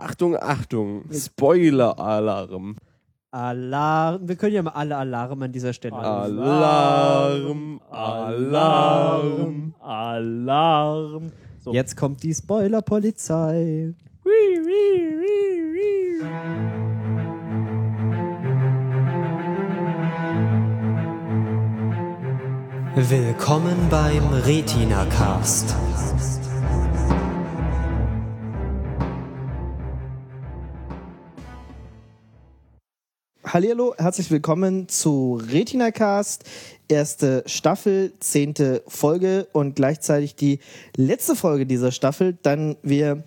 [0.00, 2.76] Achtung, Achtung, Spoiler-Alarm.
[3.32, 4.26] Alarm.
[4.26, 5.94] Wir können ja mal alle Alarm an dieser Stelle.
[5.94, 9.74] Alarm, Alarm.
[9.78, 11.32] Alarm.
[11.58, 11.74] So.
[11.74, 13.94] Jetzt kommt die Spoiler-Polizei.
[22.96, 25.76] Willkommen beim Retina Cast.
[33.52, 36.44] Hallo, herzlich willkommen zu Retina Cast,
[36.86, 40.60] erste Staffel, zehnte Folge und gleichzeitig die
[40.94, 42.38] letzte Folge dieser Staffel.
[42.42, 43.24] Dann wir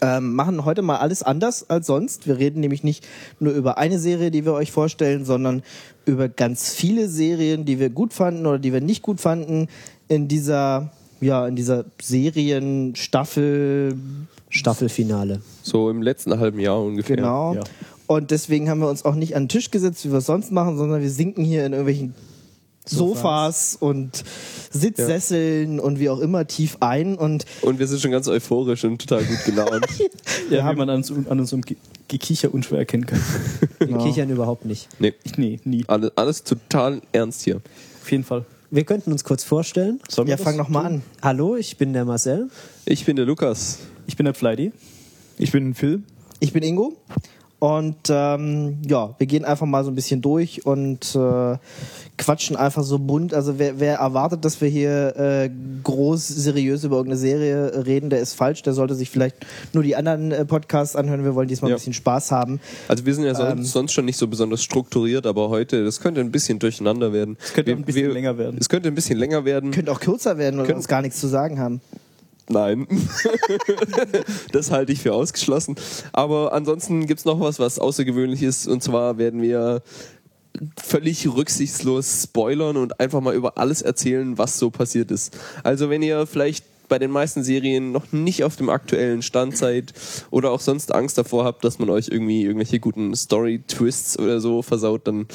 [0.00, 2.28] ähm, machen heute mal alles anders als sonst.
[2.28, 3.08] Wir reden nämlich nicht
[3.40, 5.64] nur über eine Serie, die wir euch vorstellen, sondern
[6.04, 9.66] über ganz viele Serien, die wir gut fanden oder die wir nicht gut fanden
[10.06, 13.98] in dieser ja in dieser Serienstaffel
[14.48, 15.40] Staffelfinale.
[15.62, 17.16] So im letzten halben Jahr ungefähr.
[17.16, 17.54] Genau.
[17.54, 17.64] Ja.
[18.06, 20.52] Und deswegen haben wir uns auch nicht an den Tisch gesetzt, wie wir es sonst
[20.52, 22.14] machen, sondern wir sinken hier in irgendwelchen
[22.88, 24.22] Sofas, und
[24.70, 27.16] Sitzsesseln und wie auch immer tief ein.
[27.16, 29.86] Und Und wir sind schon ganz euphorisch und total gut gelaunt.
[30.50, 31.76] Ja, haben- wie man an, uns- an unserem Ge
[32.08, 33.20] Gekicher unschwer erkennen kann.
[33.80, 34.88] Wir kichern überhaupt nicht.
[35.00, 35.84] nee, nee, nie.
[35.88, 37.56] alles, alles total ernst hier.
[37.56, 38.44] Auf jeden Fall.
[38.70, 39.98] Wir könnten uns kurz vorstellen.
[40.08, 40.86] Sollen wir ja, fang noch mal tun?
[40.98, 41.02] an.
[41.20, 42.48] Hallo, ich bin der Marcel.
[42.84, 43.80] Ich bin der Lukas.
[44.06, 44.70] Ich bin der Flighty.
[45.36, 46.04] Ich bin Phil.
[46.38, 46.94] Ich bin Ingo.
[47.58, 51.56] Und ähm, ja, wir gehen einfach mal so ein bisschen durch und äh,
[52.18, 53.32] quatschen einfach so bunt.
[53.32, 55.50] Also wer, wer erwartet, dass wir hier äh,
[55.82, 58.62] groß seriös über irgendeine Serie reden, der ist falsch.
[58.62, 59.36] Der sollte sich vielleicht
[59.72, 61.24] nur die anderen äh, Podcasts anhören.
[61.24, 61.76] Wir wollen diesmal Ja.
[61.76, 62.60] ein bisschen Spaß haben.
[62.88, 63.64] Also wir sind ja sonst, Ähm.
[63.64, 67.38] sonst schon nicht so besonders strukturiert, aber heute, das könnte ein bisschen durcheinander werden.
[67.42, 68.58] Es könnte ein bisschen länger werden.
[68.60, 69.70] Es könnte ein bisschen länger werden.
[69.70, 71.80] Könnte auch kürzer werden, weil wir uns gar nichts zu sagen haben.
[72.48, 72.86] Nein.
[74.52, 75.76] das halte ich für ausgeschlossen.
[76.12, 78.68] Aber ansonsten gibt's noch was, was außergewöhnlich ist.
[78.68, 79.82] Und zwar werden wir
[80.82, 85.36] völlig rücksichtslos spoilern und einfach mal über alles erzählen, was so passiert ist.
[85.62, 89.92] Also wenn ihr vielleicht bei den meisten Serien noch nicht auf dem aktuellen Stand seid
[90.30, 94.62] oder auch sonst Angst davor habt, dass man euch irgendwie irgendwelche guten Story-Twists oder so
[94.62, 95.26] versaut, dann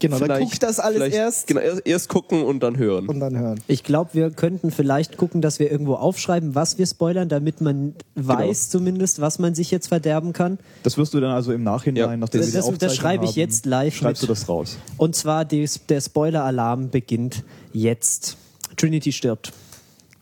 [0.00, 3.08] Genau, dann vielleicht- guckt das alles erst Genau, erst, erst gucken und dann hören.
[3.08, 3.60] und dann hören.
[3.66, 7.94] Ich glaube, wir könnten vielleicht gucken, dass wir irgendwo aufschreiben, was wir spoilern, damit man
[8.14, 10.58] weiß zumindest, was man sich jetzt verderben kann.
[10.84, 12.16] Das wirst du dann also im Nachhinein, Ja.
[12.16, 14.28] nachdem Das- wir die das- das schreibe ich haben, jetzt live Schreibst mit.
[14.28, 14.78] du das raus.
[14.96, 17.42] Und zwar die, der Spoiler-Alarm beginnt
[17.72, 18.36] jetzt.
[18.76, 19.52] Trinity stirbt.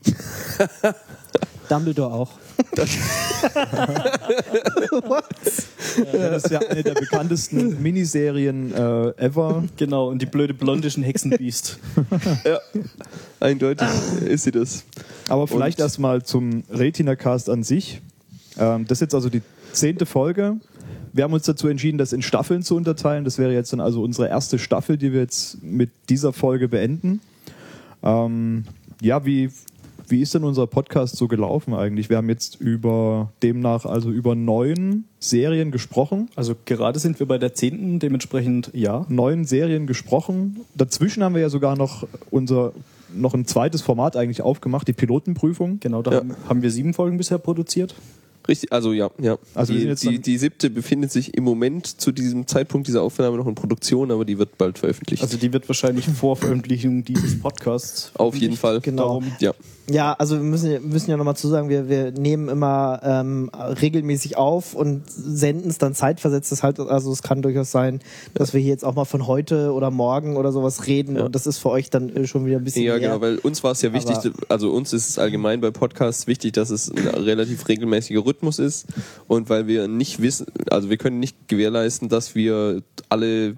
[1.68, 2.32] Dumbledore auch.
[6.12, 9.64] Ja, das ist ja eine der bekanntesten Miniserien äh, ever.
[9.76, 11.78] Genau, und die blöde blondischen Hexenbiest.
[12.44, 12.58] Ja,
[13.40, 13.88] eindeutig
[14.26, 14.84] ist sie das.
[15.28, 18.00] Aber vielleicht erstmal zum Retina-Cast an sich.
[18.58, 20.56] Ähm, das ist jetzt also die zehnte Folge.
[21.12, 23.24] Wir haben uns dazu entschieden, das in Staffeln zu unterteilen.
[23.24, 27.20] Das wäre jetzt dann also unsere erste Staffel, die wir jetzt mit dieser Folge beenden.
[28.02, 28.64] Ähm,
[29.00, 29.50] ja, wie,
[30.08, 32.08] wie ist denn unser Podcast so gelaufen eigentlich?
[32.08, 36.28] Wir haben jetzt über demnach also über neun Serien gesprochen.
[36.36, 39.06] Also gerade sind wir bei der zehnten, dementsprechend ja.
[39.08, 40.60] neun Serien gesprochen.
[40.74, 42.72] Dazwischen haben wir ja sogar noch unser
[43.14, 45.80] noch ein zweites Format eigentlich aufgemacht, die Pilotenprüfung.
[45.80, 46.22] Genau, da Ja.
[46.48, 47.94] haben, wir sieben Folgen bisher produziert.
[48.48, 49.38] Richtig, also ja, ja.
[49.54, 53.46] Also die, die, die siebte befindet sich im Moment zu diesem Zeitpunkt dieser Aufnahme noch
[53.46, 55.22] in Produktion, aber die wird bald veröffentlicht.
[55.22, 58.12] Also die wird wahrscheinlich vor Veröffentlichung dieses Podcasts.
[58.14, 58.80] Auf jeden Fall.
[58.80, 59.02] Genau.
[59.02, 59.52] Darum, Ja.
[59.88, 64.74] Ja, also wir müssen, müssen ja nochmal zusagen, wir, wir nehmen immer ähm, regelmäßig auf
[64.74, 66.50] und senden es dann zeitversetzt.
[66.50, 68.00] Das halt, also es kann durchaus sein,
[68.34, 71.24] dass wir hier jetzt auch mal von heute oder morgen oder sowas reden Ja.
[71.26, 73.00] und das ist für euch dann äh, schon wieder ein bisschen Ja, mehr.
[73.08, 76.26] genau, weil uns war es ja wichtig, Aber- also uns ist es allgemein bei Podcasts
[76.26, 78.86] wichtig, dass es ein relativ regelmäßiger Rhythmus ist
[79.28, 83.56] und weil wir nicht wissen, also wir können nicht gewährleisten, dass wir alle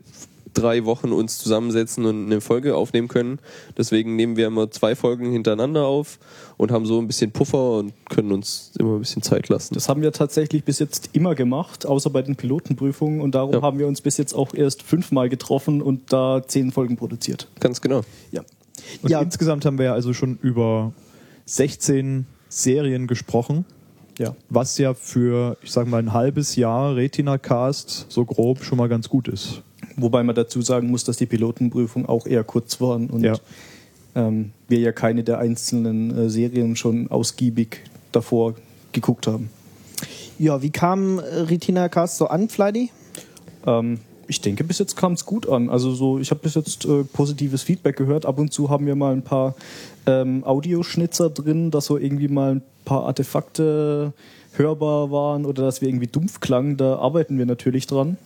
[0.54, 3.38] drei Wochen uns zusammensetzen und eine Folge aufnehmen können.
[3.76, 6.19] Deswegen nehmen wir immer zwei Folgen hintereinander auf
[6.56, 9.75] und haben so ein bisschen Puffer und können uns immer ein bisschen Zeit lassen.
[9.75, 13.20] Das haben wir tatsächlich bis jetzt immer gemacht, außer bei den Pilotenprüfungen.
[13.20, 13.62] Und darum Ja.
[13.62, 17.49] haben wir uns bis jetzt auch erst fünfmal getroffen und da zehn Folgen produziert.
[17.61, 18.02] Ganz genau.
[18.31, 18.43] Ja.
[19.02, 19.20] Und Ja.
[19.20, 20.93] insgesamt haben wir ja also schon über
[21.46, 23.64] 16 Serien gesprochen,
[24.19, 24.34] Ja.
[24.49, 29.08] was ja für, ich sag mal, ein halbes Jahr Retina-Cast so grob schon mal ganz
[29.08, 29.62] gut ist.
[29.98, 33.34] Wobei man dazu sagen muss, dass die Pilotenprüfungen auch eher kurz waren und Ja.
[34.14, 37.80] ähm, wir ja keine der einzelnen äh, Serien schon ausgiebig
[38.12, 38.54] davor
[38.92, 39.50] geguckt haben.
[40.38, 42.90] Ja, wie kam äh, Retina Cast so an, Fleidy?
[43.66, 43.98] Ähm,
[44.28, 45.68] ich denke, bis jetzt kam es gut an.
[45.68, 48.24] Also so, ich habe bis jetzt äh, positives Feedback gehört.
[48.24, 49.56] Ab und zu haben wir mal ein paar
[50.06, 54.12] ähm, Audioschnitzer drin, dass so irgendwie mal ein paar Artefakte
[54.54, 56.76] hörbar waren oder dass wir irgendwie dumpf klangen.
[56.76, 58.16] Da arbeiten wir natürlich dran.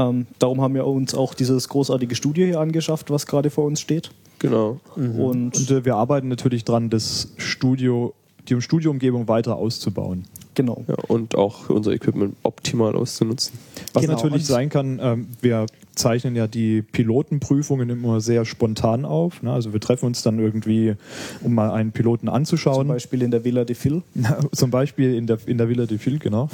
[0.00, 3.80] Ähm, darum haben wir uns auch dieses großartige Studio hier angeschafft, was gerade vor uns
[3.80, 4.10] steht.
[4.38, 4.80] Genau.
[4.96, 8.14] Und, Und äh, wir arbeiten natürlich dran, das Studio,
[8.48, 10.24] die Studioumgebung weiter auszubauen.
[10.54, 10.84] genau.
[10.88, 13.58] Ja, und auch unser Equipment optimal auszunutzen.
[13.92, 15.66] Was Genau, natürlich und- sein kann, ähm, wir
[16.00, 19.42] zeichnen ja die Pilotenprüfungen immer sehr spontan auf.
[19.42, 19.52] Ne?
[19.52, 20.94] Also wir treffen uns dann irgendwie,
[21.42, 22.88] um mal einen Piloten Zum anzuschauen.
[22.88, 24.02] Beispiel in der Villa de Phil.
[24.52, 26.48] Zum Beispiel in der, in der Villa de Phil, genau.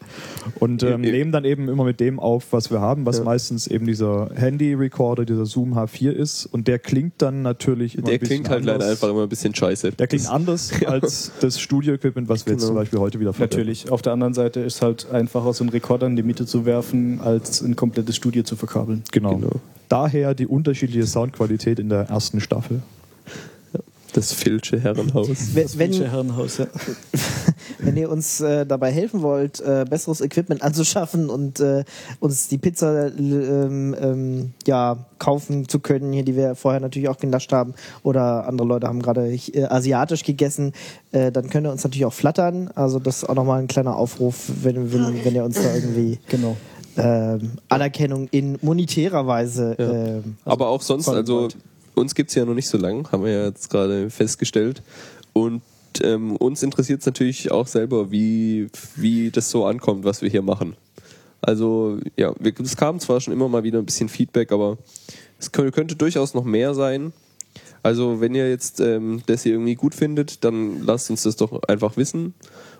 [0.60, 1.12] und ähm, Ja, ja.
[1.12, 3.24] nehmen dann eben immer mit dem auf, was wir haben, was Ja.
[3.24, 6.46] meistens eben dieser Handy-Recorder, dieser Zoom H4 ist.
[6.46, 8.78] Und der klingt dann natürlich immer Der klingt halt anders.
[8.78, 9.92] leider einfach immer ein bisschen scheiße.
[9.92, 12.68] Der klingt anders als das Studio-Equipment, was wir jetzt Genau.
[12.68, 13.56] zum Beispiel heute wieder verwenden.
[13.56, 13.90] Natürlich.
[13.90, 17.20] Auf der anderen Seite ist halt einfacher, so einen Rekorder in die Mitte zu werfen,
[17.20, 18.56] als ein komplettes Studio zu
[18.86, 19.02] verkabeln.
[19.12, 19.36] Genau.
[19.36, 19.60] Genau.
[19.88, 22.82] Daher die unterschiedliche Soundqualität in der ersten Staffel.
[24.12, 25.28] Das Filsche Herrenhaus.
[25.52, 26.66] Wenn, Das wenn, Feature Herrenhaus, ja.
[27.80, 31.84] wenn ihr uns äh, dabei helfen wollt, äh, besseres Equipment anzuschaffen und äh,
[32.18, 37.18] uns die Pizza ähm, ähm, ja, kaufen zu können, hier, die wir vorher natürlich auch
[37.18, 37.74] genascht haben,
[38.04, 40.72] oder andere Leute haben gerade äh, asiatisch gegessen,
[41.12, 42.70] äh, dann könnt ihr uns natürlich auch flattern.
[42.74, 46.18] Also das ist auch nochmal ein kleiner Aufruf, wenn, wenn, wenn ihr uns da irgendwie
[46.28, 46.56] Genau.
[46.96, 49.92] Ähm, Anerkennung in monetärer Weise Ja.
[49.92, 51.48] ähm, Aber auch sonst, also
[51.94, 54.82] uns gibt es ja noch nicht so lange, haben wir ja jetzt gerade festgestellt.
[55.32, 55.62] Und
[56.02, 60.42] ähm, uns interessiert es natürlich auch selber, wie, wie das so ankommt, was wir hier
[60.42, 60.76] machen.
[61.40, 64.78] Also, ja, es kam zwar schon immer mal wieder ein bisschen Feedback, aber
[65.38, 67.12] es könnte, könnte durchaus noch mehr sein.
[67.82, 71.62] Also, wenn ihr jetzt ähm, das hier irgendwie gut findet, dann lasst uns das doch
[71.68, 72.34] einfach wissen.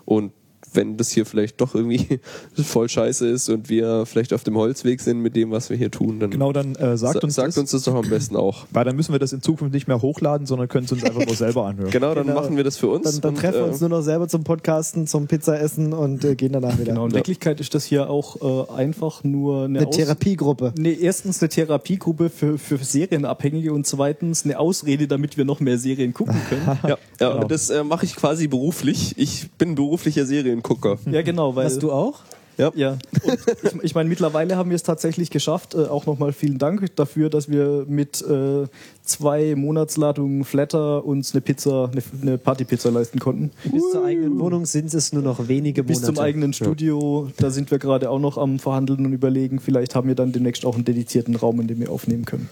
[0.05, 0.33] Und
[0.77, 2.21] wenn das hier vielleicht doch irgendwie
[2.55, 5.91] voll scheiße ist und wir vielleicht auf dem Holzweg sind mit dem, was wir hier
[5.91, 8.37] tun, dann Genau, dann äh, sagt, sa uns, sagt das, uns das doch am besten
[8.37, 8.67] auch.
[8.71, 11.25] weil dann müssen wir das in Zukunft nicht mehr hochladen, sondern können es uns einfach
[11.27, 11.91] nur selber anhören.
[11.97, 12.41] Genau, dann Genau.
[12.41, 13.05] machen wir das für uns.
[13.11, 16.25] dann, dann und, treffen wir äh, uns nur noch selber zum Podcasten, zum Pizzaessen und
[16.25, 16.93] äh, gehen danach wieder.
[16.93, 17.17] Genau, in Ja.
[17.17, 20.73] Wirklichkeit ist das hier auch äh, einfach nur eine, Eine Therapiegruppe.
[20.79, 25.79] Nee, erstens eine Therapiegruppe für, für Serienabhängige und zweitens eine Ausrede, damit wir noch mehr
[25.79, 26.63] Serien gucken können.
[26.87, 27.47] Ja, ja Genau.
[27.49, 29.15] das äh, mache ich quasi beruflich.
[29.17, 30.27] Ich bin beruflicher
[30.67, 30.99] Seriengucker.
[31.11, 31.67] ja, genau, weil.
[31.67, 32.21] Hast du auch?
[32.59, 32.73] Ja.
[32.75, 32.93] Ja,
[33.23, 35.75] und ich, ich meine, mittlerweile haben wir es tatsächlich geschafft.
[35.75, 38.65] Äh, auch nochmal vielen Dank dafür, dass wir mit äh,
[39.03, 43.51] zwei Monatsladungen Flatter uns eine Pizza, eine, eine Partypizza leisten konnten.
[43.71, 46.15] Bis zur eigenen Wohnung sind es nur noch wenige Bis Monate.
[46.15, 49.61] zum eigenen Studio, da sind wir gerade auch noch am Verhandeln und überlegen.
[49.61, 52.49] Vielleicht haben wir dann demnächst auch einen dedizierten Raum, in dem wir aufnehmen können.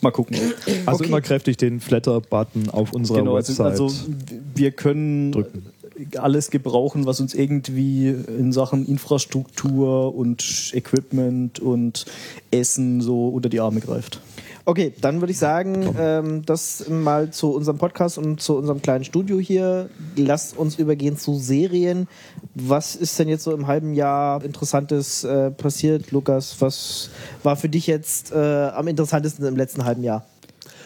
[0.00, 0.34] Mal gucken.
[0.86, 1.08] Also Okay.
[1.08, 3.80] immer kräftig den Flatter-Button auf unserer Genau, also, Website.
[3.80, 3.90] also
[4.54, 5.66] wir können drücken.
[6.16, 12.06] Alles gebrauchen, was uns irgendwie in Sachen Infrastruktur und Equipment und
[12.50, 14.20] Essen so unter die Arme greift.
[14.64, 19.04] Okay, dann würde ich sagen, ähm, das mal zu unserem Podcast und zu unserem kleinen
[19.04, 19.90] Studio hier.
[20.14, 22.06] Lasst uns übergehen zu Serien.
[22.54, 26.60] Was ist denn jetzt so im halben Jahr Interessantes äh, passiert, Lukas?
[26.60, 27.10] Was
[27.42, 30.24] war für dich jetzt äh, am interessantesten im letzten halben Jahr?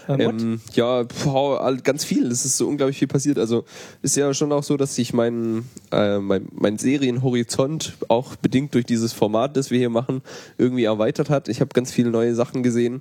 [0.09, 2.27] Ähm, ja, boah, ganz viel.
[2.31, 3.39] Es ist so unglaublich viel passiert.
[3.39, 3.65] Also
[4.03, 8.85] ist ja schon auch so, dass sich mein, äh, mein, mein Serienhorizont auch bedingt durch
[8.85, 10.23] dieses Format, das wir hier machen,
[10.59, 11.49] irgendwie erweitert hat.
[11.49, 13.01] Ich habe ganz viele neue Sachen gesehen.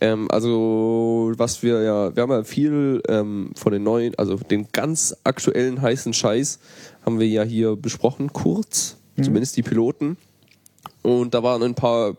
[0.00, 4.68] Ähm, also was wir ja, wir haben ja viel ähm, von den neuen, also den
[4.72, 6.58] ganz aktuellen heißen Scheiß
[7.04, 10.16] haben wir ja hier besprochen, kurz, zumindest die Piloten.
[11.02, 12.16] Und da waren ein paar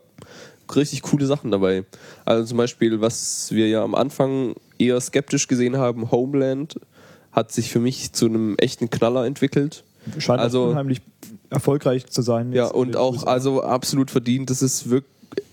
[0.75, 1.83] richtig coole Sachen dabei.
[2.25, 6.75] Also zum Beispiel, was wir ja am Anfang eher skeptisch gesehen haben, Homeland
[7.31, 9.83] hat sich für mich zu einem echten Knaller entwickelt.
[10.17, 11.01] Scheint also- unheimlich
[11.49, 12.53] erfolgreich zu sein.
[12.53, 13.27] Ja, und auch USA.
[13.27, 14.49] also absolut verdient.
[14.49, 15.11] Das ist wirklich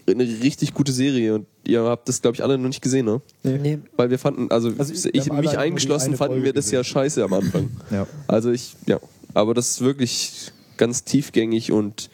[0.08, 3.20] eine richtig gute Serie und ihr habt das, glaube ich, alle noch nicht gesehen, ne?
[3.42, 3.78] Nee.
[3.96, 6.92] Weil wir fanden, also, Also, ich mich eingeschlossen, fanden Folge wir das ja gesehen.
[6.92, 7.70] scheiße am Anfang.
[7.90, 8.06] Ja.
[8.26, 8.98] Also ich, ja,
[9.34, 12.08] aber das ist wirklich ganz tiefgängig und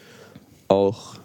[0.68, 1.20] auch, ja,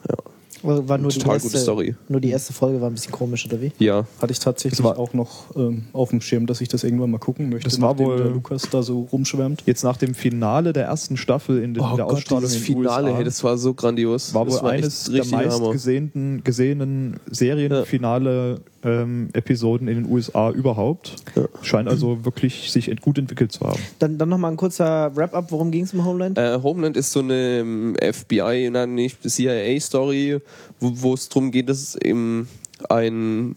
[0.62, 1.96] War nur die, Total erste, gute Story.
[2.10, 3.72] nur die erste Folge war ein bisschen komisch, oder wie?
[3.80, 7.12] ja Hatte ich tatsächlich war- auch noch ähm, auf dem Schirm, dass ich das irgendwann
[7.12, 9.64] mal gucken möchte, Das war nachdem wohl- der Lukas da so rumschwärmt.
[9.66, 13.08] Jetzt nach dem Finale der ersten Staffel in, den, in der Ausstrahlung dieses in Finale,
[13.08, 14.34] USA hey, das war so grandios.
[14.34, 21.16] war das wohl eines echt der meistgesehenen gesehenen Serienfinale ähm, Episoden in den USA überhaupt.
[21.36, 21.44] Ja.
[21.62, 23.80] Scheint also wirklich sich ent- gut entwickelt zu haben.
[24.00, 25.52] Dann, dann nochmal ein kurzer Wrap-up.
[25.52, 26.38] Worum ging es im Homeland?
[26.38, 30.40] Äh, Homeland ist so eine ähm, FBI, nein, nicht CIA-Story,
[30.80, 32.48] wo wo es darum geht, dass eben
[32.90, 33.56] ein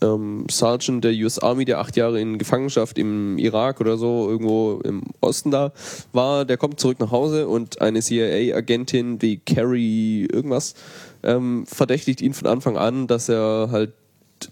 [0.00, 4.80] ähm, Sergeant der US Army, der acht Jahre in Gefangenschaft im Irak oder so, irgendwo
[4.84, 5.72] im Osten da
[6.12, 10.74] war, der kommt zurück nach Hause und eine CIA-Agentin wie Carrie irgendwas
[11.22, 13.92] ähm, verdächtigt ihn von Anfang an, dass er halt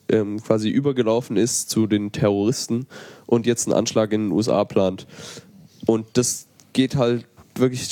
[0.08, 2.86] ähm, quasi übergelaufen ist zu den Terroristen
[3.26, 5.06] und jetzt einen Anschlag in den USA plant.
[5.86, 7.88] Und das geht halt wirklich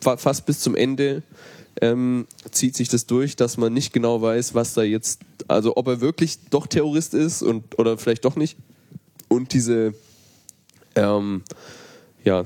[0.00, 1.22] fast bis zum Ende
[1.80, 5.88] ähm, zieht sich das durch, dass man nicht genau weiß, was da jetzt, also ob
[5.88, 8.56] er wirklich doch Terrorist ist und oder vielleicht doch nicht.
[9.28, 9.94] Und diese,
[10.94, 11.42] ähm,
[12.24, 12.44] ja,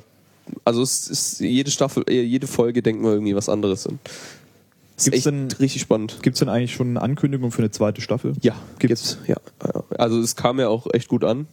[0.65, 3.87] also es ist jede Staffel, jede Folge denkt man irgendwie was anderes.
[3.87, 3.99] Und
[4.99, 6.19] ist Gibt's echt denn- richtig spannend.
[6.23, 8.35] Gibt es denn eigentlich schon eine Ankündigung für eine zweite Staffel?
[8.43, 9.19] Ja, Gibt's.
[9.25, 9.28] gibt's.
[9.28, 11.47] Ja, also es kam ja auch echt gut an.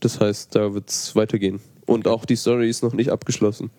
[0.00, 1.60] Das heißt, da wird's weitergehen.
[1.86, 3.70] Und auch die Story ist noch nicht abgeschlossen.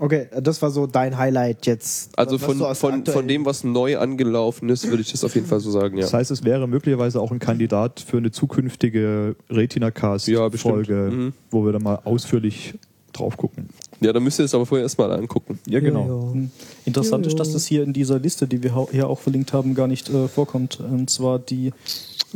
[0.00, 2.16] Okay, das war so dein Highlight jetzt.
[2.16, 5.58] Also von, von, von dem, was neu angelaufen ist, würde ich das auf jeden Fall
[5.58, 6.02] so sagen, ja.
[6.02, 11.12] Das heißt, es wäre möglicherweise auch ein Kandidat für eine zukünftige Ja, Retina-Cast-Folge, bestimmt.
[11.12, 11.32] Mhm.
[11.50, 12.74] wo wir dann mal ausführlich
[13.18, 13.68] drauf gucken.
[14.00, 15.58] Ja, da müsst ihr es aber vorher erstmal angucken.
[15.66, 16.32] Ja, genau.
[16.34, 16.46] Ja, ja.
[16.84, 19.74] Interessant Jo, ist, dass das hier in dieser Liste, die wir hier auch verlinkt haben,
[19.74, 20.80] gar nicht äh, vorkommt.
[20.80, 21.72] Und zwar die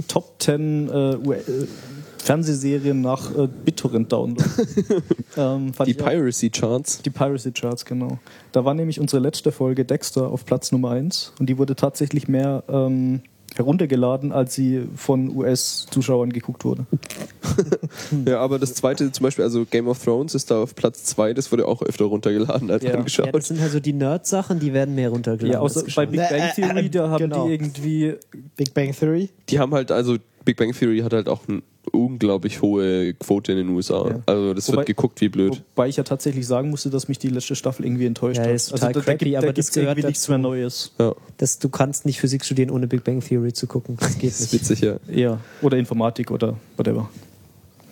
[0.08, 1.66] Top 10 äh, äh,
[2.18, 4.42] Fernsehserien nach äh, BitTorrent-Download.
[5.36, 7.02] ähm, Die ich auch- Piracy Charts.
[7.02, 8.18] Die Piracy Charts, genau.
[8.52, 12.28] Da war nämlich unsere letzte Folge Dexter auf Platz Nummer 1 und die wurde tatsächlich
[12.28, 13.22] mehr ähm,
[13.56, 16.86] heruntergeladen, als sie von US-Zuschauern geguckt wurde.
[18.26, 21.34] Ja, aber das zweite zum Beispiel, also Game of Thrones ist da auf Platz zwei,
[21.34, 22.94] das wurde auch öfter runtergeladen als Ja.
[22.94, 23.26] angeschaut.
[23.26, 25.52] Ja, das sind halt so die Nerd-Sachen, die werden mehr runtergeladen.
[25.52, 26.10] Ja, außer bei geschaut.
[26.10, 27.46] Big Bang Äh, äh, Theory, da haben genau.
[27.46, 28.14] die irgendwie
[28.56, 29.28] Big Bang Theory.
[29.48, 33.58] Die haben halt, also Big Bang Theory hat halt auch eine unglaublich hohe Quote in
[33.58, 34.08] den USA.
[34.08, 34.22] Ja.
[34.26, 35.62] Also das Wobei- wird geguckt wie blöd.
[35.74, 38.52] Wobei ich ja tatsächlich sagen musste, dass mich die letzte Staffel irgendwie enttäuscht Ja, hat.
[38.52, 40.92] ist total da, da crappy, gibt, aber da das gibt's gehört irgendwie nichts mehr Neues.
[40.98, 43.96] Ja, Das, du kannst nicht Physik studieren, ohne Big Bang Theory zu gucken.
[43.98, 44.62] Das geht das ist nicht.
[44.70, 44.96] witzig, ja.
[45.08, 45.40] Ja.
[45.60, 47.10] Oder Informatik oder whatever.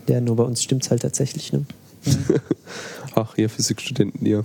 [0.09, 1.53] Ja, nur bei uns stimmt's halt tatsächlich.
[1.53, 1.65] Ne?
[3.15, 4.45] Ach, hier Physikstudenten, ja.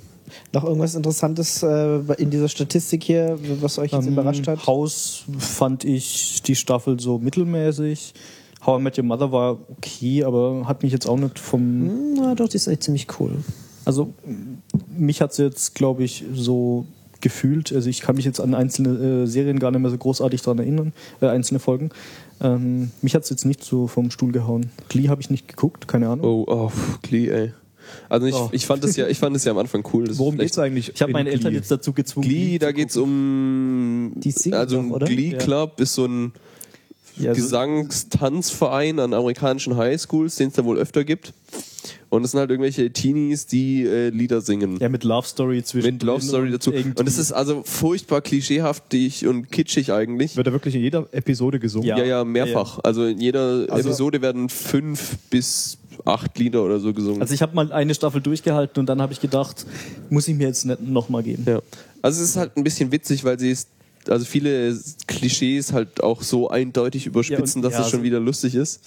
[0.53, 4.65] Noch irgendwas Interessantes äh, in dieser Statistik hier, was euch jetzt Ähm, überrascht hat?
[4.65, 8.13] Haus fand ich die Staffel so mittelmäßig.
[8.65, 11.59] How I Met Your Mother war okay, aber hat mich jetzt auch nicht vom.
[11.61, 13.31] Hm, Na doch, die ist echt ziemlich cool.
[13.85, 14.13] Also
[14.97, 16.85] mich hat es jetzt, glaube ich, so
[17.21, 17.71] gefühlt.
[17.73, 20.59] Also ich kann mich jetzt an einzelne äh, Serien gar nicht mehr so großartig daran
[20.59, 21.89] erinnern, äh, einzelne Folgen.
[22.41, 24.71] Ähm, mich hat es jetzt nicht so vom Stuhl gehauen.
[24.89, 26.25] Glee habe ich nicht geguckt, keine Ahnung.
[26.25, 26.71] Oh, oh,
[27.03, 27.53] Glee, ey.
[28.09, 28.49] Also ich, Oh.
[28.51, 30.05] ich fand es ja, ich fand es ja am Anfang cool.
[30.05, 30.91] Das Worum ist geht es vielleicht- eigentlich?
[30.95, 31.57] Ich habe in meine Eltern Glee?
[31.59, 32.27] jetzt dazu gezwungen.
[32.27, 34.13] Glee, da geht's um
[34.51, 35.05] also ein oder?
[35.05, 36.33] Glee Club ist so ein
[37.17, 41.33] Ja, also- Gesangstanzverein an amerikanischen Highschools, den es da wohl öfter gibt.
[42.09, 44.77] Und es sind halt irgendwelche Teenies, die äh, Lieder singen.
[44.79, 45.93] Ja, mit Love Story zwischen.
[45.93, 46.71] mit Love Story dazu.
[46.71, 50.35] Und es ist also furchtbar klischeehaftig und kitschig eigentlich.
[50.37, 51.87] Wird da wirklich in jeder Episode gesungen?
[51.87, 51.97] Ja.
[51.97, 52.79] Ja, ja, mehrfach.
[52.83, 57.21] Also in jeder Also- Episode werden fünf bis acht Lieder oder so gesungen.
[57.21, 59.65] Also ich habe mal eine Staffel durchgehalten und dann habe ich gedacht,
[60.09, 61.43] muss ich mir jetzt nicht nochmal geben.
[61.47, 61.59] ja.
[62.01, 63.65] Also es ist halt ein bisschen witzig, weil sie es,
[64.09, 68.19] also viele Klischees halt auch so eindeutig überspitzen, Ja, und- dass ja, es schon wieder
[68.19, 68.81] lustig ist.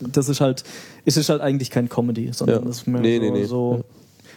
[0.00, 0.64] das ist halt,
[1.04, 2.66] es ist halt eigentlich kein Comedy, sondern Ja.
[2.66, 3.44] das ist mehr Nee, so, nee, nee.
[3.44, 3.84] so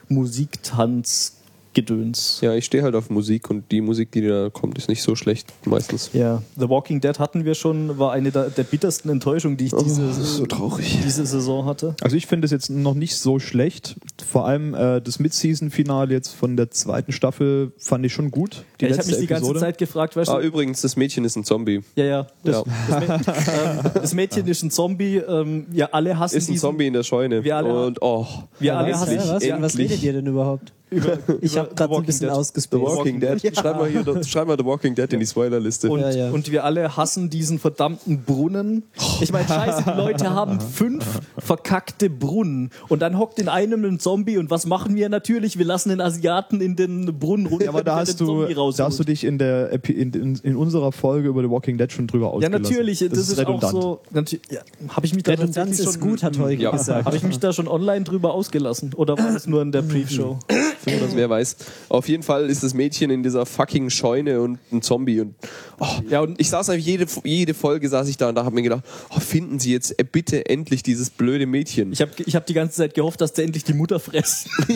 [0.10, 1.38] Musik-Tanz,
[1.74, 2.39] Gedöns.
[2.42, 5.15] Ja, ich stehe halt auf Musik und die Musik, die da kommt, ist nicht so
[5.15, 6.10] schlecht meistens.
[6.13, 9.74] Ja, The Walking Dead hatten wir schon, war eine der, der bittersten Enttäuschungen, die ich
[9.74, 11.00] diese, Oh, das ist so traurig.
[11.06, 11.96] diese Saison hatte.
[12.01, 13.96] Also ich finde es jetzt noch nicht so schlecht.
[14.25, 18.63] Vor allem äh, das Mid-Season-Finale jetzt von der zweiten Staffel fand ich schon gut.
[18.80, 19.60] Die Ja, ich habe mich die ganze Episode.
[19.60, 21.82] Zeit gefragt, weißt du, Ah, übrigens, das Mädchen ist ein Zombie.
[21.96, 23.18] ja, ja, das, Ja.
[23.18, 26.88] Das, ähm, das Mädchen ist ein Zombie, ähm, wir alle hassen Ist ein diesen, Zombie
[26.88, 27.44] in der Scheune.
[27.44, 28.25] Wir alle- und oh,
[28.60, 30.74] wir alle was, hassen was, was, was redet ihr denn überhaupt?
[30.93, 32.45] Über, Ich habe gerade ein bisschen Dead.
[32.71, 32.79] The.
[32.79, 33.39] Walking Dead.
[33.57, 35.89] Schreib mal hier, schreib mal The Walking Dead in die Spoilerliste.
[35.89, 36.29] Und, Ja, ja.
[36.31, 38.83] und wir alle hassen diesen verdammten Brunnen.
[39.21, 41.05] Ich meine, scheiße, die Leute haben fünf
[41.38, 42.69] verkackte Brunnen.
[42.89, 44.38] Und dann hockt in einem ein Zombie.
[44.38, 45.57] Und was machen wir natürlich?
[45.57, 47.65] Wir lassen den Asiaten in den Brunnen runter.
[47.65, 50.91] Ja, aber da hast du, da hast du dich in, der, in, in, in unserer
[50.91, 52.62] Folge über The Walking Dead schon drüber Ja, ausgelassen.
[52.63, 53.00] natürlich.
[53.00, 53.71] Das, ist, auch redundant.
[53.73, 54.00] so.
[54.13, 56.71] natü- Ja, habe ich mich da Redundanz ist schon, gut, hat Ja.
[56.71, 57.05] gesagt.
[57.05, 58.93] Habe ich mich da schon online drüber ausgelassen?
[58.95, 60.39] Oder war das nur in der Pre-Show?
[60.85, 61.55] Das wer weiß.
[61.89, 65.21] Auf jeden Fall ist das Mädchen in dieser fucking Scheune und ein Zombie.
[65.21, 65.35] Und,
[65.79, 68.55] oh, Ja, und- ich saß einfach jede, jede Folge saß ich da und da habe
[68.55, 71.91] mir gedacht, oh, finden Sie jetzt bitte endlich dieses blöde Mädchen.
[71.91, 74.47] Ich habe ich hab die ganze Zeit gehofft, dass der endlich die Mutter fresst.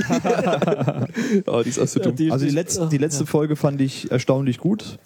[1.48, 2.16] oh, die ist auch so dumm.
[2.32, 5.00] Also die letzte, die letzte Folge fand ich erstaunlich gut.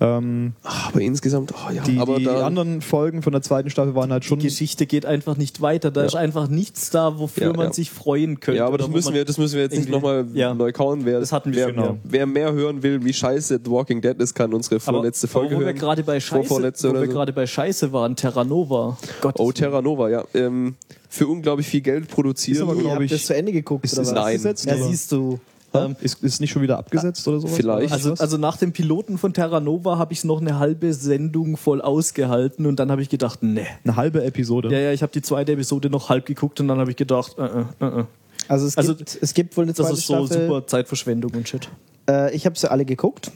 [0.00, 4.10] Ähm, aber insgesamt, oh ja, die aber die anderen Folgen von der zweiten Staffel waren
[4.12, 4.38] halt schon.
[4.40, 5.90] Die Geschichte geht einfach nicht weiter.
[5.90, 7.72] Da ist einfach nichts da, wofür Ja, man ja.
[7.72, 8.58] sich freuen könnte.
[8.58, 10.52] ja, aber das wo müssen wir, das müssen wir jetzt nicht nochmal Ja.
[10.54, 11.04] neu kauen.
[11.04, 11.96] Wer, Das hatten wir wer, ja.
[12.02, 15.32] wer mehr hören will, wie scheiße The Walking Dead ist, kann unsere aber, vorletzte aber
[15.32, 15.76] Folge wo wir hören.
[15.76, 17.12] gerade bei Scheiße, wo oder wir so.
[17.12, 18.98] gerade bei Scheiße waren, Terra Nova.
[19.20, 20.24] Gott, Oh, Terra Nova, ja.
[20.34, 20.74] Ähm,
[21.08, 22.56] für unglaublich viel Geld produziert.
[22.56, 24.14] Ist aber, Ihr glaub habt ich- das zu Ende geguckt, Ist oder es was?
[24.14, 24.24] Nein.
[24.26, 24.66] abgesetzt?
[24.66, 25.38] Ja, siehst du.
[25.74, 27.56] Ähm, ist, ist nicht schon wieder abgesetzt oder sowas?
[27.56, 27.92] Vielleicht.
[27.92, 31.56] Also, also nach dem Piloten von Terra Nova habe ich es noch eine halbe Sendung
[31.56, 33.66] voll ausgehalten und dann habe ich gedacht, nee.
[33.84, 34.70] eine halbe Episode.
[34.70, 37.36] Ja, ja, ich habe die zweite Episode noch halb geguckt und dann habe ich gedacht,
[37.38, 38.04] äh, äh, äh, äh.
[38.48, 40.46] Also es, Also, gibt, es gibt wohl eine das zweite ist so Staffel.
[40.46, 41.68] super Zeitverschwendung und shit.
[42.08, 43.32] Äh, ich habe sie alle geguckt,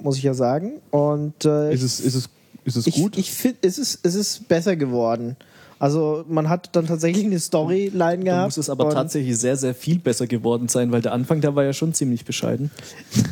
[0.00, 0.80] muss ich ja sagen.
[0.90, 2.28] Und äh, Ist es, ist es,
[2.64, 3.18] ist es ich, gut?
[3.18, 5.36] ich finde, es ist, es ist besser geworden.
[5.78, 8.44] Also man hat dann tatsächlich eine Storyline Da gehabt.
[8.46, 11.64] muss es aber tatsächlich sehr, sehr viel besser geworden sein, weil der Anfang, der war
[11.64, 12.70] ja schon ziemlich bescheiden.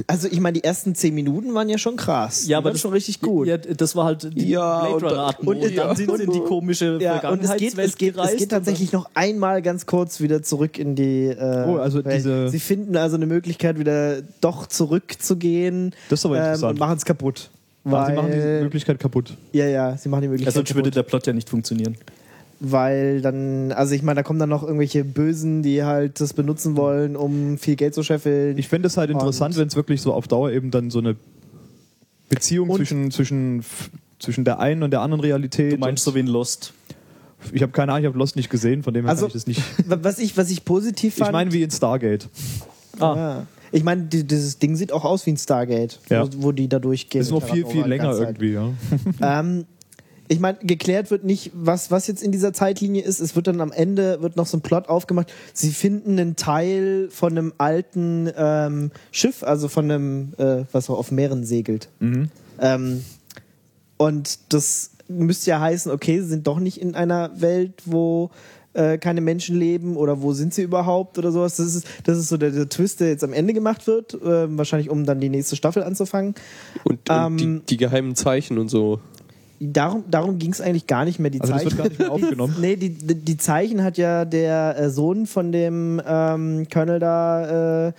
[0.06, 2.42] Also ich meine, die ersten zehn Minuten waren ja schon krass.
[2.42, 3.46] Ja, die aber das- schon richtig gut.
[3.46, 6.30] Ja, das war halt die Ja, Blade und- Runner und- Und, dann sind sie in
[6.32, 10.20] die komische Ja, und es geht, es, geht, es geht tatsächlich noch einmal ganz kurz
[10.20, 11.26] wieder zurück in die.
[11.26, 12.16] Äh, Oh, also Welt.
[12.16, 15.94] diese- Sie finden also eine Möglichkeit, wieder doch zurückzugehen.
[16.10, 16.72] Das ist aber ähm, interessant.
[16.72, 17.50] und machen es kaputt.
[17.84, 19.36] Weil, sie machen die Möglichkeit kaputt.
[19.52, 20.96] ja, ja, sie machen die Möglichkeit sonst würde kaputt.
[20.96, 21.96] der Plot ja nicht funktionieren.
[22.64, 26.76] Weil dann, also ich meine, da kommen dann noch irgendwelche Bösen, die halt das benutzen
[26.76, 28.56] wollen, um viel Geld zu scheffeln.
[28.56, 31.16] Ich fände es halt interessant, wenn es wirklich so auf Dauer eben dann so eine
[32.28, 33.64] Beziehung Und- zwischen, zwischen,
[34.20, 35.72] zwischen der einen und der anderen Realität.
[35.72, 36.72] Du meinst so wie in Lost.
[37.52, 39.32] ich habe keine Ahnung, ich habe Lost nicht gesehen, von dem her Also- kann ich
[39.34, 39.62] das nicht.
[39.88, 41.30] was ich, was ich positiv fand.
[41.30, 42.28] Ich meine wie in Stargate.
[43.00, 43.46] Ah, ja.
[43.72, 46.24] Ich meine, die- dieses Ding sieht auch aus wie ein Stargate, Ja.
[46.24, 47.22] wo, wo die da durchgehen.
[47.22, 48.70] Ist mit viel, viel länger irgendwie, ja.
[49.20, 49.64] Ähm,
[50.32, 53.20] ich meine, geklärt wird nicht, was, was jetzt in dieser Zeitlinie ist.
[53.20, 55.32] Es wird dann am Ende wird noch so ein Plot aufgemacht.
[55.52, 60.98] Sie finden einen Teil von einem alten ähm, Schiff, also von einem, äh, was auch
[60.98, 61.88] auf Meeren segelt.
[62.58, 63.04] Ähm,
[63.98, 68.30] und das müsste ja heißen, okay, sie sind doch nicht in einer Welt, wo
[68.74, 71.56] äh, keine Menschen leben oder wo sind sie überhaupt oder sowas.
[71.56, 74.56] Das ist, das ist so der, der Twist, der jetzt am Ende gemacht wird, äh,
[74.56, 76.34] wahrscheinlich um dann die nächste Staffel anzufangen.
[76.84, 79.00] Und, und Ähm, die, die geheimen Zeichen und so.
[79.70, 81.30] Darum, darum ging es eigentlich gar nicht mehr.
[81.30, 82.56] Die Also das Zeichen, wird gar nicht mehr aufgenommen.
[82.60, 87.88] nee, die, die, die Zeichen hat ja der äh, Sohn von dem ähm, Colonel da
[87.88, 87.92] äh,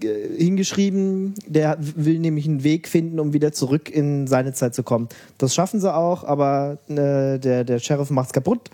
[0.00, 1.34] ge- hingeschrieben.
[1.46, 5.08] Der will nämlich einen Weg finden, um wieder zurück in seine Zeit zu kommen.
[5.38, 8.70] Das schaffen sie auch, aber äh, der, der Sheriff macht's kaputt.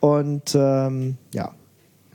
[0.00, 1.52] Und ähm, ja.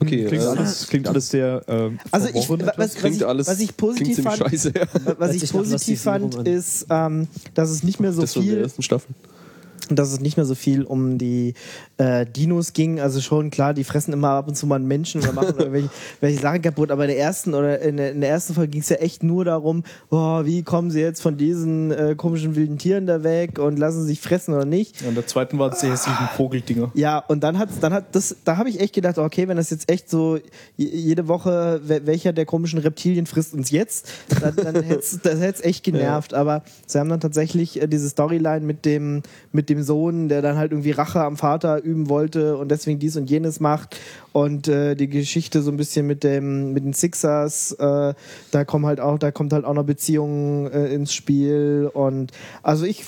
[0.00, 3.48] Okay, Klingt, äh, alles, klingt alles sehr ähm, Also ich, was, was, klingt ich, alles
[3.48, 4.72] was ich positiv fand, scheiße.
[4.76, 4.86] Ja.
[5.18, 6.46] was ich positiv fand, an.
[6.46, 9.12] ist, ähm, dass es nicht mehr so das von der viel ersten Staffel.
[9.96, 11.54] Dass es nicht mehr so viel um die
[11.98, 13.00] äh, Dinos ging.
[13.00, 15.90] Also schon klar, die fressen immer ab und zu mal einen Menschen oder machen irgendwelche
[16.20, 16.90] welche Sachen kaputt.
[16.90, 19.22] Aber in der ersten oder in der, in der ersten Folge ging es ja echt
[19.22, 23.58] nur darum, boah, wie kommen sie jetzt von diesen äh, komischen wilden Tieren da weg
[23.58, 25.00] und lassen sie sich fressen oder nicht.
[25.02, 26.90] Ja, in der zweiten waren es die hässlichen Vogeldinger.
[26.94, 29.70] Ja, und dann hat's, dann hat das, da habe ich echt gedacht, okay, wenn das
[29.70, 30.36] jetzt echt so
[30.76, 34.08] je- jede Woche, we- welcher der komischen Reptilien frisst uns jetzt,
[34.40, 36.32] dann, dann hätte hätt's echt genervt.
[36.34, 40.56] Aber sie haben dann tatsächlich äh, diese Storyline mit dem, mit dem Sohn, der dann
[40.56, 43.96] halt irgendwie Rache am Vater üben wollte und deswegen dies und jenes macht.
[44.32, 48.14] Und äh, die Geschichte so ein bisschen mit dem, mit den Sixers, äh,
[48.50, 51.90] da kommen halt auch, da kommt halt auch noch Beziehungen äh, ins Spiel.
[51.92, 53.04] Und also ich,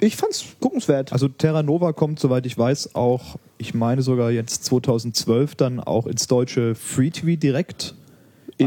[0.00, 1.12] ich fand's guckenswert.
[1.12, 6.06] Also Terra Nova kommt, soweit ich weiß, auch, ich meine sogar jetzt 2012 dann auch
[6.06, 7.94] ins deutsche Free TV direkt.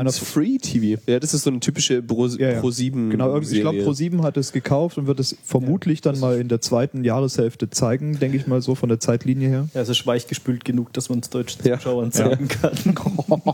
[0.02, 1.02] Ins Free TV.
[1.08, 2.60] Ja, das ist so eine typische Pro, Ja, ja.
[2.62, 6.40] Pro 7 Genau, ich glaube Pro7 hat es gekauft und wird es vermutlich dann mal
[6.40, 9.68] in der zweiten Jahreshälfte zeigen, denke ich mal so von der Zeitlinie her.
[9.74, 11.78] Ja, es ist weichgespült genug, dass man es deutschen Ja.
[11.78, 12.72] Zuschauern zeigen kann.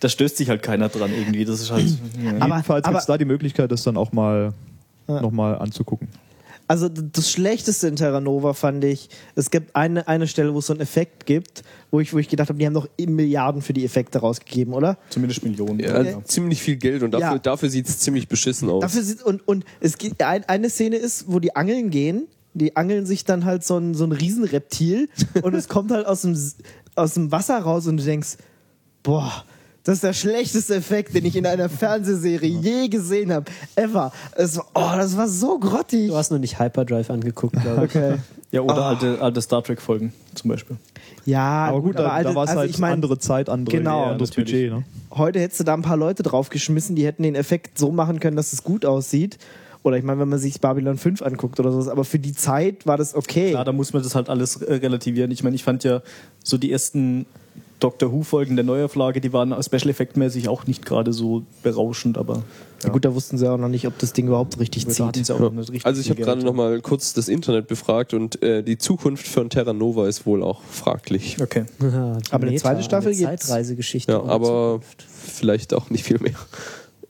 [0.00, 1.44] da stößt sich halt keiner dran irgendwie.
[1.44, 1.86] Das ist halt.
[2.22, 2.36] Ja.
[2.40, 4.52] Aber- Jedenfalls gibt es da die Möglichkeit, das dann auch mal
[5.06, 6.08] nochmal anzugucken.
[6.70, 10.66] Also das Schlechteste in Terra Nova fand ich, es gibt eine, eine Stelle, wo es
[10.66, 13.72] so einen Effekt gibt, wo ich, wo ich gedacht habe, die haben doch Milliarden für
[13.72, 14.98] die Effekte rausgegeben, oder?
[15.10, 15.80] Zumindest Millionen.
[15.80, 16.22] Ja, Ja.
[16.24, 17.38] ziemlich viel Geld und dafür, Ja.
[17.38, 18.82] dafür sieht es ziemlich beschissen aus.
[18.82, 22.76] Dafür sind, und, und es gibt ein, eine Szene ist, wo die angeln gehen, die
[22.76, 25.08] angeln sich dann halt so ein, so ein Riesenreptil
[25.42, 26.36] und es kommt halt aus dem,
[26.94, 28.36] aus dem Wasser raus und du denkst,
[29.02, 29.44] boah,
[29.84, 33.46] Das ist der schlechteste Effekt, den ich in einer Fernsehserie je gesehen habe.
[33.76, 34.12] Ever.
[34.36, 36.08] Es, war- oh, das war so grottig.
[36.08, 37.96] Du hast noch nicht Hyperdrive angeguckt, glaube ich.
[37.96, 38.16] Okay.
[38.50, 40.76] Ja, oder alte, alte Star Trek-Folgen zum Beispiel.
[41.24, 43.76] Ja, Aber gut, da, alte- da war es also halt ich mein, andere Zeit, andere,
[43.76, 44.04] Genau.
[44.12, 44.70] anderes natürlich.
[44.70, 44.72] Budget.
[44.72, 44.84] Ne?
[45.10, 48.36] heute hättest du da ein paar Leute draufgeschmissen, die hätten den Effekt so machen können,
[48.36, 49.38] dass es gut aussieht.
[49.82, 52.84] Oder ich meine, wenn man sich Babylon 5 anguckt oder sowas, aber für die Zeit
[52.86, 53.50] war das okay.
[53.50, 55.30] Klar, da muss man das halt alles äh, relativieren.
[55.30, 56.02] Ich meine, ich fand ja
[56.44, 57.26] so die ersten
[57.80, 62.42] Doctor Who-Folgen der Neuauflage, die waren Special Effect-mäßig auch nicht gerade so berauschend, aber
[62.92, 65.28] Gut, da wussten sie auch noch nicht, ob das Ding überhaupt richtig hatten zieht.
[65.40, 68.78] nicht richtig Also ich habe gerade noch mal kurz das Internet befragt und äh, die
[68.78, 71.38] Zukunft von Terra Nova ist wohl auch fraglich.
[71.40, 71.64] Okay.
[72.30, 73.46] Aber eine zweite Staffel eine gibt's.
[73.46, 74.12] Zeitreisegeschichte.
[74.12, 75.02] Ja, aber Zukunft.
[75.08, 76.34] vielleicht auch nicht viel mehr.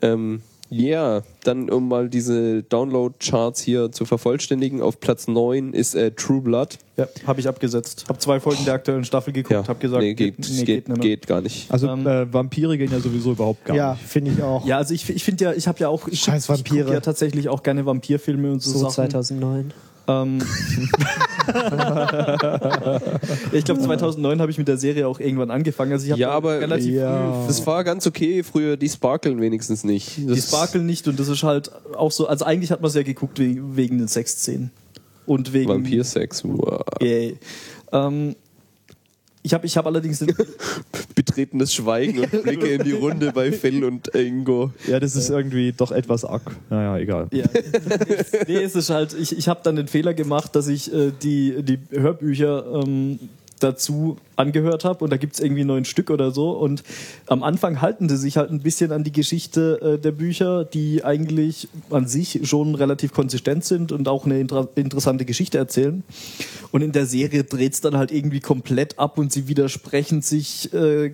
[0.01, 4.83] Ähm, ja, dann um mal diese Download-Charts hier zu vervollständigen.
[4.83, 6.79] Auf Platz 9 ist äh, True Blood.
[6.97, 8.05] Ja, habe ich abgesetzt.
[8.09, 11.01] Habe zwei Folgen der aktuellen Staffel geguckt, Ja, habe gesagt, nee, geht, nee, geht, nicht
[11.01, 11.37] geht, mehr.
[11.37, 11.71] gar nicht.
[11.71, 14.03] Also Ähm, äh, Vampire gehen ja sowieso überhaupt gar Ja, nicht.
[14.05, 14.67] finde ich auch.
[14.67, 16.85] Ja, also ich, ich finde ja, ich habe ja auch ich Scheiß guck- Ich Vampire.
[16.87, 18.95] guck ja tatsächlich auch gerne Vampirfilme und so, so Sachen.
[19.11, 19.73] 2009.
[20.09, 20.39] Ähm,
[23.53, 25.93] ich glaube 2009 habe ich mit der Serie auch irgendwann angefangen.
[25.93, 27.45] Also ich habe Ja, aber relativ Ja.
[27.47, 28.77] das war ganz okay früher.
[28.77, 30.19] Die sparkeln wenigstens nicht.
[30.27, 32.27] Das Die sparkeln nicht und das ist halt auch so.
[32.27, 34.71] Also eigentlich hat man es ja geguckt wegen, wegen den Sexszenen
[35.27, 36.45] und wegen Vampirsex.
[36.45, 36.83] Wow.
[37.01, 37.37] Yay.
[37.93, 38.35] Ähm,
[39.43, 40.25] ich habe ich hab allerdings
[41.15, 44.73] Betretenes Schweigen und Blicke in die Runde bei Phil und Ingo.
[44.87, 46.57] Ja, das ist irgendwie doch etwas arg.
[46.71, 47.29] Naja, egal.
[47.33, 47.47] Ja.
[48.47, 51.63] nee, es ist halt, ich, ich habe dann den Fehler gemacht, dass ich äh, die,
[51.63, 53.19] die Hörbücher ähm,
[53.59, 56.51] dazu angehört habe und da gibt's irgendwie neun Stück oder so.
[56.53, 56.83] Und
[57.27, 61.05] am Anfang halten sie sich halt ein bisschen an die Geschichte äh, der Bücher, die
[61.05, 66.03] eigentlich an sich schon relativ konsistent sind und auch eine inter interessante Geschichte erzählen.
[66.71, 71.13] Und in der Serie dreht's dann halt irgendwie komplett ab und sie widersprechen sich äh,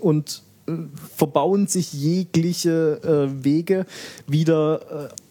[0.00, 0.72] und äh,
[1.16, 3.86] verbauen sich jegliche äh, Wege
[4.26, 5.21] wieder äh,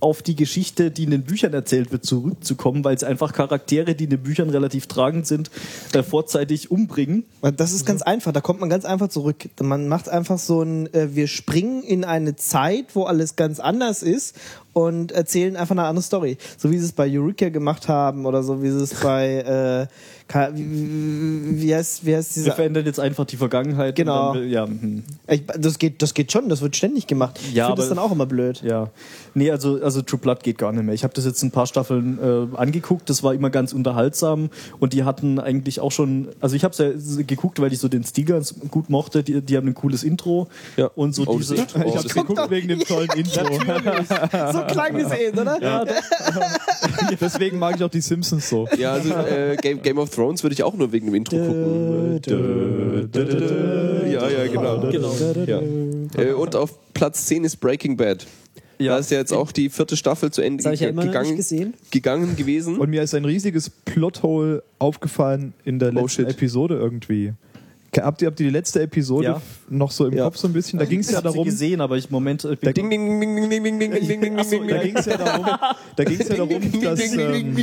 [0.00, 4.04] auf die Geschichte, die in den Büchern erzählt wird, zurückzukommen, weil es einfach Charaktere, die
[4.04, 5.50] in den Büchern relativ tragend sind,
[5.92, 7.24] äh, vorzeitig umbringen.
[7.56, 9.48] Das ist ganz einfach, da kommt man ganz einfach zurück.
[9.60, 14.02] Man macht einfach so ein, äh, wir springen in eine Zeit, wo alles ganz anders
[14.02, 14.36] ist
[14.72, 16.36] und erzählen einfach eine andere Story.
[16.56, 20.50] So wie sie es bei Eureka gemacht haben oder so wie sie es bei, äh,
[20.52, 23.96] wie, heißt, wie heißt Wir dieser, verändern jetzt einfach die Vergangenheit.
[23.96, 24.30] Genau.
[24.30, 25.02] Und dann, ja, hm.
[25.28, 27.38] ich, das geht, das geht schon, das wird ständig gemacht.
[27.42, 28.62] Ich Ja, finde das dann auch immer blöd.
[28.62, 28.88] ja.
[29.32, 30.92] Nee, also, also True Blood geht gar nicht mehr.
[30.94, 34.92] Ich habe das jetzt ein paar Staffeln äh, angeguckt, das war immer ganz unterhaltsam und
[34.92, 36.78] die hatten eigentlich auch schon, also ich habe es
[37.16, 40.02] ja geguckt, weil ich so den Stil ganz gut mochte, die, die haben ein cooles
[40.02, 40.86] Intro Ja.
[40.96, 41.54] und so Oh, diese...
[41.54, 43.44] ist- Ich hab's geguckt wegen dem tollen Intro.
[44.52, 45.60] So klang es eben, oder?
[45.60, 45.84] Ja.
[47.20, 48.68] Deswegen mag ich auch die Simpsons so.
[48.78, 52.20] Ja, also äh, Game, Game of Thrones würde ich auch nur wegen dem Intro gucken.
[54.10, 54.80] Ja, ja, genau.
[54.90, 55.12] genau.
[55.46, 55.60] Ja.
[56.22, 58.26] Äh, und auf Platz 10 ist Breaking Bad.
[58.78, 58.92] Ja.
[58.92, 61.36] Da ist ja jetzt auch die vierte Staffel zu Ende ja immer noch nicht gegangen,
[61.36, 61.74] gesehen.
[61.90, 62.78] gegangen gewesen.
[62.78, 66.30] Und mir ist ein riesiges Plothole aufgefallen in der Oh, letzten shit.
[66.30, 67.34] Episode irgendwie.
[67.96, 69.42] Habt ihr, habt ihr die letzte Episode ja.
[69.68, 70.24] noch so im ja.
[70.24, 70.78] Kopf so ein bisschen?
[70.78, 71.40] Da ging es ja darum.
[71.40, 72.44] Ich gesehen, aber ich Moment.
[72.44, 72.92] Ich da ging
[74.96, 75.46] es ja darum.
[75.96, 77.00] Da ging es ja darum, dass.
[77.12, 77.56] Ähm,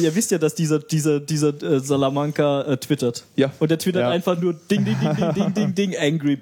[0.00, 3.24] ihr wisst ja, dass dieser, dieser, dieser äh, Salamanca äh, twittert.
[3.36, 3.52] Ja.
[3.58, 4.10] Und der twittert ja.
[4.10, 6.36] einfach nur Ding, Ding, Ding, Ding, Ding, Ding, Angry.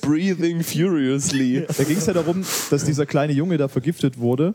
[0.00, 1.66] Breathing furiously.
[1.76, 4.54] Da ging es ja darum, dass dieser kleine Junge da vergiftet wurde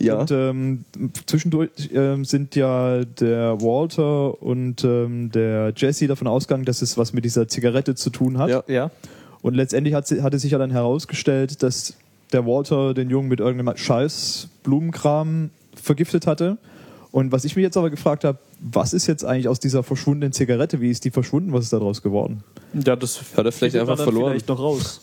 [0.00, 0.20] ja.
[0.20, 0.84] Und ähm,
[1.26, 7.12] zwischendurch ähm, sind ja der Walter und ähm, der Jesse davon ausgegangen, dass es was
[7.12, 8.48] mit dieser Zigarette zu tun hat.
[8.50, 8.62] Ja.
[8.66, 8.90] ja.
[9.42, 11.94] Und letztendlich hat, sie- hatte sich ja dann herausgestellt, dass
[12.32, 16.58] der Walter den Jungen mit irgendeinem Scheiß Blumenkram vergiftet hatte.
[17.12, 20.32] Und was ich mich jetzt aber gefragt habe, was ist jetzt eigentlich aus dieser verschwundenen
[20.32, 20.80] Zigarette?
[20.80, 21.52] Wie ist die verschwunden?
[21.52, 22.44] Was ist daraus geworden?
[22.72, 24.30] Ja, das Hat er vielleicht einfach verloren.
[24.32, 25.00] Vielleicht noch raus.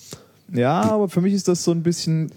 [0.53, 2.31] Ja, aber für mich ist das so ein bisschen.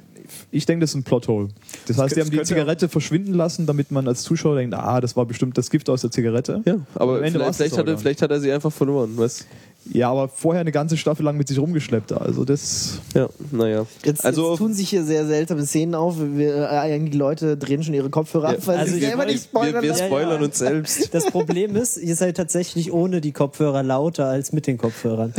[0.50, 1.48] Ich denke, das ist ein Plothole.
[1.86, 5.16] Das heißt, die haben die Zigarette verschwinden lassen, damit man als Zuschauer denkt, ah, das
[5.16, 6.62] war bestimmt das Gift aus der Zigarette.
[6.64, 9.16] Ja, aber Am Ende vielleicht, vielleicht, das hat er, vielleicht hat er sie einfach verloren,
[9.16, 9.46] weißt
[9.92, 12.12] Ja, aber vorher eine ganze Staffel lang mit sich rumgeschleppt.
[12.12, 13.00] Also das.
[13.14, 13.86] Ja, naja.
[14.04, 16.16] Jetzt, also, jetzt tun sich hier sehr seltsame Szenen auf.
[16.18, 19.24] Wir, äh, die Leute drehen schon ihre Kopfhörer Ja, ab, weil also sie wir- selber
[19.26, 20.44] wir, nicht spoilern wir, wir spoilern Ja, ja.
[20.44, 21.14] uns selbst.
[21.14, 25.32] Das Problem ist, ihr seid tatsächlich ohne die Kopfhörer lauter als mit den Kopfhörern.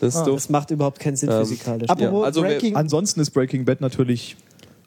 [0.00, 0.34] Das ist doof.
[0.36, 1.88] Das macht überhaupt keinen Sinn Ähm, physikalisch.
[1.90, 4.36] Apropos Ja, also Breaking, Ansonsten ist Breaking Bad natürlich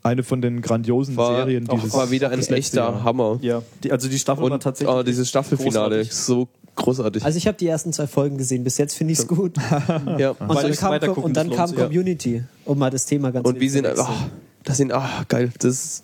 [0.03, 3.03] eine von den grandiosen War, Serien dieses war wieder ein echter Jahr.
[3.03, 3.39] Hammer.
[3.41, 4.95] Ja, die, also die Staffel war Und tatsächlich.
[4.95, 6.09] oh, dieses Staffelfinale großartig.
[6.09, 7.25] ist so großartig.
[7.25, 8.63] Also ich habe die ersten zwei Folgen gesehen.
[8.63, 9.57] Bis jetzt finde ich es gut.
[10.17, 10.31] ja.
[10.31, 11.75] Und dann kam, gucken, und dann kam.
[11.75, 14.07] Community, um mal das Thema ganz Und wie zu sind, oh,
[14.63, 15.51] das sind, ah, geil.
[15.59, 16.03] Das ist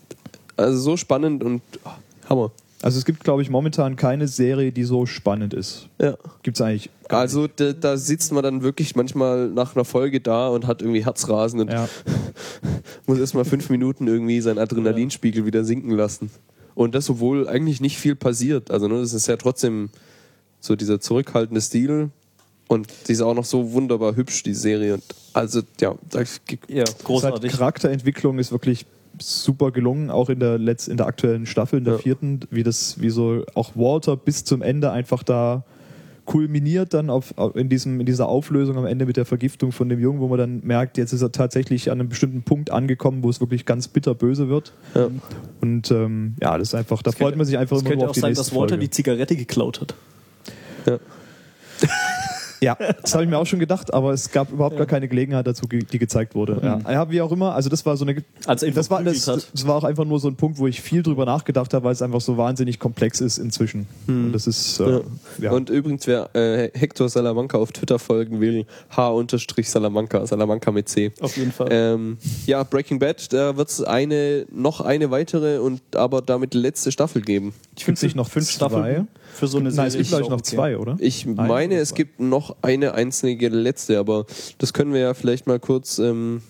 [0.57, 1.89] also so spannend und oh,
[2.29, 2.51] Hammer.
[2.81, 5.87] Also es gibt, glaube ich, momentan keine Serie, die so spannend ist.
[5.99, 6.17] Ja.
[6.43, 6.89] Gibt es eigentlich.
[7.09, 11.05] Also da, da sitzt man dann wirklich manchmal nach einer Folge da und hat irgendwie
[11.05, 11.87] Herzrasen und Ja.
[13.07, 16.29] muss erstmal fünf Minuten irgendwie seinen Adrenalinspiegel wieder sinken lassen.
[16.73, 18.69] Und das, obwohl eigentlich nicht viel passiert.
[18.69, 19.89] Also ne, das ist ja trotzdem
[20.59, 22.09] so dieser zurückhaltende Stil
[22.67, 24.95] und die ist auch noch so wunderbar hübsch, die Serie.
[24.95, 26.23] Und also ja, da
[26.67, 27.51] Ja, großartig.
[27.51, 28.85] Charakterentwicklung ist wirklich
[29.21, 31.99] super gelungen, auch in der letz in der aktuellen Staffel, in der Ja.
[31.99, 35.63] vierten, wie das, wie so auch Walter bis zum Ende einfach da
[36.25, 39.89] kulminiert dann auf, auf- in, diesem, in dieser Auflösung am Ende mit der Vergiftung von
[39.89, 43.21] dem Jungen, wo man dann merkt, jetzt ist er tatsächlich an einem bestimmten Punkt angekommen,
[43.21, 44.73] wo es wirklich ganz bitterböse wird.
[44.95, 45.09] Ja.
[45.61, 47.97] Und ähm, ja, das ist einfach, da freut könnte- man sich einfach Es immer könnte
[47.99, 48.77] nur auch auf die sein, dass Walter Folge.
[48.79, 49.93] die Zigarette geklaut hat.
[50.87, 50.97] ja.
[52.61, 55.45] Ja, das habe ich mir auch schon gedacht, aber es gab überhaupt gar keine Gelegenheit
[55.47, 56.59] dazu, die gezeigt wurde.
[56.63, 56.91] Ja.
[56.91, 57.53] ja, wie auch immer.
[57.53, 60.27] Also das war so eine, Als das war, das, das war auch einfach nur so
[60.27, 63.37] ein Punkt, wo ich viel drüber nachgedacht habe, weil es einfach so wahnsinnig komplex ist
[63.37, 63.87] inzwischen.
[64.07, 65.01] Und das ist äh, Ja.
[65.39, 65.51] ja.
[65.51, 68.65] Und übrigens, wer äh, Hector Salamanca auf Twitter folgen will,
[68.95, 71.11] H-Salamanca, Salamanca mit C.
[71.19, 71.67] Auf jeden Fall.
[71.71, 76.91] Ähm, ja, Breaking Bad, da wird es eine, noch eine weitere und aber damit letzte
[76.91, 77.53] Staffel geben.
[77.77, 79.05] ich gibt's nicht noch fünf zwei?
[79.35, 79.83] Für so eine Serie.
[79.83, 80.55] Nein, es gibt glaube ich noch okay.
[80.55, 80.95] zwei, oder?
[80.99, 84.25] Ich Eine meine, es gibt noch eine einzige letzte, aber
[84.57, 86.41] das können wir ja vielleicht mal kurz ähm,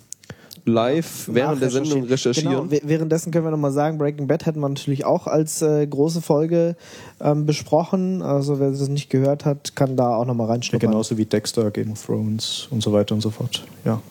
[0.65, 2.69] live während der Sendung recherchieren.
[2.69, 5.85] Genau, wäh- währenddessen können wir nochmal sagen, Breaking Bad hätten wir natürlich auch als äh,
[5.85, 6.75] große Folge
[7.21, 8.21] ähm, besprochen.
[8.21, 10.89] Also wer das nicht gehört hat, kann da auch nochmal Ja, reinschnuppern.
[10.91, 13.63] genauso wie Dexter, Game of Thrones und so weiter und so fort.
[13.83, 14.01] Ja.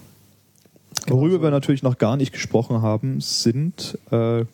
[1.08, 4.44] Worüber wir natürlich noch gar nicht gesprochen haben, sind äh,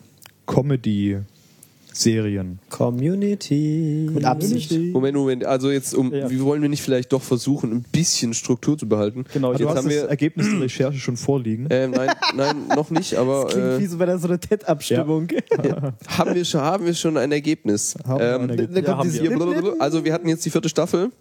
[1.93, 2.59] Comedy-Serien.
[2.69, 4.09] Community.
[4.13, 4.71] Mit Absicht.
[4.93, 6.29] Moment, Moment, also jetzt um, Ja.
[6.29, 9.25] wie wollen wir nicht vielleicht doch versuchen, ein bisschen Struktur zu behalten?
[9.33, 11.67] Genau, Du jetzt hast haben das wir, Ergebnis der Recherche schon vorliegen.
[11.69, 15.27] ähm, nein, nein, noch nicht, aber Klingt äh, wie so bei der so eine TED-Abstimmung.
[16.07, 17.95] haben wir schon, haben wir schon ein Ergebnis.
[18.05, 18.83] Haben wir ein Ähm, Ergebnis.
[18.87, 19.11] Ja, wir.
[19.21, 19.73] Hier, blablabla.
[19.79, 21.11] Also wir hatten jetzt die vierte Staffel.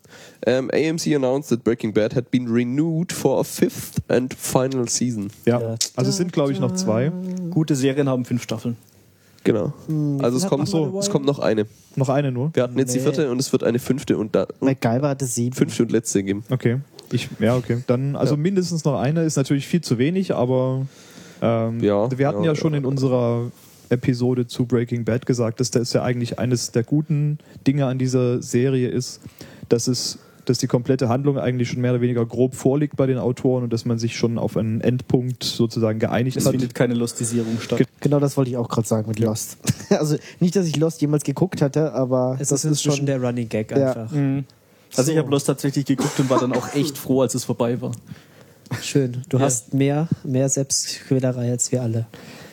[0.46, 5.30] Ähm, AMC announced that Breaking Bad had been renewed for a fifth and final season.
[5.46, 7.12] Ja, also es sind glaube ich noch zwei.
[7.50, 8.76] Gute Serien haben fünf Staffeln.
[9.44, 9.72] Genau.
[10.22, 11.66] Also es kommt, man es kommt noch eine.
[11.96, 12.50] Noch eine nur.
[12.54, 13.04] Wir hatten jetzt die Nee.
[13.04, 15.54] vierte und es wird eine fünfte und, da, MacGyver hatte sieben.
[15.56, 16.44] fünfte und letzte geben.
[16.50, 16.80] Okay.
[17.12, 17.82] Ich, ja, okay.
[17.86, 18.40] Dann, also Ja.
[18.40, 20.86] mindestens noch eine ist natürlich viel zu wenig, aber
[21.42, 22.78] ähm, Ja, wir hatten ja, ja, schon ja.
[22.78, 23.50] in unserer
[23.88, 28.40] Episode zu Breaking Bad gesagt, dass das ja eigentlich eines der guten Dinge an dieser
[28.42, 29.20] Serie ist,
[29.68, 30.18] dass es
[30.50, 33.72] dass die komplette Handlung eigentlich schon mehr oder weniger grob vorliegt bei den Autoren und
[33.72, 36.52] dass man sich schon auf einen Endpunkt sozusagen geeinigt Es hat.
[36.52, 37.80] findet keine Lostisierung statt.
[38.00, 39.56] Genau das wollte ich auch gerade sagen mit Lost.
[39.90, 43.20] Also nicht, dass ich Lost jemals geguckt hatte, aber Es das ist ist schon der
[43.20, 43.92] Running Gag Ja.
[43.92, 44.12] einfach.
[44.96, 47.80] Also ich habe Lost tatsächlich geguckt und war dann auch echt froh, als es vorbei
[47.80, 47.92] war.
[48.82, 49.22] Schön.
[49.28, 49.44] Du Ja.
[49.44, 52.06] hast mehr, mehr Selbstquälerei als wir alle.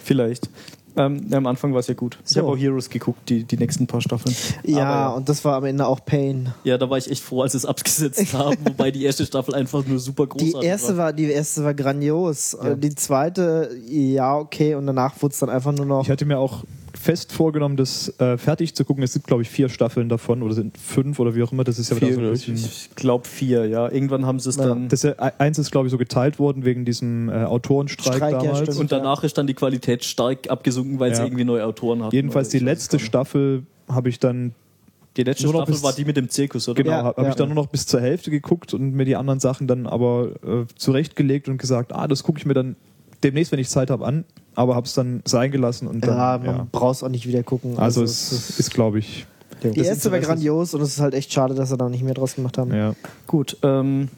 [0.04, 0.50] Vielleicht.
[0.98, 2.18] Ähm, am Anfang war es ja gut.
[2.26, 2.42] Ich So.
[2.42, 4.36] habe auch Heroes geguckt, die, die nächsten paar Staffeln.
[4.64, 6.54] ja, Aber und das war am Ende auch Pain.
[6.64, 9.54] ja, da war ich echt froh, als sie es abgesetzt haben, wobei die erste Staffel
[9.56, 12.58] einfach nur super Die großartig erste war, die erste war grandios.
[12.62, 12.74] Ja.
[12.76, 16.04] Die zweite, ja, okay, und danach wurde es dann einfach nur noch.
[16.04, 16.64] Ich hatte mir auch
[16.98, 19.04] fest vorgenommen, das äh, fertig zu gucken.
[19.04, 21.64] Es gibt, glaube ich, vier Staffeln davon oder sind fünf oder wie auch immer.
[21.64, 22.56] Das ist ja wieder so ein bisschen.
[22.56, 23.90] Ich glaube vier, ja.
[23.92, 24.66] Irgendwann haben sie es Ja.
[24.68, 24.90] dann.
[24.90, 28.32] Das ist ja, eins ist, glaube ich, so geteilt worden wegen diesem äh, Autorenstreik Streik,
[28.34, 28.60] ja, damals.
[28.60, 28.78] stimmt.
[28.80, 31.26] und danach ist dann die Qualität stark abgesunken, weil sie Ja.
[31.28, 32.16] irgendwie neue Autoren hatten.
[32.16, 33.00] Jedenfalls die letzte.
[33.00, 34.54] Staffel habe ich dann
[35.18, 36.82] Die letzte nur Staffel bis- war die mit dem Zirkus, oder?
[36.84, 37.30] genau Ja, habe ja.
[37.30, 40.32] ich dann nur noch bis zur Hälfte geguckt und mir die anderen Sachen dann aber
[40.46, 42.76] äh, zurechtgelegt und gesagt, ah, das gucke ich mir dann
[43.24, 44.26] demnächst, wenn ich Zeit habe, an,
[44.56, 47.28] aber habe es dann sein gelassen und dann ja, ja, man braucht es auch nicht
[47.28, 47.78] wieder gucken.
[47.78, 49.26] Also es es ist, glaube ich,
[49.64, 51.90] die das erste war Interesse- grandios und es ist halt echt schade, dass sie da
[51.90, 52.74] nicht mehr draus gemacht haben.
[52.74, 52.94] ja.
[53.28, 54.10] Gut, ähm,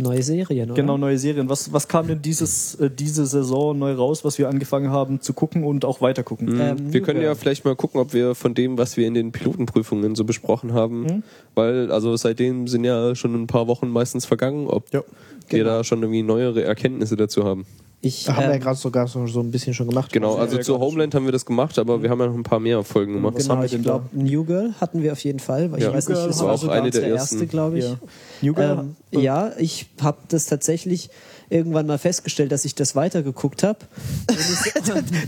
[0.00, 0.80] Neue Serien, oder?
[0.80, 1.48] genau, neue Serien.
[1.48, 5.32] Was, was kam denn dieses, äh, diese Saison neu raus, was wir angefangen haben zu
[5.32, 6.54] gucken und auch weiter gucken?
[6.54, 6.60] Mhm.
[6.60, 7.34] Ähm, wir können ja ja.
[7.34, 11.00] vielleicht mal gucken, ob wir von dem, was wir in den Pilotenprüfungen so besprochen haben,
[11.02, 11.22] Mhm.
[11.56, 15.02] weil also seitdem sind ja schon ein paar Wochen meistens vergangen, ob Ja.
[15.48, 15.70] wir Genau.
[15.78, 17.66] da schon irgendwie neuere Erkenntnisse dazu haben.
[18.00, 20.12] Ich, Haben wir ja ähm, gerade sogar so, so ein bisschen schon gemacht.
[20.12, 22.34] Genau, Ja, also ja, zu Homeland haben wir das gemacht, aber wir haben ja noch
[22.36, 23.34] ein paar mehr Folgen gemacht.
[23.34, 25.72] Was genau, haben wir ich denn glaube, New Girl hatten wir auf jeden Fall.
[25.72, 25.92] weil Ich Ja.
[25.92, 27.34] weiß New nicht, Girl das war auch sogar eine der der ersten.
[27.36, 27.84] erste, glaube ich.
[27.86, 27.96] Ja.
[28.42, 28.84] New Girl?
[29.10, 31.10] Ähm, ja, ich habe das tatsächlich
[31.50, 33.78] irgendwann mal festgestellt, dass ich das weitergeguckt habe.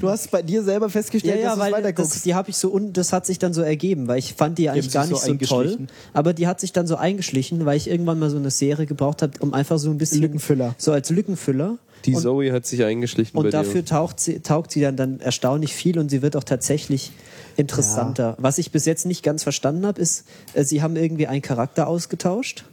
[0.01, 2.51] Du hast bei dir selber ja, festgestellt, ja, dass du weil weiter das, die habe
[2.51, 4.93] ich so un, das hat sich dann so ergeben, weil ich fand die eigentlich sich
[4.95, 5.89] gar so nicht so, toll, eingeschlichen.
[6.13, 9.23] aber die hat sich dann so eingeschlichen, weil ich irgendwann mal so eine Serie gebraucht
[9.23, 10.75] habe, um einfach so ein bisschen Lückenfüller.
[10.79, 11.79] so als Lückenfüller.
[12.07, 13.87] Die und, Zoe hat sich eingeschlichen bei und dafür dir.
[13.87, 17.13] taucht sie, taugt sie dann, dann erstaunlich viel und sie wird auch tatsächlich
[17.57, 18.37] interessanter.
[18.39, 21.87] Was ich bis jetzt nicht ganz verstanden habe, ist, äh, sie haben irgendwie einen Charakter
[21.87, 22.65] ausgetauscht.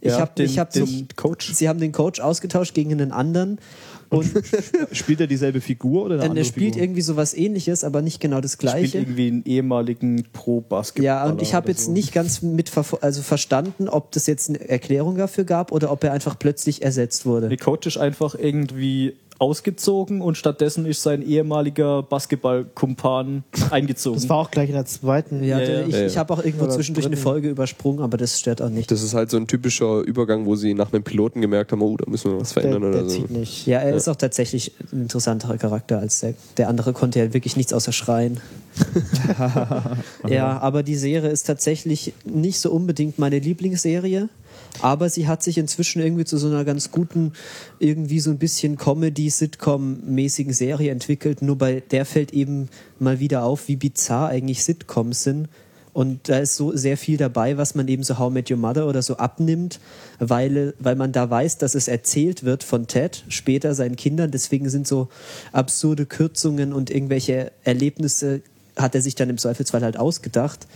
[0.00, 1.52] Ich Ja, habe den- ich hab den so, Coach.
[1.54, 3.58] Sie haben den Coach ausgetauscht gegen einen anderen
[4.10, 4.26] und
[4.92, 6.82] Spielt er dieselbe Figur oder eine der andere spielt Figur?
[6.82, 8.98] irgendwie sowas ähnliches, aber nicht genau das Spielt gleiche.
[8.98, 11.24] irgendwie einen ehemaligen Pro-Basketballer.
[11.24, 11.92] Ja, und ich habe jetzt so.
[11.92, 16.12] nicht ganz mit also verstanden, ob das jetzt eine Erklärung dafür gab oder ob er
[16.12, 17.48] einfach plötzlich ersetzt wurde.
[17.48, 24.18] Der Coach ist einfach irgendwie ausgezogen und stattdessen ist sein ehemaliger Basketballkumpan eingezogen.
[24.20, 25.44] Das war auch gleich in der zweiten.
[25.44, 25.86] Ja, Ja, der- ja.
[26.06, 27.22] ich, ich habe auch irgendwo Oder zwischendurch eine dritten.
[27.28, 28.90] Folge übersprungen, aber das stört auch nicht.
[28.90, 31.96] Das ist halt so ein typischer Übergang, wo sie nach einem Piloten gemerkt haben, oh,
[31.96, 33.26] da müssen wir was Der, verändern der oder so.
[33.28, 33.66] nicht.
[33.66, 36.34] Ja, er ist auch tatsächlich ein interessanterer Charakter als der.
[36.56, 38.40] Der andere konnte ja wirklich nichts außer schreien.
[40.28, 44.28] ja, aber die Serie ist tatsächlich nicht so unbedingt meine Lieblingsserie.
[44.80, 47.32] Aber sie hat sich inzwischen irgendwie zu so einer ganz guten,
[47.78, 51.42] irgendwie so ein bisschen Comedy-Sitcom-mäßigen Serie entwickelt.
[51.42, 55.48] Nur bei der fällt eben mal wieder auf, wie bizarr eigentlich Sitcoms sind.
[55.92, 58.86] Und da ist so sehr viel dabei, was man eben so How Met Your Mother
[58.86, 59.80] oder so abnimmt,
[60.20, 64.30] weil, weil man da weiß, dass es erzählt wird von Ted später seinen Kindern.
[64.30, 65.08] Deswegen sind so
[65.50, 68.42] absurde Kürzungen und irgendwelche Erlebnisse
[68.76, 70.68] hat er sich dann im Zweifelsfall halt ausgedacht.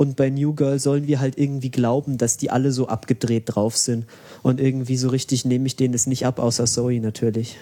[0.00, 3.76] Und bei New Girl sollen wir halt irgendwie glauben, dass die alle so abgedreht drauf
[3.76, 4.06] sind.
[4.42, 7.58] Und irgendwie so richtig nehme ich denen es nicht ab, außer Zoe natürlich.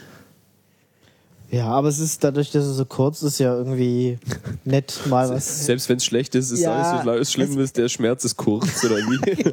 [1.50, 4.18] Ja, aber es ist dadurch, dass es so kurz ist, ja irgendwie
[4.64, 5.64] nett mal was.
[5.64, 8.36] Selbst wenn es schlecht ist, ist Ja, alles so alles schlimm, ist der Schmerz ist
[8.36, 9.52] kurz oder wie.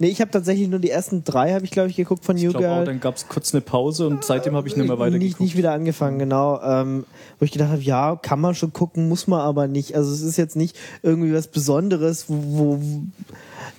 [0.00, 2.44] Nee, ich habe tatsächlich nur die ersten drei, habe ich glaube ich geguckt von ich
[2.44, 2.84] New glaube auch, Girl.
[2.84, 5.40] dann gab es kurz eine Pause und seitdem habe ich nicht mehr nicht, weitergeguckt.
[5.40, 6.60] nicht wieder angefangen, genau.
[6.62, 7.04] Ähm,
[7.38, 9.96] wo ich gedacht habe, ja, kann man schon gucken, muss man aber nicht.
[9.96, 12.36] Also es ist jetzt nicht irgendwie was Besonderes, wo,
[12.78, 12.80] wo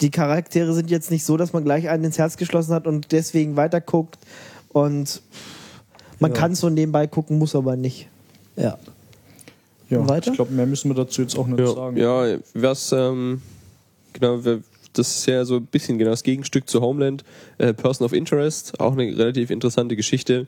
[0.02, 3.12] die Charaktere sind jetzt nicht so, dass man gleich einen ins Herz geschlossen hat und
[3.14, 4.18] deswegen weiterguckt.
[4.70, 5.22] Und
[6.20, 6.38] man Ja.
[6.38, 8.08] kann so nebenbei gucken, muss aber nicht.
[8.56, 8.78] Ja.
[9.90, 10.32] ja, Weiter?
[10.32, 11.98] Ich glaube, mehr müssen wir dazu jetzt auch nicht ja, sagen.
[11.98, 13.42] ja, was, ähm,
[14.14, 14.40] genau,
[14.94, 17.24] das ist ja so ein bisschen genau das Gegenstück zu Homeland.
[17.58, 20.48] Äh, Person of Interest, auch eine relativ interessante Geschichte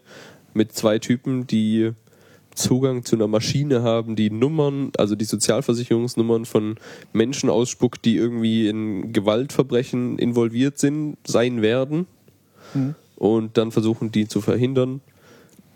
[0.53, 1.91] mit zwei Typen, die
[2.53, 6.75] Zugang zu einer Maschine haben, die Nummern, also die Sozialversicherungsnummern von
[7.13, 12.07] Menschen ausspuckt, die irgendwie in Gewaltverbrechen involviert sind, sein werden.
[13.15, 15.01] Und dann versuchen, die zu verhindern.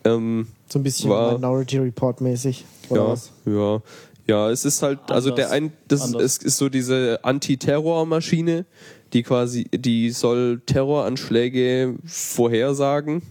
[0.06, 2.64] Ähm, So ein bisschen War- Minority Report mäßig.
[2.90, 3.32] Oder ja, was?
[3.46, 3.82] ja,
[4.28, 5.50] ja, es ist halt, also Anders.
[5.50, 6.22] der ein, das Anders.
[6.24, 8.66] es ist so diese Antiterrormaschine,
[9.14, 13.22] die quasi, die soll Terroranschläge vorhersagen,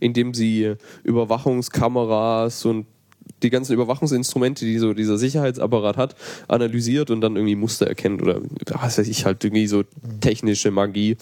[0.00, 2.86] indem sie Überwachungskameras und
[3.42, 6.16] die ganzen Überwachungsinstrumente, die so dieser Sicherheitsapparat hat,
[6.48, 8.40] analysiert und dann irgendwie Muster erkennt oder
[8.72, 9.82] was weiß ich, halt irgendwie so
[10.20, 11.16] technische Magie.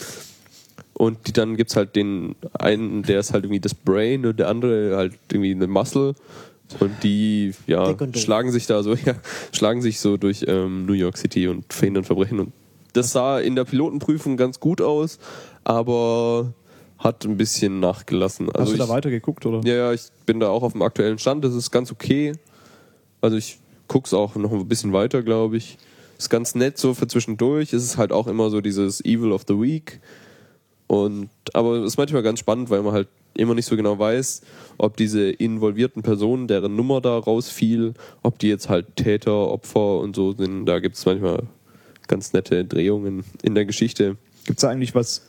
[0.94, 4.48] Und die, dann gibt's halt den einen, der ist halt irgendwie das Brain und der
[4.48, 6.14] andere halt irgendwie eine Muscle.
[6.80, 9.14] Und die, ja, und schlagen sich da so, ja,
[9.52, 12.40] schlagen sich so durch ähm, New York City und verhindern Verbrechen.
[12.40, 12.52] Und
[12.92, 15.18] das sah in der Pilotenprüfung ganz gut aus,
[15.64, 16.52] aber
[16.98, 18.46] hat ein bisschen nachgelassen.
[18.46, 19.60] Hast Also du da ich, weitergeguckt oder?
[19.68, 21.44] ja, ja, ich bin da auch auf dem aktuellen Stand.
[21.44, 22.32] Das ist ganz okay.
[23.20, 25.76] Also ich guck's auch noch ein bisschen weiter, glaube ich.
[26.18, 27.72] Ist ganz nett so für zwischendurch.
[27.72, 30.00] Es ist halt auch immer so dieses Evil of the Week.
[30.94, 34.42] Und aber es ist manchmal ganz spannend, weil man halt immer nicht so genau weiß,
[34.78, 40.14] ob diese involvierten Personen, deren Nummer da rausfiel, ob die jetzt halt Täter, Opfer und
[40.14, 40.66] so sind.
[40.66, 41.42] Da gibt es manchmal
[42.06, 44.16] ganz nette Drehungen in der Geschichte.
[44.44, 45.22] Gibt es da eigentlich was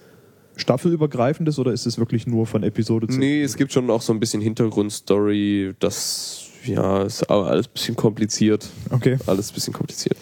[0.56, 4.14] staffelübergreifendes oder ist es wirklich nur von Episode zu Nee, es gibt schon auch so
[4.14, 8.68] ein bisschen Hintergrundstory, das ja, ist aber alles ein bisschen kompliziert.
[8.90, 9.18] Okay.
[9.26, 10.18] Alles ein bisschen kompliziert.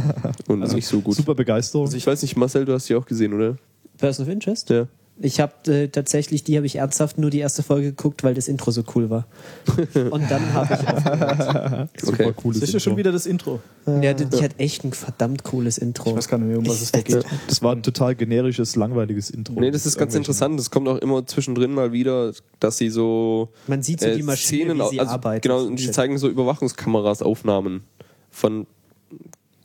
[0.48, 1.16] Und nicht so gut.
[1.16, 1.86] Super Begeisterung.
[1.86, 3.56] Also ich weiß nicht, Marcel, du hast die auch gesehen, oder?
[3.98, 4.70] Person of Interest?
[4.70, 4.86] Ja.
[5.20, 8.48] Ich habe äh, tatsächlich, die habe ich ernsthaft nur die erste Folge geguckt, weil das
[8.48, 9.28] Intro so cool war.
[10.10, 11.90] Und dann habe ich aufgehört.
[12.00, 12.32] Super okay.
[12.36, 13.60] cooles Das ist ja schon wieder das Intro.
[13.86, 16.10] Ja, die, die hat echt ein verdammt cooles Intro.
[16.10, 17.24] Ich weiß gar nicht mehr, um was es da geht.
[17.46, 19.60] Das war ein total generisches, langweiliges Intro.
[19.60, 20.58] Nee, das ist ganz interessant.
[20.58, 24.24] Das kommt auch immer zwischendrin mal wieder, dass sie so Man sieht so äh, die
[24.24, 25.42] Maschine, Szenen, wie sie also, arbeitet.
[25.42, 27.84] Genau, und die zeigen so Überwachungskameras Aufnahmen
[28.30, 28.66] von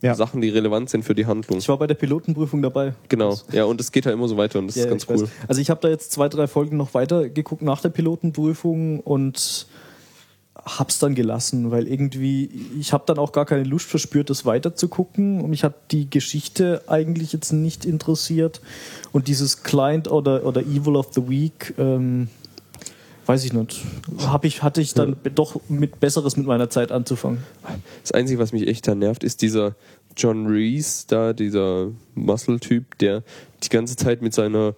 [0.02, 0.16] Ja.
[0.16, 1.60] Sachen, die relevant sind für die Handlung.
[1.60, 2.94] Ich war bei der Pilotenprüfung dabei.
[3.10, 3.38] Genau.
[3.52, 5.22] Ja, und es geht halt immer so weiter und das Ja, ist ganz ich weiß.
[5.24, 5.30] cool.
[5.48, 9.68] Also ich habe da jetzt zwei, drei Folgen noch weiter geguckt nach der Pilotenprüfung und
[10.56, 14.76] hab's dann gelassen, weil irgendwie ich habe dann auch gar keine Lust verspürt, das weiter
[14.76, 18.60] zu gucken und mich hat die Geschichte eigentlich jetzt nicht interessiert
[19.14, 22.28] und dieses Client oder oder Evil of the Week ähm,
[23.30, 23.86] weiß ich nicht,
[24.26, 27.44] hab ich hatte ich dann doch mit besseres mit meiner Zeit anzufangen.
[28.02, 29.76] Das Einzige, was mich echt da nervt, ist dieser
[30.18, 33.22] John Reese da, dieser Muscle-Typ, der
[33.64, 34.74] die ganze Zeit mit seiner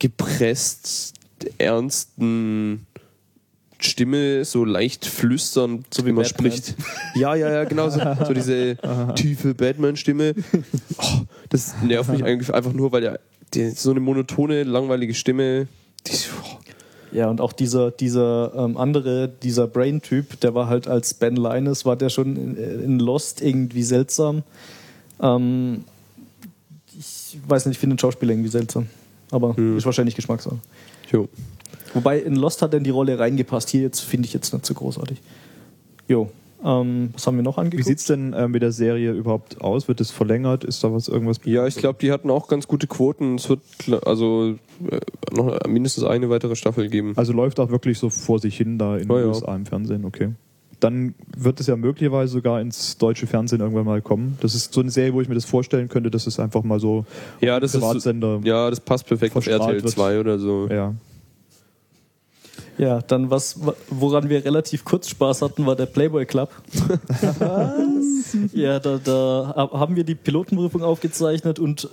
[0.00, 1.14] gepresst
[1.58, 2.88] ernsten
[3.78, 6.50] Stimme so leicht flüsternd So wie immer Batman.
[6.50, 6.74] spricht.
[7.14, 8.78] Ja, ja, ja, genau so, so diese
[9.14, 10.34] tiefe Batman-Stimme.
[10.98, 13.20] Oh, das nervt mich eigentlich einfach nur, weil er
[13.54, 15.68] die, so eine monotone, langweilige Stimme.
[16.08, 16.16] Die,
[17.12, 21.84] Ja, und auch dieser, dieser ähm, andere, dieser Brain-Typ, der war halt als Ben Linus,
[21.84, 24.42] war der schon in, in Lost irgendwie seltsam.
[25.20, 25.84] Ähm,
[26.98, 28.86] ich weiß nicht, ich finde den Schauspieler irgendwie seltsam.
[29.30, 30.58] Aber ist wahrscheinlich Geschmackssache.
[31.10, 31.28] jo.
[31.94, 33.68] Wobei in Lost hat er in die Rolle reingepasst.
[33.68, 35.20] Hier jetzt finde ich jetzt nicht so großartig.
[36.08, 36.30] Jo.
[36.64, 37.86] Ähm, was haben wir noch Wie angeguckt?
[37.86, 39.88] sieht's denn äh, mit der Serie überhaupt aus?
[39.88, 40.64] Wird es verlängert?
[40.64, 41.38] Ist da was irgendwas?
[41.44, 43.34] Ja, ich glaube, die hatten auch ganz gute Quoten.
[43.36, 43.60] Es wird
[44.06, 44.54] also
[44.90, 45.00] äh,
[45.36, 47.14] noch mindestens eine weitere Staffel geben.
[47.16, 49.28] Also läuft auch wirklich so vor sich hin da in Ja, den ja.
[49.28, 50.30] USA im Fernsehen, okay.
[50.80, 54.36] Dann wird es ja möglicherweise sogar ins deutsche Fernsehen irgendwann mal kommen.
[54.40, 56.80] Das ist so eine Serie, wo ich mir das vorstellen könnte, dass es einfach mal
[56.80, 57.04] so
[57.40, 58.40] Ja, das ist Privatsender.
[58.42, 59.90] ja, das passt perfekt auf RTL wird.
[59.90, 60.66] 2 oder so.
[60.70, 60.94] ja.
[62.82, 63.60] Ja, dann was,
[63.90, 66.50] woran wir relativ kurz Spaß hatten, war der Playboy Club.
[68.52, 71.88] ja, da, da haben wir die Pilotenprüfung aufgezeichnet und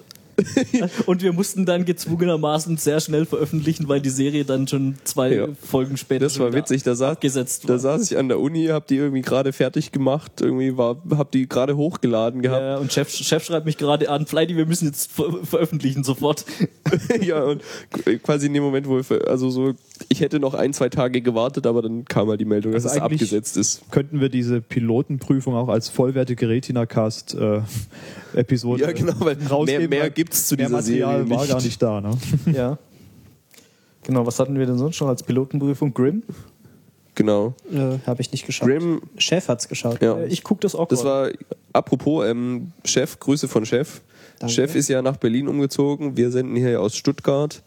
[1.05, 5.47] und wir mussten dann gezwungenermaßen sehr schnell veröffentlichen, weil die Serie dann schon zwei Ja.
[5.63, 7.17] Folgen später Das war witzig, da saß,
[7.65, 11.31] da saß ich an der Uni, hab die irgendwie gerade fertig gemacht, irgendwie war, hab
[11.31, 12.61] die gerade hochgeladen gehabt.
[12.61, 16.45] Ja, und Chef, Chef schreibt mich gerade an, Flighty, wir müssen jetzt ver veröffentlichen sofort.
[17.21, 17.61] ja, und
[18.23, 19.73] quasi in dem Moment, wo wir, also so,
[20.09, 22.97] ich hätte noch ein, zwei Tage gewartet, aber dann kam halt die Meldung, dass Also
[22.97, 23.81] es eigentlich- abgesetzt ist.
[23.91, 29.89] Könnten wir diese Pilotenprüfung auch als vollwertige Retina-Cast-Episode Ja, genau, weil mehr, rausgeben?
[29.89, 31.51] mehr weil gibt's zu mehr dieser Material Serie war nicht.
[31.51, 32.01] gar nicht da.
[32.01, 32.17] Ne?
[32.53, 32.77] ja.
[34.03, 35.93] Genau, was hatten wir denn sonst noch als Pilotenprüfung?
[35.93, 36.23] Grimm?
[37.15, 37.53] Genau.
[37.71, 38.67] Äh, Habe ich nicht geschaut.
[38.67, 40.01] Grimm, Chef hat's geschaut.
[40.01, 40.17] ja.
[40.17, 41.29] Äh, Ich gucke das auch Das war,
[41.73, 44.01] apropos, ähm, Chef, Grüße von Chef.
[44.39, 44.53] Danke.
[44.55, 46.15] Chef ist ja nach Berlin umgezogen.
[46.15, 47.61] Wir senden hier aus Stuttgart.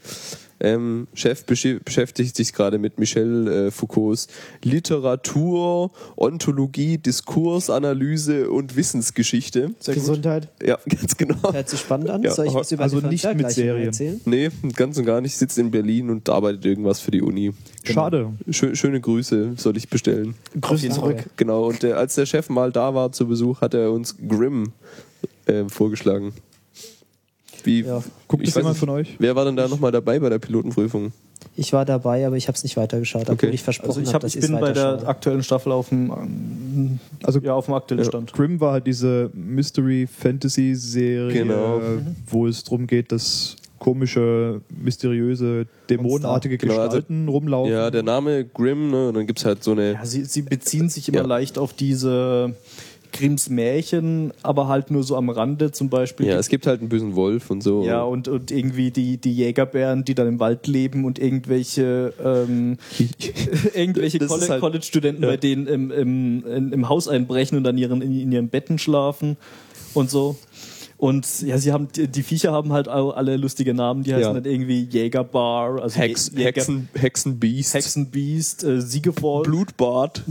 [0.63, 4.29] Ähm, Chef beschäftigt sich gerade mit Michel äh, Foucaults
[4.63, 9.75] Literatur, Ontologie, Diskursanalyse und Wissensgeschichte.
[9.85, 10.49] Gesundheit.
[10.65, 11.53] Ja, ganz genau.
[11.53, 12.23] Hört sich spannend an.
[12.23, 13.87] Ja, Soll ich was über also nicht mit Serien.
[13.87, 14.21] erzählen?
[14.25, 15.37] Nee, ganz und gar nicht.
[15.37, 17.53] Sitzt in Berlin und arbeitet irgendwas für die Uni.
[17.83, 18.33] Schade.
[18.49, 20.35] Schö schöne Grüße soll ich bestellen.
[20.61, 21.25] Grüße zurück.
[21.37, 24.73] Genau, und der, als der Chef mal da war zu Besuch, hat er uns Grimm
[25.47, 26.33] äh, vorgeschlagen.
[27.65, 28.03] Wie, Ja.
[28.29, 29.17] Guckt ich das weiß jemand von euch?
[29.19, 31.13] Wer war denn da nochmal dabei bei der Pilotenprüfung?
[31.57, 33.51] Ich war dabei, aber ich habe es nicht weitergeschaut, obwohl Okay.
[33.51, 36.99] ich versprochen Also ich, habe, hab, dass ich bin bei der aktuellen Staffel auf dem,
[37.23, 38.33] Also ja, auf dem aktuellen Stand.
[38.33, 41.79] Grimm war halt diese Mystery-Fantasy-Serie, Genau.
[41.79, 41.99] äh,
[42.29, 47.73] wo es darum geht, dass komische, mysteriöse, dämonenartige Genau, also- Gestalten rumlaufen.
[47.73, 49.09] Ja, der Name Grimm, ne?
[49.09, 49.95] Und dann gibt's halt so eine.
[49.95, 51.27] Ja, sie, sie beziehen sich immer Ja.
[51.27, 52.55] leicht auf diese
[53.13, 56.27] Grimms Märchen, aber halt nur so am Rande zum Beispiel.
[56.27, 57.85] Ja, es gibt halt einen bösen Wolf und so.
[57.85, 62.79] Ja, und, und irgendwie die, die Jägerbären, die dann im Wald leben und irgendwelche, ähm,
[63.75, 65.29] irgendwelche Das ist Colle- halt- College-Studenten ja.
[65.31, 69.37] bei denen im, im, im Haus einbrechen und dann ihren, in ihren Betten schlafen
[69.95, 70.37] und so.
[71.03, 74.35] Und ja, sie haben die, die Viecher haben halt auch alle lustige Namen, die heißen
[74.37, 74.41] Ja.
[74.41, 77.75] dann irgendwie Jägerbar, also Hex, Jäger, Hexen, Hexenbiest.
[77.75, 80.23] Hexenbiest, äh, Siegefall, Blutbad.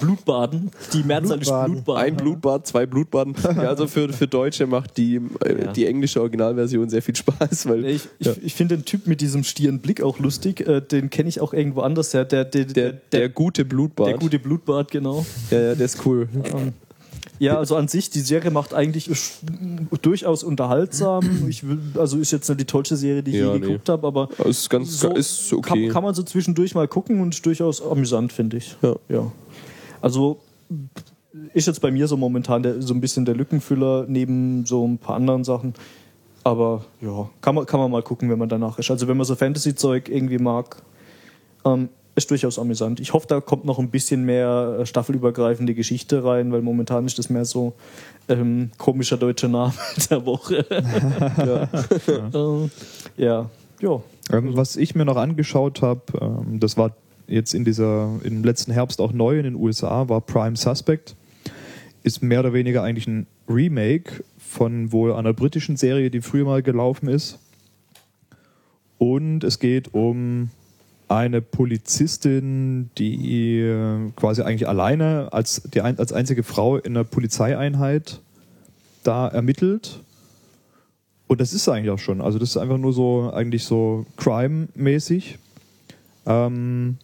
[0.00, 0.70] Blutbaden.
[0.92, 2.00] Die Mehrzahl ist Blutbaden.
[2.04, 3.34] Ein Blutbad, zwei Blutbaden.
[3.44, 5.72] Ja, also für, für Deutsche macht die, äh, Ja.
[5.72, 9.42] die englische Originalversion sehr viel Spaß, weil Ich, ich, ich finde den Typ mit diesem
[9.42, 10.60] stieren Blick auch lustig.
[10.60, 12.24] Äh, den kenne ich auch irgendwo anders her.
[12.24, 14.06] Der, der, der, der gute Blutbad.
[14.06, 15.26] der gute Blutbart, genau.
[15.50, 16.28] ja, ja, der ist cool.
[17.40, 19.10] Ja, also an sich, die Serie macht eigentlich
[20.02, 21.48] durchaus unterhaltsam.
[21.48, 23.66] Ich will, also ist jetzt nicht die tollste Serie, die ich Ja, je nee.
[23.66, 25.86] geguckt habe, aber Ist ganz, so ist okay.
[25.86, 28.76] kann, kann man so zwischendurch mal gucken und durchaus amüsant, finde ich.
[28.82, 28.94] Ja.
[29.08, 29.32] ja.
[30.02, 30.38] Also
[31.54, 34.98] ist jetzt bei mir so momentan der, so ein bisschen der Lückenfüller neben so ein
[34.98, 35.72] paar anderen Sachen.
[36.44, 38.90] Aber ja, kann man, kann man mal gucken, wenn man danach ist.
[38.90, 40.82] Also wenn man so Fantasy-Zeug irgendwie mag,
[41.64, 43.00] ähm, ist durchaus amüsant.
[43.00, 47.18] Ich hoffe, da kommt noch ein bisschen mehr äh, staffelübergreifende Geschichte rein, weil momentan ist
[47.18, 47.74] das mehr so
[48.28, 49.72] ähm, komischer deutscher Name
[50.10, 50.66] der Woche.
[50.70, 51.68] ja.
[52.34, 52.70] Ähm,
[53.16, 53.50] ja.
[53.80, 54.02] ja.
[54.32, 56.94] Ähm, was ich mir noch angeschaut habe, ähm, das war
[57.26, 61.16] jetzt in dieser, im letzten Herbst auch neu in den USA, war Prime Suspect.
[62.02, 66.62] Ist mehr oder weniger eigentlich ein Remake von wohl einer britischen Serie, die früher mal
[66.62, 67.38] gelaufen ist.
[68.98, 70.50] Und es geht um
[71.10, 78.20] eine Polizistin, die äh, quasi eigentlich alleine als, die, als einzige Frau in einer Polizeieinheit
[79.02, 80.00] da ermittelt.
[81.26, 82.20] Und das ist eigentlich auch schon.
[82.20, 85.38] Also das ist einfach nur so, eigentlich so Crime-mäßig.
[86.26, 86.98] Ähm,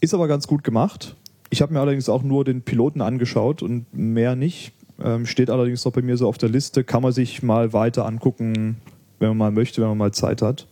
[0.00, 1.14] ist aber ganz gut gemacht.
[1.50, 4.72] Ich habe mir allerdings auch nur den Piloten angeschaut und mehr nicht.
[5.00, 6.82] Ähm, steht allerdings noch bei mir so auf der Liste.
[6.82, 8.78] Kann man sich mal weiter angucken,
[9.20, 10.66] wenn man mal möchte, wenn man mal Zeit hat.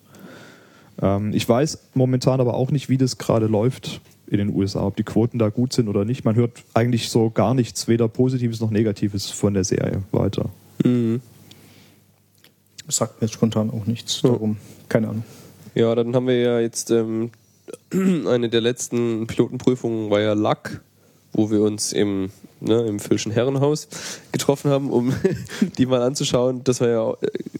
[1.00, 4.96] Ähm, ich weiß momentan aber auch nicht, wie das gerade läuft in den USA, ob
[4.96, 6.24] die Quoten da gut sind oder nicht.
[6.24, 10.50] Man hört eigentlich so gar nichts, weder Positives noch Negatives von der Serie weiter.
[10.84, 11.20] Mhm.
[12.88, 14.20] sagt mir jetzt spontan auch nichts.
[14.22, 14.56] Darum,
[14.88, 15.24] keine Ahnung.
[15.74, 17.30] Ja, dann haben wir ja jetzt ähm,
[17.92, 20.80] eine der letzten Pilotenprüfungen war ja Luck,
[21.32, 22.30] wo wir uns im,
[22.60, 23.88] ne, im Füllschen Herrenhaus
[24.32, 25.12] getroffen haben, um
[25.78, 26.62] die mal anzuschauen.
[26.64, 27.16] Das war ja, äh,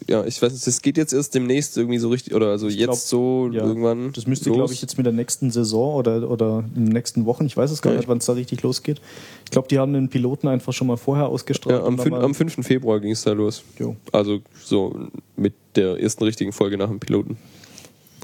[0.08, 2.84] ja, ich weiß nicht, das geht jetzt erst demnächst irgendwie so richtig, oder also jetzt
[2.84, 4.12] glaub, so Ja, irgendwann.
[4.12, 7.44] Das müsste, glaube ich, jetzt mit der nächsten Saison oder, oder in den nächsten Wochen,
[7.46, 7.98] ich weiß es gar Ja.
[7.98, 9.00] nicht, wann es da richtig losgeht.
[9.44, 11.78] Ich glaube, die haben den Piloten einfach schon mal vorher ausgestrahlt.
[11.80, 12.64] Ja, am, fün- am 5.
[12.66, 13.62] Februar ging es da los.
[13.78, 13.96] Jo.
[14.12, 14.96] Also so
[15.36, 17.36] mit der ersten richtigen Folge nach dem Piloten.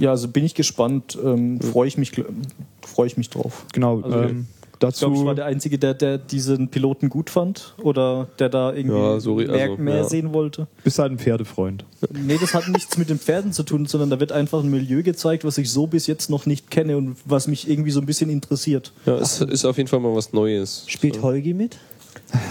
[0.00, 2.12] Ja, also bin ich gespannt, ähm, freue ich, mich
[3.06, 3.66] ich mich drauf.
[3.72, 4.00] Genau.
[4.00, 4.46] Also, ähm,
[4.88, 8.48] Ich glaube, ich dazu war der Einzige, der, der diesen Piloten gut fand oder der
[8.48, 10.04] da irgendwie Ja, so re- mehr, also, mehr ja.
[10.04, 10.66] sehen wollte.
[10.84, 11.84] bist halt ein Pferdefreund.
[12.12, 15.02] Nee, das hat nichts mit den Pferden zu tun, sondern da wird einfach ein Milieu
[15.02, 18.06] gezeigt, was ich so bis jetzt noch nicht kenne und was mich irgendwie so ein
[18.06, 18.92] bisschen interessiert.
[19.06, 20.84] Ja, es ist auf jeden Fall mal was Neues.
[20.88, 21.78] Spielt Holgi mit?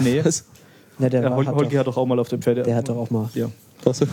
[0.00, 0.22] Nee,
[0.98, 2.62] Na, der, ja, war, Hol hat Holgi doch, hat doch auch mal auf dem Pferde.
[2.62, 3.28] der hat doch auch mal.
[3.34, 3.50] Ja.
[3.84, 4.06] Also,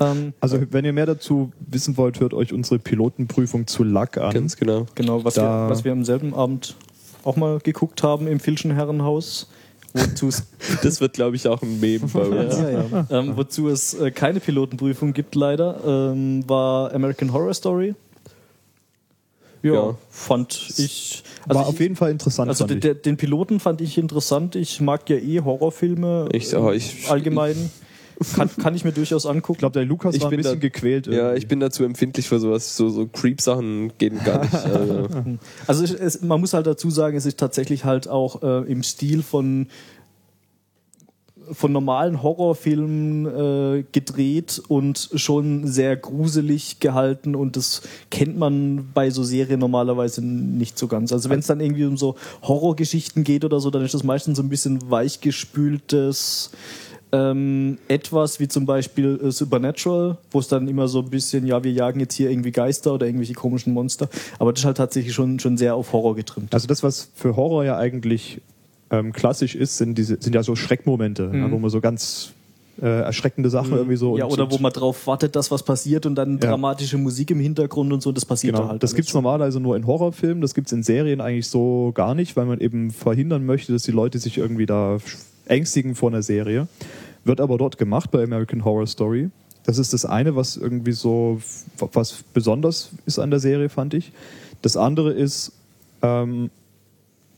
[0.00, 4.32] Ähm, Also wenn ihr mehr dazu wissen wollt, hört euch unsere Pilotenprüfung zu Lack an.
[4.32, 4.86] ganz genau.
[4.94, 6.76] genau, was Da- wir, was wir am selben Abend
[7.24, 9.48] auch mal geguckt haben im Filschen Herrenhaus.
[9.94, 10.44] Wozu es,
[10.82, 12.58] Das wird, glaube ich, auch ein Meme bei uns.
[12.58, 13.06] Ja, ja.
[13.10, 15.80] ähm, wozu es äh, keine Pilotenprüfung gibt, leider,
[16.12, 17.94] ähm, war American Horror Story.
[19.62, 19.96] Ja, Ja.
[20.10, 21.22] fand ich.
[21.46, 22.48] Also War ich, auf jeden Fall interessant.
[22.48, 24.56] Also fand den, den Piloten fand ich interessant.
[24.56, 26.28] Ich mag ja eh Horrorfilme.
[26.32, 27.70] Ich- äh, ich- allgemein.
[28.34, 29.54] Kann, kann ich mir durchaus angucken.
[29.54, 31.06] ich glaube, der Lukas Ich war ein bisschen da- gequält.
[31.06, 31.38] Ja, irgendwie.
[31.38, 32.76] ich bin dazu empfindlich für sowas.
[32.76, 34.52] So, so Creep-Sachen gehen gar nicht.
[34.64, 35.08] Also,
[35.66, 38.82] Also es, es, man muss halt dazu sagen, es ist tatsächlich halt auch äh, im
[38.82, 39.66] Stil von
[41.50, 49.10] von normalen Horrorfilmen äh, gedreht und schon sehr gruselig gehalten und das kennt man bei
[49.10, 51.12] so Serien normalerweise nicht so ganz.
[51.12, 54.36] Also wenn es dann irgendwie um so Horrorgeschichten geht oder so, dann ist das meistens
[54.38, 56.52] so ein bisschen weichgespültes
[57.12, 61.62] ähm, etwas wie zum Beispiel äh, Supernatural, wo es dann immer so ein bisschen, ja,
[61.62, 64.08] wir jagen jetzt hier irgendwie Geister oder irgendwelche komischen Monster,
[64.38, 66.54] aber das ist halt tatsächlich schon, schon sehr auf Horror getrimmt.
[66.54, 68.40] Also das, was für Horror ja eigentlich
[68.90, 72.32] ähm, klassisch ist, sind, diese, sind ja so Schreckmomente, ja, wo man so ganz
[72.80, 74.12] äh, erschreckende Sachen irgendwie so...
[74.12, 74.18] Mhm.
[74.18, 76.48] ja, oder wo man drauf wartet, dass was passiert und dann Ja.
[76.48, 78.82] dramatische Musik im Hintergrund und so, das passiert Genau, da halt.
[78.82, 79.22] das gibt's schon.
[79.22, 82.90] normalerweise nur in Horrorfilmen, das gibt's in Serien eigentlich so gar nicht, weil man eben
[82.90, 84.96] verhindern möchte, dass die Leute sich irgendwie da
[85.52, 86.66] ängstigen vor einer Serie.
[87.24, 89.30] Wird aber dort gemacht bei American Horror Story.
[89.64, 91.40] Das ist das eine, was irgendwie so,
[91.78, 94.12] was besonders ist an der Serie, fand ich.
[94.60, 95.52] Das andere ist
[96.02, 96.50] ähm,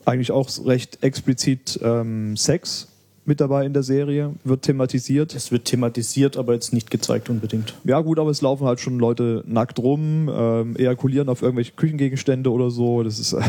[0.05, 2.89] eigentlich auch recht explizit ähm, Sex
[3.27, 5.35] mit dabei in der Serie, wird thematisiert.
[5.35, 7.75] Es wird thematisiert, aber jetzt nicht gezeigt unbedingt.
[7.85, 12.51] Ja, gut, aber es laufen halt schon Leute nackt rum, ähm, ejakulieren auf irgendwelche Küchengegenstände
[12.51, 13.03] oder so.
[13.03, 13.41] Das ist, äh,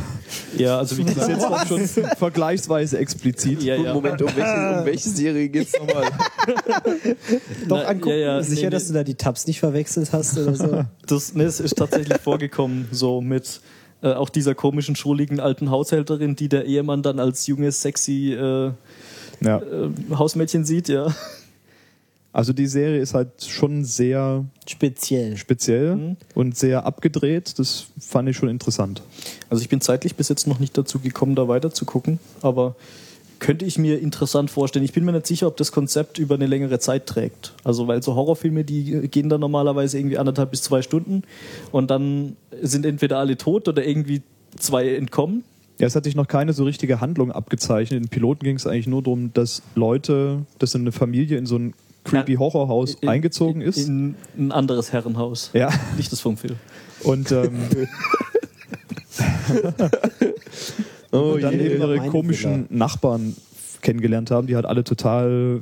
[0.58, 3.64] Ja, also wie das ist gesagt, jetzt auch schon vergleichsweise explizit.
[3.64, 3.94] ja, ja.
[3.94, 6.06] Moment, um welche, um welche Serie geht's nochmal?
[7.68, 8.10] Doch Na, angucken.
[8.10, 10.86] Ja, ja, Sicher, nee, dass du da die Tabs nicht verwechselt hast oder so?
[11.08, 13.62] Das, ne, es ist tatsächlich vorgekommen, so mit
[14.02, 18.72] äh, auch dieser komischen, schrulligen alten Haushälterin, die der Ehemann dann als junges, sexy äh,
[19.42, 19.60] Ja.
[19.60, 21.14] äh, Hausmädchen sieht, ja.
[22.34, 25.38] Also die Serie ist halt schon sehr Speziell.
[25.38, 26.18] speziell Mhm.
[26.34, 27.58] und sehr abgedreht.
[27.60, 29.02] Das fand ich schon interessant.
[29.50, 32.76] Also ich bin zeitlich bis jetzt noch nicht dazu gekommen, da weiter zu gucken, aber
[33.40, 34.84] könnte ich mir interessant vorstellen.
[34.84, 37.54] Ich bin mir nicht sicher, ob das Konzept über eine längere Zeit trägt.
[37.64, 41.24] Also weil so Horrorfilme, die gehen dann normalerweise irgendwie anderthalb bis zwei Stunden
[41.72, 44.24] und dann sind entweder alle tot oder irgendwie
[44.58, 45.44] zwei entkommen.
[45.80, 48.02] Ja, es hat sich noch keine so richtige Handlung abgezeichnet.
[48.02, 51.74] In Piloten ging es eigentlich nur darum, dass Leute, dass eine Familie in so ein
[52.06, 52.40] creepy Ja.
[52.40, 53.78] Horrorhaus In- eingezogen ist.
[53.88, 55.50] In ein anderes Herrenhaus.
[55.54, 55.70] ja.
[55.98, 56.56] Nicht das vom Film.
[57.04, 57.60] Und ähm,
[61.12, 61.66] Oh und dann je.
[61.68, 63.36] eben ihre komischen Nachbarn
[63.82, 65.62] kennengelernt haben, die halt alle total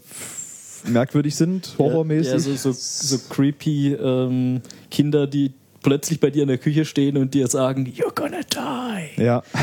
[0.87, 2.31] merkwürdig sind, horrormäßig.
[2.33, 5.51] Ja, so, so, so creepy ähm, Kinder, die
[5.83, 9.21] plötzlich bei dir in der Küche stehen und dir sagen, you're gonna die.
[9.21, 9.43] Ja,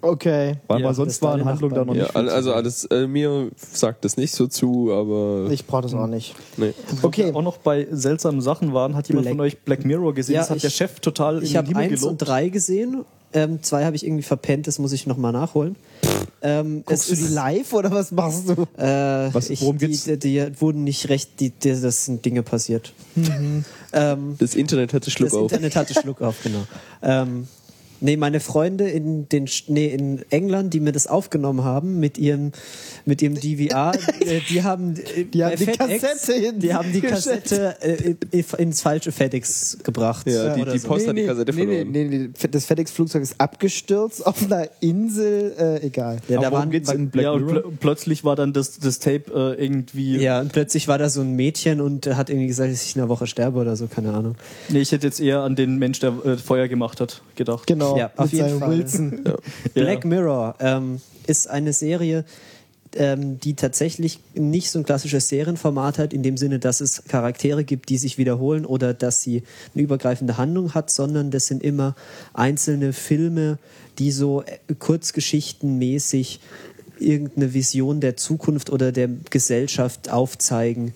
[0.00, 0.56] Okay.
[0.66, 2.12] weil Ja, sonst war war in der Handlung da noch Ja, nicht.
[2.12, 6.06] zu also alles, äh, mir sagt das nicht so zu, aber Ich brauche das auch
[6.06, 6.34] nicht.
[6.58, 6.74] nee.
[7.00, 7.32] Okay.
[7.32, 10.34] Auch noch bei seltsamen Sachen waren, hat jemand Black- von euch Black Mirror gesehen?
[10.34, 12.28] Ja, das hat ich- der Chef total Ich in habe den Himmel eins und gelobt.
[12.28, 13.04] drei gesehen.
[13.36, 15.74] Ähm, zwei habe ich irgendwie verpennt, das muss ich nochmal nachholen.
[16.40, 18.52] Ähm, Guckst du die live oder was machst du?
[18.80, 20.04] Äh, Was- ich, worum die, geht's?
[20.04, 22.92] die, die wurden nicht recht, die, die, das sind Dinge passiert.
[23.94, 25.52] Ähm, Das Internet hatte Schluck das auf.
[25.52, 26.66] Internet hatte Schluck auf, genau.
[27.02, 27.48] Ähm,
[28.04, 32.52] Nee, meine Freunde in den nee, in England, die mir das aufgenommen haben mit ihrem
[33.06, 36.74] mit ihrem DVR, äh, die haben äh, Die haben bei die FedEx, Kassette hin- die
[36.74, 37.00] haben die.
[37.00, 40.26] Kassette äh, in- ins falsche FedEx gebracht.
[40.28, 40.88] Ja, die, die so.
[40.88, 41.92] Post hat die Kassette nee, nee, verloren.
[41.92, 46.18] nee, nee, das FedEx-Flugzeug ist abgestürzt auf einer Insel, äh, egal.
[46.28, 48.78] Ja, da Aber worum waren, geht's in Black ja, und pl plötzlich war dann das,
[48.78, 50.18] das Tape äh, irgendwie.
[50.18, 52.94] ja, und plötzlich war da so ein Mädchen und äh, hat irgendwie gesagt, dass ich
[52.96, 54.34] in einer Woche sterbe oder so, keine Ahnung.
[54.68, 57.66] Nee, ich hätte jetzt eher an den Mensch, der äh, Feuer gemacht hat, gedacht.
[57.66, 58.78] Genau, Ja, auf jeden Fall.
[58.78, 59.24] Wilson.
[59.74, 62.24] Black Mirror ähm, ist eine Serie,
[62.96, 67.64] ähm, die tatsächlich nicht so ein klassisches Serienformat hat, in dem Sinne, dass es Charaktere
[67.64, 69.42] gibt, die sich wiederholen oder dass sie
[69.74, 71.94] eine übergreifende Handlung hat, sondern das sind immer
[72.32, 73.58] einzelne Filme,
[73.98, 76.40] die so äh, kurzgeschichtenmäßig
[76.98, 80.94] irgendeine Vision der Zukunft oder der Gesellschaft aufzeigen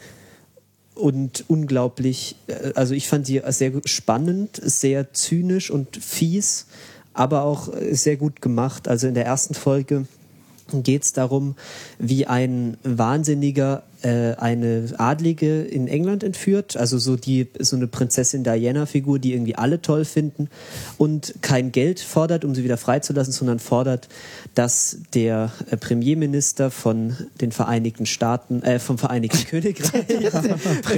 [0.99, 6.66] und unglaublich, äh, also ich fand sie sehr spannend, sehr zynisch und fies,
[7.14, 8.88] aber auch äh, sehr gut gemacht.
[8.88, 10.07] Also in der ersten Folge
[10.72, 11.57] geht es darum,
[11.99, 19.18] wie ein Wahnsinniger eine Adlige in England entführt, also so die so eine Prinzessin Diana-Figur,
[19.18, 20.49] die irgendwie alle toll finden
[20.99, 24.09] und kein Geld fordert, um sie wieder freizulassen, sondern fordert,
[24.55, 30.30] dass der äh, Premierminister von den Vereinigten Staaten, äh, vom Vereinigten Königreich,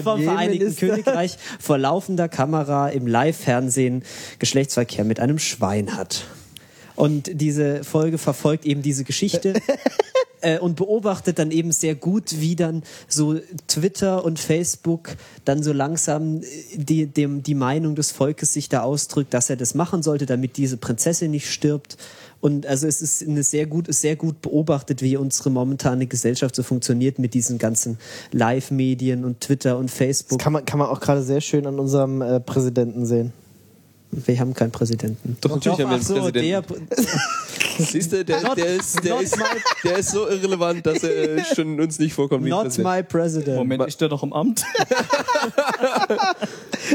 [0.02, 0.76] vom Vereinigten.
[0.76, 4.02] Königreich vor laufender Kamera im Live-Fernsehen
[4.38, 6.24] Geschlechtsverkehr mit einem Schwein hat.
[7.00, 9.54] Und diese Folge verfolgt eben diese Geschichte
[10.42, 13.38] äh, und beobachtet dann eben sehr gut, wie dann so
[13.68, 18.82] Twitter und Facebook dann so langsam äh, die, dem, die Meinung des Volkes sich da
[18.82, 21.96] ausdrückt, dass er das machen sollte, damit diese Prinzessin nicht stirbt.
[22.42, 26.54] Und also es ist eine sehr gut, ist sehr gut beobachtet, wie unsere momentane Gesellschaft
[26.54, 27.96] so funktioniert mit diesen ganzen
[28.32, 30.38] Live-Medien und Twitter und Das Facebook.
[30.38, 33.32] kann man, kann man auch gerade sehr schön an unserem äh, Präsidenten sehen.
[34.12, 35.36] Wir haben keinen Präsidenten.
[35.40, 36.86] Doch, natürlich haben wir einen so, Präsidenten.
[36.90, 37.06] der,
[37.86, 39.44] Siehst du, der, der, ist, der, not ist, my-
[39.84, 42.44] der ist so irrelevant, dass er schon uns nicht vorkommt.
[42.44, 42.88] wie not Präsident.
[42.96, 43.56] my president.
[43.56, 44.64] Moment, ist der noch im Amt?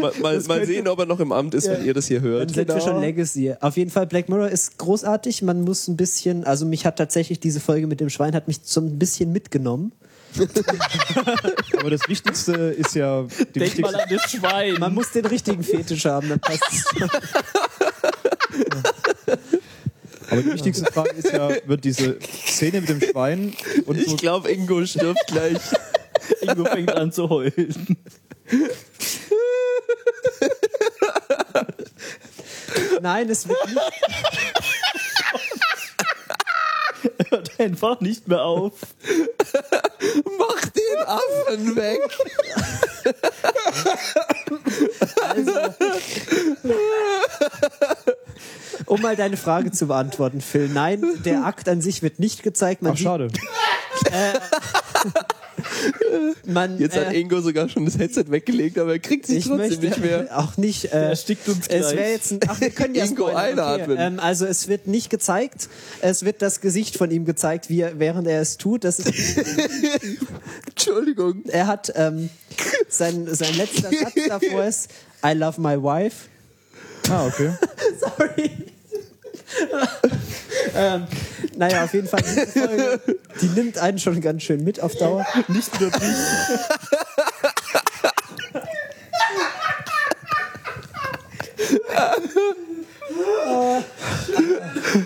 [0.01, 2.29] Mal, mal, mal sehen, ob er noch im Amt ist, wenn ihr das hier Dann
[2.29, 2.49] hört.
[2.51, 2.85] sind wir Genau.
[2.85, 3.53] schon Legacy.
[3.61, 5.41] Auf jeden Fall, Black Mirror ist großartig.
[5.41, 8.59] Man muss ein bisschen, also mich hat tatsächlich diese Folge mit dem Schwein hat mich
[8.63, 9.93] so ein bisschen mitgenommen.
[11.79, 14.75] Aber das Wichtigste ist ja die Denk mal an das Schwein.
[14.79, 16.85] Man muss den richtigen Fetisch haben, dann passt es.
[20.29, 22.17] aber die wichtigste Frage ist ja, wird diese
[22.47, 23.53] Szene mit dem Schwein
[23.85, 25.59] und Ich glaube, Ingo stirbt gleich.
[26.41, 27.97] Ingo fängt an zu heulen.
[33.01, 33.79] Nein, es wird nicht.
[37.29, 38.73] Hört einfach nicht mehr auf.
[40.37, 41.99] Mach den Affen weg.
[48.85, 50.69] Um mal deine Frage zu beantworten, Phil.
[50.69, 52.81] Nein, der Akt an sich wird nicht gezeigt.
[52.81, 53.27] Man Ach, sieht, schade.
[56.45, 59.45] man, Jetzt hat äh, Ingo sogar schon das Headset weggelegt, aber er kriegt sich ich
[59.45, 60.27] trotzdem möchte nicht mehr.
[60.37, 60.85] auch nicht.
[60.85, 61.95] Äh, erstickt uns Es gleich.
[61.97, 62.39] wäre jetzt ein.
[62.47, 63.97] Ach, wir können ja Ingo einatmen.
[63.99, 65.69] Ähm, also es wird nicht gezeigt.
[66.01, 68.83] Es wird das Gesicht von ihm gezeigt, wie er, während er es tut.
[68.83, 69.37] Das ist,
[70.67, 71.43] Entschuldigung.
[71.47, 72.29] er hat ähm,
[72.87, 74.89] sein, sein letzter Satz davor ist
[75.25, 76.27] I love my wife.
[77.09, 77.51] Ah, okay.
[77.99, 78.51] Sorry.
[80.75, 81.07] ähm,
[81.57, 82.99] naja, auf jeden Fall, diese Folge,
[83.41, 85.25] die nimmt einen schon ganz schön mit auf Dauer.
[85.47, 86.01] Nicht nur dich.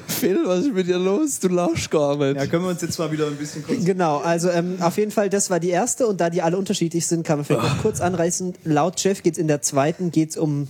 [0.08, 1.40] Phil, was ist mit dir los?
[1.40, 2.36] Du lachst gar nicht.
[2.36, 3.84] Ja, können wir uns jetzt mal wieder ein bisschen kurz.
[3.84, 7.08] Genau, also ähm, auf jeden Fall, das war die erste und da die alle unterschiedlich
[7.08, 8.56] sind, kann man vielleicht noch kurz anreißen.
[8.64, 10.68] Laut Jeff geht es in der zweiten geht's um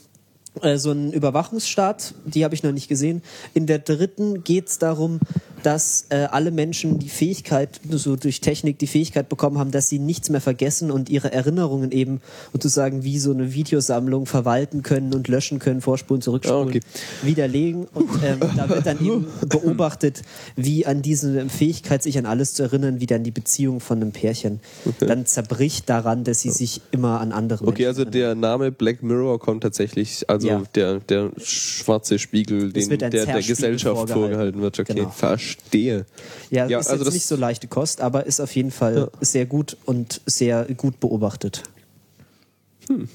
[0.76, 3.22] so einen Überwachungsstaat, die habe ich noch nicht gesehen.
[3.54, 5.20] In der dritten geht es darum,
[5.64, 10.00] dass äh, alle Menschen die Fähigkeit, so durch Technik die Fähigkeit bekommen haben, dass sie
[10.00, 15.28] nichts mehr vergessen und ihre Erinnerungen eben sozusagen wie so eine Videosammlung verwalten können und
[15.28, 16.80] löschen können, vorspulen, zurückspulen, okay.
[17.24, 17.86] widerlegen.
[17.94, 20.22] Und ähm, da wird dann eben beobachtet,
[20.56, 24.12] wie an diese Fähigkeit, sich an alles zu erinnern, wie dann die Beziehung von einem
[24.12, 24.60] Pärchen
[25.00, 29.04] dann zerbricht daran, dass sie sich immer an andere Okay, Menschen also der Name Black
[29.04, 30.64] Mirror kommt tatsächlich, also Ja.
[30.76, 34.14] der, der schwarze Spiegel, den, der der Gesellschaft vorgehalten.
[34.14, 34.80] vorgehalten wird.
[34.80, 35.10] Okay, Genau.
[35.58, 36.06] Verstehe.
[36.50, 39.10] Ja, Ja, ist also jetzt das- nicht so leichte Kost, aber ist auf jeden Fall
[39.22, 41.64] sehr gut und sehr gut beobachtet.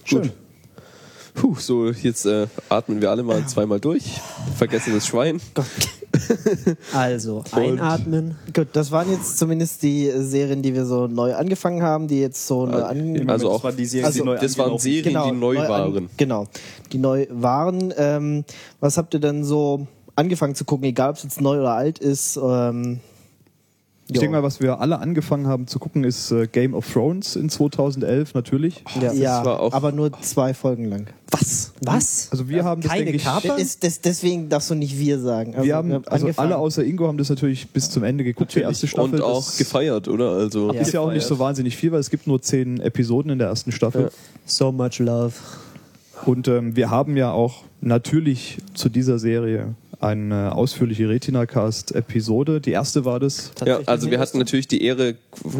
[0.08, 0.30] Gut.
[1.34, 4.20] Puh, so jetzt äh, atmen wir alle mal zweimal durch.
[4.56, 5.40] Vergessen das Schwein.
[6.92, 8.36] Also, einatmen.
[8.54, 12.20] Gut, das waren jetzt zumindest die äh, Serien, die wir so neu angefangen haben, die
[12.20, 14.78] jetzt so neu an Also das auch, waren die Serien, Also, die neu das waren
[14.78, 16.10] Serien, die neu an- waren.
[16.16, 16.46] genau,
[16.92, 17.92] die neu waren.
[17.96, 18.44] Ähm,
[18.78, 21.98] was habt ihr denn so angefangen zu gucken, egal ob es jetzt neu oder alt
[21.98, 22.36] ist.
[22.42, 23.00] Ähm,
[24.08, 27.36] Ich denke mal, was wir alle angefangen haben zu gucken, ist äh, Game of Thrones
[27.36, 28.84] in 2011 natürlich.
[28.96, 31.06] ja, das ja war auch- aber nur zwei Folgen lang.
[31.30, 31.72] Was?
[31.80, 32.28] Was?
[32.30, 33.48] Also wir haben das, Keine denke Kaper?
[33.48, 35.54] Das ist, das, deswegen darfst du nicht wir sagen.
[35.54, 36.52] Also, wir haben, also angefangen.
[36.52, 39.14] alle außer Ingo haben das natürlich bis zum Ende geguckt, die erste Staffel.
[39.14, 40.32] Und auch gefeiert, oder?
[40.32, 43.38] Also ist ja auch nicht so wahnsinnig viel, weil es gibt nur zehn Episoden in
[43.38, 44.02] der ersten Staffel.
[44.02, 44.08] Ja.
[44.44, 45.32] So much love.
[46.26, 52.60] Und ähm, wir haben ja auch natürlich zu dieser Serie eine ausführliche Retina-Cast-Episode.
[52.60, 53.52] Die erste war das.
[53.64, 55.16] Ja, also wir hatten natürlich die Ehre,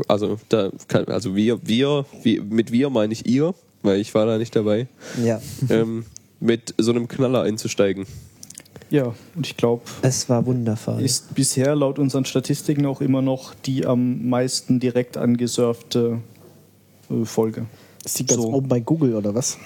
[0.09, 4.26] also da, kann- also wir, wir, wir, mit wir meine ich ihr, weil ich war
[4.26, 4.87] da nicht dabei,
[5.22, 5.41] Ja.
[5.68, 6.05] ähm,
[6.41, 8.07] mit so einem Knaller einzusteigen.
[8.91, 11.01] Ja, und ich glaube, Es war wundervoll.
[11.03, 16.18] ist bisher laut unseren Statistiken auch immer noch die am meisten direkt angesurfte
[17.11, 17.24] äh,
[18.05, 18.53] Die ganz so.
[18.53, 19.59] oben bei Google oder was?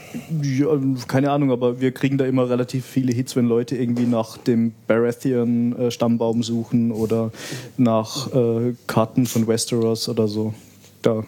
[0.43, 0.69] Ja,
[1.09, 4.73] keine Ahnung, aber wir kriegen da immer relativ viele Hits, wenn Leute irgendwie nach dem
[4.87, 7.33] Baratheon-Stammbaum suchen oder
[7.77, 10.55] nach äh, Karten von Westeros oder so.
[11.03, 11.25] Da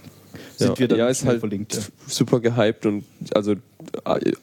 [0.57, 1.75] sind ja, wir dann ja, ist halt verlinkt.
[1.75, 1.83] Ja.
[2.07, 3.05] super gehypt und
[3.35, 3.55] also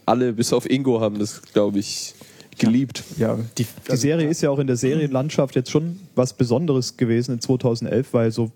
[0.06, 2.16] alle bis auf Ingo haben das, glaube ich,
[2.60, 3.04] geliebt.
[3.18, 7.34] Ja, die, Die Serie ist ja auch in der Serienlandschaft jetzt schon was Besonderes gewesen
[7.34, 8.52] in 2011, weil so,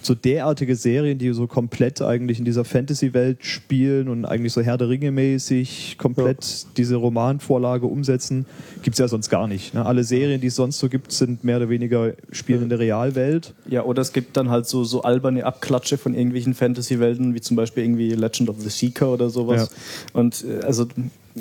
[0.00, 4.78] so derartige Serien, die so komplett eigentlich in dieser Fantasy-Welt spielen und eigentlich so Herr
[4.78, 8.46] der Ringe mäßig komplett diese Romanvorlage umsetzen,
[8.82, 9.74] gibt's ja sonst gar nicht.
[9.74, 9.84] Ne?
[9.84, 13.54] Alle Serien, die es sonst so gibt, sind mehr oder weniger spielen in der Realwelt.
[13.68, 17.56] Ja, oder es gibt dann halt so, so alberne Abklatsche von irgendwelchen Fantasy-Welten, wie zum
[17.56, 19.70] Beispiel irgendwie Legend of the Seeker oder sowas.
[20.12, 20.86] Und äh, also,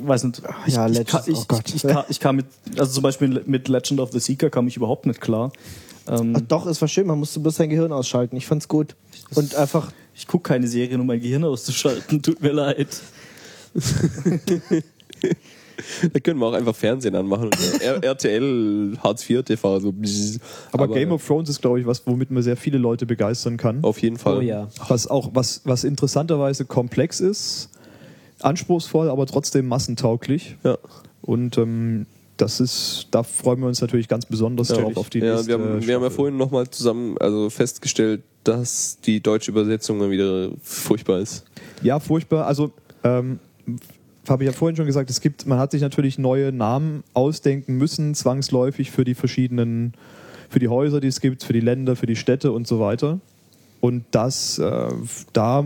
[0.03, 1.63] weiß nicht, ich, Ja, ich, Legend- ka- ich, oh Gott.
[1.67, 2.45] ich, ich, kam, ich kam mit,
[2.77, 5.51] also zum Beispiel mit Legend of the Seeker kam ich überhaupt nicht klar.
[6.07, 8.35] Ähm, Ach, doch, es war schön, man musste bloß sein Gehirn ausschalten.
[8.37, 8.95] Ich fand's gut.
[9.33, 12.87] Und einfach, ich gucke keine Serien, um mein Gehirn auszuschalten, tut mir leid.
[16.13, 17.49] Da können wir auch einfach Fernsehen anmachen
[17.81, 19.91] R RTL Hartz IV TV so.
[19.91, 20.39] bzzz.
[20.71, 23.83] Aber, Game of Thrones ist, glaube ich, was, womit man sehr viele Leute begeistern kann.
[23.83, 24.37] auf jeden Fall.
[24.37, 24.69] oh ja.
[24.87, 27.69] Was auch, was, was interessanterweise komplex ist,
[28.39, 30.57] anspruchsvoll, aber trotzdem massentauglich.
[30.63, 30.77] Ja.
[31.21, 32.05] Und ähm,
[32.37, 35.53] das ist, da freuen wir uns natürlich ganz besonders darauf auf die ja, nächste wir
[35.55, 40.49] haben, wir haben ja vorhin nochmal zusammen also festgestellt, dass die deutsche Übersetzung mal wieder
[40.61, 41.45] furchtbar ist.
[41.81, 42.45] Ja, furchtbar.
[42.45, 42.71] Also,
[43.03, 43.39] ähm,
[44.29, 47.77] habe ich ja vorhin schon gesagt, es gibt, man hat sich natürlich neue Namen ausdenken
[47.77, 49.93] müssen, zwangsläufig für die verschiedenen,
[50.49, 53.19] für die Häuser, die es gibt, für die Länder, für die Städte und so weiter.
[53.81, 54.89] Und das, äh,
[55.33, 55.65] da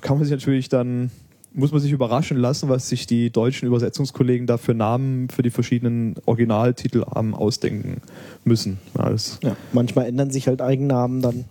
[0.00, 1.10] kann man sich natürlich dann,
[1.58, 5.50] muss man sich überraschen lassen, was sich die deutschen Übersetzungskollegen da für Namen für die
[5.50, 8.00] verschiedenen Originaltitel haben ausdenken
[8.44, 8.78] müssen.
[8.96, 11.44] Ja, ja, manchmal ändern sich halt Eigennamen dann.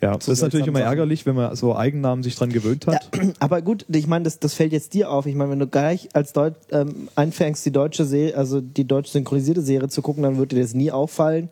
[0.00, 3.08] ja, das ist natürlich immer ärgerlich, wenn man so Eigennamen sich dran gewöhnt hat.
[3.38, 5.26] Aber gut, ich meine, das, das fällt jetzt dir auf.
[5.26, 9.10] Ich meine, wenn du gleich als Deut ähm, anfängst, die deutsche Serie, also die deutsch
[9.10, 11.48] synchronisierte Serie zu gucken, dann wird dir das nie auffallen.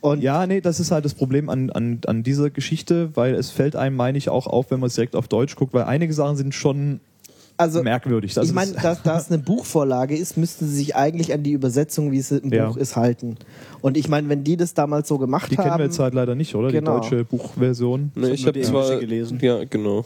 [0.00, 3.50] Und Ja, nee, das ist halt das Problem an, an, an dieser Geschichte, weil es
[3.50, 6.14] fällt einem, meine ich, auch auf, wenn man es direkt auf Deutsch guckt, weil einige
[6.14, 7.00] Sachen sind schon
[7.60, 8.34] also, merkwürdig.
[8.34, 11.52] Das ich meine, da, da es eine Buchvorlage ist, müssten sie sich eigentlich an die
[11.52, 12.68] Übersetzung, wie es im Ja.
[12.68, 13.36] Buch ist, halten.
[13.80, 16.14] Und ich meine, wenn die das damals so gemacht die haben, kennen wir jetzt halt
[16.14, 16.70] leider nicht, oder?
[16.72, 16.98] Genau.
[17.00, 18.12] Die deutsche Buchversion.
[18.14, 19.38] Ne, ich nur habe die zwar gelesen.
[19.40, 20.04] Ja, genau.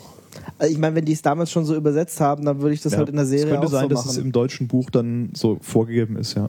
[0.59, 2.93] also ich meine, wenn die es damals schon so übersetzt haben, dann würde ich das
[2.93, 2.99] Ja.
[2.99, 4.11] halt in der Serie es könnte auch sein, so dass machen.
[4.11, 6.49] es im deutschen Buch dann so vorgegeben ist, ja.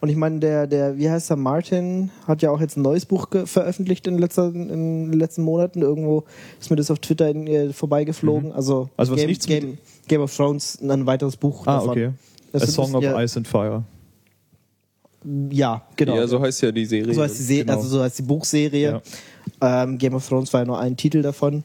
[0.00, 3.06] Und ich meine, der, der, wie heißt der, Martin hat ja auch jetzt ein neues
[3.06, 4.68] Buch veröffentlicht in, letzter, in
[5.10, 5.80] den letzten Monaten.
[5.82, 6.24] Irgendwo
[6.60, 8.52] ist mir das auf Twitter in, äh, vorbeigeflogen.
[8.52, 11.90] Also, Also was Game, nichts Game, Game of Thrones, ein weiteres Buch Ah, davon.
[11.90, 12.10] okay.
[12.52, 13.82] Das A Song of ja, Ice and Fire.
[15.50, 16.16] Ja, genau.
[16.16, 17.12] Ja, so heißt ja die Serie.
[17.12, 17.72] so heißt die, Se genau.
[17.76, 19.00] also so heißt die Buchserie.
[19.60, 21.64] Ähm, Game of Thrones war ja nur ein Titel davon.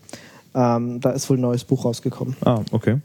[0.55, 2.35] Ähm, da ist wohl ein neues Buch rausgekommen.
[2.43, 2.97] Ah, okay.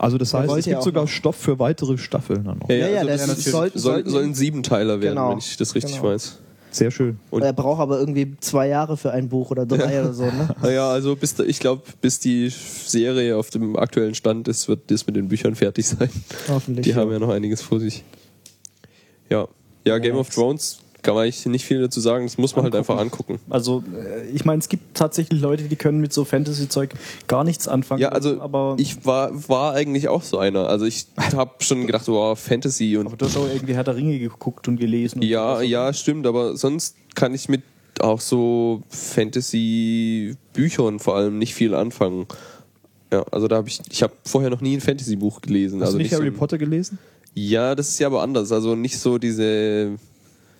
[0.00, 1.06] Also das heißt, es ja gibt sogar.
[1.06, 2.68] Stoff für weitere Staffeln dann noch.
[2.70, 5.16] Ja, Ja, ja, ja, also das das ist- sollten- soll, sollten- sollen sieben Teiler werden,
[5.16, 5.30] Genau.
[5.32, 6.08] wenn ich das richtig Genau.
[6.08, 6.38] weiß.
[6.72, 7.18] Sehr schön.
[7.30, 10.48] Und- er braucht aber irgendwie zwei Jahre für ein Buch oder drei oder so, ne?
[10.62, 14.90] Naja, also bis da, ich glaube, bis die Serie auf dem aktuellen Stand ist, wird
[14.90, 16.08] das mit den Büchern fertig sein.
[16.48, 16.84] Hoffentlich.
[16.86, 18.02] Die haben ja noch einiges vor sich.
[19.28, 19.48] Ja.
[19.84, 22.74] Ja, Game of Thrones kann man eigentlich nicht viel dazu sagen, das muss man halt
[22.74, 23.38] einfach angucken.
[23.48, 26.90] Also, äh, ich meine, es gibt tatsächlich Leute, die können mit so Fantasy-Zeug
[27.26, 28.00] gar nichts anfangen.
[28.02, 30.68] Ja, also aber, ich war, war eigentlich auch so einer.
[30.68, 33.96] Also ich habe schon gedacht, wow, Fantasy und aber du hast auch irgendwie Herr der
[33.96, 35.20] Ringe geguckt und gelesen.
[35.20, 35.68] Und Ja, sowas.
[35.68, 37.62] ja, stimmt, aber sonst kann ich mit
[38.00, 38.82] auch so
[39.70, 42.26] Fantasy-Büchern vor allem nicht viel anfangen.
[43.12, 45.80] Ja, also da habe ich, ich habe vorher noch nie ein Fantasy-Buch gelesen.
[45.80, 46.98] Hast also du nicht so Harry ein- Potter gelesen?
[47.34, 48.50] Ja, das ist ja aber anders.
[48.52, 49.96] Also nicht so diese.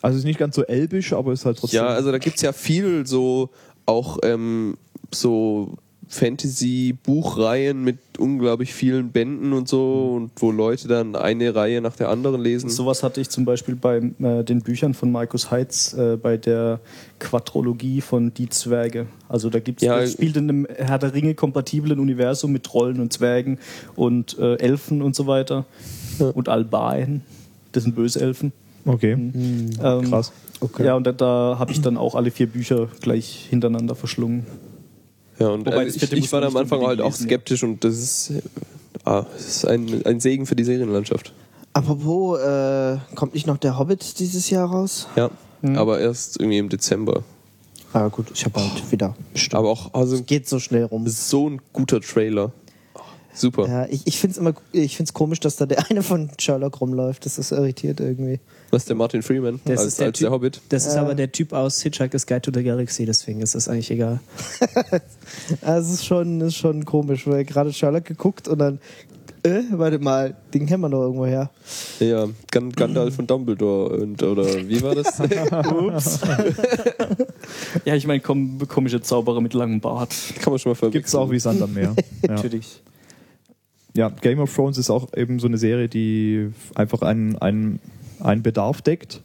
[0.03, 1.79] Also es ist nicht ganz so elbisch, aber es ist halt trotzdem.
[1.79, 3.51] Ja, also da gibt's ja viel so
[3.87, 4.77] auch ähm,
[5.13, 5.77] so
[6.11, 12.09] Fantasy-Buchreihen mit unglaublich vielen Bänden und so und wo Leute dann eine Reihe nach der
[12.09, 12.69] anderen lesen.
[12.69, 16.81] Sowas hatte ich zum Beispiel bei äh, den Büchern von Markus Heitz äh, bei der
[17.21, 19.07] Quadrologie von Die Zwerge.
[19.29, 23.01] Also da gibt's, Ja, das spielt in einem Herr der Ringe kompatiblen Universum mit Trollen
[23.01, 23.59] und Zwergen
[23.95, 25.65] und äh, Elfen und so weiter
[26.35, 27.23] und Albaen.
[27.71, 28.53] Das sind Böselfen.
[28.87, 29.12] Okay.
[29.12, 29.70] Ähm,
[30.11, 30.33] Krass.
[30.61, 30.85] Okay.
[30.87, 34.47] Ja, und da, da habe ich dann auch alle vier Bücher gleich hintereinander verschlungen.
[35.39, 38.31] Ja, und Wobei, das ich, ich war am Anfang halt auch skeptisch und das ist,
[38.31, 38.43] äh,
[39.05, 41.33] ah, das ist ein, ein Segen für die Serienlandschaft.
[41.72, 45.09] Apropos, äh, kommt nicht noch der Hobbit dieses Jahr raus?
[45.16, 45.31] Ja,
[45.62, 45.76] Mhm.
[45.76, 47.22] aber erst irgendwie im Dezember.
[47.93, 49.14] Ah gut, ich habe halt wieder.
[49.33, 49.57] Bestimmt.
[49.57, 51.07] Aber auch also Geht so schnell rum.
[51.09, 52.53] so ein guter Trailer.
[53.33, 53.68] Super.
[53.68, 56.81] Ja, ich, ich finde es immer ich find's komisch, dass da der eine von Sherlock
[56.81, 57.24] rumläuft.
[57.26, 58.41] Das ist irritiert irgendwie.
[58.70, 60.61] Was der Martin Freeman Das als, ist der als der Typ- Hobbit.
[60.68, 60.99] Das ist Äh.
[60.99, 64.20] aber der Typ aus Hitchhiker's Guide to the Galaxy, deswegen ist das eigentlich egal.
[65.62, 68.81] Also es ist schon, ist schon komisch, weil gerade Sherlock geguckt und dann,
[69.43, 71.51] äh, warte mal, den kennen wir doch irgendwo her.
[72.01, 75.18] Ja, Gan Gandalf von Dumbledore und oder wie war das?
[75.70, 76.20] Ups.
[77.85, 80.14] ja, ich meine, kom komische Zauberer mit langem Bart.
[80.41, 80.93] Kann man schon mal verwechseln.
[80.93, 81.95] Gibt es auch wie Sand am Meer.
[82.22, 82.35] Ja.
[82.35, 82.83] Natürlich.
[83.97, 87.80] Ja, Game of Thrones ist auch eben so eine Serie, die einfach einen, einen,
[88.20, 89.22] einen Bedarf deckt.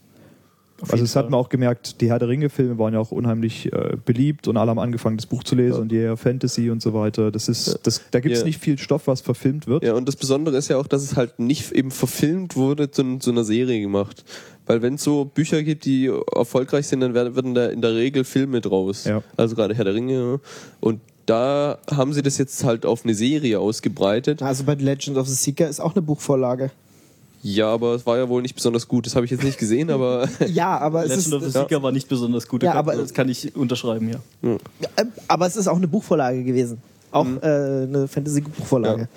[0.82, 3.96] Also das hat man auch gemerkt, die Herr der Ringe-Filme waren ja auch unheimlich äh,
[4.04, 7.32] beliebt und alle haben angefangen, das Buch zu lesen und die Fantasy und so weiter.
[7.32, 8.46] Das ist, das, da gibt es Ja.
[8.46, 9.86] nicht viel Stoff, was verfilmt wird.
[9.86, 13.20] Ja, und das Besondere ist ja auch, dass es halt nicht eben verfilmt wurde, zu,
[13.20, 14.26] zu einer Serie gemacht.
[14.66, 17.96] Weil wenn es so Bücher gibt, die erfolgreich sind, dann werden, werden da in der
[17.96, 19.06] Regel Filme draus.
[19.06, 19.24] Ja.
[19.38, 20.42] Also gerade Herr der Ringe.
[20.82, 24.42] Und da haben sie das jetzt halt auf eine Serie ausgebreitet.
[24.42, 26.72] Also bei The Legend of the Seeker ist auch eine Buchvorlage.
[27.42, 29.06] Ja, aber es war ja wohl nicht besonders gut.
[29.06, 31.84] Das habe ich jetzt nicht gesehen, aber Ja, aber es Legend ist, of the Seeker
[31.84, 32.64] war nicht besonders gut.
[32.64, 34.20] Ja, aber- das kann ich unterschreiben, ja.
[34.96, 36.80] äh, aber es ist auch eine Buchvorlage gewesen.
[37.12, 39.08] Auch äh, eine Fantasy-Buchvorlage.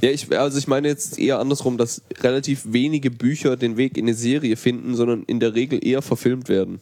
[0.00, 4.06] Ja, ich, also ich meine jetzt eher andersrum, dass relativ wenige Bücher den Weg in
[4.06, 6.80] eine Serie finden, sondern in der Regel eher verfilmt werden.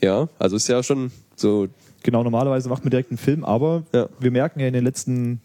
[0.00, 1.68] Ja, also ist ja schon so.
[2.04, 4.08] Genau, normalerweise macht man direkt einen Film, aber Ja.
[4.20, 5.40] wir merken ja in den letzten,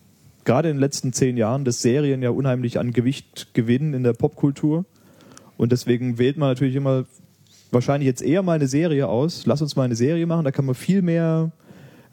[0.46, 4.14] gerade in den letzten zehn Jahren, dass Serien ja unheimlich an Gewicht gewinnen in der
[4.14, 4.86] Popkultur.
[5.58, 7.06] Und deswegen wählt man natürlich immer
[7.72, 9.46] wahrscheinlich jetzt eher mal eine Serie aus.
[9.46, 11.52] Lass uns mal eine Serie machen, da kann man viel mehr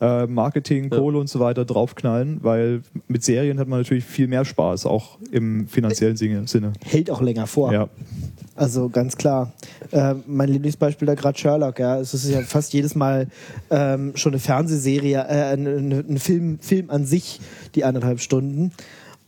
[0.01, 0.99] äh, Marketing, Ja.
[0.99, 5.19] Kohle und so weiter draufknallen, weil mit Serien hat man natürlich viel mehr Spaß, auch
[5.31, 6.47] im finanziellen Sinne.
[6.47, 6.73] Sinne.
[6.85, 7.73] Hält auch länger vor.
[7.73, 7.89] Ja.
[8.55, 9.53] Also ganz klar.
[9.91, 11.99] Äh, mein Lieblingsbeispiel da gerade Sherlock, ja.
[11.99, 13.29] Es ist ja fast jedes Mal
[13.71, 17.41] ähm, schon eine Fernsehserie, äh, ein Film, Film an sich,
[17.75, 18.73] die anderthalb Stunden.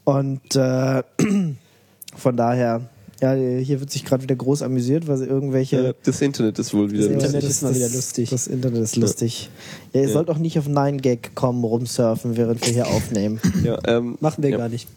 [0.05, 1.03] Und äh,
[2.17, 2.89] von daher,
[3.21, 5.95] ja, hier wird sich gerade wieder groß amüsiert, weil sie irgendwelche.
[6.05, 7.09] Das Internet ist wohl wieder.
[7.09, 7.25] Das lustig.
[7.27, 8.31] Internet ist mal wieder lustig.
[8.31, 9.51] Das Internet ist lustig.
[9.93, 13.41] Ja, ihr sollt auch nicht auf 9gag kommen, rumsurfen, während wir hier aufnehmen.
[13.65, 14.57] Ja, ähm, Machen wir ja.
[14.57, 14.89] gar nicht.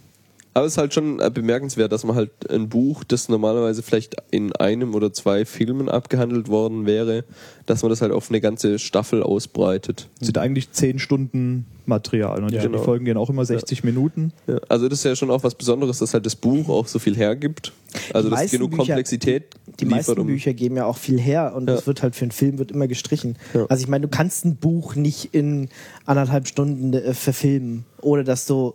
[0.54, 4.16] Aber es ist halt schon äh, bemerkenswert, dass man halt ein Buch, das normalerweise vielleicht
[4.32, 7.24] in einem oder zwei Filmen abgehandelt worden wäre,
[7.68, 10.10] dass man das halt auf eine ganze Staffel ausbreitet.
[10.20, 12.44] Sind eigentlich zehn Stunden Material.
[12.44, 12.84] Und Ja, die genau.
[12.84, 14.34] Folgen gehen auch immer 60 Minuten.
[14.48, 17.00] Ja, also das ist ja schon auch was Besonderes, dass halt das Buch auch so
[17.00, 17.72] viel hergibt.
[18.14, 19.44] Also Die dass meisten genug Bücher- Komplexität
[19.80, 21.76] Die liefert, meisten um- Bücher geben ja auch viel her und Ja.
[21.76, 23.38] es wird halt für einen Film wird immer gestrichen.
[23.54, 23.66] Ja.
[23.70, 25.70] Also ich meine, du kannst ein Buch nicht in
[26.06, 28.74] anderthalb Stunden äh, verfilmen, ohne dass du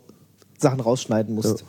[0.57, 1.63] Sachen rausschneiden musst.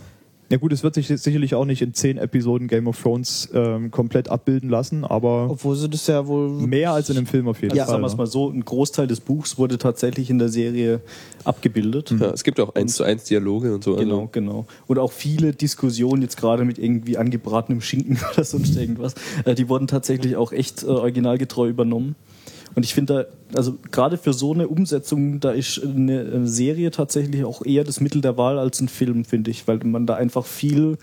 [0.50, 3.90] Ja gut, es wird sich sicherlich auch nicht in zehn Episoden Game of Thrones ähm,
[3.90, 7.60] komplett abbilden lassen, aber Obwohl sie das ja wohl mehr als in einem Film auf
[7.60, 7.90] jeden Also Fall.
[7.92, 11.02] sagen wir es mal so, ein Großteil des Buchs wurde tatsächlich in der Serie
[11.44, 12.14] abgebildet.
[12.18, 13.96] Ja, es gibt auch eins zu eins Dialoge und so.
[13.96, 14.66] Genau, Also, genau.
[14.86, 19.68] Und auch viele Diskussionen jetzt gerade mit irgendwie angebratenem Schinken oder sonst irgendwas, äh, die
[19.68, 22.14] wurden tatsächlich auch echt äh, originalgetreu übernommen.
[22.78, 27.42] Und ich finde da, also gerade für so eine Umsetzung, da ist eine Serie tatsächlich
[27.42, 30.46] auch eher das Mittel der Wahl als ein Film, finde ich, weil man da einfach
[30.46, 30.96] viel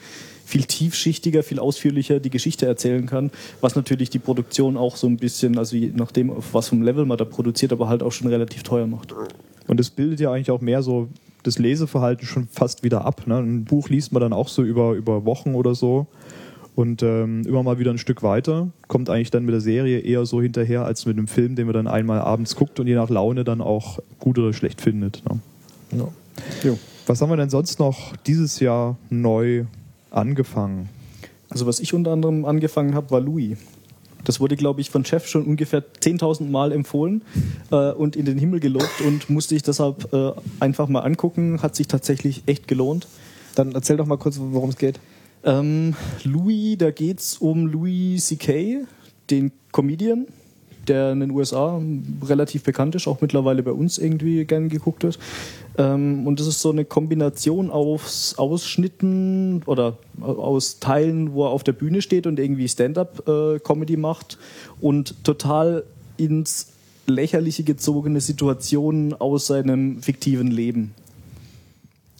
[0.45, 5.17] viel tiefschichtiger, viel ausführlicher die Geschichte erzählen kann, was natürlich die Produktion auch so ein
[5.17, 8.27] bisschen, also je nachdem, auf was vom Level man da produziert, aber halt auch schon
[8.27, 9.13] relativ teuer macht.
[9.67, 11.09] Und es bildet ja eigentlich auch mehr so
[11.43, 13.27] das Leseverhalten schon fast wieder ab.
[13.27, 13.37] Ne?
[13.37, 16.07] Ein Buch liest man dann auch so über, über Wochen oder so
[16.75, 18.69] und ähm, immer mal wieder ein Stück weiter.
[18.87, 21.73] Kommt eigentlich dann mit der Serie eher so hinterher als mit einem Film, den man
[21.73, 25.23] dann einmal abends guckt und je nach Laune dann auch gut oder schlecht findet.
[25.29, 25.39] Ne?
[27.07, 29.65] Was haben wir denn sonst noch dieses Jahr neu
[30.11, 30.89] angefangen?
[31.49, 33.57] Also was ich unter anderem angefangen habe, war Louis.
[34.25, 37.21] Das wurde, glaube ich, von Chef schon ungefähr 10.000 Mal empfohlen
[37.71, 41.61] äh, und in den Himmel gelobt und musste ich deshalb äh, einfach mal angucken.
[41.61, 43.07] Hat sich tatsächlich echt gelohnt.
[43.53, 44.99] Dann erzähl doch mal kurz, worum es geht.
[45.45, 48.85] Ähm, Louis, da geht's um Louis C.K.,
[49.29, 50.27] den Comedian.
[50.87, 51.81] der in den USA
[52.23, 55.17] relativ bekannt ist, auch mittlerweile bei uns irgendwie gern geguckt wird.
[55.77, 61.63] Ähm, und das ist so eine Kombination aus Ausschnitten oder aus Teilen, wo er auf
[61.63, 64.37] der Bühne steht und irgendwie Stand-up-Comedy macht
[64.79, 65.83] und total
[66.17, 66.67] ins
[67.07, 70.93] lächerliche gezogene Situationen aus seinem fiktiven Leben.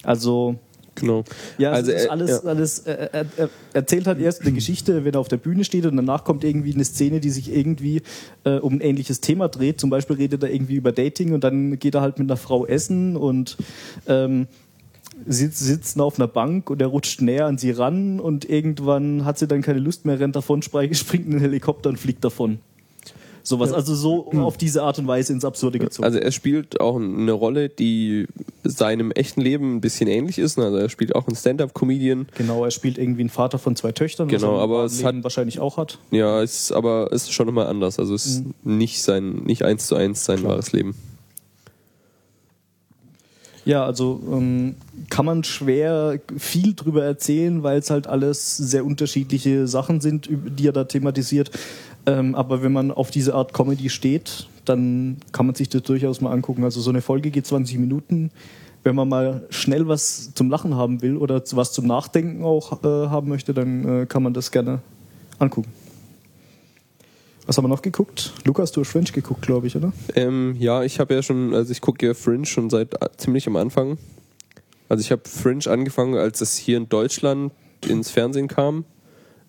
[0.04, 0.56] Also
[0.96, 1.24] Genau.
[1.58, 2.50] ja, also, also äh, alles, ja.
[2.50, 5.86] alles er, er, er erzählt halt erst eine Geschichte, wenn er auf der Bühne steht
[5.86, 8.02] und danach kommt irgendwie eine Szene, die sich irgendwie
[8.46, 9.80] äh, um ein ähnliches Thema dreht.
[9.80, 12.66] Zum Beispiel redet er irgendwie über Dating und dann geht er halt mit einer Frau
[12.66, 13.58] essen und
[14.08, 14.48] ähm,
[15.26, 19.38] sitz, sitzen auf einer Bank und er rutscht näher an sie ran und irgendwann hat
[19.38, 22.60] sie dann keine Lust mehr, rennt davon, springt in den Helikopter und fliegt davon.
[23.48, 26.04] Sowas, also so auf diese Art und Weise ins Absurde gezogen.
[26.04, 28.26] Also er spielt auch eine Rolle, die
[28.64, 30.58] seinem echten Leben ein bisschen ähnlich ist.
[30.58, 32.28] Also er spielt auch einen Stand-up-Comedian.
[32.36, 35.24] genau, er spielt irgendwie einen Vater von zwei Töchtern, Genau, er aber es Leben hat-
[35.26, 36.00] wahrscheinlich auch hat.
[36.10, 38.00] Ja, ist aber ist schon nochmal anders.
[38.00, 40.96] Also es ist nicht sein, nicht eins zu eins sein wahres Leben.
[43.64, 44.76] Ja, also ähm,
[45.10, 50.68] kann man schwer viel drüber erzählen, weil es halt alles sehr unterschiedliche Sachen sind, die
[50.68, 51.50] er da thematisiert.
[52.06, 56.22] Ähm, aber wenn man auf diese Art Comedy steht, dann kann man sich das durchaus
[56.22, 56.64] mal angucken.
[56.64, 58.32] Also so eine Folge geht 20 Minuten.
[58.84, 63.08] Wenn man mal schnell was zum Lachen haben will oder was zum Nachdenken auch äh,
[63.10, 64.80] haben möchte, dann äh, kann man das gerne
[65.40, 65.72] angucken.
[67.48, 68.34] Was haben wir noch geguckt?
[68.44, 69.94] Lukas, du hast French geguckt, glaube ich, oder?
[70.16, 73.48] Ähm, ja, ich habe ja schon, also ich gucke ja Fringe schon seit äh, ziemlich
[73.48, 73.98] am Anfang.
[74.90, 77.52] Also ich habe Fringe angefangen, als es hier in Deutschland
[77.88, 78.86] ins Fernsehen kam.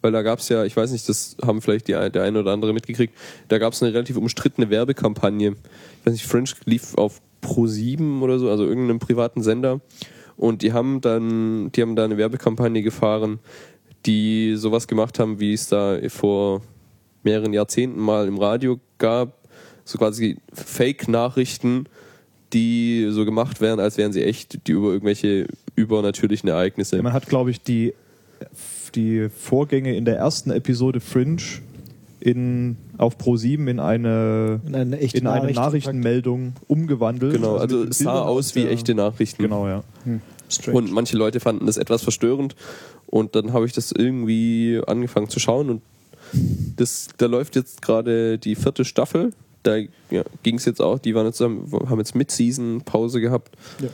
[0.02, 2.52] Weil da gab es ja, ich weiß nicht, das haben vielleicht die, der eine oder
[2.52, 3.14] andere mitgekriegt,
[3.48, 5.50] da gab es eine relativ umstrittene Werbekampagne.
[6.00, 9.80] Ich weiß nicht, Fringe lief auf Pro7 oder so, also irgendeinem privaten Sender.
[10.36, 13.38] Und die haben dann, die haben da eine Werbekampagne gefahren,
[14.04, 16.62] die sowas gemacht haben, wie es da vor
[17.22, 19.48] mehreren Jahrzehnten mal im Radio gab,
[19.84, 21.86] so quasi Fake-Nachrichten,
[22.52, 27.02] die so gemacht werden, als wären sie echt, die über irgendwelche übernatürlichen Ereignisse.
[27.02, 27.94] Man hat, glaube ich, die,
[28.90, 31.42] die Vorgänge in der ersten Episode Fringe
[32.20, 37.34] in, auf Pro7 in eine, In eine echte in eine Nachricht Nachrichtenmeldung umgewandelt.
[37.34, 39.42] Genau, also mit es sah Bildern aus wie der- echte Nachrichten.
[39.42, 39.82] Genau, ja.
[40.72, 42.54] Und manche Leute fanden das etwas verstörend.
[43.06, 45.70] Und dann habe ich das irgendwie angefangen zu schauen.
[45.70, 45.82] Und
[46.76, 49.32] das, da läuft jetzt gerade die vierte Staffel.
[49.62, 49.76] Da
[50.10, 53.56] ja, ging es jetzt auch, die waren jetzt, haben haben jetzt Mid-Season-Pause gehabt.
[53.80, 53.88] Ja.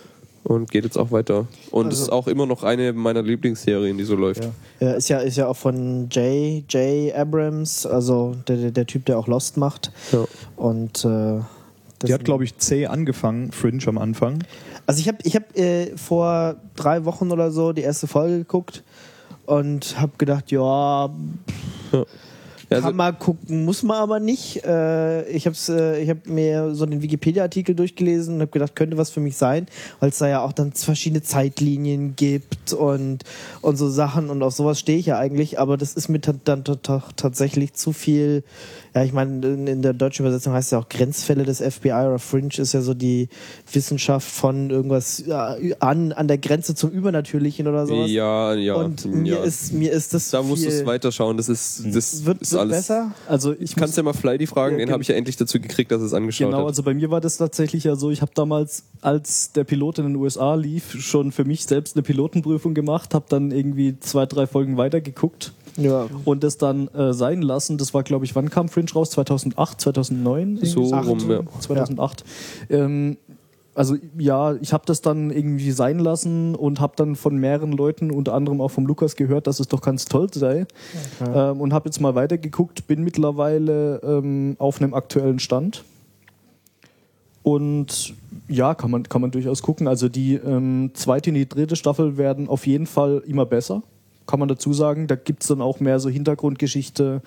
[0.45, 1.47] Und geht jetzt auch weiter.
[1.71, 4.43] Und es Also- ist auch immer noch eine meiner Lieblingsserien, die so läuft.
[4.45, 4.51] Ja.
[4.89, 6.65] Ja, ist ja, ist ja auch von J.
[6.69, 7.15] J.
[7.15, 9.93] Abrams, also der, der, Typ, der auch Lost macht.
[10.11, 10.25] Ja.
[10.57, 11.39] Und äh,
[12.05, 14.43] Die hat, glaube ich, zäh angefangen, Fringe am Anfang.
[14.87, 18.83] Also ich habe ich hab, äh, vor drei Wochen oder so die erste Folge geguckt
[19.47, 21.09] und habe gedacht, ja,
[21.93, 22.05] Ja,
[22.75, 24.65] also- kann man gucken, muss man aber nicht.
[24.65, 28.97] Äh, ich habe äh, ich hab mir so den Wikipedia-Artikel durchgelesen und habe gedacht, könnte
[28.99, 29.67] was für mich sein,
[30.01, 33.25] weil es da ja auch dann verschiedene Zeitlinien gibt und,
[33.61, 36.43] und so Sachen und auf sowas stehe ich ja eigentlich, aber das ist mir dann
[36.45, 38.45] ta- ta- tatsächlich zu viel.
[38.95, 41.89] Ja, ich meine, in, in der deutschen Übersetzung heißt es ja auch Grenzfälle des FBI
[41.93, 43.29] oder Fringe ist ja so die
[43.73, 48.11] Wissenschaft von irgendwas ja, an, an der Grenze zum Übernatürlichen oder sowas.
[48.11, 48.75] Ja, ja.
[48.75, 49.43] und mir, ja.
[49.43, 51.39] ist, mir ist das da musst du es weiterschauen.
[51.39, 52.77] Das ist, das wird, ist wird alles.
[52.77, 53.13] besser.
[53.27, 55.15] Also ich Ich kann es ja mal Flighty fragen, Ja, den gen- habe ich ja
[55.15, 56.67] endlich dazu gekriegt, dass es angeschaut Genau, hat.
[56.67, 60.05] also bei mir war das tatsächlich ja so, ich habe damals, als der Pilot in
[60.09, 64.47] den USA lief, schon für mich selbst eine Pilotenprüfung gemacht, habe dann irgendwie zwei, drei
[64.47, 67.79] Folgen weitergeguckt Ja, und das dann äh, sein lassen.
[67.79, 69.11] Das war, glaube ich, wann kam Fringe raus?
[69.11, 70.41] 2008, 2009?
[70.57, 71.41] Irgendwie So rum, ja.
[71.61, 72.25] 2008.
[72.69, 73.17] Ähm,
[73.75, 78.11] also ja, ich habe das dann irgendwie sein lassen und habe dann von mehreren Leuten,
[78.11, 80.67] unter anderem auch vom Lukas gehört, dass es doch ganz toll sei.
[81.21, 85.85] Ähm, und habe jetzt mal weitergeguckt, bin mittlerweile ähm, auf einem aktuellen Stand.
[87.43, 88.15] Und
[88.49, 89.89] ja, kann man, kann man durchaus gucken.
[89.89, 93.83] Also die ähm, zweite und die dritte Staffel werden auf jeden Fall immer besser,
[94.27, 95.07] kann man dazu sagen.
[95.07, 97.23] Da gibt es dann auch mehr so Hintergrundgeschichte.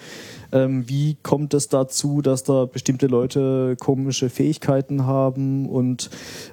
[0.51, 6.09] Ähm, wie kommt es dazu, dass da bestimmte Leute komische Fähigkeiten haben und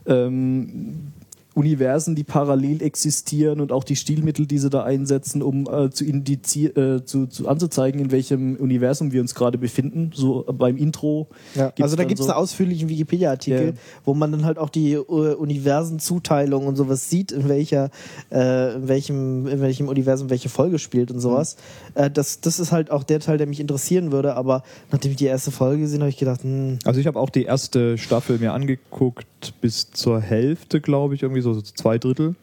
[0.07, 1.12] ähm,
[1.55, 6.05] Universen, die parallel existieren und auch die Stilmittel, die sie da einsetzen, um äh, zu,
[6.05, 10.11] äh, zu, zu anzuzeigen, in welchem Universum wir uns gerade befinden.
[10.15, 11.29] So äh, beim Intro.
[11.55, 13.73] Ja, also da gibt es so- einen ausführlichen Wikipedia-Artikel, Ja.
[14.05, 17.91] wo man dann halt auch die äh, Universenzuteilung und sowas sieht, in welcher,
[18.31, 21.57] äh, in welchem, in welchem Universum welche Folge spielt und sowas.
[21.95, 25.17] Äh, das, das ist halt auch der Teil, der mich interessieren würde, aber nachdem ich
[25.17, 28.39] die erste Folge gesehen habe, ich gedacht, hm, Also ich habe auch die erste Staffel
[28.39, 32.35] mir angeguckt bis zur Hälfte, glaube ich, irgendwie so, so zwei Drittel.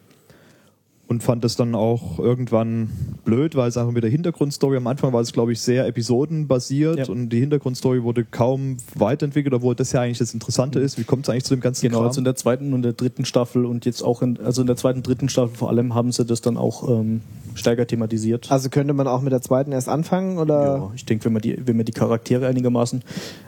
[1.10, 2.88] Und fand das dann auch irgendwann
[3.24, 6.98] blöd, weil es einfach mit der Hintergrundstory am Anfang war es, glaube ich, sehr episodenbasiert
[6.98, 7.08] Ja.
[7.12, 10.98] und die Hintergrundstory wurde kaum weiterentwickelt, obwohl das ja eigentlich das Interessante ist.
[11.00, 12.06] Wie kommt es eigentlich zu dem ganzen Genau, Kram?
[12.06, 14.76] also in der zweiten und der dritten Staffel und jetzt auch in, also in der
[14.76, 17.22] zweiten, dritten Staffel vor allem haben sie das dann auch ähm,
[17.56, 18.48] stärker thematisiert.
[18.52, 20.62] Also könnte man auch mit der zweiten erst anfangen oder?
[20.62, 23.02] ja, ich denke, wenn man die, wenn man die Charaktere einigermaßen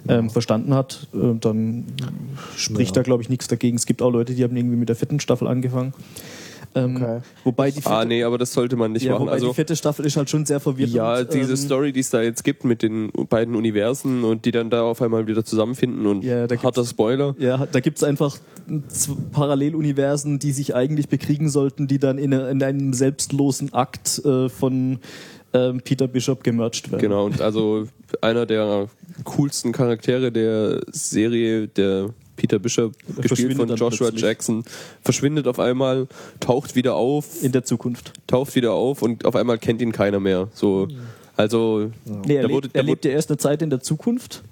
[0.09, 1.85] ähm, verstanden hat, äh, dann
[2.57, 3.77] spricht da glaube ich nichts dagegen.
[3.77, 5.95] Es gibt auch Leute, die haben irgendwie mit der vierten Staffel angefangen.
[6.75, 7.21] Ähm, Okay.
[7.45, 9.23] Wobei die vierte, Ah, nee, aber das sollte man nicht ja, machen.
[9.23, 10.95] wobei Also, die vierte Staffel ist halt schon sehr verwirrend.
[10.95, 14.53] ja, diese ähm, Story, die es da jetzt gibt mit den beiden Universen und die
[14.53, 17.35] dann da auf einmal wieder zusammenfinden und Ja, da harter Spoiler.
[17.39, 18.39] Ja, da gibt's einfach
[18.89, 24.49] z- Paralleluniversen, die sich eigentlich bekriegen sollten, die dann in, in einem selbstlosen Akt äh,
[24.49, 24.99] von
[25.53, 27.03] ähm, Peter Bishop gemerged werden.
[27.03, 27.87] Genau, und also
[28.23, 28.89] einer der
[29.25, 32.09] coolsten Charaktere der Serie, der
[32.43, 34.23] Peter Bishop, gespielt von Joshua plötzlich.
[34.23, 34.65] Jackson,
[35.03, 36.09] verschwindet auf einmal,
[36.41, 38.13] taucht wieder auf, In der Zukunft.
[38.27, 40.49] taucht wieder auf und auf einmal kennt ihn keiner mehr.
[40.53, 40.89] So,
[41.37, 43.79] also, Nee, er, Da lebt, wurde- da er lebt ja erst eine Zeit in der
[43.79, 44.43] Zukunft.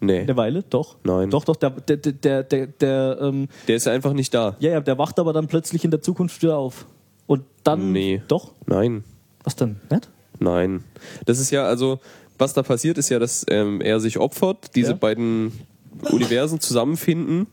[0.00, 0.96] nee, Eine Weile, doch.
[1.04, 1.28] Nein.
[1.28, 4.56] Doch, doch, der, der, der, der, der ähm, der ist ja einfach nicht da.
[4.58, 6.86] ja, ja, der wacht aber dann plötzlich in der Zukunft wieder auf.
[7.26, 7.92] Und dann.
[7.92, 8.22] Nee.
[8.28, 8.52] Doch?
[8.64, 9.04] Nein,
[9.44, 9.76] Was denn?
[9.90, 10.08] Nicht?
[10.40, 10.82] nein.
[11.26, 12.00] Das ist ja, also,
[12.38, 14.96] was da passiert, ist ja, dass ähm, er sich opfert, diese Ja.
[14.96, 15.52] beiden
[16.10, 17.46] Universen zusammenfinden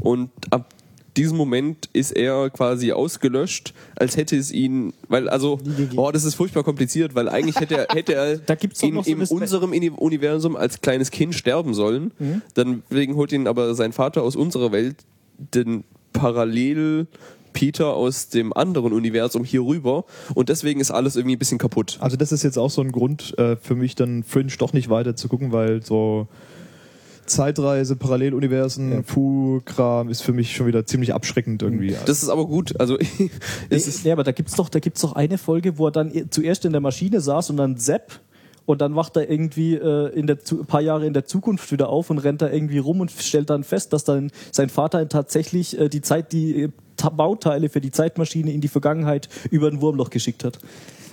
[0.00, 0.72] und ab
[1.16, 5.58] diesem Moment ist er quasi ausgelöscht, als hätte es ihn, weil also,
[5.94, 9.02] boah, das ist furchtbar kompliziert, weil eigentlich hätte er, hätte er Da gibt's in, so
[9.02, 12.12] in unserem Universum als kleines Kind sterben sollen.
[12.18, 12.42] Mhm.
[12.54, 14.96] Dann wegen holt ihn aber sein Vater aus unserer Welt
[15.36, 17.06] den Parallel
[17.52, 20.04] Peter aus dem anderen Universum hier rüber
[20.34, 21.98] und deswegen ist alles irgendwie ein bisschen kaputt.
[22.00, 24.88] Also das ist jetzt auch so ein Grund äh, für mich, dann Fringe doch nicht
[24.88, 26.28] weiter zu gucken, weil so
[27.32, 31.96] Zeitreise, Paralleluniversen, Fu-Kram ist für mich schon wieder ziemlich abschreckend irgendwie.
[32.06, 32.78] Das ist aber gut.
[32.80, 35.86] Also es Nee, ist, nee, aber da gibt's doch, da gibt's doch eine Folge, wo
[35.88, 38.20] er dann zuerst in der Maschine saß und dann Sepp
[38.64, 41.72] und dann wacht er irgendwie äh, in der Zu- ein paar Jahre in der Zukunft
[41.72, 45.08] wieder auf und rennt da irgendwie rum und stellt dann fest, dass dann sein Vater
[45.08, 46.68] tatsächlich äh, die Zeit, die äh,
[47.16, 50.60] Bauteile für die Zeitmaschine in die Vergangenheit über ein Wurmloch geschickt hat.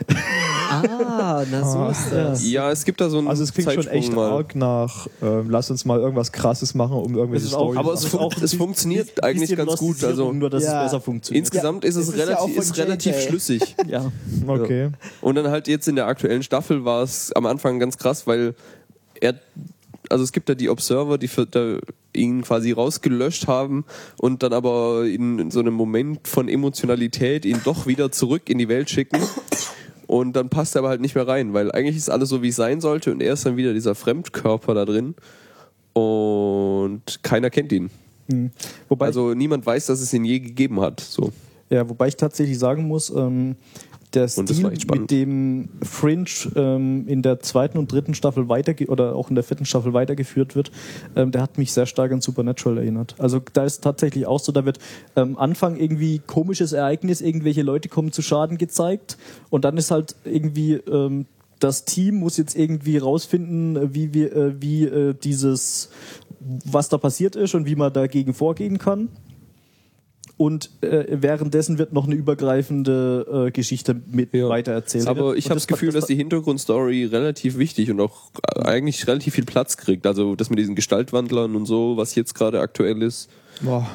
[0.70, 2.48] Ah, na so ist das.
[2.50, 4.30] ja, es gibt da so einen Also es klingt schon echt mal.
[4.32, 7.78] arg nach, ähm, lass uns mal irgendwas krasses machen, um irgendwelche Es ist auch- Storys
[7.80, 8.32] Aber zu es, machen.
[8.32, 10.04] fun es funktioniert Bisschen eigentlich ganz gut.
[10.04, 10.86] Also nur dass Ja.
[10.86, 11.46] es besser funktioniert.
[11.46, 13.76] insgesamt ist es, es ist ja relativ, auch von ist relativ schlüssig.
[13.88, 14.12] ja.
[14.48, 14.90] Okay.
[15.22, 18.56] Und dann halt jetzt in der aktuellen Staffel war es am Anfang ganz krass, weil
[19.22, 19.36] er,
[20.10, 21.78] also es gibt da die Observer, die für, da
[22.16, 23.86] ihn quasi rausgelöscht haben
[24.18, 28.58] und dann aber in, in so einem Moment von Emotionalität ihn doch wieder zurück in
[28.58, 29.20] die Welt schicken.
[30.10, 32.48] Und dann passt er aber halt nicht mehr rein, weil eigentlich ist alles so, wie
[32.48, 35.14] es sein sollte und er ist dann wieder dieser Fremdkörper da drin
[35.94, 37.92] und keiner kennt ihn.
[38.88, 41.00] Wobei Also niemand weiß, dass es ihn je gegeben hat.
[41.00, 41.32] So.
[41.70, 43.56] Ja, wobei ich tatsächlich sagen muss, ähm,
[44.14, 49.30] der Stil, mit dem Fringe ähm, in der zweiten und dritten Staffel weiter oder auch
[49.30, 50.72] in der vierten Staffel weitergeführt wird,
[51.16, 53.16] ähm, der hat mich sehr stark an Supernatural erinnert.
[53.20, 54.80] Also da ist tatsächlich auch so, da wird
[55.16, 59.18] ähm, Anfang irgendwie komisches Ereignis, irgendwelche Leute kommen zu Schaden gezeigt
[59.50, 61.26] und dann ist halt irgendwie ähm,
[61.60, 65.90] das Team muss jetzt irgendwie rausfinden, wie wir, äh, wie äh, dieses,
[66.40, 69.10] was da passiert ist und wie man dagegen vorgehen kann.
[70.40, 74.48] Und äh, währenddessen wird noch eine übergreifende äh, Geschichte mit Ja.
[74.48, 75.06] weitererzählt.
[75.06, 79.34] Aber ich habe das Gefühl, dass die Hintergrundstory relativ wichtig und auch äh, eigentlich relativ
[79.34, 80.08] viel Platz kriegt.
[80.08, 83.30] Also das mit diesen Gestaltwandlern und so, was jetzt gerade aktuell ist.
[83.60, 83.86] Boah.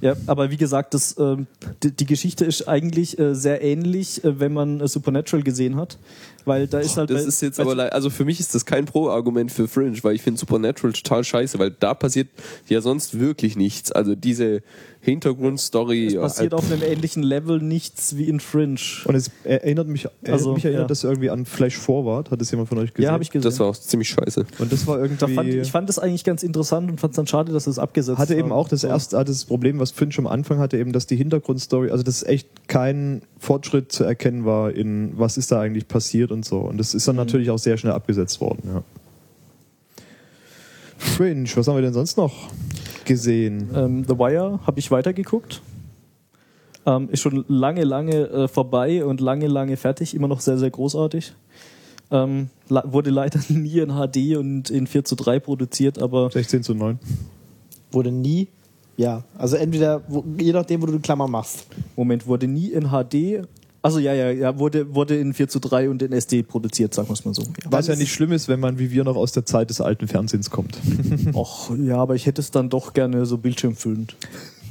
[0.00, 1.46] Ja, aber wie gesagt, das, ähm,
[1.82, 5.98] die, die Geschichte ist eigentlich äh, sehr ähnlich, äh, wenn man äh, Supernatural gesehen hat.
[6.46, 7.10] Weil da ist halt.
[7.10, 10.22] Das ist jetzt aber, also für mich ist das kein Pro-Argument für Fringe, weil ich
[10.22, 12.28] finde Supernatural total scheiße, weil da passiert
[12.68, 13.92] ja sonst wirklich nichts.
[13.92, 14.62] Also diese
[15.02, 16.06] Hintergrundstory.
[16.08, 18.76] es passiert äh, auf einem ähnlichen Level nichts wie in Fringe.
[19.04, 20.88] Und es erinnert mich, erinnert Also, mich erinnert ja.
[20.88, 22.30] das irgendwie an Flash Forward.
[22.30, 23.06] Hat das jemand von euch gesehen?
[23.06, 23.42] Ja, habe ich gesehen.
[23.48, 24.44] das war auch ziemlich scheiße.
[24.58, 25.18] Und das war irgendwie.
[25.20, 27.78] da fand, ich fand das eigentlich ganz interessant und fand es dann schade, dass es
[27.78, 28.40] abgesetzt hatte haben.
[28.40, 31.16] eben auch das erste hatte das Problem, was Finch am Anfang hatte, eben, dass die
[31.16, 36.30] Hintergrundstory, also dass echt kein Fortschritt zu erkennen war in was ist da eigentlich passiert
[36.30, 36.58] und so.
[36.58, 37.20] Und das ist dann Mhm.
[37.20, 38.62] natürlich auch sehr schnell abgesetzt worden.
[38.66, 38.82] Ja.
[41.00, 42.50] Fringe, was haben wir denn sonst noch
[43.06, 43.70] gesehen?
[43.74, 45.62] Ähm, The Wire habe ich weitergeguckt.
[46.84, 50.14] Ähm, ist schon lange, lange äh, vorbei und lange, lange fertig.
[50.14, 51.32] Immer noch sehr, sehr großartig.
[52.10, 56.74] Ähm, wurde leider nie in HD und in 4 zu 3 produziert, aber 16 zu
[56.74, 56.98] 9.
[57.92, 58.48] Wurde nie.
[58.96, 61.66] Ja, also entweder, wo, je nachdem, wo du die Klammer machst.
[61.96, 63.48] Moment, wurde nie in HD.
[63.82, 67.08] Also ja, ja, ja, wurde, wurde in 4 zu 3 und in SD produziert, sagen
[67.08, 67.42] wir es mal so.
[67.42, 67.70] Ja.
[67.70, 70.06] Was ja nicht schlimm ist, wenn man wie wir noch aus der Zeit des alten
[70.06, 70.78] Fernsehens kommt.
[71.32, 74.16] Och, ja, aber ich hätte es dann doch gerne so bildschirmfüllend.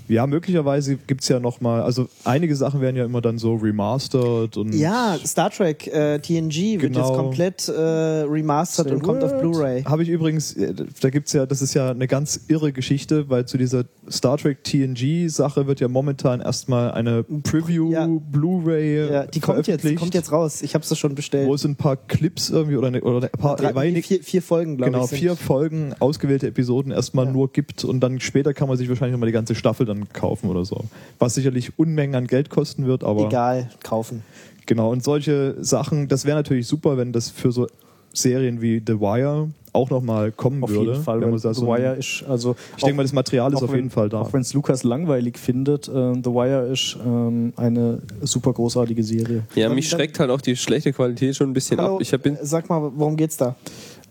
[0.09, 4.57] Ja, möglicherweise gibt's ja noch mal, also einige Sachen werden ja immer dann so remastered
[4.57, 7.07] und Ja, Star Trek äh, TNG wird Genau.
[7.07, 9.83] jetzt komplett äh, remastered und kommt auf Blu-ray.
[9.83, 13.45] Habe ich übrigens, äh, da gibt's ja, das ist ja eine ganz irre Geschichte, weil
[13.45, 18.07] zu dieser Star Trek TNG-Sache wird ja momentan erstmal eine Preview Ja.
[18.07, 20.61] Blu-ray Ja, die kommt jetzt, kommt jetzt raus.
[20.61, 21.47] Ich habe es schon bestellt.
[21.47, 24.41] wo es ein paar Clips irgendwie oder, eine, oder ein paar Drei, weinig, vier, vier
[24.41, 25.09] Folgen, glaube genau, ich.
[25.11, 27.31] sind- vier Folgen, ausgewählte Episoden erstmal Ja.
[27.31, 30.49] nur gibt und dann später kann man sich wahrscheinlich nochmal die ganze Staffel dann kaufen
[30.49, 30.85] oder so.
[31.19, 34.23] Was sicherlich Unmengen an Geld kosten wird, aber Egal, kaufen.
[34.65, 34.91] genau.
[34.91, 37.67] Und solche Sachen, das wäre natürlich super, wenn das für so
[38.13, 40.91] Serien wie The Wire auch nochmal kommen Auf würde.
[40.93, 41.21] jeden Fall.
[41.21, 43.69] Wenn man da The so Wire ist, also ich denke mal, das Material ist auf
[43.69, 44.21] wenn- jeden Fall da.
[44.21, 49.43] Auch wenn es Lukas langweilig findet, äh, The Wire ist ähm, eine super großartige Serie.
[49.53, 52.01] Ja, Dann- mich dann- schreckt halt auch die schlechte Qualität schon ein bisschen Hallo, ab.
[52.01, 53.55] Ich hab, bin, sag mal, worum geht's da?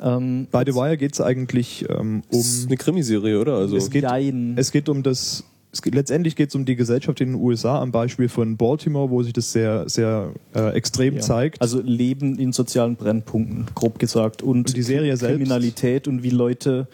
[0.00, 2.38] Ähm, Bei The Wire geht es eigentlich ähm, um.
[2.38, 3.54] das ist eine Krimiserie, oder?
[3.56, 4.54] Also, Es geht, Jein.
[4.56, 5.42] es geht um das.
[5.82, 9.22] Geht, letztendlich geht es um die Gesellschaft in den USA am Beispiel von Baltimore, wo
[9.22, 11.20] sich das sehr, sehr äh, extrem Ja.
[11.20, 11.60] zeigt.
[11.60, 14.42] Also Leben in sozialen Brennpunkten, grob gesagt.
[14.42, 16.88] Und, Und die Serie selbst- Kriminalität und wie Leute,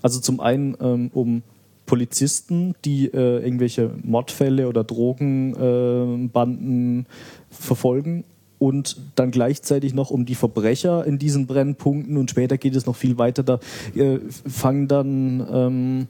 [0.00, 1.42] also zum einen ähm, um
[1.86, 7.06] Polizisten, die äh, irgendwelche Mordfälle oder Drogenbanden äh, Banden
[7.50, 8.22] verfolgen
[8.60, 12.94] und dann gleichzeitig noch um die Verbrecher in diesen Brennpunkten und später geht es noch
[12.94, 13.42] viel weiter.
[13.42, 13.58] Da
[13.96, 16.06] äh, fangen dann ähm,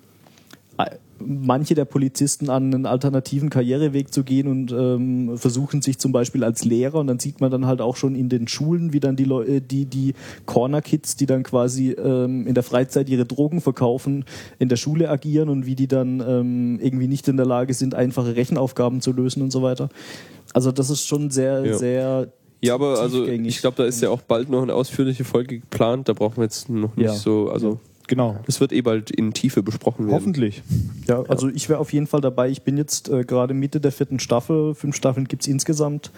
[1.24, 6.42] manche der Polizisten an, einen alternativen Karriereweg zu gehen und ähm, versuchen sich zum Beispiel
[6.44, 9.16] als Lehrer und dann sieht man dann halt auch schon in den Schulen, wie dann
[9.16, 10.14] die Leu äh, die, die
[10.46, 14.24] Corner Kids, die dann quasi ähm, in der Freizeit ihre Drogen verkaufen,
[14.58, 17.94] in der Schule agieren und wie die dann ähm, irgendwie nicht in der Lage sind,
[17.94, 19.88] einfache Rechenaufgaben zu lösen und so weiter.
[20.52, 21.78] Also das ist schon sehr, Ja.
[21.78, 22.28] sehr
[22.62, 26.10] ja, aber also ich glaube, da ist ja auch bald noch eine ausführliche Folge geplant.
[26.10, 27.14] Da brauchen wir jetzt noch nicht Ja.
[27.14, 27.48] so.
[27.48, 27.80] Also,
[28.10, 28.36] genau.
[28.44, 30.14] das wird eh bald in Tiefe besprochen werden.
[30.14, 30.62] Hoffentlich.
[31.08, 32.50] Ja, also ich wäre auf jeden Fall dabei.
[32.50, 34.74] Ich bin jetzt äh, gerade Mitte der vierten Staffel.
[34.74, 36.10] Fünf Staffeln gibt's insgesamt.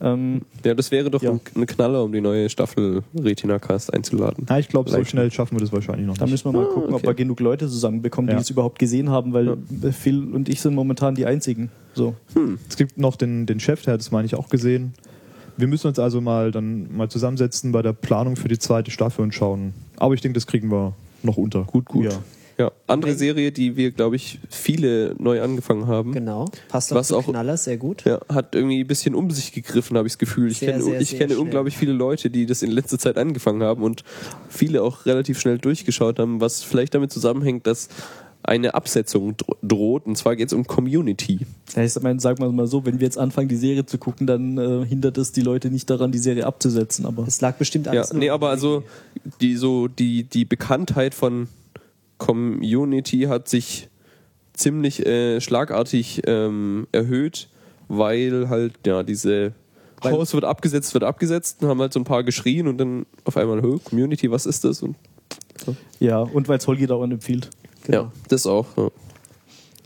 [0.00, 1.32] Ähm, Ja, das wäre doch Ja.
[1.32, 4.46] ein, ein Knaller, um die neue Staffel Retina Cast einzuladen.
[4.48, 6.32] Ja, ich glaube, so schnell schaffen wir das wahrscheinlich noch da nicht.
[6.32, 7.06] müssen wir mal gucken, ob okay.
[7.08, 8.40] wir genug Leute zusammenbekommen, die Ja.
[8.40, 11.70] es überhaupt gesehen haben, weil äh, Phil und ich sind momentan die einzigen.
[11.94, 12.14] So.
[12.68, 14.94] Es gibt noch den, den Chef, der hat das meine ich auch gesehen.
[15.56, 19.22] Wir müssen uns also mal dann mal zusammensetzen bei der Planung für die zweite Staffel
[19.22, 19.74] und schauen.
[19.96, 21.64] Aber ich denke, das kriegen wir noch unter.
[21.64, 22.04] Gut, gut.
[22.06, 22.22] Ja.
[22.58, 26.10] Ja, andere Serie, die wir, glaube ich, viele neu angefangen haben.
[26.10, 26.46] Genau.
[26.68, 28.04] Passt Was auch Knaller sehr gut.
[28.04, 30.50] Ja, hat irgendwie ein bisschen um sich gegriffen, habe ich das Gefühl.
[30.50, 31.44] Ich Sehr, kenne, sehr, ich sehr kenne schnell.
[31.44, 34.02] unglaublich viele Leute, die das in letzter Zeit angefangen haben und
[34.48, 37.90] viele auch relativ schnell durchgeschaut haben, was vielleicht damit zusammenhängt, dass
[38.48, 40.06] eine Absetzung dro- droht.
[40.06, 41.46] Und zwar geht es um Community.
[41.76, 44.26] Ja, ich meine, sagen wir mal so, wenn wir jetzt anfangen, die Serie zu gucken,
[44.26, 47.06] dann äh, hindert es die Leute nicht daran, die Serie abzusetzen.
[47.06, 48.82] Aber Es lag bestimmt Ja, alles nur nee, an aber also
[49.40, 51.48] die so die die Bekanntheit von
[52.18, 53.88] Community hat sich
[54.54, 57.48] ziemlich äh, schlagartig ähm, erhöht,
[57.88, 59.52] weil halt ja diese
[60.04, 63.36] Haus wird abgesetzt, wird abgesetzt, und haben halt so ein paar geschrien und dann auf
[63.36, 64.82] einmal, Community, was ist das?
[64.82, 64.96] Und
[65.98, 67.50] ja, und weil es Holgi dauernd empfiehlt.
[67.88, 68.66] Ja, das auch.
[68.76, 68.88] Ja.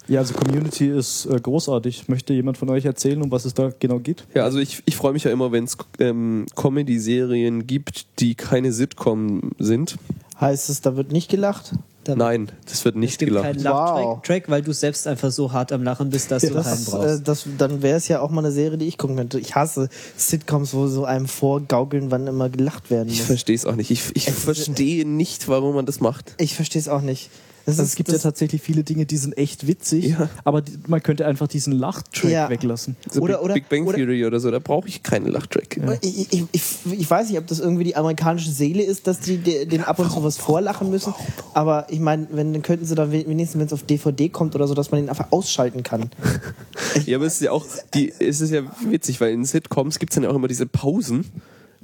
[0.09, 2.09] Ja, also Community ist äh, großartig.
[2.09, 4.24] Möchte jemand von euch erzählen, um was es da genau geht?
[4.35, 8.73] Ja, also ich, ich freue mich ja immer, wenn es ähm, Comedy-Serien gibt, die keine
[8.73, 9.97] Sitcom sind.
[10.41, 11.73] Heißt es, da wird nicht gelacht?
[12.03, 13.45] Da- Nein, das wird Es nicht gibt gelacht.
[13.45, 13.62] keinen Wow.
[13.65, 16.85] Lachtrack, Track, weil du selbst einfach so hart am Lachen bist, dass du keinen Das,
[16.87, 17.20] brauchst.
[17.20, 19.39] äh, das, dann wäre es ja auch mal eine Serie, die ich gucken könnte.
[19.39, 23.27] Ich hasse Sitcoms, wo so einem vorgaukeln, wann immer gelacht werden Ich muss.
[23.29, 23.93] verstehe es auch nicht.
[23.93, 26.35] Ich, ich verstehe nicht, warum man das macht.
[26.39, 27.31] Ich verstehe es auch nicht.
[27.65, 30.29] Das Also ist, es gibt das, ja tatsächlich viele Dinge, die sind echt witzig, Ja.
[30.45, 32.51] aber die, man könnte einfach diesen Lachtrack Ja.
[32.51, 32.97] weglassen.
[33.11, 35.79] So Oder- Big, oder- Big Bang oder- Theory oder so, da brauche ich keinen Lachtrack.
[36.03, 39.39] ich, ich, ich, ich weiß nicht, ob das irgendwie die amerikanische Seele ist, dass die
[39.39, 41.15] de- den ab und zu was vorlachen müssen.
[41.55, 44.67] Aber ich meine, wenn dann könnten sie dann wenigstens, wenn es auf DVD kommt oder
[44.67, 46.11] so, dass man den einfach ausschalten kann.
[47.07, 47.65] Ja, aber es ist ja auch,
[47.95, 50.67] die, es ist ja witzig, weil in Sitcoms gibt es dann ja auch immer diese
[50.67, 51.25] Pausen,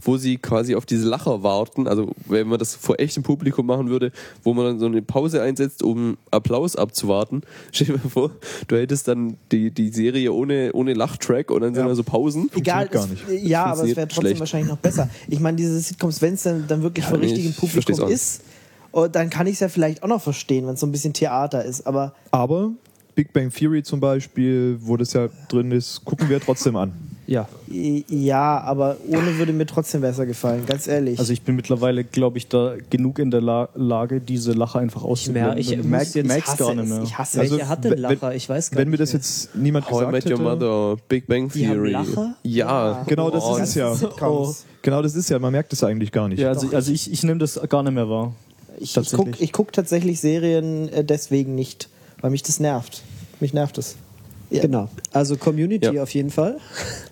[0.00, 1.88] wo sie quasi auf diese Lacher warten.
[1.88, 4.12] Also wenn man das vor echtem Publikum machen würde,
[4.44, 7.42] wo man dann so eine Pause einsetzt, um Applaus abzuwarten.
[7.72, 8.30] Stell dir mal vor,
[8.68, 12.50] du hättest dann die, die Serie ohne, ohne Lachtrack und dann sind da so Pausen.
[12.54, 13.44] Egal, gar es, nicht.
[13.44, 14.40] ja, aber es wäre trotzdem schlecht.
[14.40, 15.08] wahrscheinlich noch besser.
[15.28, 18.42] Ich meine, diese Sitcoms, wenn es dann, dann wirklich Ja, vor nee, richtigem Publikum ist,
[18.92, 21.12] oh, dann kann ich es ja vielleicht auch noch verstehen, wenn es so ein bisschen
[21.12, 21.86] Theater ist.
[21.86, 22.70] Aber Aber
[23.14, 26.92] Big Bang Theory zum Beispiel, wo das ja drin ist, gucken wir trotzdem an.
[27.30, 27.46] Ja.
[27.70, 31.18] i- ja, aber ohne würde mir trotzdem besser gefallen, ganz ehrlich.
[31.18, 35.02] Also ich bin mittlerweile, glaube ich, da genug in der La Lage, diese Lacher einfach
[35.02, 35.58] mer- auszublenden.
[35.58, 37.02] ich Und muss merk- jetzt- merk's hasse gar nicht mehr.
[37.02, 38.34] Ich hasse Also, Welche hat denn wenn- Lacher?
[38.34, 40.40] Ich weiß gar Wenn mir nicht das jetzt niemand How I gesagt Met hätte, Your
[40.56, 41.90] Mother, Big Bang Die haben Theory.
[41.92, 42.34] Lacher?
[42.42, 43.04] Ja.
[43.06, 43.94] Genau, das Oh, ist es ja.
[43.94, 44.64] Sitcoms.
[44.80, 46.38] Genau, das ist ja, man merkt es eigentlich gar nicht.
[46.40, 48.32] Ja, also, also ich, ich nehme das gar nicht mehr wahr.
[48.80, 51.90] Ich, ich gucke ich guck tatsächlich Serien äh, deswegen nicht,
[52.22, 53.02] weil mich das nervt.
[53.40, 53.96] Mich nervt es.
[54.50, 54.62] Ja.
[54.62, 54.88] Genau.
[55.12, 56.02] Also Community Ja.
[56.02, 56.56] auf jeden Fall.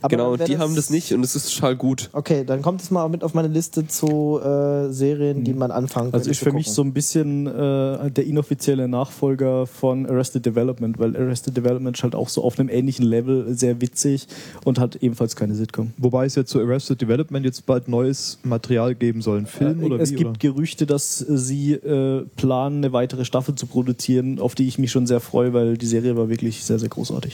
[0.00, 2.08] Aber genau, die haben das nicht und es ist total gut.
[2.12, 6.06] Okay, dann kommt es mal mit auf meine Liste zu äh, Serien, die man anfangen
[6.14, 6.74] Also könnte ist für mich gucken.
[6.74, 12.14] so ein bisschen äh, der inoffizielle Nachfolger von Arrested Development, weil Arrested Development ist halt
[12.14, 14.26] auch so auf einem ähnlichen Level sehr witzig
[14.64, 15.92] und hat ebenfalls keine Sitcom.
[15.98, 19.38] Wobei es jetzt zu Arrested Development jetzt bald neues Material geben soll.
[19.38, 20.16] Ein Film Äh, oder es wie?
[20.16, 20.38] gibt oder?
[20.38, 25.06] Gerüchte, dass sie äh, planen, eine weitere Staffel zu produzieren, auf die ich mich schon
[25.06, 27.25] sehr freue, weil die Serie war wirklich sehr, sehr großartig.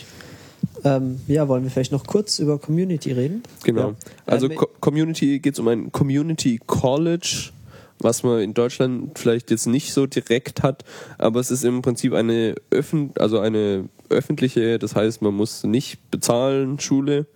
[0.84, 3.42] Ähm, ja, wollen wir vielleicht noch kurz über Community reden?
[3.64, 3.90] Genau.
[3.90, 3.94] Ja.
[4.26, 7.50] Also Ähm, Co Community geht es um ein Community College,
[7.98, 10.84] was man in Deutschland vielleicht jetzt nicht so direkt hat,
[11.18, 16.10] aber es ist im Prinzip eine öffn also eine öffentliche, das heißt, man muss nicht
[16.10, 17.26] bezahlen Schule,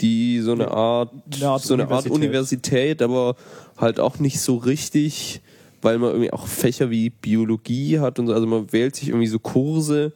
[0.00, 2.12] die so eine Art Eine Art so eine Art Universität.
[2.12, 3.36] Universität, aber
[3.76, 5.40] halt auch nicht so richtig,
[5.82, 9.26] weil man irgendwie auch Fächer wie Biologie hat und so, also man wählt sich irgendwie
[9.26, 10.12] so Kurse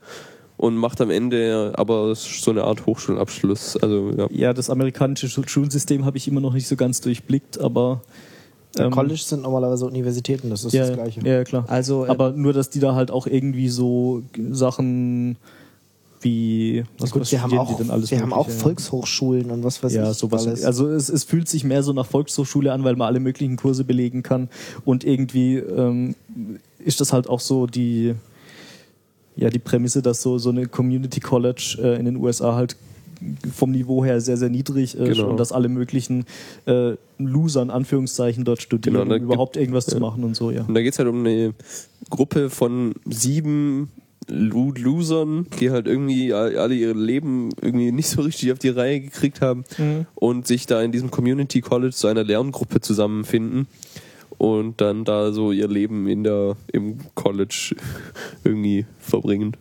[0.65, 3.77] und macht am Ende aber so eine Art Hochschulabschluss.
[3.77, 4.27] Also ja.
[4.31, 8.01] Ja, das amerikanische Schu- Schulsystem habe ich immer noch nicht so ganz durchblickt, aber
[8.78, 11.20] ähm, College sind normalerweise Universitäten, das ist ja, das Gleiche.
[11.23, 11.66] Ja, klar.
[11.69, 15.36] Also, äh, aber nur, dass die da halt auch irgendwie so Sachen
[16.23, 18.49] wie was, Gut, was wir haben auch, die denn alles wir haben auch?
[18.49, 20.16] Volkshochschulen und was weiß ja, ich.
[20.16, 20.47] sowas.
[20.47, 20.65] alles.
[20.65, 23.85] Also es, es fühlt sich mehr so nach Volkshochschule an, weil man alle möglichen Kurse
[23.85, 24.49] belegen kann.
[24.86, 26.15] Und irgendwie ähm,
[26.78, 28.15] ist das halt auch so die,
[29.36, 32.77] ja, die Prämisse, dass so, so eine Community College äh, in den USA halt
[33.55, 35.31] vom Niveau her sehr, sehr niedrig ist Genau.
[35.31, 36.24] und dass alle möglichen
[36.66, 40.01] äh, Loser in Anführungszeichen dort studieren, Genau, um überhaupt irgendwas zu ja.
[40.01, 40.62] machen und so, ja.
[40.65, 41.55] Und da geht es halt um eine
[42.11, 43.90] Gruppe von sieben
[44.28, 48.70] Lo- Losern, die halt irgendwie all- alle ihr Leben irgendwie nicht so richtig auf die
[48.70, 49.65] Reihe gekriegt haben
[50.15, 53.66] und sich da in diesem Community College zu einer Lerngruppe zusammenfinden
[54.39, 57.74] und dann da so ihr Leben in der im College
[58.44, 59.56] irgendwie verbringen.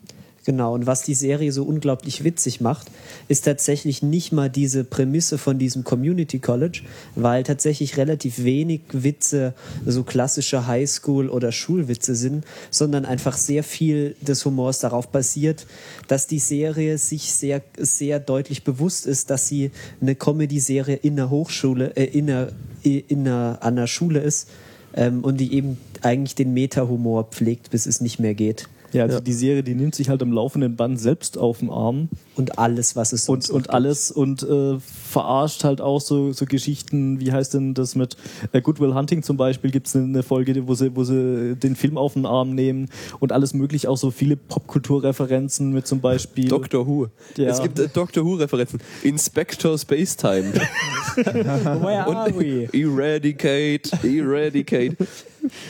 [0.45, 2.87] Genau, und was die Serie so unglaublich witzig macht,
[3.29, 6.81] ist tatsächlich nicht mal diese Prämisse von diesem Community College,
[7.15, 9.53] weil tatsächlich relativ wenig Witze
[9.85, 15.65] so klassische Highschool- oder Schulwitze sind, sondern einfach sehr viel des Humors darauf basiert,
[16.09, 19.71] dass die Serie sich sehr, sehr deutlich bewusst ist, dass sie
[20.01, 22.51] eine Comedy-Serie in der Hochschule, äh, in der,
[22.83, 24.49] in der, an der Schule ist
[24.93, 28.67] ähm, und die eben eigentlich den Meta-Humor pflegt, bis es nicht mehr geht.
[28.93, 32.09] Ja, also die Serie, die nimmt sich halt am laufenden Band selbst auf den Arm
[32.35, 36.31] und alles, was es und, sonst und noch alles und äh, verarscht halt auch so,
[36.31, 38.17] so Geschichten, wie heißt denn das mit
[38.51, 41.97] äh, Goodwill Hunting zum Beispiel, gibt es eine, Folge, wo sie, wo sie den Film
[41.97, 42.89] auf den Arm nehmen
[43.19, 46.47] und alles möglich, auch so viele Popkulturreferenzen mit zum Beispiel.
[46.47, 47.07] Doctor Who.
[47.35, 47.49] Ja.
[47.49, 48.79] Es gibt äh, Doctor Who Referenzen.
[49.01, 50.53] Inspector Spacetime.
[51.15, 52.69] Where are we?
[52.73, 54.97] Eradicate, eradicate.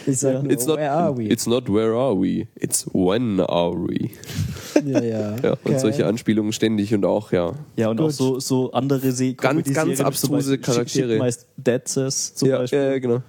[0.06, 1.26] Ich sag nur, It's not, where are we?
[1.28, 4.10] it's not where are we, it's when are we.
[4.86, 5.36] ja, ja.
[5.42, 5.74] Ja, Okay.
[5.74, 7.54] und solche Anspielungen ständig und auch, ja.
[7.76, 11.18] Ja, und auch so, so andere Se Ganz, ganz abstruse Charaktere.
[11.20, 12.80] My Dad Says zum Ja, Beispiel.
[12.80, 13.22] ja, ja, genau.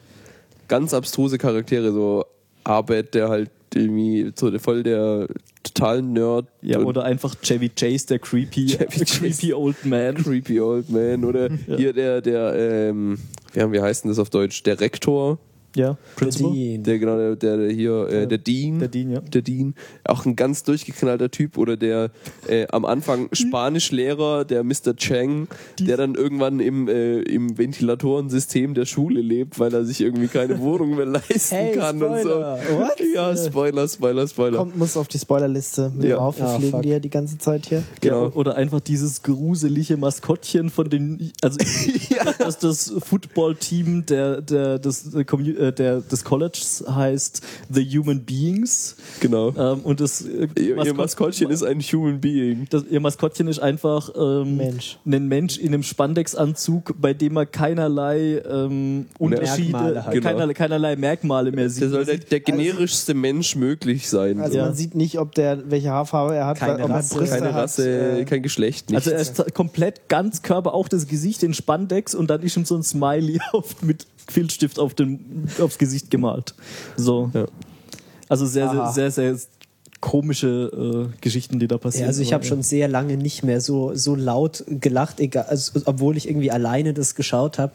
[0.69, 2.25] Ganz abstruse Charaktere, so
[2.65, 5.27] Arbeit, der halt irgendwie so voll der
[5.65, 9.19] total Nerd Ja, oder einfach Chevy Chase, der creepy, Chevy Chase.
[9.19, 10.15] creepy old man.
[10.15, 13.19] creepy old man oder hier der, der, ähm,
[13.55, 14.63] ja, wie heißt denn das auf Deutsch?
[14.63, 15.39] Der Rektor,
[15.77, 16.53] Ja, Principal.
[16.53, 16.83] Dean.
[16.85, 18.79] der genau, der, der, der hier, äh, der Dean.
[18.79, 19.21] Der Dean, ja.
[19.21, 19.75] Der Dean.
[20.05, 22.11] Auch ein ganz durchgeknallter Typ oder der
[22.49, 24.95] äh, am Anfang Spanischlehrer, der Mr.
[24.97, 25.49] Chang,
[25.81, 30.61] der dann irgendwann im, äh, im Ventilatorensystem der Schule lebt, weil er sich irgendwie keine
[30.61, 32.29] Wohnung mehr leisten Hey, kann und so.
[32.29, 32.59] Spoiler.
[32.79, 33.01] What?
[33.15, 34.59] Ja, Spoiler, Spoiler, Spoiler.
[34.59, 36.17] Kommt, muss auf die Spoilerliste mit Ja.
[36.17, 36.39] drauf.
[36.39, 37.83] Wir Ah, pflegen die ja die ganze Zeit hier.
[38.01, 38.27] Genau.
[38.27, 41.59] Ja, oder einfach dieses gruselige Maskottchen von den, also
[42.39, 48.21] dass das Football-Team der, der, des, der, Commu- äh, der, des Colleges heißt The Human
[48.25, 48.97] Beings.
[49.21, 49.49] Genau.
[49.57, 52.67] Ähm, und das äh, Ihr, ihr Maskott- Maskottchen ist ein Human Being.
[52.71, 54.99] das, ihr Maskottchen ist einfach ähm, Mensch.
[55.07, 60.13] ein Mensch in einem Spandex-Anzug, bei dem er keinerlei ähm, Unterschiede, Merkmale hat.
[60.13, 60.29] Genau.
[60.29, 61.83] keinerlei, keinerlei Merkmale mehr sieht.
[61.83, 64.41] Der soll der, der generischste Mensch möglich sein.
[64.41, 64.67] Also Ja.
[64.67, 67.25] man sieht nicht, ob der welche Haarfarbe er hat, Keine ob er Rasse.
[67.25, 67.65] Keine hat.
[67.65, 69.07] Rasse, äh, kein Geschlecht, nichts.
[69.09, 72.65] Also er ist komplett ganz Körper, auch das Gesicht in Spandex und dann ist ihm
[72.65, 76.55] so ein Smiley auf, mit Filzstift auf den, aufs Gesicht gemalt.
[76.97, 77.31] So.
[77.35, 77.47] Ja.
[78.29, 78.93] Also sehr, Aha.
[78.93, 79.49] sehr, sehr, sehr
[80.01, 82.03] komische äh, Geschichten, die da passieren.
[82.05, 85.81] Ja, also ich habe schon sehr lange nicht mehr so, so laut gelacht, egal, also,
[85.87, 87.73] obwohl ich irgendwie alleine das geschaut habe,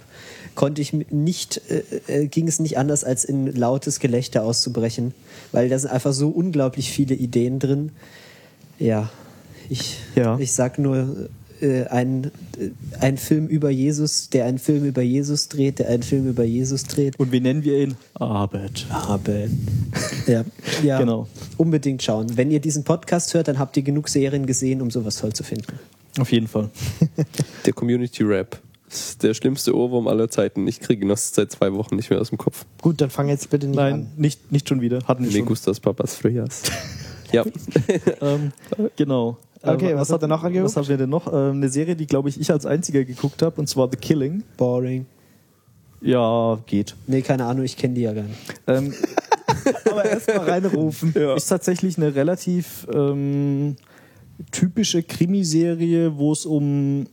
[0.54, 5.16] konnte ich nicht, äh, äh, ging es nicht anders, als in lautes Gelächter auszubrechen,
[5.52, 7.94] weil da sind einfach so unglaublich viele Ideen drin.
[8.78, 9.10] Ja,
[9.68, 10.38] ich, Ja.
[10.38, 11.30] ich sag nur,
[11.62, 12.26] äh, ein,
[12.58, 12.70] äh,
[13.00, 16.84] ein Film über Jesus, der einen Film über Jesus dreht, der einen Film über Jesus
[16.84, 17.20] dreht.
[17.20, 17.96] Und wie nennen wir ihn?
[18.16, 18.86] Abed.
[18.90, 19.46] Aber
[20.28, 20.44] ja,
[20.84, 21.28] ja Genau.
[21.58, 22.38] unbedingt schauen.
[22.38, 25.44] Wenn ihr diesen Podcast hört, dann habt ihr genug Serien gesehen, um sowas toll zu
[25.44, 25.80] finden.
[26.20, 26.70] Auf jeden Fall.
[27.66, 28.60] Der Community Rap.
[28.90, 30.68] Das ist der schlimmste Ohrwurm aller Zeiten.
[30.68, 32.66] Ich kriege ihn seit zwei Wochen nicht mehr aus dem Kopf.
[32.82, 34.08] Gut, dann fang jetzt bitte nicht Nein, an.
[34.18, 35.04] nicht, nicht schon wieder.
[35.08, 35.46] Hatten wir Me schon.
[35.46, 36.64] gustas papas frias.
[37.32, 37.46] ja.
[38.20, 38.52] Ähm,
[38.96, 39.38] genau.
[39.62, 40.66] Okay, Ähm, was hat er noch angeguckt?
[40.66, 41.28] Was haben wir denn noch?
[41.28, 44.44] Ähm, eine Serie, die, glaube ich, ich als einziger geguckt habe, und zwar The Killing.
[44.58, 45.06] Boring.
[46.02, 46.96] Ja, geht.
[47.08, 48.40] Nee, keine Ahnung, ich kenne die ja gar nicht.
[48.68, 48.94] Ähm,
[49.92, 51.14] Aber erstmal reinrufen.
[51.14, 53.76] Ist tatsächlich eine relativ ähm,
[54.52, 57.08] typische Krimiserie, wo es um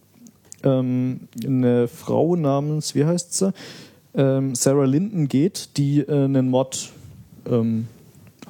[0.62, 3.52] ähm, eine Frau namens, wie heißt sie?
[4.14, 6.90] Ähm, Sarah Linden geht, die äh, einen Mord
[7.51, 7.89] ähm,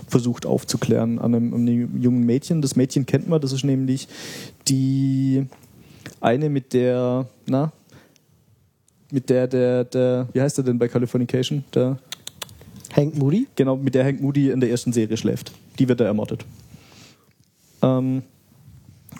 [0.09, 2.62] versucht aufzuklären an einem, einem jungen Mädchen.
[2.62, 4.09] Das Mädchen kennt man, das ist nämlich
[4.69, 5.47] die
[6.20, 7.73] eine mit der, na,
[9.11, 11.65] mit der, der, der, wie heißt er denn bei Californication?
[11.74, 11.99] Der,
[12.97, 13.47] Hank Moody?
[13.55, 15.53] Genau, mit der Hank Moody in der ersten Serie schläft.
[15.78, 16.45] Die wird da ermordet.
[17.83, 18.23] Ähm,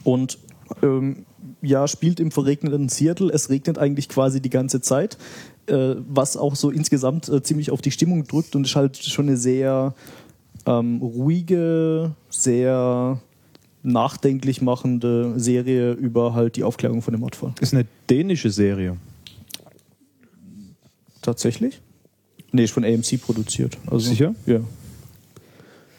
[0.03, 0.39] und
[0.83, 1.27] ähm,
[1.61, 3.31] ja, spielt im verregneten Seattle.
[3.31, 5.19] Es regnet eigentlich quasi die ganze Zeit,
[5.67, 9.27] äh, was auch so insgesamt äh, ziemlich auf die Stimmung drückt und ist halt schon
[9.27, 9.95] eine sehr
[10.67, 13.21] ähm, ruhige, sehr
[13.83, 17.55] nachdenklich machende Serie über halt die Aufklärung von dem Mordfall.
[17.61, 18.97] Ist eine dänische Serie.
[21.23, 21.81] Tatsächlich?
[22.53, 23.79] Nee, ist von AMC produziert.
[23.87, 24.35] Also, Sicher?
[24.47, 24.61] Ja.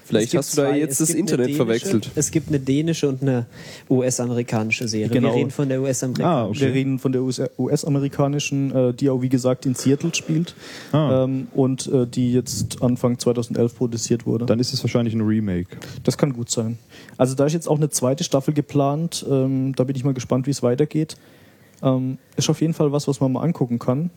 [0.07, 0.79] Vielleicht Es gibt hast du da zwei.
[0.79, 2.11] jetzt Es das Internet dänische- verwechselt.
[2.15, 3.45] Es gibt eine dänische und eine
[3.89, 5.09] US-amerikanische Serie.
[5.09, 5.29] Genau.
[5.29, 6.25] Wir reden von der US-amerikanischen.
[6.37, 6.59] Ah, okay.
[6.61, 10.55] Wir reden von der US- US-amerikanischen, äh, die auch wie gesagt in Seattle spielt
[10.91, 11.23] Ah.
[11.23, 14.45] ähm, und äh, die jetzt Anfang 2011 produziert wurde.
[14.45, 15.77] Dann ist es wahrscheinlich ein Remake.
[16.03, 16.77] Das kann gut sein.
[17.17, 19.25] Also da ist jetzt auch eine zweite Staffel geplant.
[19.29, 21.17] Ähm, da bin ich mal gespannt, wie es weitergeht.
[21.83, 24.09] Ähm, ist auf jeden Fall was, was man mal angucken kann.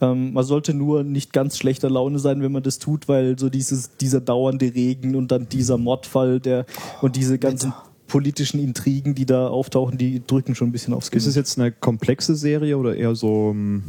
[0.00, 3.48] Ähm, man sollte nur nicht ganz schlechter Laune sein, wenn man das tut, weil so
[3.48, 6.66] dieses, dieser dauernde Regen und dann dieser Mordfall der
[7.02, 7.72] und diese ganzen
[8.06, 11.26] politischen Intrigen, die da auftauchen, die drücken schon ein bisschen aufs Ist Gemüt.
[11.26, 13.82] es jetzt eine komplexe Serie oder eher so ähm,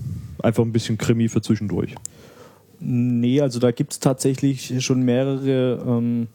[0.44, 1.96] einfach ein bisschen Krimi für zwischendurch?
[2.80, 6.28] Nee, also da gibt es tatsächlich schon mehrere, ähm,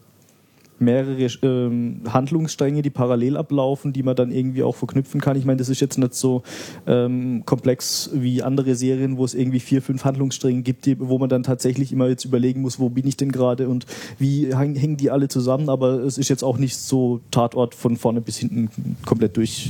[0.79, 5.37] mehrere ähm, Handlungsstränge, die parallel ablaufen, die man dann irgendwie auch verknüpfen kann.
[5.37, 6.43] Ich meine, das ist jetzt nicht so
[6.85, 11.29] ähm, komplex wie andere Serien, wo es irgendwie vier, fünf Handlungsstränge gibt, die, wo man
[11.29, 13.85] dann tatsächlich immer jetzt überlegen muss, wo bin ich denn gerade und
[14.19, 15.69] wie häng- hängen die alle zusammen.
[15.69, 18.69] Aber es ist jetzt auch nicht so Tatort von vorne bis hinten
[19.05, 19.69] komplett durch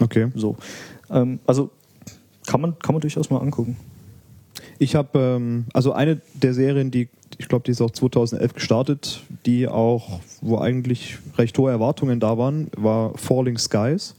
[0.00, 0.28] Okay.
[0.34, 0.56] so.
[1.10, 1.70] Ähm, also
[2.46, 3.76] kann man, kann man durchaus mal angucken.
[4.78, 9.22] Ich habe, ähm, also eine der Serien, die, ich glaube, die ist auch 2011 gestartet,
[9.44, 14.14] die auch, wo eigentlich recht hohe Erwartungen da waren, war Falling Skies,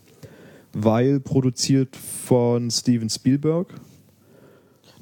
[0.74, 3.74] weil produziert von Steven Spielberg.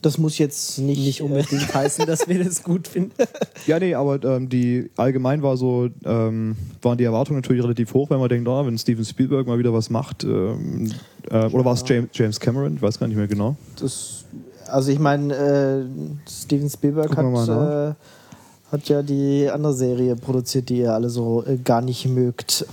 [0.01, 3.15] Das muss jetzt nicht, Nicht unbedingt heißen, dass wir das gut finden.
[3.65, 8.11] Ja, nee, aber ähm, die allgemein war so, ähm, waren die Erwartungen natürlich relativ hoch,
[8.11, 10.93] wenn man denkt, ah, wenn Steven Spielberg mal wieder was macht, ähm,
[11.31, 12.75] äh, oder war es James, James Cameron?
[12.75, 13.55] Ich weiß gar nicht mehr genau.
[13.79, 14.25] Das,
[14.67, 20.69] also ich meine, äh, Steven Spielberg hat, mal äh, hat ja die andere Serie produziert,
[20.69, 22.65] die ihr alle so äh, gar nicht mögt.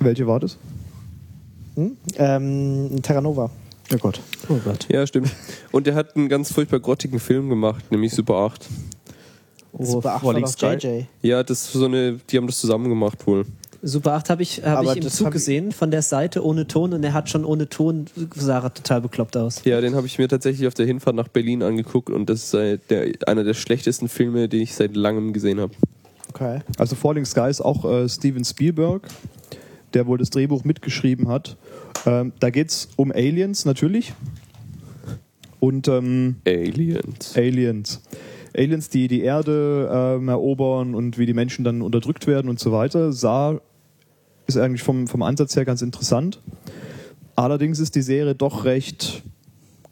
[0.00, 0.56] Welche war das?
[1.74, 1.96] Hm?
[2.16, 3.50] Ähm, Terra Nova.
[3.92, 4.20] Oh Gott.
[4.48, 4.86] Oh Gott.
[4.88, 5.30] Ja, stimmt.
[5.72, 8.66] Und er hat einen ganz furchtbar grottigen Film gemacht, nämlich Super 8.
[9.72, 11.04] Oh, Super 8 Falling war doch JJ.
[11.22, 13.44] Ja, das ist so eine, die haben das zusammen gemacht wohl.
[13.82, 16.92] Super 8 habe ich, hab ich im das Zug gesehen, von der Seite ohne Ton
[16.92, 19.62] und er hat schon ohne Ton, sah er total bekloppt aus.
[19.64, 22.54] Ja, den habe ich mir tatsächlich auf der Hinfahrt nach Berlin angeguckt und das ist
[22.54, 25.72] äh, der, einer der schlechtesten Filme, die ich seit langem gesehen habe.
[26.28, 26.60] Okay.
[26.78, 29.02] Also Falling Sky ist auch äh, Steven Spielberg,
[29.94, 31.56] der wohl das Drehbuch mitgeschrieben hat.
[32.06, 34.12] Ähm, da geht es um Aliens natürlich.
[35.58, 37.36] Und ähm, Aliens.
[37.36, 38.02] Aliens.
[38.56, 42.72] Aliens, die die Erde ähm, erobern und wie die Menschen dann unterdrückt werden und so
[42.72, 43.12] weiter.
[43.12, 43.60] Sah
[44.56, 46.40] ist eigentlich vom, vom Ansatz her ganz interessant.
[47.36, 49.22] Allerdings ist die Serie doch recht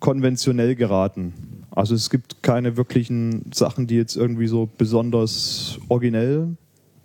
[0.01, 1.33] konventionell geraten.
[1.71, 6.57] Also es gibt keine wirklichen Sachen, die jetzt irgendwie so besonders originell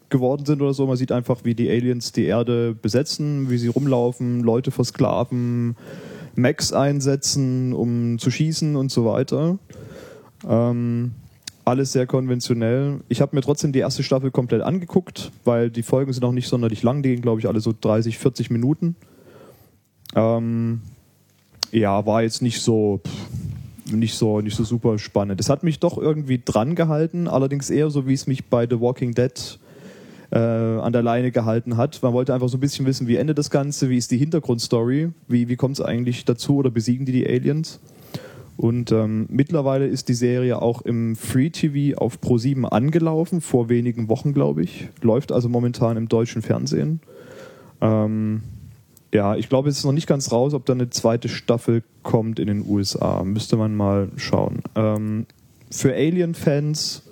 [0.10, 0.88] geworden sind oder so.
[0.88, 5.76] Man sieht einfach, wie die Aliens die Erde besetzen, wie sie rumlaufen, Leute versklaven,
[6.36, 9.60] Mechs einsetzen, um zu schießen und so weiter.
[10.48, 11.12] Ähm,
[11.66, 13.00] alles sehr konventionell.
[13.10, 16.48] Ich habe mir trotzdem die erste Staffel komplett angeguckt, weil die Folgen sind auch nicht
[16.48, 18.96] sonderlich lang, die gehen, glaube ich, alle so 30, 40 Minuten.
[20.16, 20.82] Ähm,
[21.72, 25.40] ja, war jetzt nicht so, pff, nicht so, nicht so super spannend.
[25.40, 28.80] Es hat mich doch irgendwie dran gehalten, allerdings eher so, wie es mich bei The
[28.80, 29.60] Walking Dead
[30.32, 32.02] äh, an der Leine gehalten hat.
[32.02, 35.12] Man wollte einfach so ein bisschen wissen, wie endet das Ganze, wie ist die Hintergrundstory,
[35.28, 37.80] wie, wie kommt es eigentlich dazu oder besiegen die die Aliens?
[38.56, 44.10] Und ähm, mittlerweile ist die Serie auch im Free TV auf Pro7 angelaufen, vor wenigen
[44.10, 44.90] Wochen, glaube ich.
[45.02, 47.02] Läuft also momentan im deutschen Fernsehen.
[47.82, 48.44] Ähm,
[49.14, 52.40] ja, ich glaube, es ist noch nicht ganz raus, ob da eine zweite Staffel kommt
[52.40, 53.24] in den USA.
[53.24, 54.62] Müsste man mal schauen.
[54.76, 55.26] Ähm,
[55.72, 57.04] für Alien-Fans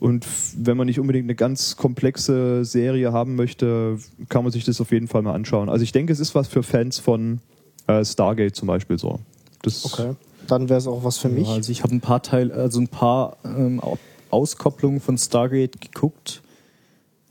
[0.00, 3.98] und wenn man nicht unbedingt eine ganz komplexe Serie haben möchte,
[4.28, 5.68] kann man sich das auf jeden Fall mal anschauen.
[5.68, 7.40] Also ich denke, es ist was für Fans von
[7.88, 9.20] äh, Stargate zum Beispiel so.
[9.62, 10.14] Das Okay.
[10.48, 11.46] Dann wäre es auch was für mich.
[11.46, 13.98] Ja, also ich habe ein paar Teil, also ein paar ähm, Au-
[14.30, 16.42] Auskopplungen von Stargate geguckt,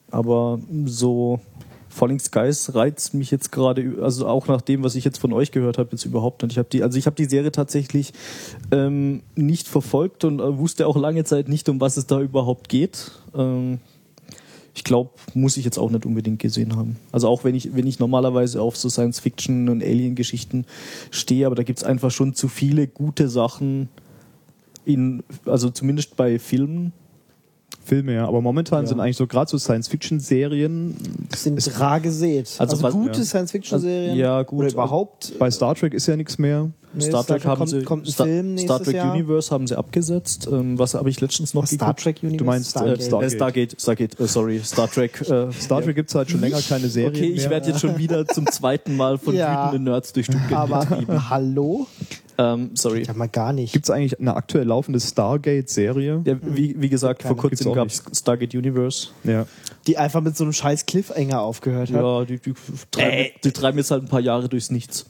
[0.10, 1.40] aber so
[1.90, 5.52] Falling Skies reizt mich jetzt gerade, also auch nach dem, was ich jetzt von euch
[5.52, 6.52] gehört habe, jetzt überhaupt nicht.
[6.54, 8.14] Ich habe die, also ich habe die Serie tatsächlich
[8.72, 12.70] ähm, nicht verfolgt und äh, wusste auch lange Zeit nicht, um was es da überhaupt
[12.70, 13.12] geht.
[13.36, 13.80] Ähm,
[14.78, 16.98] ich glaube, muss ich jetzt auch nicht unbedingt gesehen haben.
[17.12, 20.66] Also auch wenn ich, wenn ich normalerweise auf so Science-Fiction und Alien-Geschichten
[21.10, 23.90] stehe, aber da gibt's einfach schon zu viele gute Sachen
[24.86, 26.94] in, also zumindest bei Filmen.
[27.84, 28.28] Filme, ja.
[28.28, 30.96] Aber momentan sind eigentlich so gerade so Science-Fiction-Serien.
[31.36, 32.48] sind rar gesät.
[32.58, 33.24] Also Also, was- gute ja.
[33.26, 34.10] Science-Fiction-Serien.
[34.12, 34.60] Also, ja, gut.
[34.60, 35.34] Oder überhaupt.
[35.40, 36.70] Bei Star Trek ist ja nichts mehr.
[36.94, 39.14] Nee, Star Trek haben kommt, sie, kommt ein Star, Film Star Trek Jahr.
[39.14, 40.48] Universe haben sie abgesetzt.
[40.52, 42.04] Ähm, was habe ich letztens noch Star geguckt?
[42.04, 42.38] Trek Universe.
[42.38, 43.32] Du meinst, äh, Äh, Stargate.
[43.32, 45.22] Stargate, Stargate, Stargate äh, sorry, Star Trek.
[45.30, 47.10] Äh, Star Trek gibt es halt schon länger keine Serie.
[47.10, 49.68] Okay, ich werde jetzt schon wieder zum zweiten Mal von Ja.
[49.68, 51.30] wütenden Nerds durch Stuttgart Aber getrieben.
[51.30, 51.88] hallo?
[52.38, 53.04] Ähm, sorry.
[53.04, 53.74] Ja, mal gar nicht.
[53.74, 56.22] Gibt es eigentlich eine aktuell laufende Stargate-Serie?
[56.24, 59.08] Ja, wie, wie gesagt, vor kurzem gab es Stargate Universe.
[59.24, 59.48] Ja.
[59.88, 62.02] Die einfach mit so einem scheiß Cliffhanger aufgehört hat.
[62.02, 62.54] Ja, die, die,
[62.92, 65.06] treiben, die treiben jetzt halt ein paar Jahre durchs Nichts.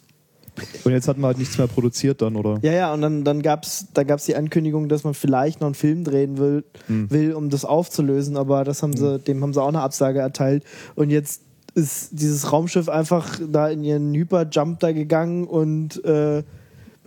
[0.84, 2.58] Und jetzt hat man halt nichts mehr produziert dann, oder?
[2.64, 5.68] Ja, ja, und dann, dann gab es da gab's die Ankündigung, dass man vielleicht noch
[5.68, 7.12] einen Film drehen will, Hm.
[7.12, 10.64] will um das aufzulösen, aber das haben sie, dem haben sie auch eine Absage erteilt.
[10.95, 11.41] Und jetzt
[11.76, 16.41] ist dieses Raumschiff einfach da in ihren Hyperjump da gegangen und äh,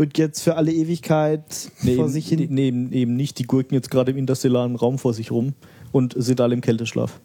[0.01, 1.45] wird jetzt für alle Ewigkeit
[1.83, 2.47] Nee, vor eben, sich hin.
[2.51, 3.39] nee, eben, eben nicht.
[3.39, 5.53] Die gurken jetzt gerade im interstellaren Raum vor sich rum
[5.93, 7.21] und sind alle im Kälteschlaf.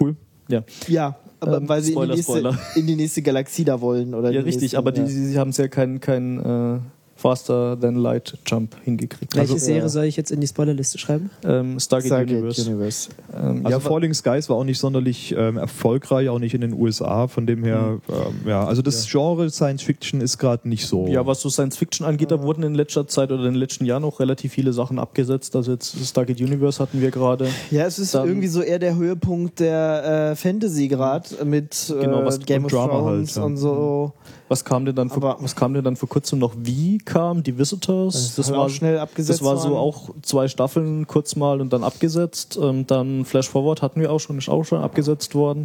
[0.00, 0.16] Cool.
[0.48, 3.80] Ja, Ja, aber Ähm, weil sie Spoiler, in, die nächste, in die nächste Galaxie da
[3.80, 4.14] wollen.
[4.14, 5.06] Oder ja die richtig, nächste, aber die, ja.
[5.08, 6.78] sie haben es ja kein, kein äh,
[7.26, 9.34] Faster Than Light Jump hingekriegt.
[9.34, 9.88] Welche Also, Serie ja.
[9.88, 11.30] soll ich jetzt in die Spoilerliste schreiben?
[11.44, 12.70] ähm, Stargate, Stargate Universe.
[12.70, 13.08] Universe.
[13.34, 16.72] Ähm, Also ja, Falling Skies war auch nicht sonderlich ähm, erfolgreich, auch nicht in den
[16.72, 17.26] USA.
[17.26, 21.06] Von dem her, ähm, ja, also das Genre Science Fiction ist gerade nicht so.
[21.08, 23.84] Ja, was so Science Fiction angeht, da wurden in letzter Zeit oder in den letzten
[23.84, 25.56] Jahren auch relativ viele Sachen abgesetzt.
[25.56, 27.48] Also jetzt Stargate Universe hatten wir gerade.
[27.70, 32.04] Ja, es ist Dann- irgendwie so eher der Höhepunkt der äh, Fantasy gerade mit äh,
[32.04, 33.42] Genau, was- Game of Drama Thrones halt, ja.
[33.44, 34.12] und so.
[34.48, 36.54] Was kam denn dann vor, was kam denn dann vor kurzem noch?
[36.56, 38.36] Wie kam die Visitors?
[38.36, 41.82] Das soll auch schnell abgesetzt Das war so auch zwei Staffeln kurz mal und dann
[41.82, 42.58] abgesetzt.
[42.60, 45.64] Ähm, dann Flash Forward hatten wir auch schon, ist auch schon abgesetzt worden.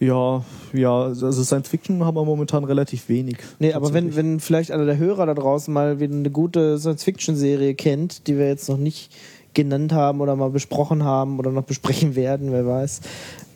[0.00, 3.36] Ja, ja, also Science Fiction haben wir momentan relativ wenig.
[3.60, 7.74] Nee, aber wenn, wenn vielleicht einer der Hörer da draußen mal wieder eine gute Science-Fiction-Serie
[7.74, 9.12] kennt, die wir jetzt noch nicht
[9.54, 13.00] genannt haben oder mal besprochen haben oder noch besprechen werden, wer weiß,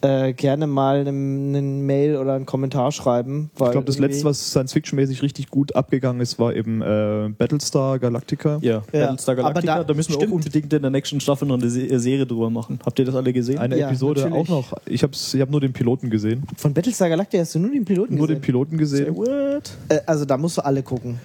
[0.03, 3.51] äh, gerne mal einen, einen Mail oder einen Kommentar schreiben.
[3.57, 6.81] Weil ich glaube, das letzte, was Science Fiction mäßig richtig gut abgegangen ist, war eben
[6.81, 8.59] äh, Battlestar Galactica.
[8.63, 11.47] Ja, Ja, Battlestar aber Galactica, da- da, müssen wir auch unbedingt in der nächsten Staffel
[11.47, 12.79] noch eine Se- Serie drüber machen.
[12.85, 13.59] Habt ihr das alle gesehen?
[13.59, 14.43] Eine Ja, Episode natürlich.
[14.43, 14.73] auch noch.
[14.87, 16.45] Ich habe ich hab nur den Piloten gesehen.
[16.57, 18.43] Von Battlestar Galactica hast du nur den Piloten Nur den gesehen?
[18.43, 19.17] Piloten gesehen.
[19.17, 19.73] What?
[19.89, 21.19] Äh, also da musst du alle gucken.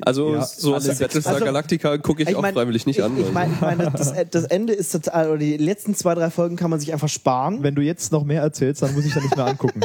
[0.00, 0.94] Also Ja, sowas wie.
[0.94, 3.18] Battlestar Also, Galactica gucke ich, ich auch mein, freiwillig nicht ich, an.
[3.18, 6.56] Ich meine, ich meine das, das Ende ist total, oder die letzten zwei, drei Folgen
[6.56, 7.62] kann man sich einfach sparen.
[7.62, 9.80] Wenn du jetzt noch mehr erzählst, dann muss ich da nicht mehr angucken.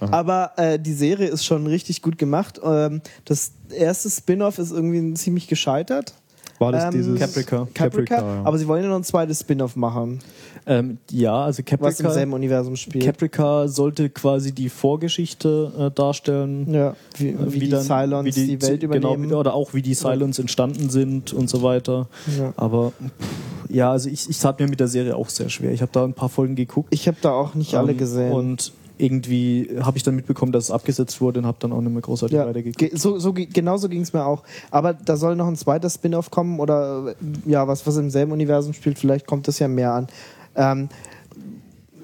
[0.00, 2.60] Aber äh, die Serie ist schon richtig gut gemacht.
[2.62, 6.14] Ähm, das erste Spin-off ist irgendwie ziemlich gescheitert.
[6.58, 7.68] War das Ähm, dieses Caprica.
[7.72, 8.42] Caprica, Caprica, ja.
[8.44, 10.18] aber sie wollen ja noch ein zweites Spin-off machen,
[10.66, 13.04] Ähm, ja, also was im Caprica, selben Universum spielt.
[13.04, 16.72] Caprica sollte quasi die Vorgeschichte äh, darstellen.
[16.74, 19.30] ja, wie, wie, die dann- Cylons wie die, Welt genau, übernehmen.
[19.30, 22.08] wie- oder auch wie die Cylons entstanden sind und so weiter.
[22.38, 22.52] Ja.
[22.56, 25.72] Aber pff, ja, also ich, ich tat mir mit der Serie auch sehr schwer.
[25.72, 26.88] Ich habe da ein paar Folgen geguckt.
[26.92, 28.32] Ich habe da auch nicht alle ähm, gesehen.
[28.32, 31.92] Und irgendwie habe ich dann mitbekommen, dass es abgesetzt wurde und habe dann auch nicht
[31.92, 32.78] mehr großartig ja, weitergeguckt.
[32.78, 34.42] ge- so, so, ge- genauso ging es mir auch.
[34.70, 37.14] Aber da soll noch ein zweiter Spin-off kommen oder
[37.46, 40.08] ja, was, was im selben Universum spielt, vielleicht kommt das ja mehr an.
[40.56, 40.88] Ähm,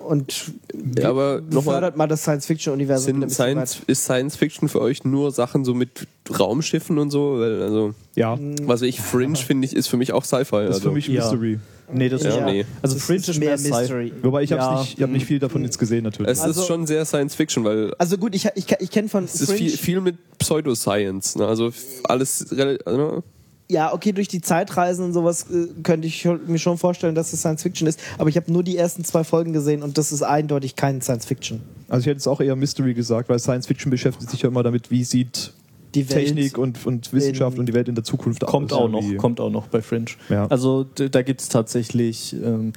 [0.04, 0.52] und
[0.98, 3.28] Ja, aber fördert mal das Science-Fiction-Universum.
[3.28, 6.06] Science, ist Science Fiction für euch nur Sachen so mit
[6.38, 7.38] Raumschiffen und so?
[7.40, 10.50] Weil, also, Ja, was weiß ich, Fringe finde ich, ist für mich auch Sci-Fi.
[10.50, 10.88] das ist Also.
[10.88, 11.22] für mich ja.
[11.22, 11.58] Mystery.
[11.92, 12.64] Nee, das Ja, ist nee.
[12.80, 14.12] Also Das Fringe ist ist mehr mehr Sci- Mystery.
[14.22, 14.80] Wobei ich habe Ja.
[14.80, 16.32] nicht, ich hab nicht viel davon jetzt gesehen natürlich.
[16.32, 19.24] Es Also- ist schon sehr Science Fiction, weil Also gut, ich, ich, ich kenne von
[19.24, 21.36] es ist viel, viel mit Pseudoscience.
[21.36, 21.46] Ne?
[21.46, 21.72] Also
[22.04, 23.22] alles, ne?
[23.68, 27.40] Ja, okay, durch die Zeitreisen und sowas äh, könnte ich mir schon vorstellen, dass es
[27.40, 27.98] Science Fiction ist.
[28.18, 31.24] Aber ich habe nur die ersten zwei Folgen gesehen und das ist eindeutig kein Science
[31.24, 31.60] Fiction.
[31.88, 34.62] Also ich hätte es auch eher Mystery gesagt, weil Science Fiction beschäftigt sich ja immer
[34.62, 35.52] damit, wie sieht
[35.94, 39.02] Die Welt Technik und, und Wissenschaft und die Welt in der Zukunft Kommt auch noch,
[39.16, 40.06] kommt auch noch bei Fringe.
[40.28, 40.46] Ja.
[40.46, 42.72] Also da gibt es tatsächlich, ähm,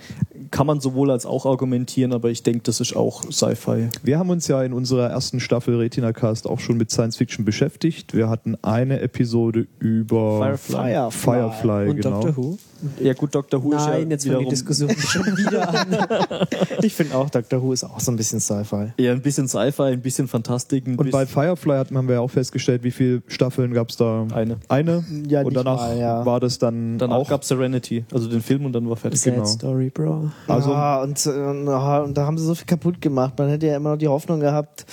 [0.52, 3.89] kann man sowohl als auch argumentieren, aber ich denke, das ist auch Sci-Fi.
[4.03, 7.45] Wir haben uns ja in unserer ersten Staffel Retina Cast auch schon mit Science Fiction
[7.45, 8.14] beschäftigt.
[8.14, 11.10] Wir hatten eine Episode über Firefly.
[11.11, 11.11] Firefly.
[11.11, 12.22] Firefly, Und genau.
[12.22, 12.57] Doctor Who?
[13.02, 13.64] Ja gut, Dr.
[13.64, 16.48] Who ist ja Nein, jetzt fangen die wiederum Diskussion schon wieder an.
[16.84, 18.94] Ich finde auch, Doctor Who ist auch so ein bisschen Sci-Fi.
[18.98, 20.86] eher ein bisschen Sci-Fi, ein bisschen Fantastik.
[20.88, 23.90] Ein Und bei bisschen, Firefly hatten, haben wir ja auch festgestellt, wie viele Staffeln gab
[23.90, 24.26] es da?
[24.34, 24.58] Eine.
[24.68, 25.04] Eine.
[25.28, 26.26] Ja, und danach mal, ja.
[26.26, 27.30] war das dann danach auch.
[27.30, 29.20] gab es Serenity, also den Film und dann war fertig.
[29.20, 29.45] Sad Genau.
[29.45, 30.32] Story, Bro.
[30.48, 33.34] Also- ja, und, ja, und da haben sie so viel kaputt gemacht.
[33.38, 34.86] Man hätte ja immer noch die Hoffnung gehabt.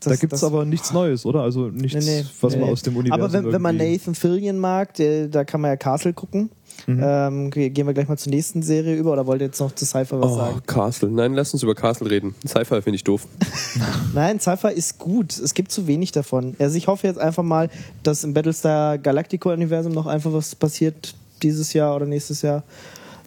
[0.00, 1.42] da dass- gibt es aber nichts Neues, oder?
[1.42, 2.26] Also nichts, Nee, nee.
[2.40, 2.72] was man Nee.
[2.72, 5.76] aus dem Universum Aber wenn, wenn man Nathan Fillion mag, der, da kann man ja
[5.76, 6.50] Castle gucken.
[6.86, 7.00] Mhm.
[7.02, 9.72] Ähm, ge- gehen wir gleich mal zur nächsten Serie über oder wollt ihr jetzt noch
[9.74, 10.62] zu Sci-Fi was Oh, sagen?
[10.66, 11.10] Castle.
[11.10, 12.34] Nein, lass uns über Castle reden.
[12.46, 13.26] Sci-Fi finde ich doof.
[14.14, 15.38] Nein, Sci-Fi ist gut.
[15.38, 16.56] Es gibt zu wenig davon.
[16.58, 17.68] Also ich hoffe jetzt einfach mal,
[18.02, 22.62] dass im Battlestar Galactico-Universum noch einfach was passiert dieses Jahr oder nächstes Jahr.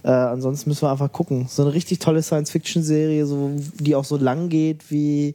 [0.03, 1.47] Äh, ansonsten müssen wir einfach gucken.
[1.49, 5.33] So eine richtig tolle Science-Fiction-Serie, so, die auch so lang geht wie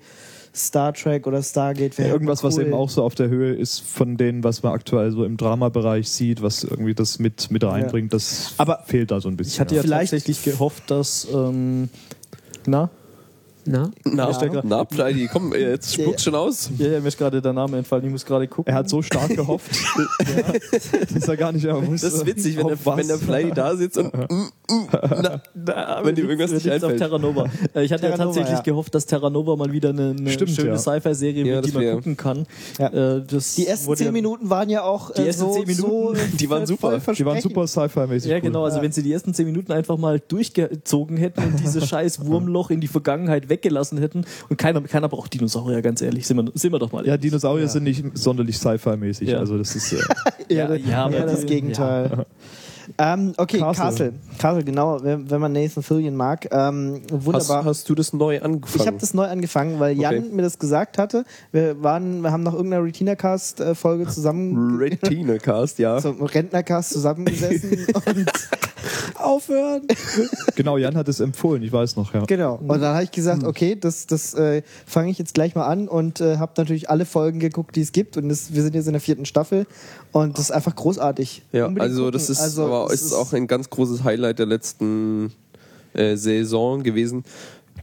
[0.54, 1.92] Star Trek oder Stargate.
[1.94, 2.62] Ja, wäre irgendwas, was cool.
[2.64, 6.08] eben auch so auf der Höhe ist von denen, was man aktuell so im Dramabereich
[6.10, 9.52] sieht, was irgendwie das mit, mit reinbringt, das Aber fehlt da so ein bisschen.
[9.54, 11.88] Ich hatte ja Vielleicht- tatsächlich gehofft, dass ähm,
[12.66, 12.90] na,
[13.64, 13.90] Na?
[14.04, 16.70] Na, der gra- na Pleidi, komm, jetzt spuck's schon aus.
[16.78, 18.72] ja, ja, mir ist gerade der Name entfallen, ich muss gerade gucken.
[18.72, 19.70] er hat so stark gehofft,
[21.14, 22.06] dass er gar nicht mehr wusste.
[22.06, 24.88] Das ist witzig, wenn der, auf wenn der Pleidi da sitzt und mm, mm,
[25.22, 26.98] na, Na, wenn ihm irgendwas nicht auf einfällt.
[26.98, 27.44] Terra Nova.
[27.74, 28.62] Äh, Ich hatte ja Terra Nova, tatsächlich ja.
[28.62, 30.78] gehofft, dass Terra Nova mal wieder eine, eine Stimmt, schöne ja.
[30.78, 32.46] Sci-Fi-Serie Ja, wird, die man wär- gucken kann.
[32.78, 32.88] Ja.
[33.16, 35.66] Äh, das Die ersten zehn ja- Minuten waren ja auch Die äh, ersten so, zehn
[35.66, 36.98] Minuten, so die waren super.
[36.98, 38.30] Die waren super Sci-Fi-mäßig.
[38.30, 38.64] Ja, genau.
[38.64, 42.70] Also wenn sie die ersten zehn Minuten einfach mal durchgezogen hätten und dieses scheiß Wurmloch
[42.70, 46.72] in die Vergangenheit weggelassen hätten und keiner, keiner braucht Dinosaurier, ganz ehrlich, sind wir, sind
[46.72, 47.16] wir doch mal Ja.
[47.18, 49.28] Dinosaurier sind nicht sonderlich Sci-Fi-mäßig.
[49.28, 49.38] Ja.
[49.38, 49.98] Also das ist äh,
[50.54, 52.24] Ja, Ja, ja, das die- Gegenteil.
[52.98, 53.84] Ähm, okay, Castle.
[53.84, 54.12] Castle.
[54.38, 56.48] Castle, genau, wenn, wenn man Nathan Fillion mag.
[56.50, 57.64] Ähm, Hast, wunderbar.
[57.64, 58.80] hast du das neu angefangen?
[58.80, 60.28] ich habe das neu angefangen, weil Jan Okay.
[60.32, 61.24] mir das gesagt hatte.
[61.52, 65.98] Wir waren, wir haben nach irgendeiner Retina-Cast-Folge zusammen Retina Cast, ja.
[66.02, 68.26] zum Rentnercast zusammengesessen und
[69.16, 69.82] aufhören.
[70.56, 72.24] genau, Jan hat es empfohlen, ich weiß noch, ja.
[72.24, 72.54] Genau.
[72.56, 75.88] Und dann habe ich gesagt, okay, das, das äh, fange ich jetzt gleich mal an
[75.88, 78.16] und äh, habe natürlich alle Folgen geguckt, die es gibt.
[78.16, 79.66] Und das, wir sind jetzt in der vierten Staffel
[80.12, 81.42] und das ist einfach großartig.
[81.52, 82.12] Ja, Unbedingt also gucken.
[82.12, 85.32] das ist, Also, aber es ist auch ein ganz großes Highlight der letzten
[85.92, 87.24] äh, Saison gewesen.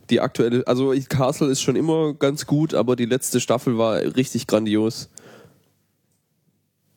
[0.09, 4.47] Die aktuelle, also Castle ist schon immer ganz gut, aber die letzte Staffel war richtig
[4.47, 5.09] grandios.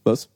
[0.04, 0.28] Was?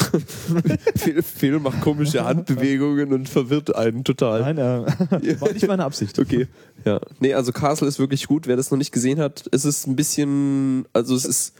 [0.96, 4.40] Phil, Phil macht komische Handbewegungen und verwirrt einen total.
[4.40, 6.18] Nein, äh, war nicht meine Absicht.
[6.18, 6.46] Okay.
[6.84, 7.00] Ja.
[7.18, 8.46] Nee, also Castle ist wirklich gut.
[8.46, 11.54] Wer das noch nicht gesehen hat, es ist ein bisschen, also es ist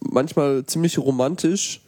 [0.00, 1.80] manchmal ziemlich romantisch,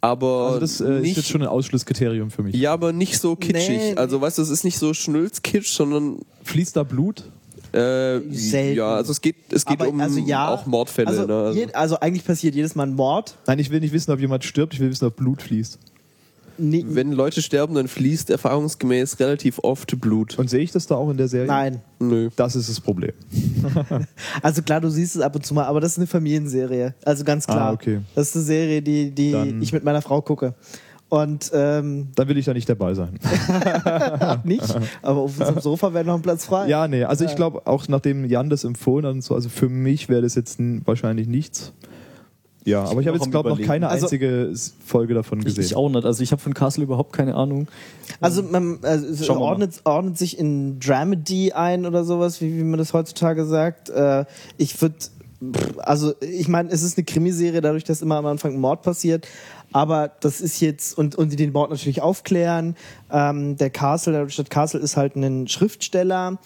[0.00, 2.54] aber Also das äh, nicht, ist jetzt schon ein Ausschlusskriterium für mich.
[2.54, 3.68] ja, aber nicht so kitschig.
[3.78, 3.94] Nee.
[3.96, 7.24] Also weißt du, es ist nicht so Schnulzkitsch, sondern Fließt da Blut?
[7.72, 8.76] äh, Selten.
[8.78, 11.08] ja, also es geht, es geht Aber, um also ja, auch Mordfälle.
[11.08, 11.34] Also, ne?
[11.34, 13.36] also, je, also eigentlich passiert jedes Mal ein Mord.
[13.46, 15.78] Nein, ich will nicht wissen, ob jemand stirbt, ich will wissen, ob Blut fließt.
[16.58, 20.38] Nee, wenn Leute sterben, dann fließt erfahrungsgemäß relativ oft Blut.
[20.38, 21.46] Und sehe ich das da auch in der Serie?
[21.46, 21.80] nein.
[22.00, 22.30] Nö.
[22.36, 23.12] Das ist das Problem.
[24.42, 26.94] Also klar, du siehst es ab und zu mal, aber das ist eine Familienserie.
[27.04, 27.70] Also ganz klar.
[27.70, 28.00] Ah, okay.
[28.14, 30.54] Das ist eine Serie, die, die Dann- ich mit meiner Frau gucke.
[31.08, 33.18] Und ähm, Dann will ich da nicht dabei sein.
[34.44, 36.68] nicht, aber auf unserem Sofa wäre noch ein Platz frei.
[36.68, 39.70] Ja, nee, also ich glaube, auch nachdem Jan das empfohlen hat und so, also für
[39.70, 41.72] mich wäre das jetzt wahrscheinlich nichts.
[42.68, 43.68] Ja, aber ich habe Noch jetzt, glaube noch Überlegen.
[43.70, 44.52] keine Also- einzige
[44.84, 45.64] Folge davon Ich, gesehen.
[45.64, 46.04] ich auch nicht.
[46.04, 47.68] Also ich habe von Castle überhaupt keine Ahnung.
[48.20, 52.92] Also man also ordnet, ordnet sich in Dramedy ein oder sowas, wie, wie man das
[52.92, 53.90] heutzutage sagt.
[53.90, 54.24] Äh,
[54.56, 54.96] ich würde,
[55.78, 59.26] also ich meine, es ist eine Krimiserie, dadurch, dass immer am Anfang ein Mord passiert.
[59.72, 62.74] Aber das ist jetzt, und, und die den Mord natürlich aufklären.
[63.12, 66.38] Ähm, der Castle, der Richard Castle ist halt ein Schriftsteller,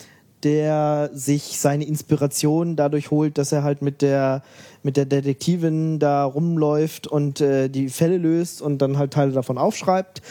[0.43, 4.43] der sich seine Inspiration dadurch holt, dass er halt mit der
[4.83, 9.59] mit der Detektivin da rumläuft und äh, die Fälle löst und dann halt Teile davon
[9.59, 10.23] aufschreibt.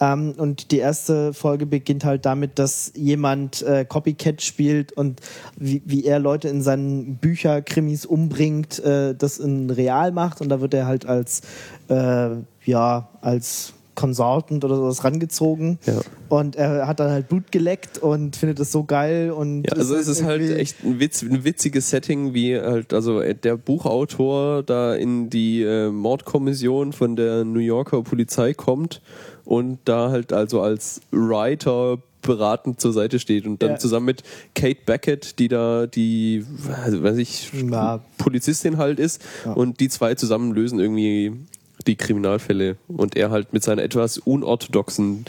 [0.00, 5.20] Ähm, und die erste Folge beginnt halt damit, dass jemand äh, Copycat spielt und
[5.56, 10.40] wie, wie er Leute in seinen Bücher, Krimis umbringt, äh, das in real macht.
[10.40, 11.42] Und da wird er halt als,
[11.88, 12.30] äh,
[12.64, 15.78] ja, als Consultant oder sowas rangezogen.
[15.84, 16.00] Ja.
[16.30, 19.30] Und er hat dann halt Blut geleckt und findet es so geil.
[19.30, 23.20] Und Ja, also es ist halt echt ein, Witz, ein witziges Setting, wie halt, also
[23.20, 29.02] der Buchautor da in die äh, Mordkommission von der New Yorker Polizei kommt
[29.44, 33.78] und da halt also als Writer beratend zur Seite steht und dann Ja.
[33.78, 34.22] zusammen mit
[34.54, 36.44] Kate Beckett, die da die,
[36.88, 38.00] weiß ich, Ja.
[38.18, 39.22] Polizistin halt ist
[39.54, 41.32] und die zwei zusammen lösen irgendwie
[41.86, 45.24] die Kriminalfälle und er halt mit seiner etwas unorthodoxen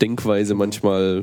[0.00, 1.22] Denkweise manchmal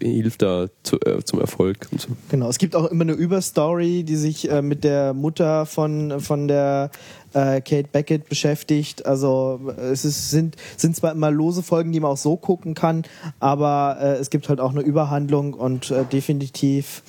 [0.00, 2.08] hilft da zu, äh, zum Erfolg so.
[2.30, 6.48] Genau, es gibt auch immer eine Überstory, die sich äh, mit der Mutter von, von
[6.48, 6.90] der
[7.32, 9.06] äh, Kate Beckett beschäftigt.
[9.06, 12.74] Also äh, es ist, sind, sind zwar immer lose Folgen, die man auch so gucken
[12.74, 13.02] kann,
[13.40, 17.02] aber äh, es gibt halt auch eine Überhandlung und äh, definitiv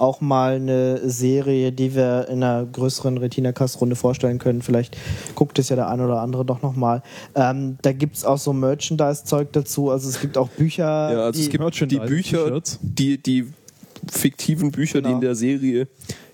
[0.00, 4.62] auch mal eine Serie, die wir in einer größeren Retina-Cast-Runde vorstellen können.
[4.62, 4.96] Vielleicht
[5.34, 7.02] guckt es ja der eine oder andere doch nochmal.
[7.34, 9.90] Ähm, da gibt es auch so Merchandise-Zeug dazu.
[9.90, 10.84] Also es gibt auch Bücher.
[10.84, 13.46] Ja, also die, es gibt die Bücher, die, die
[14.10, 15.14] fiktiven Bücher, die Genau.
[15.16, 15.88] in der Serie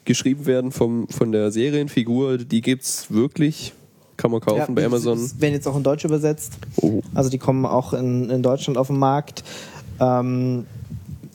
[0.04, 3.72] geschrieben werden vom, von der Serienfigur, die gibt's wirklich.
[4.16, 5.18] Kann man kaufen Ja, bei die- Amazon.
[5.18, 6.54] die werden jetzt auch in Deutsch übersetzt.
[6.76, 7.02] Oh.
[7.14, 9.42] Also die kommen auch in, in Deutschland auf den Markt.
[10.00, 10.66] Ähm,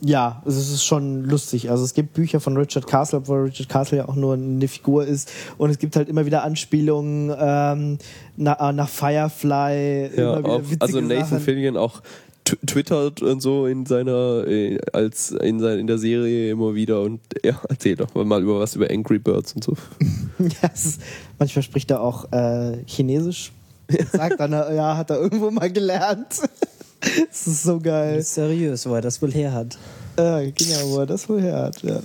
[0.04, 1.70] ja, es ist schon lustig.
[1.70, 5.06] Also es gibt Bücher von Richard Castle, obwohl Richard Castle ja auch nur eine Figur
[5.06, 5.32] ist.
[5.58, 7.98] Und es gibt halt immer wieder Anspielungen ähm,
[8.36, 10.10] nach, nach Firefly.
[10.16, 11.40] Ja, witzige also Nathan Sachen.
[11.42, 12.02] Fillion auch
[12.46, 17.02] tw- twittert und so in seiner äh, als in, sein, in der Serie immer wieder
[17.02, 19.76] und er erzählt doch mal über was über Angry Birds und so.
[20.40, 21.00] Ja, ist,
[21.38, 23.52] manchmal spricht er auch äh, Chinesisch.
[24.12, 26.42] Sagt dann, äh, ja, hat er irgendwo mal gelernt.
[27.30, 28.22] Das ist so geil.
[28.22, 29.78] Seriös, wo er das wohl her hat.
[30.18, 32.00] Äh, genau, wo er das wohl her hat, ja.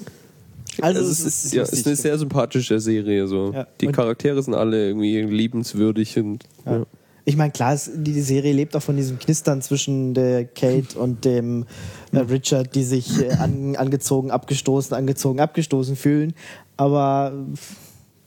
[0.81, 3.27] Also, es ist, ja, es ist eine sehr sympathische Serie.
[3.27, 3.53] So.
[3.53, 3.67] Ja.
[3.81, 6.85] Die Und- Charaktere sind alle irgendwie liebenswürdig und ja.
[7.29, 10.97] Ich meine, klar, es, die, die Serie lebt auch von diesem Knistern zwischen der Kate
[10.97, 11.67] und dem
[12.13, 16.35] äh, Richard, die sich äh, an, angezogen, abgestoßen, angezogen, abgestoßen fühlen.
[16.77, 17.33] Aber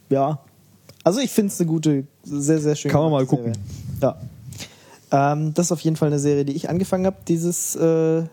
[0.10, 0.44] ja,
[1.06, 3.54] also ich finde es eine gute, sehr, sehr schöne Kann man mal Serie.
[4.02, 4.18] Ja.
[5.12, 8.24] Ähm, das ist auf jeden Fall eine Serie, die ich angefangen habe, dieses, äh,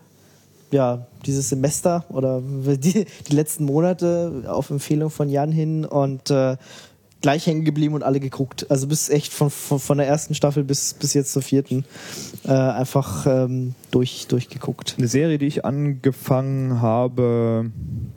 [0.71, 2.41] ja, dieses Semester oder
[2.77, 6.57] die, die letzten Monate auf Empfehlung von Jan hin und äh,
[7.21, 8.69] gleich hängen geblieben und alle geguckt.
[8.69, 11.85] Also bis echt von, von, von der ersten Staffel bis, bis jetzt zur vierten
[12.45, 14.95] äh, einfach ähm, durch, durchgeguckt.
[14.97, 17.71] Eine Serie, die ich angefangen habe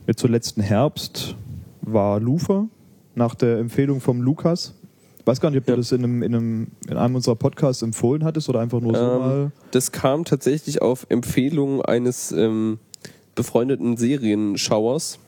[0.06, 1.34] mit zum letzten Herbst,
[1.80, 2.66] war Lufa,
[3.14, 4.74] nach der Empfehlung vom Lukas.
[5.20, 7.82] Ich weiß gar nicht, ob du das in einem, in, einem, in einem unserer Podcasts
[7.82, 9.52] empfohlen hattest oder einfach nur so Ähm, mal.
[9.70, 12.78] Das kam tatsächlich auf Empfehlung eines ähm,
[13.34, 15.18] befreundeten Serienschauers.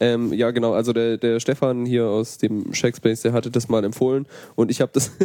[0.00, 3.84] Ähm, ja, genau, also der, der Stefan hier aus dem Shakespeare, der hatte das mal
[3.84, 4.26] empfohlen
[4.56, 5.10] und ich habe das.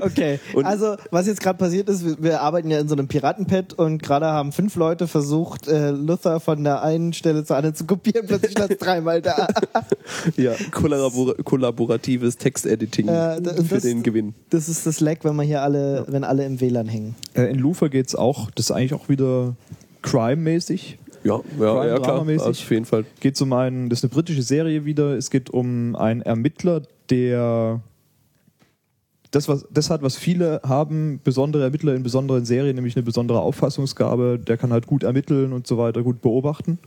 [0.00, 3.08] Okay, Und- also was jetzt gerade passiert ist, wir, wir arbeiten ja in so einem
[3.08, 7.74] Piratenpad und gerade haben fünf Leute versucht, äh, Luther von der einen Stelle zur anderen
[7.74, 9.46] zu kopieren, plötzlich stand es dreimal da.
[10.36, 14.34] ja, kollabor kollaboratives Textediting Äh, das- für das- den Gewinn.
[14.50, 17.14] Das ist das Lag, wenn man hier alle, wenn alle im WLAN hängen.
[17.34, 19.54] Äh, in Lufa geht es auch, das ist eigentlich auch wieder
[20.02, 20.98] Crime-mäßig.
[21.26, 22.48] Ja, ja, ja klar, Drama-mäßig.
[22.48, 23.04] auf jeden Fall.
[23.20, 25.16] Geht um einen, das ist eine britische Serie wieder.
[25.16, 27.80] Es geht um einen Ermittler, der
[29.30, 33.40] das, was, das hat, was viele haben, besondere Ermittler in besonderen Serien, nämlich eine besondere
[33.40, 34.38] Auffassungsgabe.
[34.38, 36.78] Der kann halt gut ermitteln und so weiter, gut beobachten.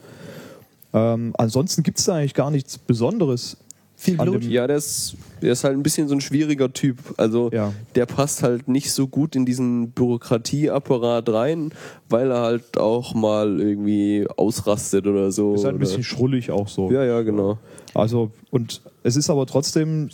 [0.93, 3.57] Ähm, ansonsten gibt es da eigentlich gar nichts Besonderes.
[4.01, 4.43] Viel Blut.
[4.43, 6.99] dem- Ja, der ist, der ist halt ein bisschen so ein schwieriger Typ.
[7.17, 7.73] Also Ja.
[7.95, 11.71] der passt halt nicht so gut in diesen Bürokratieapparat rein,
[12.09, 15.53] weil er halt auch mal irgendwie ausrastet oder so.
[15.55, 16.89] Ist halt ein bisschen schrullig auch so.
[16.91, 17.57] ja, ja, genau.
[17.93, 20.09] Also, und es ist aber trotzdem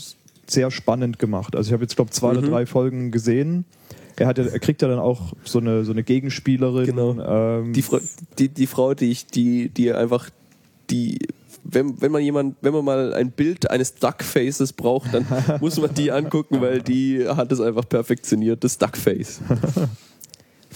[0.47, 1.55] sehr spannend gemacht.
[1.55, 2.37] Also ich habe jetzt, glaube zwei Mhm.
[2.39, 3.65] oder drei Folgen gesehen.
[4.17, 6.85] Er, hat er kriegt ja dann auch so eine, so eine Gegenspielerin.
[6.85, 7.19] Genau.
[7.59, 7.99] Ähm, Die, Fra
[8.39, 10.29] die, die Frau, die ich, die, die einfach,
[10.89, 11.19] die,
[11.67, 15.25] wenn, wenn man jemand, wenn man mal ein Bild eines Duckfaces braucht, dann
[15.61, 19.41] muss man die angucken, weil die hat es einfach perfektioniert, das Duckface.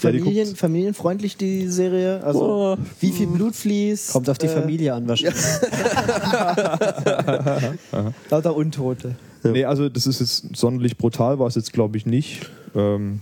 [0.02, 2.22] Ja, die Familien, familienfreundlich die Serie.
[2.24, 2.76] Also Oh.
[3.00, 4.12] wie viel Blut fließt.
[4.12, 5.40] Kommt auf die äh, Familie an wahrscheinlich.
[8.30, 9.14] Lauter Untote.
[9.42, 12.50] Nee, also das ist jetzt sonderlich brutal, war es jetzt glaube ich nicht.
[12.74, 13.20] Ähm,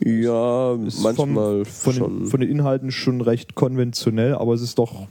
[0.00, 2.18] Ja, ist manchmal vom, von, schon.
[2.20, 5.08] Den, von den Inhalten schon recht konventionell, aber es ist doch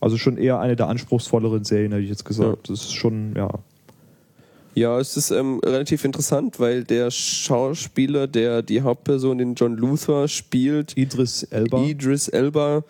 [0.00, 2.70] also schon eher eine der anspruchsvolleren Serien, hätte ich jetzt gesagt.
[2.70, 3.50] Das ist schon, ja.
[4.74, 10.28] Ja, es ist ähm, relativ interessant, weil der Schauspieler, der die Hauptperson, den John Luther
[10.28, 12.84] spielt, Idris Elba Idris Elba,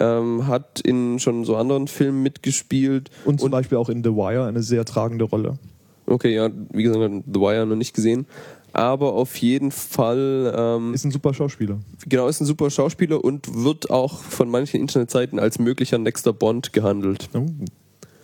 [0.00, 3.10] ähm, hat in schon so anderen Filmen mitgespielt.
[3.24, 5.58] und zum Beispiel auch in The Wire eine sehr tragende Rolle.
[6.06, 8.26] Okay, ja, wie gesagt, The Wire noch nicht gesehen.
[8.72, 11.78] Aber auf jeden Fall ähm, Ist ein super Schauspieler.
[12.08, 16.72] genau ist ein super Schauspieler und wird auch von manchen Internetseiten als möglicher nächster Bond
[16.72, 17.28] gehandelt.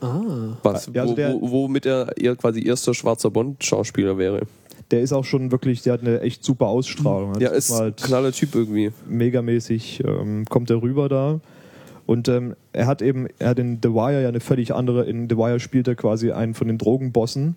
[0.00, 0.56] Ah.
[0.62, 4.42] Was, Ja, also wo, der- wo, womit er eher quasi erster schwarzer Bond-Schauspieler wäre.
[4.90, 7.40] Der ist auch schon wirklich, der hat eine echt super Ausstrahlung.
[7.40, 8.90] Ja, Das ist war ein halt knaller Typ irgendwie.
[9.08, 11.40] megamäßig, ähm, kommt er rüber da.
[12.06, 15.26] Und ähm, er hat eben, er hat in The Wire ja eine völlig andere, in
[15.30, 17.56] The Wire spielt er quasi einen von den Drogenbossen,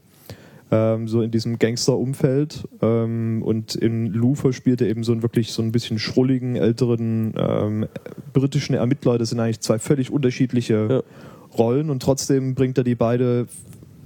[0.72, 2.68] ähm, so in diesem Gangster-Umfeld.
[2.82, 7.34] Ähm, und in Luther spielt er eben so einen wirklich so ein bisschen schrulligen, älteren
[7.38, 7.88] ähm,
[8.34, 9.18] britischen Ermittler.
[9.18, 11.04] Das sind eigentlich zwei völlig unterschiedliche Ja.
[11.58, 13.48] Rollen und trotzdem bringt er die beide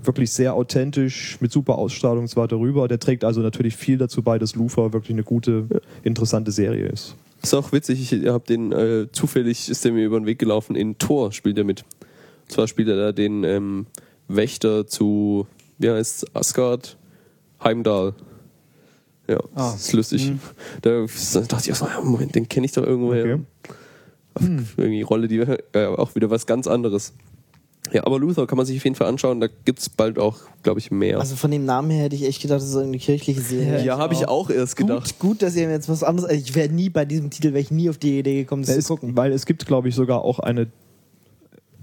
[0.03, 2.87] wirklich sehr authentisch mit super Ausstrahlung und so weiter rüber.
[2.87, 5.65] Der trägt also natürlich viel dazu bei, dass Lufa wirklich eine gute,
[6.03, 7.15] interessante Serie ist.
[7.41, 10.75] Ist auch witzig, ich habe den äh, zufällig ist der mir über den Weg gelaufen.
[10.75, 11.83] In Tor spielt er mit.
[12.43, 13.85] Und zwar spielt er da den ähm,
[14.27, 15.47] Wächter zu,
[15.81, 16.97] wie heißt Asgard
[17.63, 18.13] Heimdall.
[19.27, 19.71] Ja, Ah.
[19.73, 20.31] das ist lustig.
[20.81, 21.05] Da
[21.47, 23.39] dachte ich auch so, ja, Moment, den kenne ich doch irgendwo her.
[24.35, 24.57] Okay.
[24.77, 27.13] Irgendwie Rolle, die äh, auch wieder was ganz anderes.
[27.91, 30.79] Ja, aber Luther kann man sich auf jeden Fall anschauen, da gibt's bald auch, glaube
[30.79, 31.19] ich, mehr.
[31.19, 33.83] Also von dem Namen her hätte ich echt gedacht, das ist eine kirchliche Serie.
[33.83, 35.19] ja, habe ich auch erst gedacht.
[35.19, 36.29] Gut, gut, dass ihr mir jetzt was anderes.
[36.29, 38.75] Also ich wäre nie bei diesem Titel, wäre ich nie auf die Idee gekommen, Da
[38.75, 39.17] das zu gucken.
[39.17, 40.67] weil es gibt, glaube ich, sogar auch eine,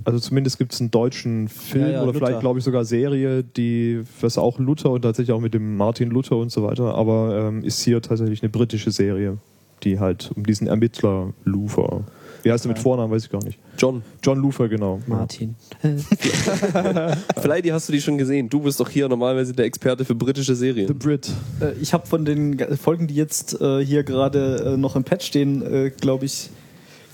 [0.08, 2.26] also zumindest gibt es einen deutschen Film Ja, ja, oder Luther.
[2.26, 6.10] vielleicht, glaube ich, sogar Serie, die, was auch Luther und tatsächlich auch mit dem Martin
[6.10, 9.38] Luther und so weiter, aber ähm, ist hier tatsächlich eine britische Serie,
[9.84, 12.04] die halt um diesen Ermittler Luther.
[12.44, 13.58] Wie heißt er mit Vornamen, weiß ich gar nicht.
[13.78, 15.00] John, John Luther, genau.
[15.08, 15.56] Martin.
[17.40, 18.48] vielleicht hast du die schon gesehen.
[18.48, 20.98] Du bist doch hier normalerweise der Experte für britische The Serien.
[20.98, 21.30] Brit.
[21.60, 25.04] Äh, Ich habe von den Ge- Folgen, die jetzt äh, hier gerade äh, noch im
[25.04, 26.50] Patch stehen, glaube ich,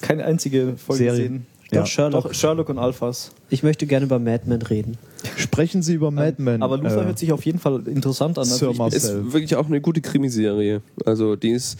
[0.00, 1.22] keine einzige Folge Serie.
[1.22, 1.46] gesehen.
[1.74, 1.86] Doch, Ja.
[1.86, 2.24] Sherlock.
[2.24, 3.32] Doch, Sherlock und Alphas.
[3.50, 4.96] Ich möchte gerne über Mad Men reden.
[5.36, 6.62] Sprechen Sie über Mad Men.
[6.62, 8.44] Aber Luther äh, hört sich auf jeden Fall interessant an.
[8.44, 8.98] Sir Also Marcel.
[8.98, 10.82] Ist wirklich auch eine gute Krimiserie.
[11.04, 11.78] Also die ist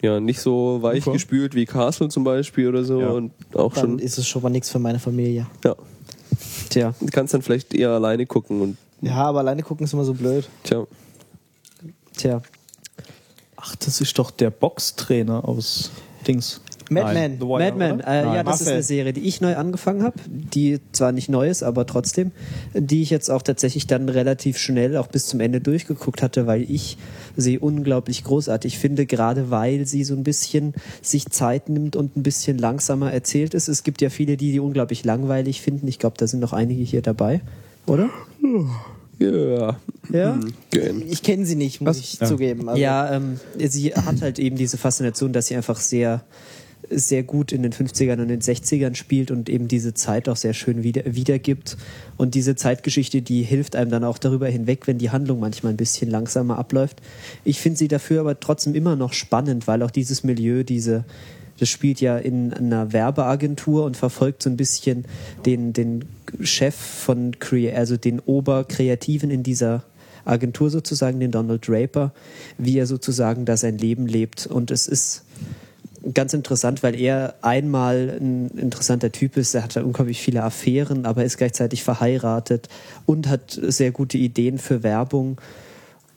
[0.00, 1.14] ja nicht so weich Super.
[1.14, 3.08] gespült wie Castle zum Beispiel oder so Ja.
[3.10, 3.98] und auch Dann schon.
[3.98, 5.46] ist es schon mal nichts für meine Familie.
[5.64, 5.76] Ja,
[6.70, 10.04] Tja, du kannst dann vielleicht eher alleine gucken und Ja, aber alleine gucken ist immer
[10.04, 10.48] so blöd.
[10.64, 10.86] tja.
[12.16, 12.42] tja.
[13.56, 15.90] Ach, das ist doch der Boxtrainer aus
[16.26, 16.60] Dings.
[16.92, 17.30] Mad Nein.
[17.32, 17.40] Men.
[17.40, 18.06] The Wire, Mad Men, oder?
[18.08, 21.48] äh, ja, das ist eine Serie, die ich neu angefangen habe, die zwar nicht neu
[21.48, 22.30] ist, aber trotzdem,
[22.74, 26.62] die ich jetzt auch tatsächlich dann relativ schnell auch bis zum Ende durchgeguckt hatte, weil
[26.70, 26.98] ich
[27.36, 32.22] sie unglaublich großartig finde, gerade weil sie so ein bisschen sich Zeit nimmt und ein
[32.22, 33.68] bisschen langsamer erzählt ist.
[33.68, 35.88] Es gibt ja viele, die die unglaublich langweilig finden.
[35.88, 37.40] Ich glaube, da sind noch einige hier dabei,
[37.86, 38.10] oder?
[39.18, 39.76] Ja.
[40.12, 40.40] Ja.
[40.70, 41.02] Gern.
[41.08, 42.26] Ich kenne sie nicht, muss ich Ja.
[42.26, 42.68] zugeben.
[42.68, 46.22] Also, Ja, ähm, sie hat halt eben diese Faszination, dass sie einfach sehr,
[46.90, 50.54] sehr gut in den 50ern und den 60ern spielt und eben diese Zeit auch sehr
[50.54, 51.76] schön wieder, wiedergibt.
[52.16, 55.76] Und diese Zeitgeschichte, die hilft einem dann auch darüber hinweg, wenn die Handlung manchmal ein
[55.76, 57.00] bisschen langsamer abläuft.
[57.44, 61.04] Ich finde sie dafür aber trotzdem immer noch spannend, weil auch dieses Milieu, diese,
[61.58, 65.04] das spielt ja in einer Werbeagentur und verfolgt so ein bisschen
[65.46, 66.04] den, den
[66.40, 67.32] Chef von
[67.74, 69.84] also den Oberkreativen in dieser
[70.24, 72.12] Agentur sozusagen, den Donald Draper,
[72.58, 74.46] wie er sozusagen da sein Leben lebt.
[74.46, 75.24] Und es ist
[76.14, 79.54] ganz interessant, weil er einmal ein interessanter Typ ist.
[79.54, 82.68] Er hat da unglaublich viele Affären, aber ist gleichzeitig verheiratet
[83.06, 85.40] und hat sehr gute Ideen für Werbung.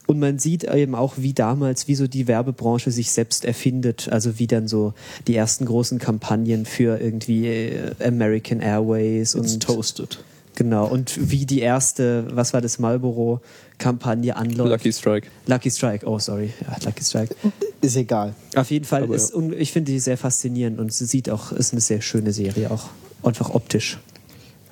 [0.08, 4.10] Und man sieht eben auch, wie damals, wie so die Werbebranche sich selbst erfindet.
[4.12, 4.94] Also wie dann so
[5.28, 10.20] die ersten großen Kampagnen für irgendwie äh, American Airways It's und toasted.
[10.56, 14.70] Genau, und wie die erste, was war das, Marlboro-Kampagne anläuft.
[14.72, 15.28] Lucky Strike.
[15.48, 17.36] Lucky Strike, oh sorry, ja, Lucky Strike.
[17.82, 18.34] ist egal.
[18.56, 21.52] Auf jeden Fall, Aber ist, un- ich finde die sehr faszinierend und sie sieht auch,
[21.52, 22.90] ist eine sehr schöne Serie, auch
[23.24, 23.98] einfach optisch.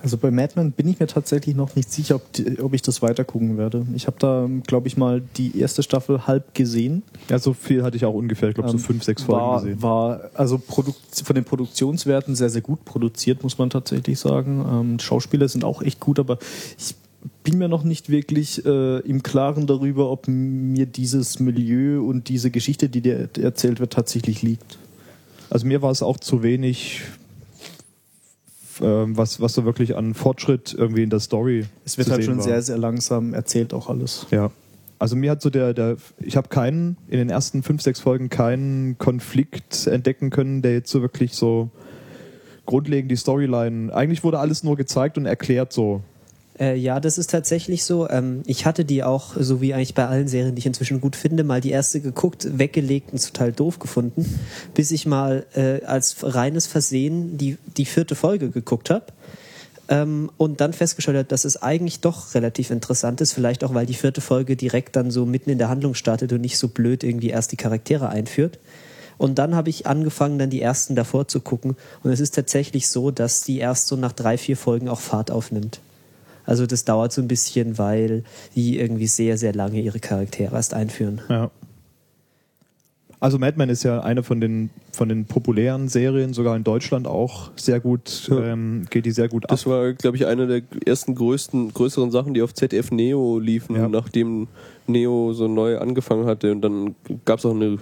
[0.04, 2.82] Also bei Mad Men bin ich mir tatsächlich noch nicht sicher, ob, die, ob ich
[2.82, 3.88] das weiter gucken werde.
[3.96, 7.04] Ich habe da, glaube ich, mal die erste Staffel halb gesehen.
[7.30, 9.62] Ja, so viel hatte ich auch ungefähr, ich glaube so Ähm, fünf, sechs Folgen war,
[9.62, 9.82] gesehen.
[9.82, 14.66] War also Produk von den Produktionswerten sehr, sehr gut produziert, muss man tatsächlich sagen.
[14.70, 16.38] Ähm, Schauspieler sind auch echt gut, aber
[16.78, 16.96] ich
[17.46, 22.52] bin mir noch nicht wirklich äh, im Klaren darüber, ob mir dieses Milieu und diese
[22.52, 24.78] Geschichte, die dir erzählt wird, tatsächlich liegt.
[25.50, 27.04] Also mir war es auch zu wenig,
[28.88, 32.44] was, was so wirklich an Fortschritt irgendwie in der Story Es wird halt schon war.
[32.44, 34.28] sehr, sehr langsam erzählt auch alles.
[34.32, 34.52] Ja.
[35.00, 38.30] Also mir hat so der, der ich habe keinen, in den ersten fünf, sechs Folgen
[38.30, 41.70] keinen Konflikt entdecken können, der jetzt so wirklich so
[42.66, 46.02] grundlegend die Storyline, eigentlich wurde alles nur gezeigt und erklärt so.
[46.60, 48.08] Äh, ja, das ist tatsächlich so.
[48.10, 51.16] Ähm, ich hatte die auch, so wie eigentlich bei allen Serien, die ich inzwischen gut
[51.16, 54.40] finde, mal die erste geguckt, weggelegt und total doof gefunden,
[54.74, 59.06] bis ich mal äh, als reines Versehen die, die vierte Folge geguckt habe.
[59.90, 63.86] Ähm, und dann festgestellt hat, dass es eigentlich doch relativ interessant ist, vielleicht auch, weil
[63.86, 67.04] die vierte Folge direkt dann so mitten in der Handlung startet und nicht so blöd
[67.04, 68.60] irgendwie erst die Charaktere einführt.
[69.18, 71.76] Und dann habe ich angefangen, dann die ersten davor zu gucken.
[72.02, 75.32] Und es ist tatsächlich so, dass die erst so nach drei, vier Folgen auch Fahrt
[75.32, 75.82] aufnimmt.
[76.46, 78.24] Also das dauert so ein bisschen, weil
[78.56, 81.22] die irgendwie sehr, sehr lange ihre Charaktere erst einführen.
[81.30, 81.52] Ja.
[83.20, 87.08] Also Mad Men ist ja eine von den von den populären Serien, sogar in Deutschland
[87.08, 89.50] auch sehr gut, ähm, geht die sehr gut ab.
[89.52, 93.78] Das war, glaube ich, eine der ersten größten, größeren Sachen, die auf ZDF Neo liefen,
[93.78, 93.88] Ja.
[93.88, 94.50] nachdem
[94.88, 96.52] Neo so neu angefangen hatte.
[96.52, 97.78] Und dann gab es auch eine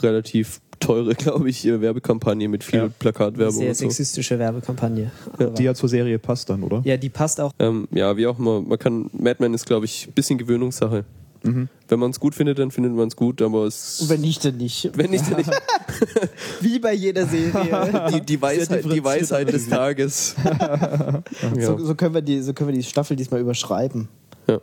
[0.00, 2.88] relativ teure, glaube ich, Werbekampagne mit viel Ja.
[2.98, 3.84] Plakatwerbung Sehr und so.
[3.84, 5.10] sexistische Werbekampagne.
[5.32, 6.82] Aber- die ja zur Serie passt dann, oder?
[6.84, 7.52] ja, die passt auch.
[7.58, 8.60] Ähm, ja, wie auch immer.
[8.60, 11.04] Man kann, Mad Men ist, glaube ich, ein bisschen Gewöhnungssache.
[11.42, 11.68] Mhm.
[11.88, 14.00] Wenn man es gut findet, dann findet man es gut, aber es.
[14.00, 14.90] Und wenn nicht, dann nicht.
[14.94, 15.50] wenn nicht, dann nicht.
[16.60, 18.10] Wie bei jeder Serie.
[18.12, 20.34] Die, die, Weisheit, die Weisheit des Tages.
[20.44, 21.22] ja.
[21.60, 24.08] So, so, können wir die, so können wir die Staffel diesmal überschreiben.
[24.48, 24.58] ja.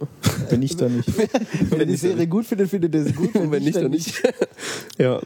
[0.49, 1.09] Wenn nicht, dann nicht.
[1.69, 3.33] Wenn ihr die Serie gut findet, findet ihr sie gut.
[3.35, 4.21] Und wenn nicht, dann nicht.
[4.97, 5.21] ja.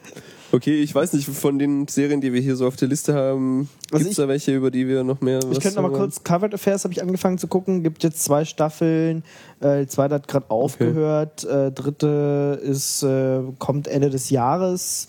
[0.52, 3.70] Okay, ich weiß nicht, von den Serien, die wir hier so auf der Liste haben,
[3.92, 6.24] Also gibt es da welche, über die wir noch mehr Ich könnte noch mal kurz,
[6.24, 9.24] Covered Affairs habe ich angefangen zu gucken, gibt jetzt zwei Staffeln,
[9.60, 15.08] äh, die zweite hat gerade aufgehört, äh, dritte ist, äh, kommt Ende des Jahres.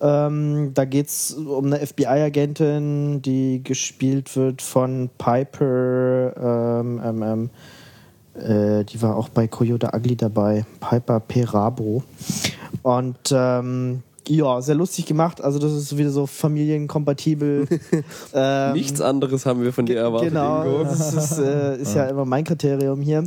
[0.00, 7.50] Ähm, da geht es um eine FBI-Agentin, die gespielt wird von Piper, ähm, ähm, ähm,
[8.80, 12.02] äh, die war auch bei Coyote Ugly dabei, Piper Perabo.
[12.82, 15.40] Und ähm, ja, sehr lustig gemacht.
[15.40, 17.66] Also das ist wieder so familienkompatibel.
[18.34, 20.30] ähm, Nichts anderes haben wir von dir erwartet.
[20.30, 20.84] Genau, Ingo.
[20.84, 23.24] das ist, äh, ist ja immer mein Kriterium hier.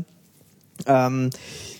[0.85, 1.29] Ähm,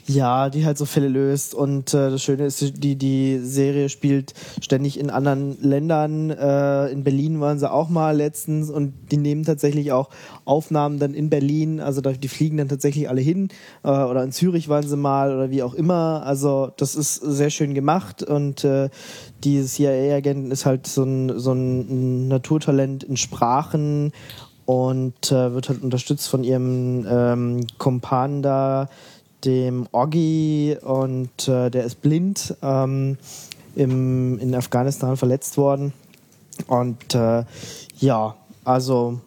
[0.05, 4.33] ja, die halt so Fälle löst und äh, das Schöne ist, die, die Serie spielt
[4.61, 6.29] ständig in anderen Ländern.
[6.29, 10.09] Äh, in Berlin waren sie auch mal letztens und die nehmen tatsächlich auch
[10.45, 11.79] Aufnahmen dann in Berlin.
[11.79, 13.49] Also die fliegen dann tatsächlich alle hin
[13.83, 16.23] äh, oder in Zürich waren sie mal oder wie auch immer.
[16.25, 18.89] Also das ist sehr schön gemacht und äh,
[19.43, 24.11] die CIA-Agenten ist halt so ein, so ein Naturtalent in Sprachen
[24.65, 28.89] und äh, wird halt unterstützt von ihrem ähm, Kumpan da,
[29.45, 33.17] dem Oggi und äh, der ist blind ähm,
[33.75, 35.93] im, in Afghanistan verletzt worden
[36.67, 37.43] und äh,
[37.97, 39.19] ja, also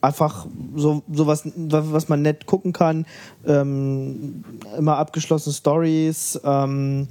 [0.00, 3.06] einfach so, so was, was man nett gucken kann.
[3.46, 4.44] Ähm,
[4.76, 7.08] immer abgeschlossene Stories ähm,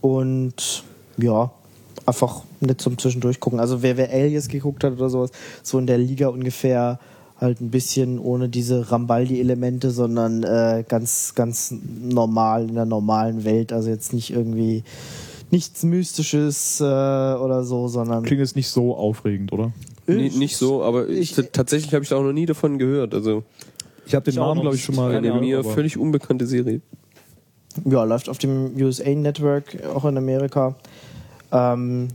[0.00, 0.84] und
[1.18, 1.50] ja,
[2.06, 3.60] einfach nett zum Zwischendurch gucken.
[3.60, 5.30] Also wer, wer Alias geguckt hat oder sowas,
[5.62, 6.98] so in der Liga ungefähr
[7.42, 13.72] halt ein bisschen ohne diese Rambaldi-Elemente, sondern äh, ganz, ganz normal in der normalen Welt.
[13.72, 14.84] Also jetzt nicht irgendwie
[15.50, 19.72] nichts Mystisches äh, oder so, sondern Klingt jetzt nicht so aufregend, oder?
[20.06, 23.12] Nee, nicht so, aber ich, Ich- tatsächlich habe ich da auch noch nie davon gehört.
[23.14, 23.42] Also
[24.06, 25.10] Ich habe den Ich Namen, glaube ich, schon mal.
[25.12, 26.80] eine gehört, mir aber- völlig unbekannte Serie.
[27.84, 30.74] Ja, läuft auf dem USA Network, auch in Amerika.
[31.50, 32.08] Ähm,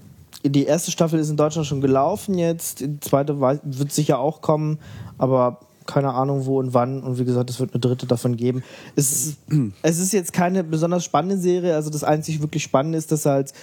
[0.43, 2.81] die erste Staffel ist in Deutschland schon gelaufen jetzt.
[2.81, 4.77] Die zweite wei- wird sicher auch kommen,
[5.17, 7.01] aber keine Ahnung wo und wann.
[7.01, 8.63] Und wie gesagt, es wird eine dritte davon geben.
[8.95, 9.37] Es ist,
[9.81, 11.75] es ist jetzt keine besonders spannende Serie.
[11.75, 13.53] Also das einzig wirklich Spannende ist, dass sie halt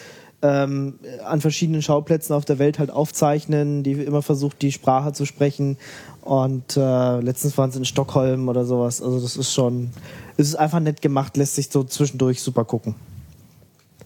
[0.43, 5.25] ähm, an verschiedenen Schauplätzen auf der Welt halt aufzeichnen, die immer versucht, die Sprache zu
[5.25, 5.77] sprechen.
[6.23, 9.01] Und äh, letztens waren sie in Stockholm oder sowas.
[9.01, 9.91] Also das ist schon,
[10.37, 12.95] es ist einfach nett gemacht, lässt sich so zwischendurch super gucken.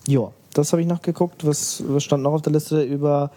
[0.07, 1.47] Ja, das habe ich noch geguckt.
[1.47, 3.31] Was, was stand noch auf der Liste über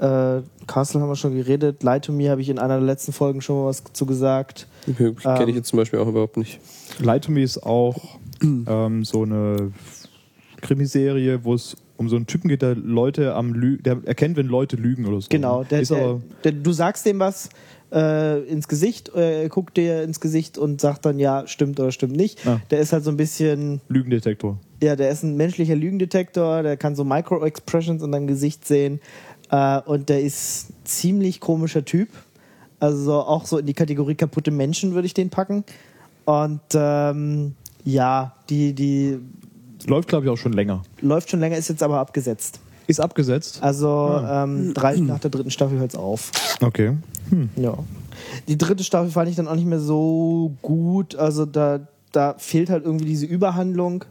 [0.00, 1.82] äh, Castle haben wir schon geredet.
[1.82, 4.66] Lie to Me habe ich in einer der letzten Folgen schon mal was zu gesagt.
[4.96, 5.48] Kenne Ähm.
[5.48, 6.58] ich jetzt zum Beispiel auch überhaupt nicht.
[7.00, 9.72] Lie to Me ist auch ähm, so eine
[10.60, 14.46] Krimiserie, wo es um so einen Typen geht, der Leute am Lügen, der erkennt, wenn
[14.46, 15.26] Leute lügen oder so.
[15.28, 17.50] Genau, der, ist der, der, du sagst dem was
[17.92, 22.16] äh, ins Gesicht, äh, guckt dir ins Gesicht und sagt dann ja, stimmt oder stimmt
[22.16, 22.46] nicht.
[22.46, 22.60] Ah.
[22.70, 24.58] Der ist halt so ein bisschen, Lügendetektor.
[24.82, 29.00] ja, der ist ein menschlicher Lügendetektor, der kann so Micro-Expressions in deinem Gesicht sehen
[29.50, 32.08] äh, und der ist ziemlich komischer Typ.
[32.78, 35.64] Also auch so in die Kategorie kaputte Menschen würde ich den packen.
[36.24, 37.54] Und ähm,
[37.84, 39.18] ja, die, die
[39.86, 40.82] Läuft, glaube ich, auch schon länger.
[41.00, 42.60] läuft schon länger, ist jetzt aber abgesetzt.
[42.86, 43.62] Ist abgesetzt.
[43.62, 46.30] Also ähm, drei, nach der dritten Staffel hört es auf.
[46.60, 46.96] Okay.
[47.56, 47.78] Ja.
[48.48, 51.14] Die dritte Staffel fand ich dann auch nicht mehr so gut.
[51.14, 51.80] Also da,
[52.12, 54.04] da fehlt halt irgendwie diese Überhandlung.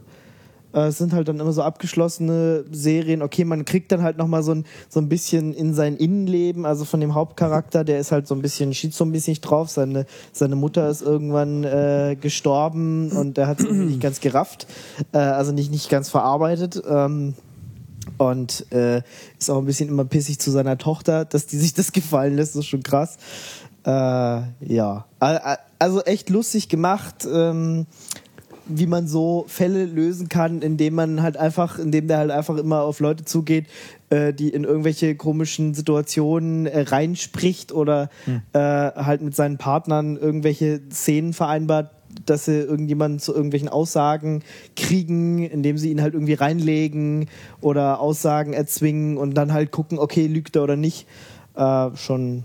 [0.72, 3.22] Äh, Es sind halt dann immer so abgeschlossene Serien.
[3.22, 6.84] Okay, man kriegt dann halt nochmal so ein, so ein bisschen in sein Innenleben, also
[6.84, 9.70] von dem Hauptcharakter, der ist halt so ein bisschen, schießt so ein bisschen nicht drauf.
[9.70, 14.66] Seine, seine Mutter ist irgendwann äh, gestorben und der hat es nicht ganz gerafft,
[15.12, 16.82] äh, also nicht, nicht ganz verarbeitet.
[16.88, 17.34] Ähm,
[18.18, 19.02] und äh,
[19.38, 22.54] ist auch ein bisschen immer pissig zu seiner Tochter, dass die sich das gefallen lässt,
[22.54, 23.16] das ist schon krass.
[23.84, 25.06] Äh, ja.
[25.78, 27.86] Also echt lustig gemacht, ähm,
[28.72, 32.82] wie man so Fälle lösen kann, indem man halt einfach, indem der halt einfach immer
[32.82, 33.66] auf Leute zugeht,
[34.10, 38.10] äh, die in irgendwelche komischen Situationen äh, reinspricht oder
[38.52, 41.90] äh, halt mit seinen Partnern irgendwelche Szenen vereinbart,
[42.26, 44.42] dass sie irgendjemanden zu irgendwelchen Aussagen
[44.76, 47.28] kriegen, indem sie ihn halt irgendwie reinlegen
[47.60, 51.06] oder Aussagen erzwingen und dann halt gucken, okay, lügt er oder nicht.
[51.54, 52.44] Äh, schon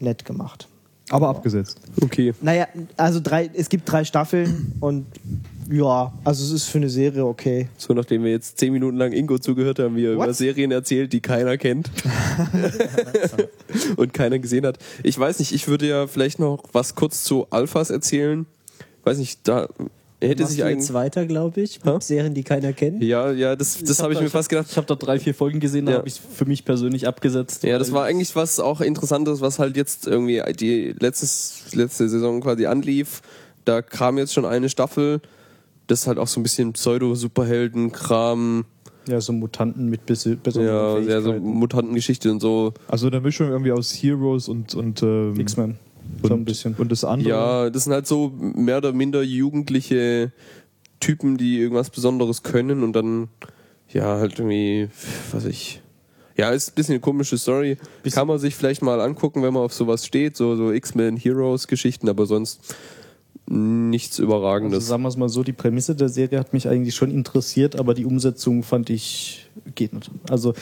[0.00, 0.68] nett gemacht.
[1.10, 1.80] Aber abgesetzt.
[2.00, 2.32] Okay.
[2.40, 2.66] Naja,
[2.96, 5.06] also drei, es gibt drei Staffeln und
[5.70, 7.68] ja, also es ist für eine Serie okay.
[7.76, 10.24] So, nachdem wir jetzt zehn Minuten lang Ingo zugehört haben, wie er What?
[10.26, 11.90] über Serien erzählt, die keiner kennt
[13.96, 14.78] und keiner gesehen hat.
[15.02, 18.46] Ich weiß nicht, ich würde ja vielleicht noch was kurz zu Alphas erzählen.
[19.04, 19.68] Weiß nicht, da
[20.20, 20.92] hätte sich eigentlich.
[20.94, 23.02] weiter, glaube ich, mit Serien, die keiner kennt.
[23.02, 24.68] Ja, ja, das, das habe ich mir fast gedacht.
[24.70, 25.98] Ich habe da drei, vier Folgen gesehen, da Ja.
[25.98, 27.62] habe ich für mich persönlich abgesetzt.
[27.64, 32.40] Ja, das war eigentlich was auch Interessantes, was halt jetzt irgendwie die letztes, letzte Saison
[32.40, 33.20] quasi anlief.
[33.66, 35.20] Da kam jetzt schon eine Staffel.
[35.86, 36.72] Das ist halt auch so ein bisschen
[37.64, 38.64] Pseudo-Superhelden-Kram.
[39.08, 41.32] ja so Mutanten mit bes- besonderen Ja, sehr so.
[41.34, 42.72] Mutantengeschichte und so.
[42.88, 45.76] Also eine Mischung irgendwie aus Heroes und, und ähm, X-Men.
[46.22, 46.74] Und, So ein bisschen.
[46.78, 47.28] und das andere.
[47.28, 50.32] Ja, das sind halt so mehr oder minder jugendliche
[51.00, 53.28] Typen, die irgendwas Besonderes können und dann,
[53.90, 54.88] ja, halt irgendwie,
[55.32, 55.80] was weiß ich.
[56.36, 57.76] Ja, ist ein bisschen eine komische Story.
[58.10, 61.68] Kann man sich vielleicht mal angucken, wenn man auf sowas steht, so, so X-Men Heroes
[61.68, 62.74] Geschichten, aber sonst
[63.46, 64.86] nichts Also Überragendes.
[64.86, 67.94] sagen wir es mal so, die Prämisse der Serie hat mich eigentlich schon interessiert, aber
[67.94, 70.10] die Umsetzung fand ich, geht nicht.
[70.30, 70.54] Also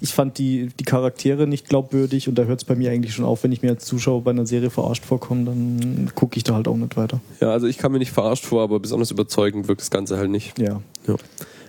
[0.00, 3.24] ich fand die, die Charaktere nicht glaubwürdig und da hört es bei mir eigentlich schon
[3.24, 6.54] auf, wenn ich mir als Zuschauer bei einer Serie verarscht vorkomme, dann gucke ich da
[6.54, 7.20] halt auch nicht weiter.
[7.40, 10.30] Ja, also ich kam mir nicht verarscht vor, aber besonders überzeugend wirkt das Ganze halt
[10.30, 10.58] nicht.
[10.58, 10.80] Ja.
[11.06, 11.16] Ja.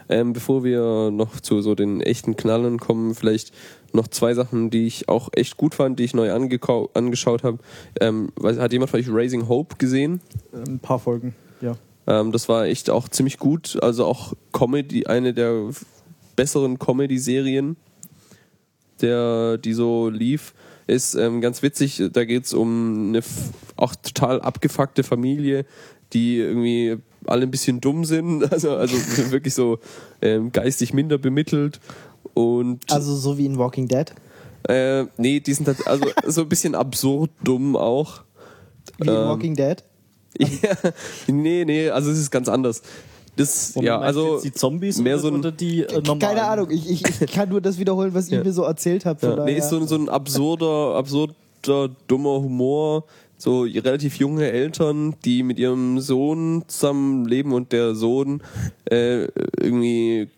[0.10, 3.52] Ähm, bevor wir noch zu so den echten Knallern kommen, vielleicht
[3.94, 7.58] noch zwei Sachen, die ich auch echt gut fand, die ich neu angeschaut habe.
[8.00, 10.22] Ähm, hat jemand von euch Raising Hope gesehen?
[10.54, 11.76] Ein paar Folgen, ja.
[12.08, 13.78] Ähm, das war echt auch ziemlich gut.
[13.82, 15.70] Also auch Comedy, eine der
[16.36, 17.78] besseren Comedy-Serien,
[19.02, 20.54] der, die so lief.
[20.88, 23.24] Ist ähm, ganz witzig, da geht es um eine
[23.76, 25.66] auch total abgefuckte Familie,
[26.14, 26.98] die irgendwie
[27.28, 28.96] alle ein bisschen dumm sind, also, also
[29.32, 29.80] wirklich so
[30.22, 31.80] ähm, geistig minder bemittelt.
[32.34, 34.14] Und Also so wie in Walking Dead.
[34.68, 38.24] äh, nee, die sind tats- also so ein bisschen absurd dumm auch.
[39.00, 39.84] Wie in Ähm, Walking Dead.
[40.38, 40.92] Ja,
[41.28, 42.82] nee, nee, also es ist ganz anders.
[43.38, 46.20] Das, Und ja, also die Zombies mehr oder, so ein- oder die äh, normalen?
[46.20, 48.44] Keine Ahnung, ich, ich, ich kann nur das wiederholen, was ihr Ja.
[48.44, 49.24] mir so erzählt habt.
[49.24, 51.34] ja, nee, ist so, so ein absurder, absurder,
[52.08, 53.06] dummer Humor.
[53.38, 58.42] So relativ junge Eltern, die mit ihrem Sohn zusammen leben und der Sohn
[58.86, 59.28] äh,
[59.60, 60.30] irgendwie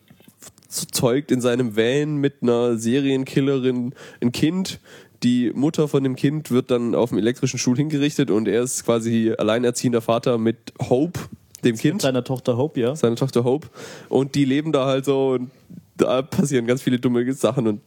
[0.68, 4.80] zeugt in seinem Van mit einer Serienkillerin ein Kind.
[5.22, 8.84] Die Mutter von dem Kind wird dann auf dem elektrischen Stuhl hingerichtet und er ist
[8.84, 11.18] quasi alleinerziehender Vater mit Hope,
[11.64, 12.02] dem Mit Kind.
[12.02, 12.94] seiner Tochter Hope, ja.
[12.94, 13.68] seine Tochter Hope.
[14.08, 15.50] Und die leben da halt so und
[15.96, 17.80] da passieren ganz viele dumme Sachen und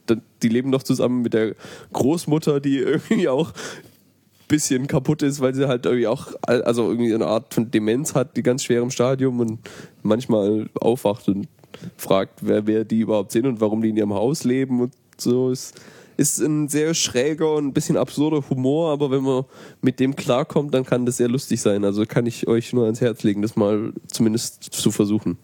[0.43, 1.55] die leben noch zusammen mit der
[1.93, 3.53] Großmutter, die irgendwie auch
[4.51, 8.13] bisschen kaputt ist, weil sie halt irgendwie auch, al- also irgendwie eine Art von Demenz
[8.13, 9.59] hat, die ganz schwer im Stadium und
[10.03, 11.47] manchmal aufwacht und
[11.97, 15.51] fragt, wer, wer die überhaupt sind und warum die in ihrem Haus leben und so.
[15.51, 15.79] Ist,
[16.17, 19.45] ist ein sehr schräger und ein bisschen absurder Humor, aber wenn man
[19.81, 21.85] mit dem klarkommt, dann kann das sehr lustig sein.
[21.85, 25.37] Also kann ich euch nur ans Herz legen, das mal zumindest zu versuchen.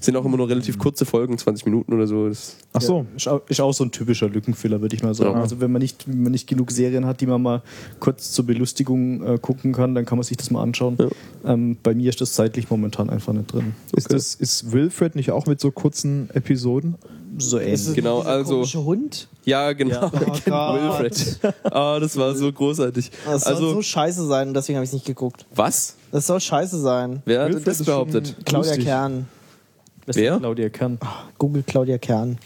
[0.00, 2.28] Sind auch immer nur relativ kurze Folgen, 20 Minuten oder so.
[2.28, 3.06] Das Ach so.
[3.18, 5.36] Ja, ist, auch, so ein typischer Lückenfüller, würde ich mal sagen.
[5.36, 5.40] Ja.
[5.42, 7.62] Also wenn man nicht, wenn man nicht genug Serien hat, die man mal
[8.00, 10.96] kurz zur Belustigung äh, gucken kann, dann kann man sich das mal anschauen.
[11.44, 13.74] Ähm, bei mir ist das zeitlich momentan einfach nicht drin.
[13.94, 16.96] Ist, das, ist Wilfred nicht auch mit so kurzen Episoden?
[17.38, 17.96] So Ist ähnlich.
[17.96, 19.28] Genau, also- Hund.
[19.44, 20.06] ja, genau.
[20.06, 20.10] Oh
[20.46, 20.46] Gott.
[20.46, 21.38] Wilfred.
[21.64, 23.10] Ah, das war so großartig.
[23.26, 25.44] Das soll Also, so scheiße sein, deswegen habe ich es nicht geguckt.
[25.54, 25.96] was?
[26.12, 27.20] Das soll scheiße sein.
[27.26, 28.36] Wer hat Wilfred das behauptet?
[28.46, 28.84] Claudia Lustig.
[28.86, 29.26] Kern.
[30.06, 30.34] Das Wer?
[30.34, 30.98] ist Claudia Kern.
[31.38, 32.38] Google Claudia Kern.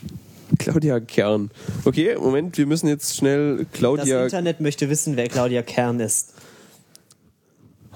[0.59, 1.51] Claudia Kern.
[1.85, 4.25] Okay, Moment, wir müssen jetzt schnell Das Claudia.
[4.25, 6.33] Internet möchte wissen, wer Claudia Kern ist.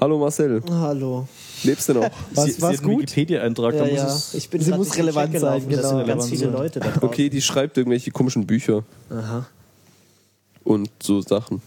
[0.00, 1.26] Hallo Marcel, Hallo.
[1.62, 2.10] lebst du noch?
[2.34, 3.02] Was, Sie, war's sie gut?
[3.02, 4.38] Wikipedia-Eintrag, da Ja, muss ja.
[4.38, 5.96] Ich bin Sie muss relevant sein, gelaufen, Das genau.
[5.98, 6.46] sind ganz viele.
[6.50, 7.02] Leute da drauf.
[7.04, 9.46] Okay, die schreibt irgendwelche komischen Bücher Aha.
[10.64, 11.62] und so Sachen.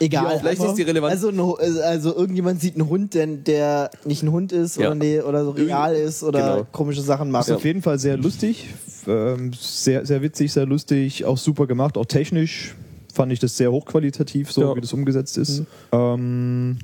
[0.00, 0.32] Egal.
[0.32, 1.12] Ja, vielleicht aber- ist die relevant.
[1.12, 4.86] Also, Hu- also irgendjemand sieht einen Hund, der, der nicht ein Hund ist Ja.
[4.88, 6.66] oder, nee, oder so real ist oder Genau.
[6.72, 7.50] komische Sachen Ist macht.
[7.52, 8.68] auf jeden Fall sehr lustig,
[9.06, 12.74] ähm, sehr, sehr witzig, sehr lustig, auch super gemacht, auch technisch
[13.12, 14.76] fand ich das sehr hochqualitativ, so Ja.
[14.76, 15.62] wie das umgesetzt ist.
[15.92, 16.78] Ähm,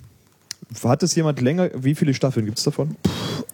[0.83, 2.97] hat es jemand länger, wie viele Staffeln gibt es davon?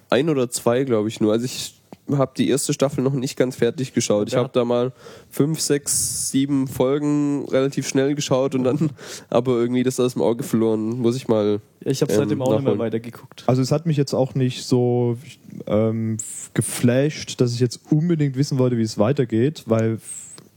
[0.08, 1.32] Ein oder zwei, glaube ich nur.
[1.32, 1.79] Also ich
[2.18, 4.28] habe die erste Staffel noch nicht ganz fertig geschaut.
[4.28, 4.40] Ich Ja.
[4.40, 4.92] habe da mal
[5.30, 8.90] fünf, sechs, sieben Folgen relativ schnell geschaut und dann
[9.30, 10.98] aber irgendwie das aus dem Auge verloren.
[10.98, 11.60] Muss ich mal.
[11.80, 12.78] Ich habe Ähm, seitdem auch nicht mehr nachholen.
[12.78, 13.44] weitergeguckt.
[13.46, 15.16] Also es hat mich jetzt auch nicht so
[15.66, 16.16] ähm,
[16.54, 19.98] geflasht, dass ich jetzt unbedingt wissen wollte, wie es weitergeht, weil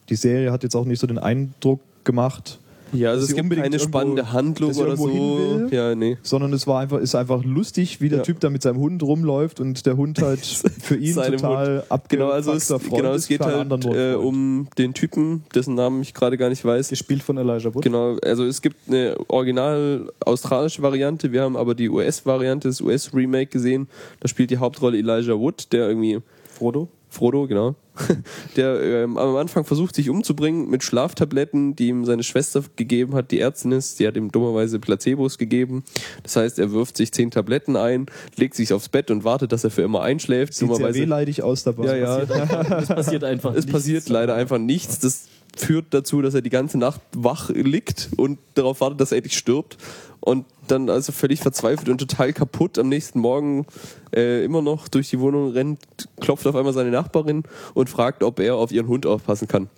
[0.10, 2.60] die Serie hat jetzt auch nicht so den Eindruck gemacht,
[2.94, 5.08] Ja, also es gibt keine irgendwo- spannende Handlung oder so.
[5.08, 5.68] will.
[5.72, 6.18] Ja, nee.
[6.24, 8.24] sondern es war einfach, ist einfach lustig, wie der Ja.
[8.24, 10.40] Typ da mit seinem Hund rumläuft und der Hund halt
[10.82, 14.16] für ihn total Genau, also es, abgefuckter Freund genau, es geht halt äh, Freund.
[14.18, 16.90] um den Typen, dessen Namen ich gerade gar nicht weiß.
[16.90, 17.84] Gespielt von Elijah Wood.
[17.84, 23.48] Genau, also es gibt eine original australische Variante, wir haben aber die US-Variante, das US-Remake
[23.48, 23.88] gesehen.
[24.20, 26.88] Da spielt die Hauptrolle Elijah Wood, der irgendwie Frodo.
[27.14, 27.76] Frodo, genau.
[28.56, 33.30] Der ähm, am Anfang versucht, sich umzubringen mit Schlaftabletten, die ihm seine Schwester gegeben hat,
[33.30, 34.00] die Ärztin ist.
[34.00, 35.84] Die hat ihm dummerweise Placebos gegeben.
[36.24, 39.64] Das heißt, er wirft sich zehn Tabletten ein, legt sich aufs Bett und wartet, dass
[39.64, 40.56] er für immer einschläft.
[40.56, 41.98] Sieht sehr wehleidig aus dabei.
[42.00, 42.26] ja, ja.
[42.70, 43.72] Das passiert einfach Es nichts.
[43.72, 44.98] passiert leider einfach nichts.
[45.00, 45.26] Das
[45.56, 49.38] führt dazu, dass er die ganze Nacht wach liegt und darauf wartet, dass er endlich
[49.38, 49.78] stirbt.
[50.20, 53.66] Und dann also völlig verzweifelt und total kaputt am nächsten Morgen
[54.16, 55.80] äh, immer noch durch die Wohnung rennt,
[56.20, 59.70] klopft auf einmal seine Nachbarin und fragt, ob er auf ihren Hund aufpassen kann.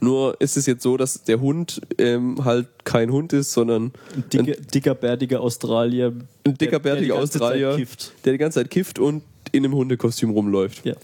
[0.00, 4.24] Nur ist es jetzt so, dass der Hund ähm, halt kein Hund ist, sondern Ein
[4.32, 6.12] dicker, dicker, bärtiger Australier.
[6.44, 8.12] ein dicker, der- der die bärtiger ganze Zeit Australier, kifft.
[8.24, 10.82] der die ganze Zeit kifft und in einem Hundekostüm rumläuft.
[10.84, 10.94] Ja.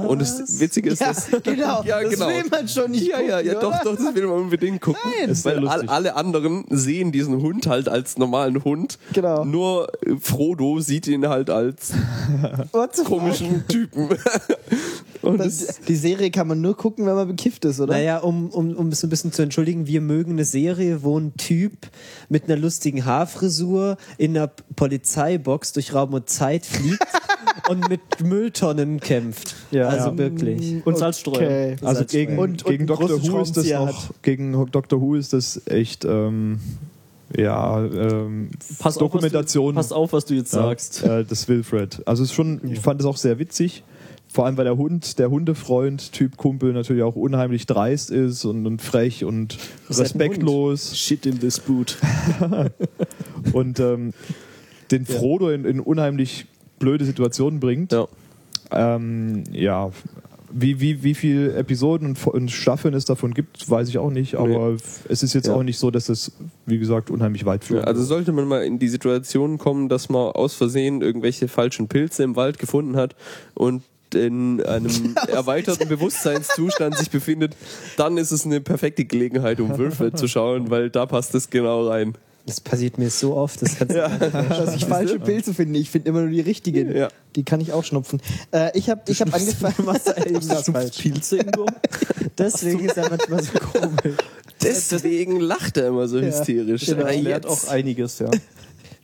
[0.00, 1.82] Und das Witzige ist, Ja, dass genau.
[1.84, 2.28] Ja, das genau.
[2.28, 3.60] will man schon nicht ja, ja, gucken, ja, oder?
[3.60, 5.00] doch, doch, das will man unbedingt gucken.
[5.26, 5.38] Nein.
[5.44, 8.98] Weil all, alle anderen sehen diesen Hund halt als normalen Hund.
[9.12, 9.44] Genau.
[9.44, 11.92] Nur äh, Frodo sieht ihn halt als
[13.04, 14.08] komischen Typen.
[15.22, 17.92] Und das, Das, die Serie kann man nur gucken, wenn man bekifft ist, oder?
[17.92, 21.36] Naja, um, um, um es ein bisschen zu entschuldigen, wir mögen eine Serie, wo ein
[21.36, 21.72] Typ
[22.30, 27.06] mit einer lustigen Haarfrisur in einer Polizeibox durch Raum und Zeit fliegt
[27.68, 29.56] und mit Mülltonnen kämpft.
[29.70, 29.88] Ja.
[29.88, 30.18] also Ja.
[30.18, 30.86] wirklich.
[30.86, 31.34] Und Salzstreuer.
[31.36, 31.76] Okay.
[31.82, 32.38] Also Salz gegen.
[32.38, 35.00] Und- und gegen großen Who ist das noch, gegen Dr.
[35.00, 36.60] Who ist das echt ähm,
[37.36, 39.74] ja ähm, Pass auf, Dokumentation.
[39.74, 41.02] Was du, pass auf, was du jetzt ja, sagst.
[41.02, 42.00] Äh, das Wilfred.
[42.06, 43.82] Also es ist schon, ich fand es auch sehr witzig.
[44.32, 48.64] Vor allem, weil der Hund, der Hundefreund, Typ Kumpel natürlich auch unheimlich dreist ist und,
[48.64, 49.58] und frech und
[49.88, 50.96] ein respektlos.
[50.96, 51.98] Shit in this boot.
[53.52, 54.12] und ähm,
[54.92, 56.46] den Frodo in, in unheimlich
[56.80, 57.92] blöde Situationen bringt.
[57.92, 58.08] ja.
[58.72, 59.90] Ähm, ja,
[60.52, 64.76] wie, wie, wie viele Episoden und, Staffeln es davon gibt, weiß ich auch nicht, aber
[65.08, 65.54] es ist jetzt Ja.
[65.54, 66.32] auch nicht so, dass es,
[66.66, 67.82] wie gesagt, unheimlich weit führt.
[67.82, 71.88] Ja, also sollte man mal in die Situation kommen, dass man aus Versehen irgendwelche falschen
[71.88, 73.14] Pilze im Wald gefunden hat
[73.54, 73.82] und
[74.14, 77.56] in einem erweiterten Bewusstseinszustand sich befindet,
[77.96, 81.86] dann ist es eine perfekte Gelegenheit, um Würfel zu schauen, weil da passt es genau
[81.88, 82.14] rein.
[82.46, 83.62] Das passiert mir so oft.
[83.62, 85.78] Das du dass ich falsche Pilze finde.
[85.78, 86.94] Ich finde immer nur die richtigen.
[86.94, 87.08] Ja.
[87.36, 88.20] Die kann ich auch schnupfen.
[88.52, 90.98] Äh, ich habe ich hab angefangen, was da irgendwas falsch.
[90.98, 91.66] Pilze irgendwo?
[92.38, 94.16] Deswegen ist er manchmal so komisch.
[94.62, 96.86] Deswegen lacht er immer so hysterisch.
[96.86, 97.04] genau.
[97.04, 98.30] Ah, Erklärt auch einiges, ja.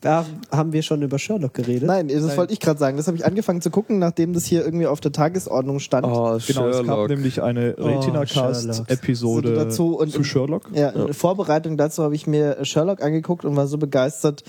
[0.02, 1.84] Da haben wir schon über Sherlock geredet.
[1.88, 2.96] Nein, das wollte ich gerade sagen.
[2.96, 6.06] Das habe ich angefangen zu gucken, nachdem das hier irgendwie auf der Tagesordnung stand.
[6.06, 7.08] Oh, genau, es gab Sherlock.
[7.08, 10.70] nämlich eine Oh, Retina-Cast-Episode So dazu und- zu Sherlock.
[10.72, 14.44] Ja, in Vorbereitung dazu habe ich mir Sherlock angeguckt und war so begeistert,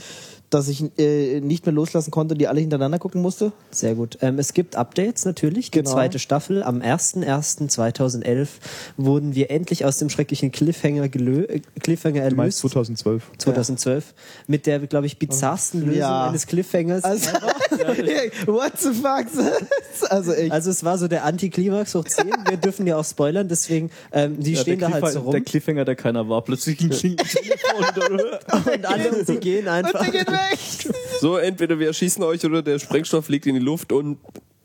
[0.50, 3.52] dass ich äh, nicht mehr loslassen konnte, die alle hintereinander gucken musste.
[3.72, 4.18] Sehr gut.
[4.22, 5.72] Ähm, es gibt Updates natürlich.
[5.72, 5.92] Die Genau.
[5.92, 6.64] zweite Staffel.
[6.64, 8.48] Am 01.01.2011
[8.98, 12.74] wurden wir endlich aus dem schrecklichen Cliffhanger, gelö äh, Cliffhanger Du meinst erlöst.
[12.74, 13.24] 2012.
[13.38, 14.14] 2012.
[14.48, 16.28] Mit der, glaube ich, bizarrsten Lösung Ja.
[16.30, 17.04] eines Cliffhangers.
[17.04, 17.30] Also,
[18.48, 19.26] what the fuck?
[20.10, 20.52] also echt.
[20.52, 22.26] Also es war so der Antiklimax hoch 10.
[22.50, 25.42] Wir dürfen ja auch spoilern, deswegen, ähm, die Ja, stehen da halt so rum der
[25.42, 26.42] Cliffhanger, der keiner war.
[26.44, 28.20] Plötzlich ging ein Telefon.
[28.74, 30.00] und alle und sie gehen einfach.
[30.00, 30.96] Und der geht weg.
[31.20, 34.20] So, entweder wir erschießen euch oder der Sprengstoff fliegt in die Luft und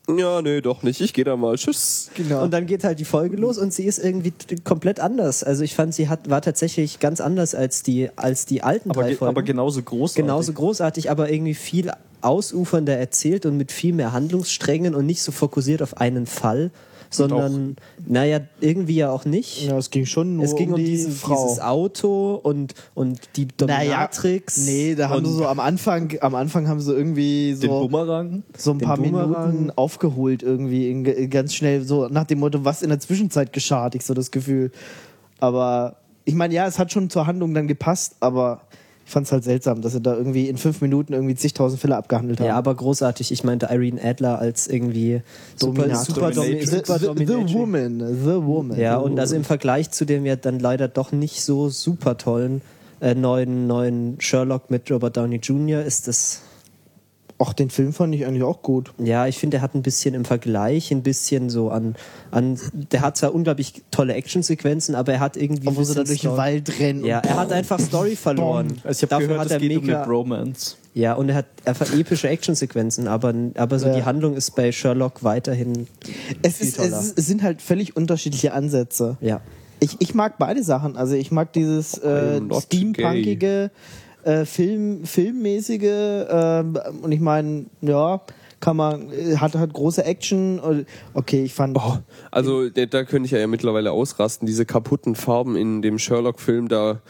[0.09, 1.01] ja, nee, doch nicht.
[1.01, 1.57] Ich gehe da mal.
[1.57, 2.11] Tschüss.
[2.15, 2.43] Genau.
[2.43, 4.33] Und dann geht halt die Folge los und sie ist irgendwie
[4.65, 5.45] komplett anders.
[5.45, 9.03] Also ich fand, sie hat, war tatsächlich ganz anders als die, als die alten aber,
[9.03, 9.31] drei ge Folgen.
[9.31, 10.15] aber genauso groß.
[10.15, 11.91] genauso großartig, aber irgendwie viel
[12.21, 16.71] ausufernder erzählt und mit viel mehr Handlungssträngen und nicht so fokussiert auf einen Fall,
[17.13, 17.77] sondern,
[18.07, 19.67] naja, irgendwie ja auch nicht.
[19.67, 21.45] ja, es ging schon nur es ging um, die diesen, Frau.
[21.45, 24.67] dieses Auto und, und die Dominatrix.
[24.67, 28.43] nee, da haben sie so am Anfang, am Anfang haben sie irgendwie Den so, Bumerang.
[28.57, 29.53] so ein den paar Bumerang.
[29.53, 33.53] Minuten aufgeholt irgendwie in, in ganz schnell so nach dem Motto, was in der Zwischenzeit
[33.53, 34.71] geschah, hatte ich so das Gefühl.
[35.41, 38.63] Aber ich meine, ja, es hat schon zur Handlung dann gepasst, aber
[39.05, 41.97] ich fand es halt seltsam, dass sie da irgendwie in fünf Minuten irgendwie zigtausend Fälle
[41.97, 42.47] abgehandelt haben.
[42.47, 43.33] Ja, aber großartig.
[43.33, 45.23] Ich meinte Irene Adler als irgendwie
[45.57, 46.07] super, Dominatrix.
[46.07, 47.55] super, Domi the, super the, the Dominatrix.
[47.55, 48.79] Woman, the Woman.
[48.79, 52.17] Ja, the und also im Vergleich zu dem ja dann leider doch nicht so super
[52.17, 52.63] tollen
[53.03, 55.83] äh, neuen, neuen Sherlock mit Robert Downey Jr.
[55.83, 56.43] ist das
[57.43, 58.93] Auch den Film fand ich eigentlich auch gut.
[59.03, 61.97] Ja, ich finde, er hat ein bisschen im Vergleich, ein bisschen so an,
[62.31, 65.67] an der hat zwar unglaublich tolle Actionsequenzen, aber er hat irgendwie.
[65.67, 67.05] Obwohl sie da durch den Wald rennen.
[67.05, 68.81] Ja, er hat einfach Story verloren.
[68.85, 70.77] Also ich habe Dafür gehört, hat es er geht um mega, eine Bromance.
[70.95, 73.95] Ja, und er hat einfach epische Actionsequenzen, aber, aber so Ja.
[73.97, 75.89] die Handlung ist bei Sherlock weiterhin.
[76.43, 76.97] Es, viel ist, toller.
[76.97, 79.17] es, ist, es sind halt völlig unterschiedliche Ansätze.
[79.21, 79.41] Ja.
[79.81, 80.97] Ich, ich mag beide Sachen.
[80.97, 83.73] Also ich mag dieses äh, steampunkige,
[84.25, 88.21] äh, Film, filmmäßige ähm, und ich meine, ja,
[88.61, 90.87] kann man, äh, hat, hat große Action.
[91.13, 91.77] Okay, ich fand.
[91.77, 91.99] Oh,
[92.31, 94.47] also da, da könnte ich ja, ja mittlerweile ausrasten.
[94.47, 97.01] Diese kaputten Farben in dem Sherlock-Film, da,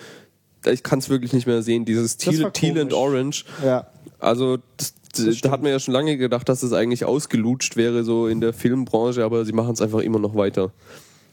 [0.63, 1.85] da ich kann es wirklich nicht mehr sehen.
[1.85, 2.93] Dieses Teal, Teal and.
[2.93, 3.45] Orange.
[3.65, 3.87] Ja.
[4.19, 4.95] Also das,
[5.43, 8.53] da hat man ja schon lange gedacht, dass es eigentlich ausgelutscht wäre so in der
[8.53, 10.73] Filmbranche, aber sie machen es einfach immer noch weiter.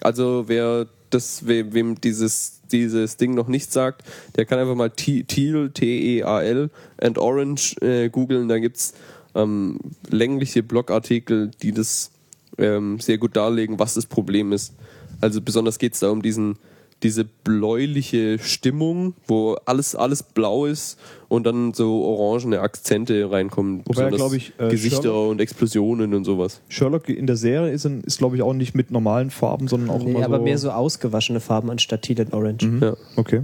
[0.02, 4.04] Also wer das, wem, wem dieses dieses Ding noch nicht sagt,
[4.36, 6.70] der kann einfach mal Te- Teal, T-E-A-L
[7.02, 8.48] and Orange äh, googeln.
[8.48, 8.94] Da gibt's
[9.36, 9.80] ähm,
[10.10, 12.12] längliche Blogartikel, die das
[12.58, 14.74] ähm, sehr gut darlegen, was das Problem ist.
[15.22, 16.58] Also besonders geht's da um diesen
[17.04, 20.98] diese bläuliche Stimmung, wo alles alles blau ist
[21.28, 23.80] und dann so orangene Akzente reinkommen.
[23.86, 26.62] Wobei, Besonders glaub ich, äh, Gesichter Sherlock- und Explosionen und sowas.
[26.68, 30.04] Sherlock in der Serie ist, ist glaube ich, auch nicht mit normalen Farben, sondern auch
[30.04, 30.44] Nee, immer aber so.
[30.44, 32.70] mehr so ausgewaschene Farben anstatt Teal and Orange.
[32.82, 32.96] Ja.
[33.16, 33.44] Okay.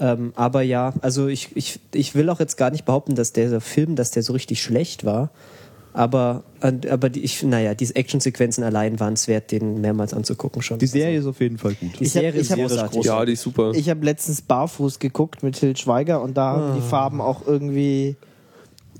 [0.00, 3.60] Ähm, aber ja, also ich, ich, ich will auch jetzt gar nicht behaupten, dass der
[3.60, 5.30] Film, dass der so richtig schlecht war.
[6.00, 10.78] Aber, aber die, ich, naja, diese Actionsequenzen allein waren es wert, den mehrmals anzugucken schon.
[10.78, 12.00] Die Serie ist auf jeden Fall gut.
[12.00, 13.04] Die Ich Serie hab- ist großartig.
[13.04, 13.72] ja, die ist super.
[13.74, 18.16] Ich habe letztens Barfuß geguckt mit Til Schweiger und da haben die Farben auch irgendwie.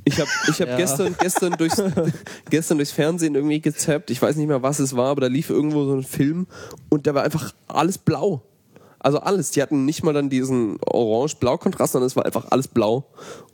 [0.04, 0.76] Ich habe ich hab Ja.
[0.76, 1.82] gestern, gestern, durchs,
[2.50, 4.10] gestern durchs Fernsehen irgendwie gezappt.
[4.10, 6.48] Ich weiß nicht mehr, was es war, aber da lief irgendwo so ein Film
[6.90, 8.42] und da war einfach alles blau.
[8.98, 9.52] Also alles.
[9.52, 13.06] Die hatten nicht mal dann diesen orange-blau-Kontrast, sondern es war einfach alles blau.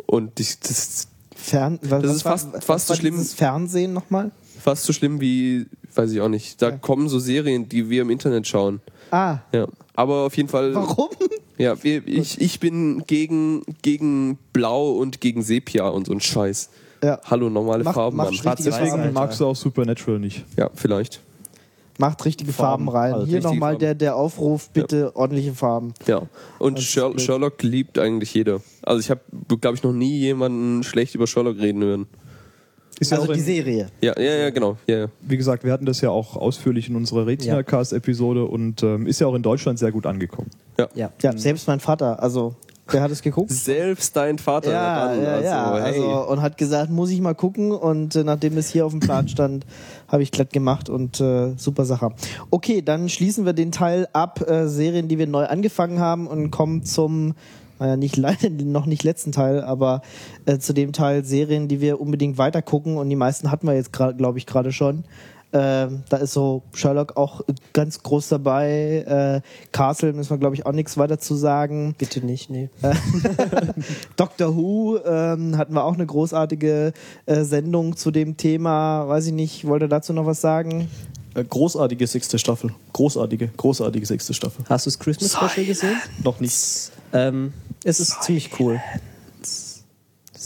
[0.06, 1.08] Und ich, das ist
[1.46, 3.18] Fern was, Das ist war- fast- was fast so war schlimm.
[3.24, 4.30] Fernsehen nochmal?
[4.62, 6.60] fast so schlimm wie, weiß ich auch nicht.
[6.60, 8.80] Da kommen so Serien, die wir im Internet schauen.
[9.10, 9.66] Ah, Ja.
[9.94, 10.74] Aber auf jeden Fall.
[10.74, 11.08] warum?
[11.56, 16.68] Ja, wir, ich, ich bin gegen, gegen Blau und gegen Sepia und so ein Scheiß.
[17.02, 17.18] Ja.
[17.24, 20.44] Hallo, normale Macht- Farben, richtig Deswegen magst du auch Supernatural nicht.
[20.58, 21.20] Ja, vielleicht.
[21.98, 23.14] Macht richtige Farben, Farben, rein.
[23.14, 25.94] also Hier nochmal der, der Aufruf, bitte ordentliche Farben.
[26.06, 26.22] Ja.
[26.58, 27.20] Und Das ist Sher blöd.
[27.22, 28.60] Sherlock liebt eigentlich jeder.
[28.82, 29.20] Also ich habe,
[29.60, 32.06] glaube ich, noch nie jemanden schlecht über Sherlock reden hören.
[32.98, 33.88] Ist ja Also auch die in, Serie.
[34.00, 34.78] Ja, ja, ja, genau.
[34.86, 35.06] Ja, ja.
[35.20, 39.26] wie gesagt, wir hatten das ja auch ausführlich in unserer Retina-Cast-Episode und ähm, ist ja
[39.26, 40.50] auch in Deutschland sehr gut angekommen.
[40.78, 40.88] Ja.
[40.94, 42.54] Ja, selbst mein Vater, also
[42.92, 43.50] der hat es geguckt.
[43.50, 44.70] Selbst dein Vater.
[44.70, 45.74] Ja, dann, ja, also, ja.
[45.76, 46.00] hey.
[46.00, 47.72] Also, und hat gesagt, muss ich mal gucken.
[47.72, 49.66] Und äh, nachdem es hier auf dem Plan stand,
[50.08, 52.10] habe ich glatt gemacht und äh, super Sache.
[52.50, 56.50] Okay, dann schließen wir den Teil ab, äh, Serien, die wir neu angefangen haben und
[56.50, 57.34] kommen zum,
[57.78, 60.02] naja, nicht leider noch nicht letzten Teil, aber
[60.44, 62.98] äh, zu dem Teil Serien, die wir unbedingt weiter gucken.
[62.98, 65.04] Und die meisten hatten wir jetzt gerade, glaube ich, gerade schon.
[65.52, 67.42] Ähm, da ist so Sherlock auch
[67.72, 69.42] ganz groß dabei.
[69.42, 71.94] Äh, Castle müssen wir, glaube ich, auch nichts weiter zu sagen.
[71.96, 72.68] Bitte nicht, nee.
[74.16, 76.92] Doctor Who ähm, hatten wir auch eine großartige
[77.26, 79.08] äh, Sendung zu dem Thema.
[79.08, 80.88] Weiß ich nicht, wollt ihr dazu noch was sagen?
[81.34, 82.72] Äh, großartige sechste Staffel.
[82.92, 84.64] Großartige, großartige sechste Staffel.
[84.68, 85.96] Hast du das Christmas Special gesehen?
[86.24, 86.92] Noch nichts.
[87.12, 87.52] Ähm,
[87.84, 88.80] es ist ziemlich cool.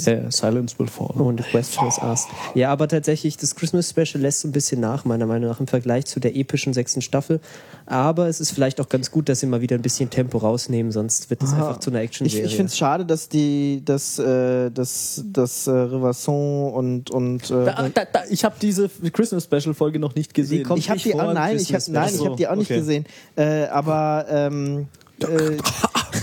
[0.06, 1.10] Äh, Silence will fall.
[1.20, 2.28] Und the question is asked.
[2.54, 5.66] Ja, aber tatsächlich, das Christmas Special lässt so ein bisschen nach, meiner Meinung nach, im
[5.66, 7.40] Vergleich zu der epischen sechsten Staffel.
[7.86, 10.92] Aber es ist vielleicht auch ganz gut, dass sie mal wieder ein bisschen Tempo rausnehmen,
[10.92, 12.46] sonst wird es einfach zu einer Ich, Action-Serie.
[12.46, 17.64] ich finde es schade, dass die, dass, äh, dass, dass äh, Rivasson und, und äh,
[17.64, 20.64] Da, da, da, ich habe diese Christmas Special Folge noch nicht gesehen.
[20.64, 22.70] kommt ich habe nicht die, ah, nein, ich hab, nein, ich habe die auch nicht
[22.70, 22.80] okay.
[22.80, 23.06] gesehen.
[23.36, 24.86] Äh, aber ähm,
[25.20, 25.56] äh,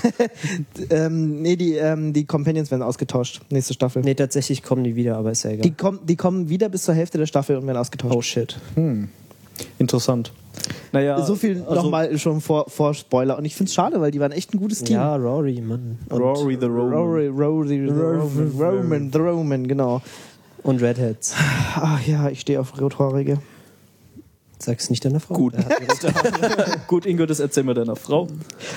[0.89, 3.41] ähm, nee, die, ähm, die Companions werden ausgetauscht.
[3.49, 4.01] Nächste Staffel.
[4.01, 5.61] Nee, tatsächlich kommen die wieder, aber ist ja egal.
[5.63, 8.15] Die, kommen, die kommen wieder bis zur Hälfte der Staffel und werden ausgetauscht.
[8.15, 8.59] oh shit.
[9.79, 10.31] Interessant.
[10.91, 13.37] Naja, so viel also nochmal schon vor, vor Spoiler.
[13.37, 14.95] Und ich finde es schade, weil die waren echt ein gutes Team.
[14.95, 15.97] Ja, Rory, Mann.
[16.09, 16.93] Und, Rory the Roman.
[16.93, 20.01] Rory, Rory, the Roman, Roman, the Roman, genau.
[20.63, 21.33] und Redheads.
[21.75, 23.39] Ach ja, ich stehe auf Rothaarige.
[24.59, 25.35] Sag's nicht deiner Frau.
[25.35, 25.53] Gut.
[26.87, 28.27] Gut, Ingo, das erzähl mal deiner Frau.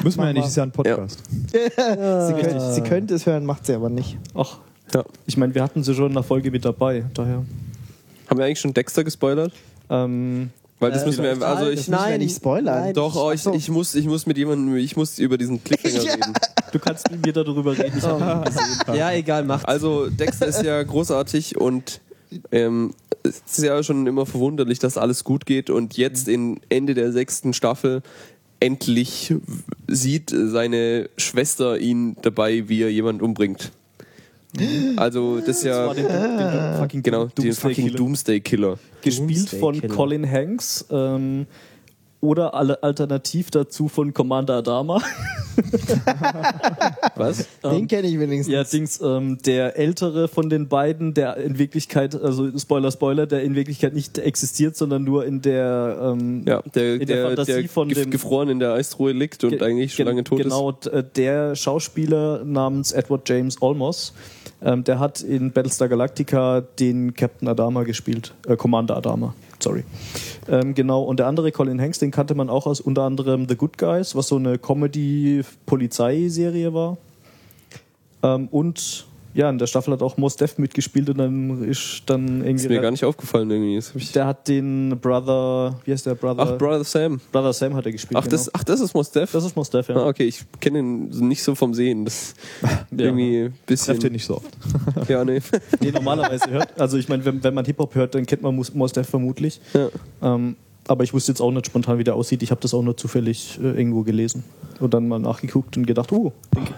[0.05, 1.19] Müssen wir ja nicht, ist ja ein Podcast.
[1.53, 4.19] Sie, könnte, sie könnte es hören, macht sie aber nicht.
[4.35, 4.59] Ach,
[4.95, 5.05] Ja.
[5.27, 7.05] ich meine, wir hatten sie schon in der Folge mit dabei.
[7.15, 7.45] Daher.
[8.29, 9.53] Haben wir eigentlich schon Dexter gespoilert?
[9.89, 10.51] Ähm,
[10.81, 12.81] Weil das Äh, müssen wir, also ich, müssen wir nicht spoilern.
[12.85, 16.03] nein, doch, oh, ich, ich muss, ich muss mit jemandem, ich muss über diesen Cliffhanger
[16.13, 16.33] reden.
[16.73, 17.87] du kannst mit mir darüber reden.
[17.89, 18.95] Ich gesehen.
[18.95, 19.67] Ja, egal, macht.
[19.67, 22.01] Also Dexter ist ja großartig und
[22.53, 22.93] ähm,
[23.23, 27.13] es ist ja schon immer verwunderlich, dass alles gut geht und jetzt in Ende der
[27.13, 28.03] sechsten Staffel
[28.61, 29.35] endlich
[29.89, 33.73] sieht seine Schwester ihn dabei, wie er jemand umbringt.
[34.97, 37.97] Also das ist ja war den, den fucking genau den Doomsday fucking Killer.
[37.99, 38.79] Doomsday Killer.
[39.01, 39.95] gespielt Doomsday von Killer.
[39.95, 41.47] Colin Hanks ähm,
[42.21, 45.01] oder alle alternativ dazu von Commander Adama.
[47.17, 47.47] Was?
[47.63, 48.53] Den kenne ich wenigstens.
[48.53, 53.43] Ja, Dings, ähm, der ältere von den beiden, der in Wirklichkeit, also Spoiler, Spoiler, der
[53.43, 57.53] in Wirklichkeit nicht existiert, sondern nur in der, ähm, Ja, der, in der der, Fantasie
[57.63, 60.73] der von dem- gefroren in der Eistruhe liegt und Ge- eigentlich schon lange tot genau,
[60.73, 64.13] d- äh, der Schauspieler namens Edward James Olmos,
[64.63, 69.85] ähm, der hat in Battlestar Galactica den Captain Adama gespielt, äh, Commander Adama, sorry.
[70.49, 73.57] Ähm, genau, und der andere Colin Hanks, den kannte man auch aus unter anderem The
[73.57, 76.99] Good Guys, was so eine Comedy-Polizeiserie war.
[78.23, 82.41] Ähm, und ja, in der Staffel hat auch Mos Def mitgespielt und dann ist dann
[82.43, 82.65] irgendwie.
[82.65, 83.77] Ist mir gar nicht aufgefallen irgendwie.
[83.77, 86.43] Das der hat den Brother, wie heißt der Brother?
[86.43, 87.21] ach, Brother Sam.
[87.31, 88.21] Brother Sam hat er gespielt.
[88.21, 88.59] Ach, das, genau.
[88.59, 89.31] ach, das ist Mos Def?
[89.31, 89.97] das ist Mos Def, ja.
[89.97, 92.05] Ah, okay, ich kenne ihn nicht so vom Sehen.
[92.05, 92.35] Das
[92.91, 93.07] Ja.
[93.07, 93.95] irgendwie ein bisschen.
[93.95, 94.49] Trefft ihr nicht so oft.
[95.09, 95.41] Ja, nee.
[95.81, 96.79] Nee, normalerweise hört.
[96.81, 99.61] Also ich meine, wenn, wenn man Hip-Hop hört, dann kennt man Mos Def vermutlich.
[99.75, 99.89] Ja.
[100.23, 100.57] Ähm,
[100.89, 102.43] aber ich wusste jetzt auch nicht spontan, wie der aussieht.
[102.43, 104.43] Ich habe das auch nur zufällig äh, irgendwo gelesen.
[104.81, 106.69] Und dann mal nachgeguckt und gedacht, oh, denk,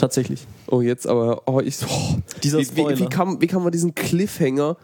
[0.00, 0.46] tatsächlich.
[0.66, 1.42] Oh, jetzt aber.
[1.46, 1.76] Oh, ich.
[1.84, 2.98] Oh, Dieser wie, wie, Spoiler.
[2.98, 4.76] wie, kann, wie kann man diesen Cliffhanger.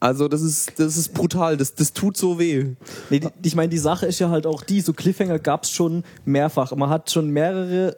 [0.00, 1.56] Also, das ist, das ist brutal.
[1.56, 2.66] Das, das tut so weh.
[3.10, 5.70] Nee, die, ich meine, die Sache ist ja halt auch die, so Cliffhanger gab es
[5.70, 6.74] schon mehrfach.
[6.74, 7.96] Man hat schon mehrere,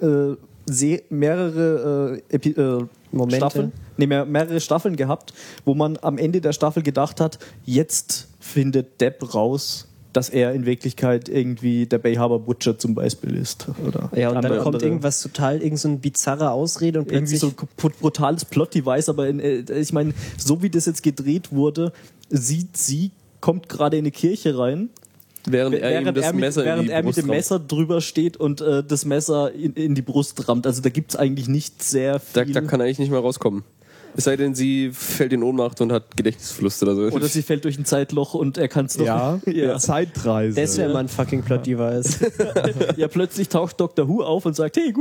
[0.00, 0.36] äh,
[0.68, 3.36] Se mehrere äh, Epi äh, Momente.
[3.36, 5.32] Staffeln, nee, mehr, mehrere Staffeln gehabt,
[5.64, 10.64] wo man am Ende der Staffel gedacht hat, jetzt findet Depp raus, dass er in
[10.64, 13.66] Wirklichkeit irgendwie der Bay Harbor Butcher zum Beispiel ist.
[13.86, 17.12] Oder Ja, und dann andere- kommt andere- irgendwas total, irgend so eine bizarre Ausrede und
[17.12, 21.02] irgendwie plötzlich so ein brutales Plot-Device, aber in, äh, ich meine, so wie das jetzt
[21.02, 21.92] gedreht wurde,
[22.30, 23.10] sieht sie,
[23.40, 24.88] kommt gerade in eine Kirche rein
[25.48, 27.36] Während, er ihm das er mit, Messer während er mit dem rammt.
[27.36, 30.66] Messer drüber steht und äh, das Messer in, in die Brust rammt.
[30.66, 32.52] Also da gibt es eigentlich nicht sehr Da, viel.
[32.52, 33.62] da kann er eigentlich nicht mehr rauskommen.
[34.16, 37.02] Es sei denn, sie fällt in Ohnmacht und hat Gedächtnisverlust oder so.
[37.02, 39.06] oder sie fällt durch ein Zeitloch und er kann es noch.
[39.06, 39.78] Ja, ja.
[39.78, 40.60] Zeitreise.
[40.60, 42.18] das wäre mal ein fucking Plot-Device.
[42.96, 44.08] ja, plötzlich taucht Dr.
[44.08, 44.92] Who auf und sagt, hey,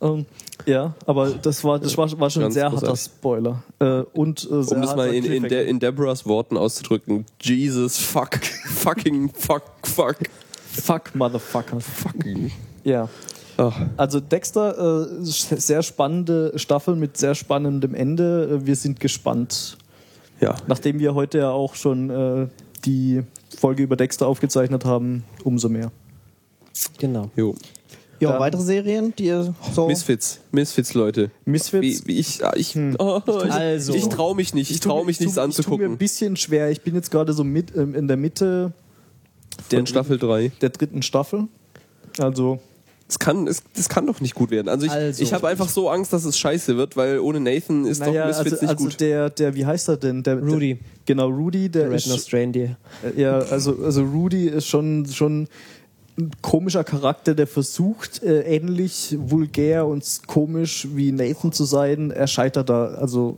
[0.00, 0.26] ähm,
[0.66, 3.04] ja, aber das war, das war, war schon ein sehr harter großartig.
[3.04, 3.62] Spoiler.
[3.78, 5.42] Äh, und äh, sehr um das harter mal in, in.
[5.44, 7.26] De in Deborahs Worten auszudrücken.
[7.40, 10.16] Jesus, fuck, fucking, fuck, fuck,
[10.72, 11.80] Fuck, Motherfucker.
[11.80, 12.50] fucking.
[12.82, 13.08] Ja.
[13.70, 18.60] Ach, Also Dexter, äh, sehr spannende Staffel mit sehr spannendem Ende.
[18.62, 19.76] Äh, Wir sind gespannt.
[20.40, 20.54] ja.
[20.66, 22.48] Nachdem wir heute ja auch schon äh,
[22.84, 23.22] die
[23.56, 25.92] Folge über Dexter aufgezeichnet haben, umso mehr.
[26.98, 27.30] genau.
[27.36, 27.54] Jo.
[28.20, 29.86] Ja, Ähm, weitere Serien, die ihr so.
[29.88, 31.30] Misfits, Misfits, Leute.
[31.44, 32.04] Misfits.
[32.04, 33.94] Wie, wie ich, ah, ich, oh, ich, Also.
[33.94, 34.70] ich traue mich nicht.
[34.70, 35.98] Ich traue mir- mich nichts Ich tue mir ein anzugucken.
[35.98, 36.70] bisschen schwer.
[36.70, 38.72] Ich bin jetzt gerade so mit ähm, in der Mitte
[39.68, 40.52] Von Staffel 3.
[40.60, 41.48] der dritten Staffel.
[42.18, 42.60] Also
[43.12, 44.70] Es kann, es, das kann doch nicht gut werden.
[44.70, 45.22] Also ich, Also.
[45.22, 48.28] ich habe einfach so Angst, dass es scheiße wird, weil ohne Nathan ist naja, doch
[48.28, 49.00] Misfits also, nicht also gut.
[49.00, 50.22] der, der, wie heißt er denn?
[50.22, 50.76] Der, Rudy.
[50.76, 52.78] Der, genau, Rudy, der Red ist, Nose Reindeer.
[53.04, 55.46] Äh, Ja, also, also Rudy ist schon, schon
[56.18, 62.10] ein komischer Charakter, der versucht, äh, ähnlich vulgär und komisch wie Nathan zu sein.
[62.12, 63.36] Er scheitert da, also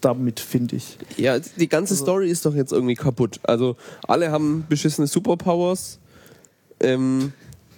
[0.00, 0.98] damit, finde ich.
[1.16, 3.38] Ja, die ganze Story ist doch jetzt irgendwie kaputt.
[3.44, 3.76] Also
[4.08, 6.00] alle haben beschissene Superpowers.
[6.80, 7.32] Ähm,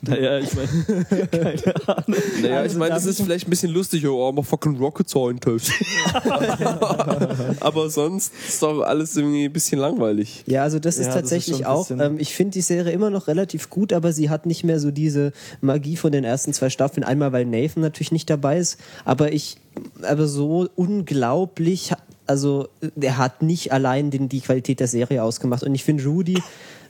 [0.08, 2.20] Naja, ich meine, keine Ahnung.
[2.42, 5.08] naja, Also ich meine, das da- ist vielleicht ein bisschen lustig, oh, aber fucking Rocket
[5.08, 5.72] Scientist.
[7.60, 10.44] aber sonst ist doch alles irgendwie ein bisschen langweilig.
[10.46, 12.60] Ja, also das Ja, ist das ist tatsächlich schon ein auch, ähm, ich finde die
[12.60, 16.24] Serie immer noch relativ gut, aber sie hat nicht mehr so diese Magie von den
[16.24, 17.04] ersten zwei Staffeln.
[17.04, 19.56] Einmal, weil Nathan natürlich nicht dabei ist, aber ich,
[20.02, 21.92] aber so unglaublich,
[22.26, 25.62] also der hat nicht allein den, die Qualität der Serie ausgemacht.
[25.62, 26.42] Und ich finde, Rudy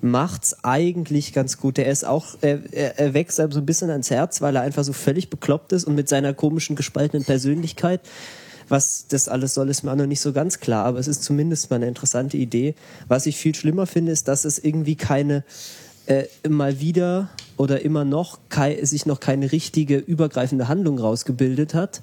[0.05, 1.78] macht's eigentlich ganz gut.
[1.78, 4.85] Er ist auch, er, er, wächst einem so ein bisschen ans Herz, weil er einfach
[4.85, 8.01] so völlig bekloppt ist und mit seiner komischen gespaltenen Persönlichkeit
[8.68, 11.22] was das alles soll, ist mir auch noch nicht so ganz klar, aber es ist
[11.22, 12.74] zumindest mal eine interessante Idee.
[13.09, 15.44] Was ich viel schlimmer finde, ist, dass es irgendwie keine
[16.06, 18.39] äh, mal wieder oder immer noch
[18.82, 22.02] sich noch keine richtige übergreifende Handlung rausgebildet hat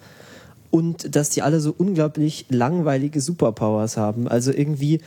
[0.69, 4.27] und dass die alle so unglaublich langweilige Superpowers haben.
[4.27, 5.01] Also irgendwie,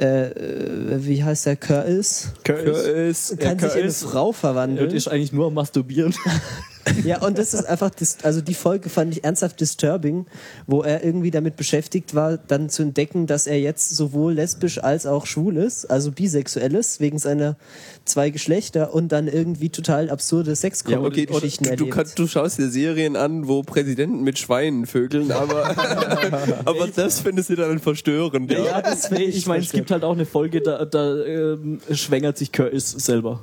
[0.00, 2.32] äh, äh, wie heißt der Curtis?
[2.44, 3.36] Curtis.
[3.38, 4.90] Kann sich in eine Curtis- Frau Er verwandeln.
[4.90, 6.14] ist eigentlich nur am Masturbieren.
[7.04, 10.26] Ja, und das ist einfach, dis also die Folge fand ich ernsthaft disturbing,
[10.66, 15.06] wo er irgendwie damit beschäftigt war, dann zu entdecken, dass er jetzt sowohl lesbisch als
[15.06, 17.56] auch schwul ist, also bisexuell ist, wegen seiner
[18.04, 20.54] zwei Geschlechter und dann irgendwie total absurde
[21.00, 24.86] Ja, okay, Sexgeschichten du, du, kannst, du schaust dir Serien an, wo Präsidenten mit Schweinen
[24.86, 25.70] vögeln, aber,
[26.64, 28.50] aber das findest du dann verstörend.
[28.50, 28.80] Ja.
[28.82, 32.52] das nee, ich meine, es gibt halt auch eine Folge, da, da ähm, schwängert sich
[32.52, 33.40] Curtis selber.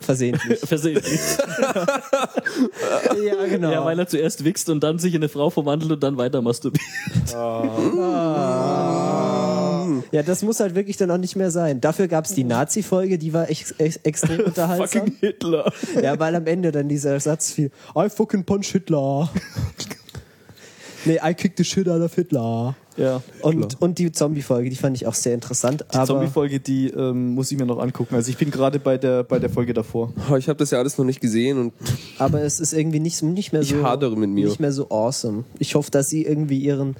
[0.00, 0.58] Versehentlich.
[0.64, 1.20] Versehentlich.
[3.24, 3.70] ja, genau.
[3.70, 6.42] Ja, weil er zuerst wichst und dann sich in eine Frau verwandelt und dann weiter
[6.42, 6.82] masturbiert.
[10.12, 11.80] Ja, das muss halt wirklich dann auch nicht mehr sein.
[11.80, 15.06] Dafür gab es die Nazi-Folge, die war ex ex extrem unterhaltsam.
[15.06, 15.72] Fucking Hitler.
[16.02, 19.30] Ja, weil am Ende dann dieser Satz fiel, I fucking punch Hitler.
[21.04, 22.74] nee, I kick the shit out of Hitler.
[22.98, 23.22] Ja.
[23.42, 25.84] Und, und die Zombie-Folge, die fand ich auch sehr interessant.
[25.94, 28.16] Die Zombie-Folge, die ähm, muss ich mir noch angucken.
[28.16, 30.12] Also ich bin gerade bei der, bei der Folge davor.
[30.30, 31.72] Oh, Ich habe das ja alles noch nicht gesehen und
[32.18, 34.46] aber es ist irgendwie nicht, nicht mehr Ich so hadere mit mir.
[34.46, 35.44] nicht mehr so awesome.
[35.60, 36.96] Ich hoffe, dass sie irgendwie ihren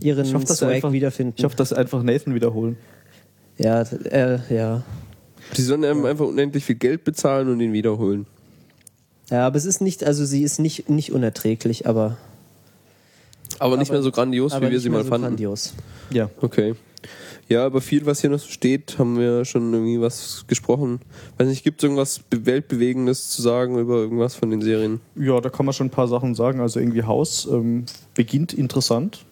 [0.00, 1.34] ihren Ich hoffe, dass sie Swag einfach, wiederfinden.
[1.36, 2.76] ich hoffe, dass sie einfach Nathan wiederholen.
[3.58, 4.82] ja, äh, ja.
[5.56, 8.24] die sollen einem einfach unendlich viel Geld bezahlen und ihn wiederholen.
[9.30, 12.16] Ja, aber es ist nicht, also sie ist nicht, nicht unerträglich, aber,
[13.62, 15.26] Aber nicht mehr so grandios, aber wie wir sie mal so fanden.
[15.28, 15.74] grandios.
[16.10, 16.28] Ja.
[16.40, 16.74] Okay.
[17.48, 21.00] Ja, aber viel, was hier noch so steht, haben wir schon irgendwie was gesprochen.
[21.38, 25.00] Weiß nicht, gibt es irgendwas Be- Weltbewegendes zu sagen über irgendwas von den Serien?
[25.16, 26.60] Ja, da kann man schon ein paar Sachen sagen.
[26.60, 27.84] Also irgendwie Haus ähm,
[28.14, 29.24] beginnt interessant.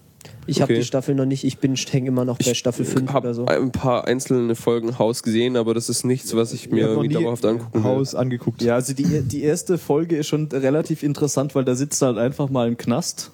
[0.47, 0.81] Ich habe Okay.
[0.81, 3.47] die Staffel noch nicht, ich bin hänge immer noch bei Staffel 5 habe oder so.
[3.47, 7.47] ein paar einzelne Folgen Haus gesehen, aber das ist nichts, was ich mir Ich dauerhaft
[7.47, 7.85] angucken will.
[7.85, 8.61] Haus angeguckt.
[8.61, 12.51] Ja, also die, die erste Folge ist schon relativ interessant, weil da sitzt halt einfach
[12.51, 13.31] mal im Knast.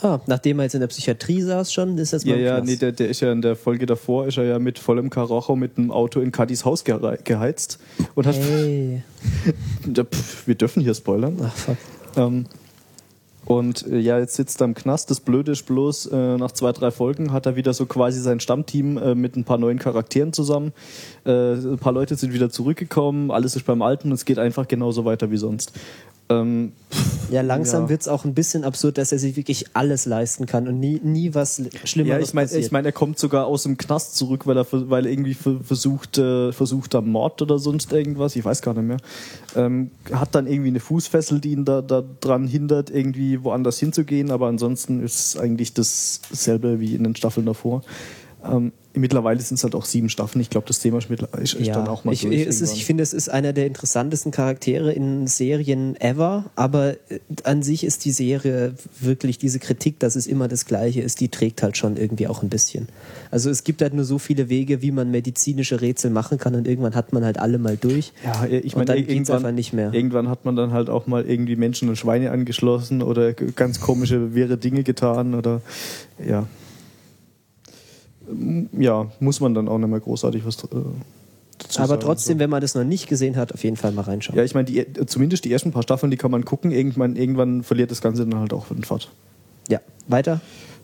[0.00, 2.66] Ah, nachdem er jetzt in der Psychiatrie saß schon, ist das Ja, mal ja, Knast.
[2.70, 5.56] nee, der, der ist ja in der Folge davor, ist er ja mit vollem Karacho
[5.56, 7.78] mit einem Auto in Kadis Haus geheizt
[8.14, 8.36] und hat.
[8.36, 9.02] Hey.
[9.96, 10.04] Ja,
[10.46, 11.36] wir dürfen hier spoilern.
[11.42, 11.76] Ach, fuck.
[12.16, 12.44] Ähm,
[13.48, 15.10] und äh, ja, jetzt sitzt er im Knast.
[15.10, 18.40] Das Blöde ist bloß, äh, nach zwei, drei Folgen hat er wieder so quasi sein
[18.40, 20.72] Stammteam äh, mit ein paar neuen Charakteren zusammen.
[21.24, 24.68] Äh, ein paar Leute sind wieder zurückgekommen, alles ist beim Alten und es geht einfach
[24.68, 25.72] genauso weiter wie sonst.
[26.30, 26.72] Ähm,
[27.30, 27.88] Ja, langsam Ja.
[27.88, 31.34] wird's auch ein bisschen absurd, dass er sich wirklich alles leisten kann und nie, nie
[31.34, 32.64] was Schlimmeres ja, ich meine, passiert.
[32.66, 35.60] ich mein, er kommt sogar aus dem Knast zurück, weil er, weil er irgendwie ver-
[35.62, 38.98] versucht, äh, versucht am Mord oder sonst irgendwas, ich weiß gar nicht mehr.
[39.56, 44.30] Ähm, hat dann irgendwie eine Fußfessel, die ihn da, da dran hindert, irgendwie woanders hinzugehen,
[44.30, 47.82] aber ansonsten ist es eigentlich dasselbe wie in den Staffeln davor.
[48.44, 50.40] Ähm, mittlerweile sind es halt auch sieben Staffeln.
[50.40, 52.34] Ich glaube, das Thema ist, ist, ja, dann auch mal ich, durch.
[52.34, 57.62] ist, ich finde, es ist einer der interessantesten Charaktere in Serien ever, aber äh, an
[57.62, 61.62] sich ist die Serie wirklich diese Kritik, dass es immer das Gleiche ist, die trägt
[61.62, 62.88] halt schon irgendwie auch ein bisschen.
[63.30, 66.66] Also es gibt halt nur so viele Wege, wie man medizinische Rätsel machen kann und
[66.66, 68.12] irgendwann hat man halt alle mal durch.
[68.24, 69.92] Ja, ich Und meine, dann geht's irgendwann, einfach nicht mehr.
[69.92, 74.34] irgendwann hat man dann halt auch mal irgendwie Menschen und Schweine angeschlossen oder ganz komische,
[74.34, 75.62] wirre Dinge getan oder
[76.24, 76.46] ja.
[78.30, 80.66] Ähm, Ja, muss man dann auch nicht mehr großartig was äh,
[81.58, 82.00] dazu aber sagen.
[82.00, 84.36] trotzdem, wenn man das noch nicht gesehen hat, auf jeden Fall mal reinschauen.
[84.36, 86.70] Ja, ich meine, die, zumindest die ersten paar Staffeln, die kann man gucken.
[86.70, 89.10] Irgendwann, irgendwann verliert das Ganze dann halt auch den Fahrt.
[89.68, 90.40] Ja, weiter?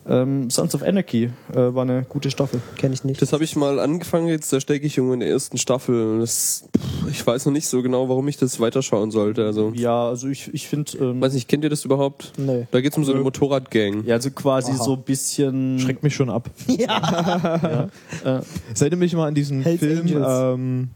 [0.07, 2.61] Ähm, Sons of Anarchy äh, war eine gute Staffel.
[2.77, 3.21] Kenne ich nicht.
[3.21, 6.19] Das habe ich mal angefangen jetzt, da stecke ich irgendwo in der ersten Staffel.
[6.19, 9.45] Das, pff, ich weiß noch nicht so genau, warum ich das weiterschauen sollte.
[9.45, 10.91] Also, Ja, also ich, ich finde.
[10.99, 12.33] Ähm, weiß nicht, kennt ihr das überhaupt?
[12.37, 12.65] Nö.
[12.69, 14.03] Da geht es um so eine Motorradgang.
[14.05, 15.79] ja, also quasi so ein bisschen.
[15.79, 16.49] Schreckt mich schon ab.
[18.23, 18.41] Äh,
[18.73, 20.89] Es erinnert mich mal an diesen Hells Film, ähm,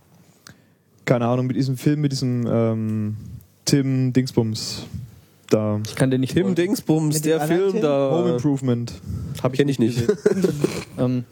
[1.05, 3.17] keine Ahnung, mit diesem Film, mit diesem ähm,
[3.65, 4.83] Tim Dingsbums.
[5.49, 5.79] Da.
[5.85, 6.33] ich kann den nicht.
[6.33, 7.83] Tim Dingsbums, der Film Tim?
[7.83, 8.35] Home da.
[8.35, 8.93] Improvement.
[9.41, 10.03] Hab Kenn ich nicht.
[10.97, 11.23] ähm,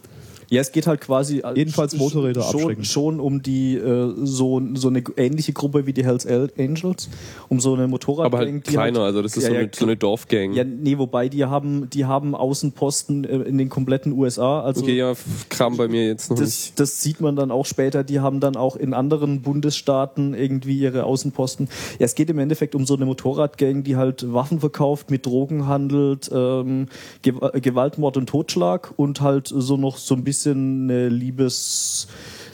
[0.49, 2.85] ja, es geht halt quasi Jedenfalls Motorräder schon, abschrecken.
[2.85, 7.09] schon um die äh, so, so eine ähnliche Gruppe wie die Hells Angels,
[7.49, 9.85] um so eine Motorrad Aber halt kleiner, also das ist Ja, so, ja, eine, so
[9.85, 10.53] eine Dorfgang.
[10.53, 14.95] Ja, nee, wobei die haben die haben Außenposten äh, in den kompletten USA, also okay,
[14.95, 15.13] ja,
[15.49, 16.79] kam bei mir jetzt noch das, nicht.
[16.79, 18.03] das sieht man dann auch später.
[18.03, 21.67] Die haben dann auch in anderen Bundesstaaten irgendwie ihre Außenposten.
[21.99, 25.67] Ja, es geht im Endeffekt um so eine Motorradgang, die halt Waffen verkauft, mit Drogen
[25.67, 26.87] handelt, ähm,
[27.25, 32.07] äh, Gewalt, Mord und Totschlag und halt so noch so ein bisschen eine Liebes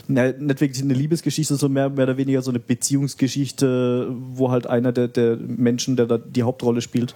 [0.07, 4.91] nicht wirklich eine Liebesgeschichte, sondern mehr, mehr oder weniger so eine Beziehungsgeschichte, wo halt einer
[4.91, 7.15] der, der Menschen, der da die Hauptrolle spielt,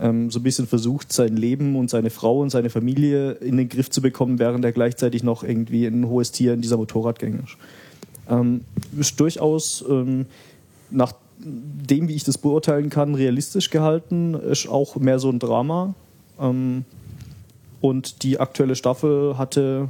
[0.00, 3.68] ähm, so ein bisschen versucht, sein Leben und seine Frau und seine Familie in den
[3.68, 7.56] Griff zu bekommen, während er gleichzeitig noch irgendwie ein hohes Tier in dieser Motorradgang ist.
[8.28, 8.62] Ähm,
[8.98, 10.26] ist durchaus ähm,
[10.90, 15.94] nach dem, wie ich das beurteilen kann, realistisch gehalten, ist auch mehr so ein Drama.
[16.38, 16.84] Ähm,
[17.80, 19.88] und die aktuelle Staffel hatte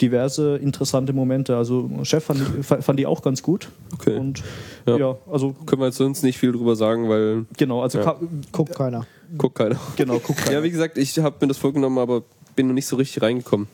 [0.00, 1.56] diverse interessante Momente.
[1.56, 3.68] Also Chef fand, fand die auch ganz gut.
[3.94, 4.16] Okay.
[4.18, 4.42] Und
[4.86, 5.16] ja, Ja.
[5.30, 8.04] also Können wir jetzt sonst nicht viel drüber sagen, weil genau, also Ja.
[8.04, 8.20] ka-
[8.52, 9.06] Guckt keiner.
[9.38, 9.76] guckt keiner.
[9.96, 12.22] genau, guck Ja, wie gesagt, ich habe mir das vorgenommen, aber
[12.54, 13.66] bin noch nicht so richtig reingekommen.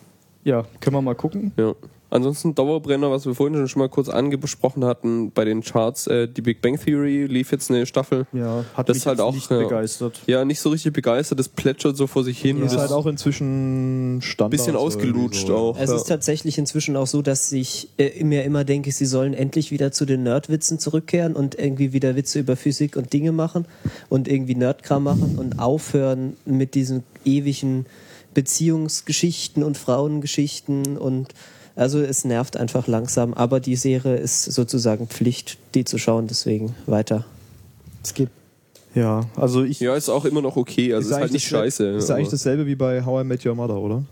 [0.44, 1.52] Ja, können wir mal gucken.
[1.56, 1.74] Ja.
[2.12, 6.42] Ansonsten Dauerbrenner, was wir vorhin schon mal kurz angesprochen hatten bei den Charts, äh, die
[6.42, 8.26] Big Bang Theory lief jetzt eine Staffel.
[8.34, 9.58] Ja, hat Das mich ist halt jetzt auch, nicht ja.
[9.58, 10.20] begeistert.
[10.26, 12.62] Ja, nicht so richtig begeistert, das plätschert so vor sich hin.
[12.62, 14.50] Ist und halt auch inzwischen Standard.
[14.50, 15.78] bisschen ausgelutscht auch.
[15.78, 15.96] Es ja.
[15.96, 19.90] ist tatsächlich inzwischen auch so, dass ich äh, mir immer denke, sie sollen endlich wieder
[19.90, 23.64] zu den Nerdwitzen zurückkehren und irgendwie wieder Witze über Physik und Dinge machen
[24.10, 27.86] und irgendwie Nerdkram machen und aufhören mit diesen ewigen
[28.34, 31.28] Beziehungsgeschichten und Frauengeschichten und
[31.74, 36.74] also es nervt einfach langsam, aber die Serie ist sozusagen Pflicht, die zu schauen, deswegen
[36.86, 37.24] weiter.
[38.04, 38.28] Skip.
[38.94, 39.80] Ja, also ich.
[39.80, 41.86] ja, ist auch immer noch okay, also ist, halt eigentlich nicht scheiße.
[41.92, 44.04] Ist eigentlich dasselbe wie bei How I Met Your Mother, oder?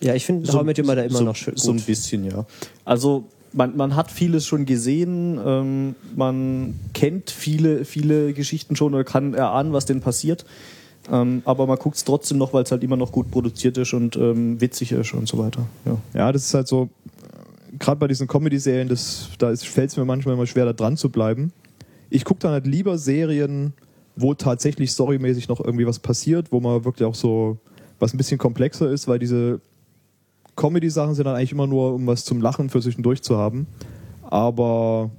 [0.00, 2.24] Ja, ich finde How I Met Your Mother immer so, noch schön So ein bisschen,
[2.24, 2.44] ja.
[2.84, 9.04] Also man, man hat vieles schon gesehen, ähm, man kennt viele, viele Geschichten schon oder
[9.04, 10.44] kann erahnen, was denn passiert.
[11.10, 13.94] Ähm, aber man guckt es trotzdem noch, weil es halt immer noch gut produziert ist
[13.94, 15.66] und ähm, witzig ist und so weiter.
[15.84, 15.96] Ja.
[16.14, 16.88] Ja, das ist halt so,
[17.78, 18.88] gerade bei diesen Comedy-Serien,
[19.38, 21.52] da fällt es mir manchmal immer schwer, da dran zu bleiben.
[22.10, 23.72] Ich gucke dann halt lieber Serien,
[24.16, 27.58] wo tatsächlich storymäßig noch irgendwie was passiert, wo man wirklich auch so
[27.98, 29.60] was ein bisschen komplexer ist, weil diese
[30.56, 33.66] Comedy-Sachen sind dann eigentlich immer nur, um was zum Lachen für zwischendurch zu haben.
[34.22, 35.10] Aber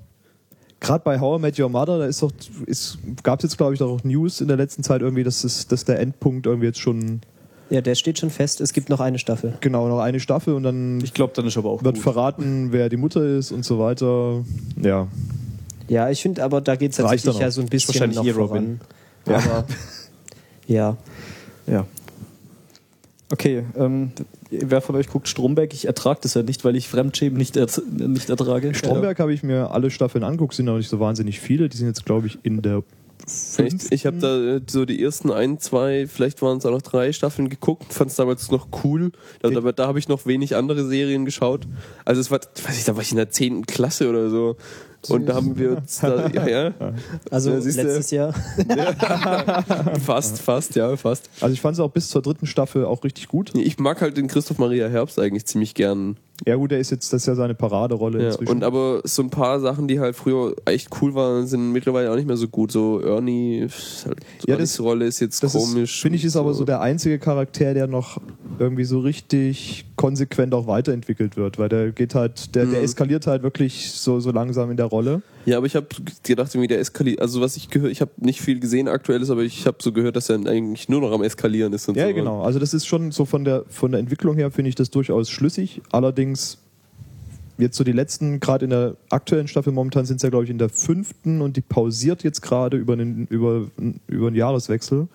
[0.80, 2.32] gerade bei How I Met Your Mother, da ist doch,
[2.66, 5.68] ist, gab es jetzt glaube ich auch News in der letzten Zeit irgendwie, dass, es,
[5.68, 7.22] dass der Endpunkt irgendwie jetzt schon
[7.70, 9.54] Ja, der steht schon fest, es gibt noch eine Staffel.
[9.62, 12.04] genau noch eine Staffel und dann Ich glaube, dann ist aber auch wird gut.
[12.04, 14.44] verraten, wer die Mutter ist und so weiter.
[14.82, 15.08] Ja.
[15.88, 18.26] Ja, ich finde aber, da geht es tatsächlich ja so ein Ist bisschen wahrscheinlich noch
[18.26, 18.80] eh Robin.
[19.26, 19.42] voran.
[19.46, 19.66] Aber,
[20.68, 20.96] ja.
[21.68, 21.86] Ja.
[23.32, 24.12] Okay, ähm,
[24.52, 25.74] wer von euch guckt Stromberg?
[25.74, 28.74] Ich ertrage das ja nicht, weil ich Fremdschämen nicht, er nicht ertrage.
[28.74, 31.70] Stromberg habe ich mir alle Staffeln angeguckt, sind noch nicht so wahnsinnig viele.
[31.70, 32.84] Die sind jetzt, glaube ich, in der
[33.58, 33.92] Echt?
[33.92, 37.12] Ich habe da äh, so die ersten ein, zwei, vielleicht waren es auch noch drei
[37.12, 39.12] Staffeln geguckt, fand es damals noch cool.
[39.42, 41.68] Da, da, da habe ich noch wenig andere Serien geschaut.
[42.06, 43.66] Also es war, weiß ich, da war ich in der 10.
[43.66, 44.56] Klasse oder so.
[45.08, 46.74] Und da haben wir uns da, ja, ja,
[47.32, 47.84] Also Ja, siehst du.
[47.84, 48.34] letztes Jahr.
[50.06, 51.30] fast, fast, ja, fast.
[51.40, 53.56] Also ich fand es auch bis zur dritten Staffel auch richtig gut.
[53.56, 56.18] Ich mag halt den Christoph Maria Herbst eigentlich ziemlich gern.
[56.46, 58.52] Ja gut, der ist jetzt, das ist ja seine Paraderolle Ja, inzwischen.
[58.52, 62.16] und aber so ein paar Sachen, die halt früher echt cool waren, sind mittlerweile auch
[62.16, 62.72] nicht mehr so gut.
[62.72, 63.68] So Ernie,
[64.06, 66.02] halt, Ja, Ernies das- Rolle ist jetzt das komisch.
[66.02, 68.20] finde ich, ist und aber so der einzige Charakter, der noch
[68.58, 72.86] irgendwie so richtig konsequent auch weiterentwickelt wird, weil der geht halt, der, der Mhm.
[72.86, 75.22] eskaliert halt wirklich so, so langsam in der Rolle.
[75.50, 75.88] Ja, aber ich habe
[76.22, 77.20] gedacht, irgendwie der eskaliert.
[77.22, 80.16] Also was ich gehört, ich habe nicht viel gesehen aktuelles, aber ich habe so gehört,
[80.16, 82.14] dass er eigentlich nur noch am eskalieren ist und Ja, so.
[82.14, 82.44] genau.
[82.44, 85.32] Also das ist schon so von der von der Entwicklung her finde ich das durchaus
[85.32, 85.82] schlüssig.
[85.92, 86.60] Allerdings
[87.58, 90.52] jetzt so die letzten, gerade in der aktuellen Staffel momentan sind es ja glaube ich
[90.52, 93.66] in der fünften und die pausiert jetzt gerade über einen über
[94.06, 95.08] über einen Jahreswechsel.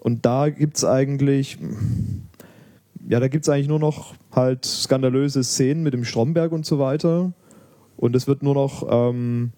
[0.00, 1.56] Und da gibt's eigentlich
[3.08, 7.32] ja, da gibt's eigentlich nur noch halt skandalöse Szenen mit dem Stromberg und so weiter.
[7.98, 9.52] Und es wird nur noch ähm,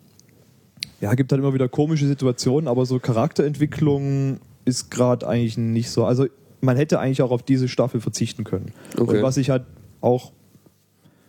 [1.01, 6.05] ja, gibt halt immer wieder komische Situationen, aber so Charakterentwicklung ist gerade eigentlich nicht so.
[6.05, 6.27] Also
[6.61, 8.73] man hätte eigentlich auch auf diese Staffel verzichten können.
[8.99, 9.17] Okay.
[9.17, 9.65] Und was ich halt
[10.03, 10.33] auch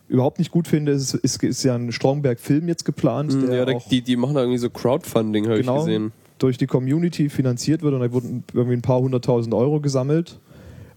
[0.09, 3.79] überhaupt nicht gut finde, ist, ist, ist ja ein Stromberg-Film jetzt geplant, Mhm, der Ja,
[3.89, 6.11] die, die machen da irgendwie so Crowdfunding, habe ich genau gesehen.
[6.37, 10.39] durch die Community finanziert wird und da wurden irgendwie ein paar hunderttausend Euro gesammelt.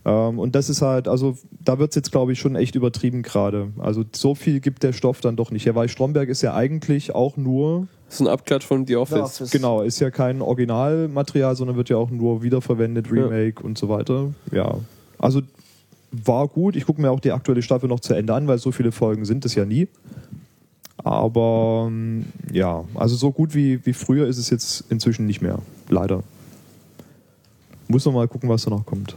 [0.05, 3.22] Ähm, und das ist halt, also da wird es jetzt, glaube ich, schon echt übertrieben
[3.22, 3.72] gerade.
[3.78, 7.14] Also so viel gibt der Stoff dann doch nicht her, weil Stromberg ist ja eigentlich
[7.14, 9.16] auch nur Das ist ein Abklatsch von The Office.
[9.16, 9.51] The Office.
[9.51, 14.32] Genau, ist ja kein Originalmaterial, sondern wird ja auch nur wiederverwendet, Remake und so weiter.
[14.52, 14.76] Ja,
[15.18, 15.40] also
[16.12, 16.76] war gut.
[16.76, 19.24] Ich gucke mir auch die aktuelle Staffel noch zu Ende an, weil so viele Folgen
[19.24, 19.89] sind es ja nie.
[20.98, 25.59] Aber ähm, ja, also so gut wie, wie früher ist es jetzt inzwischen nicht mehr.
[25.89, 26.22] Leider.
[27.89, 29.16] Muss noch mal gucken, was da noch kommt.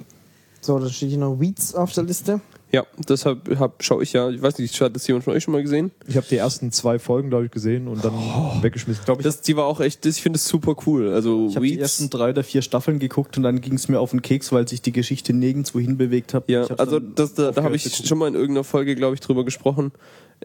[0.67, 2.41] So, da steht hier noch Weeds auf der Liste.
[2.73, 5.53] Ja, deshalb hab, schaue ich ja, ich weiß nicht, hat das jemand von euch schon
[5.53, 5.91] mal gesehen?
[6.05, 8.13] Ich habe die ersten zwei Folgen, glaube ich, gesehen und dann
[8.61, 9.05] weggeschmissen.
[9.21, 11.13] Das, die war auch echt, das, ich finde das super cool.
[11.13, 14.01] Also Ich habe die ersten drei oder vier Staffeln geguckt und dann ging es mir
[14.01, 16.49] auf den Keks, weil sich die Geschichte nirgendwo hinbewegt hat.
[16.49, 19.21] Ja, Ich also das, da, da habe ich schon mal in irgendeiner Folge, glaube ich,
[19.21, 19.93] drüber gesprochen.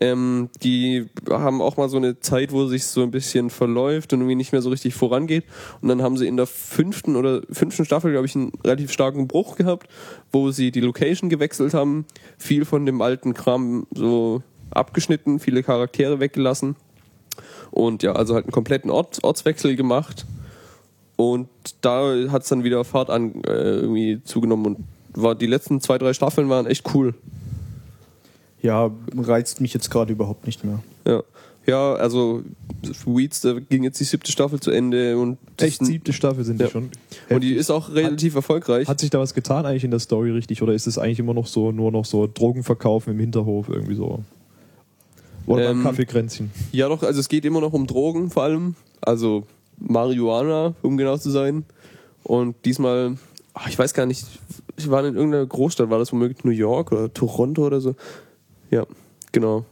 [0.00, 4.20] Ähm, die haben auch mal so eine Zeit, wo sich so ein bisschen verläuft und
[4.20, 5.44] irgendwie nicht mehr so richtig vorangeht.
[5.80, 9.28] Und dann haben sie in der fünften oder fünften Staffel, glaube ich, einen relativ starken
[9.28, 9.88] Bruch gehabt,
[10.32, 12.06] wo sie die Location gewechselt haben,
[12.38, 16.76] viel von dem alten Kram so abgeschnitten, viele Charaktere weggelassen.
[17.70, 20.26] Und ja, also halt einen kompletten Ort, Ortswechsel gemacht.
[21.16, 21.48] Und
[21.82, 24.78] da hat es dann wieder Fahrt an äh, irgendwie zugenommen und
[25.14, 27.14] war die letzten zwei, drei Staffeln waren echt cool.
[28.62, 30.78] Ja, reizt mich jetzt gerade überhaupt nicht mehr.
[31.06, 31.22] Ja.
[31.64, 32.42] Ja, also
[33.06, 36.64] Weeds, da ging jetzt die siebte Staffel zu Ende und Echt siebte Staffel sind die
[36.64, 36.70] Ja.
[36.70, 36.90] schon.
[37.30, 38.88] und die ist auch relativ erfolgreich.
[38.88, 41.34] Hat sich da was getan eigentlich in der Story richtig oder ist es eigentlich immer
[41.34, 44.24] noch so nur noch so Drogenverkaufen im Hinterhof irgendwie so?
[45.46, 46.50] Oder Ähm, Kaffeekränzchen.
[46.72, 48.74] Ja, doch, also es geht immer noch um Drogen vor allem.
[49.00, 49.46] Also
[49.78, 51.64] Marihuana, um genau zu sein.
[52.24, 53.16] Und diesmal,
[53.54, 54.24] ach, ich weiß gar nicht,
[54.76, 57.94] ich war in irgendeiner Großstadt, war das womöglich New York oder Toronto oder so?
[58.72, 58.84] Ja,
[59.30, 59.64] genau.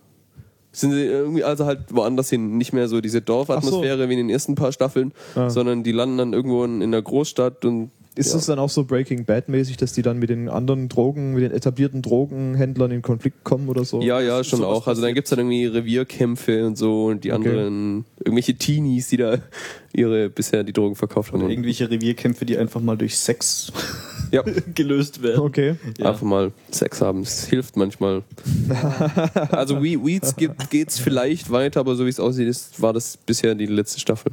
[0.73, 4.31] Sind sie irgendwie also halt woanders hin, nicht mehr so diese Dorfatmosphäre wie in den
[4.31, 5.51] ersten paar Staffeln, Ah.
[5.51, 8.39] sondern die landen dann irgendwo in, in der Großstadt und Ist ja.
[8.39, 11.43] es dann auch so Breaking Bad mäßig, dass die dann mit den anderen Drogen, mit
[11.43, 14.01] den etablierten Drogenhändlern in Konflikt kommen oder so?
[14.01, 14.87] Ja, ja, schon auch.
[14.87, 17.49] Also dann gibt's dann irgendwie Revierkämpfe und so und die Okay.
[17.49, 19.39] anderen, irgendwelche Teenies, die da
[19.93, 21.41] ihre bisher die Drogen verkauft haben.
[21.41, 23.73] Oder irgendwelche Revierkämpfe, die einfach mal durch Sex
[24.31, 24.43] Ja.
[24.75, 25.41] gelöst werden.
[25.41, 25.77] Okay.
[25.99, 26.11] Ja.
[26.11, 27.23] Einfach mal Sex haben.
[27.23, 28.23] Es hilft manchmal.
[29.51, 33.17] also We Weeds gibt, geht's vielleicht weiter, aber so wie es aussieht, ist, war das
[33.17, 34.33] bisher die letzte Staffel.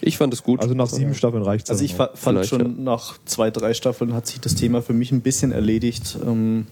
[0.00, 0.60] Ich fand es gut.
[0.60, 1.70] Also nach sieben Staffeln reicht es.
[1.70, 4.92] Also ich fa- fand Vielleicht, schon nach zwei, drei Staffeln hat sich das Thema für
[4.92, 6.18] mich ein bisschen erledigt.
[6.26, 6.66] Ähm,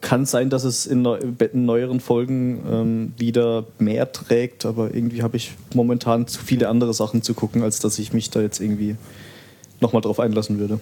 [0.00, 5.36] kann sein, dass es in, in neueren Folgen ähm, wieder mehr trägt, aber irgendwie habe
[5.36, 8.96] ich momentan zu viele andere Sachen zu gucken, als dass ich mich da jetzt irgendwie
[9.80, 10.80] nochmal drauf einlassen würde.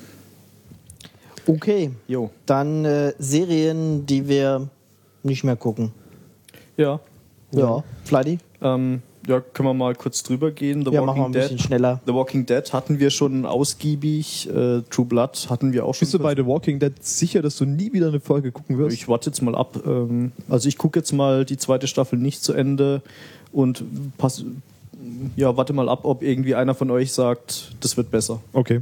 [1.47, 2.31] Okay, Jo.
[2.47, 4.69] dann äh, Serien, die wir
[5.23, 5.93] nicht mehr gucken.
[6.77, 7.01] Ja.
[7.53, 8.39] Ja, Fladdy?
[8.63, 10.85] Ähm, ja, können wir mal kurz drüber gehen.
[10.85, 11.67] The Ja, machen wir ein Walking bisschen Dead.
[11.67, 12.01] schneller.
[12.07, 14.49] The Walking Dead hatten wir schon ausgiebig.
[14.49, 16.01] Äh, True Blood hatten wir auch schon.
[16.07, 18.97] Bist du bei The Walking Dead sicher, dass du nie wieder eine Folge gucken wirst?
[18.97, 19.79] Ich warte jetzt mal ab.
[19.87, 23.03] Ähm, also ich gucke jetzt mal die zweite Staffel nicht zu Ende
[23.53, 23.85] und
[24.19, 24.45] pass,
[25.37, 28.41] ja, warte mal ab, ob irgendwie einer von euch sagt, das wird besser.
[28.53, 28.81] okay.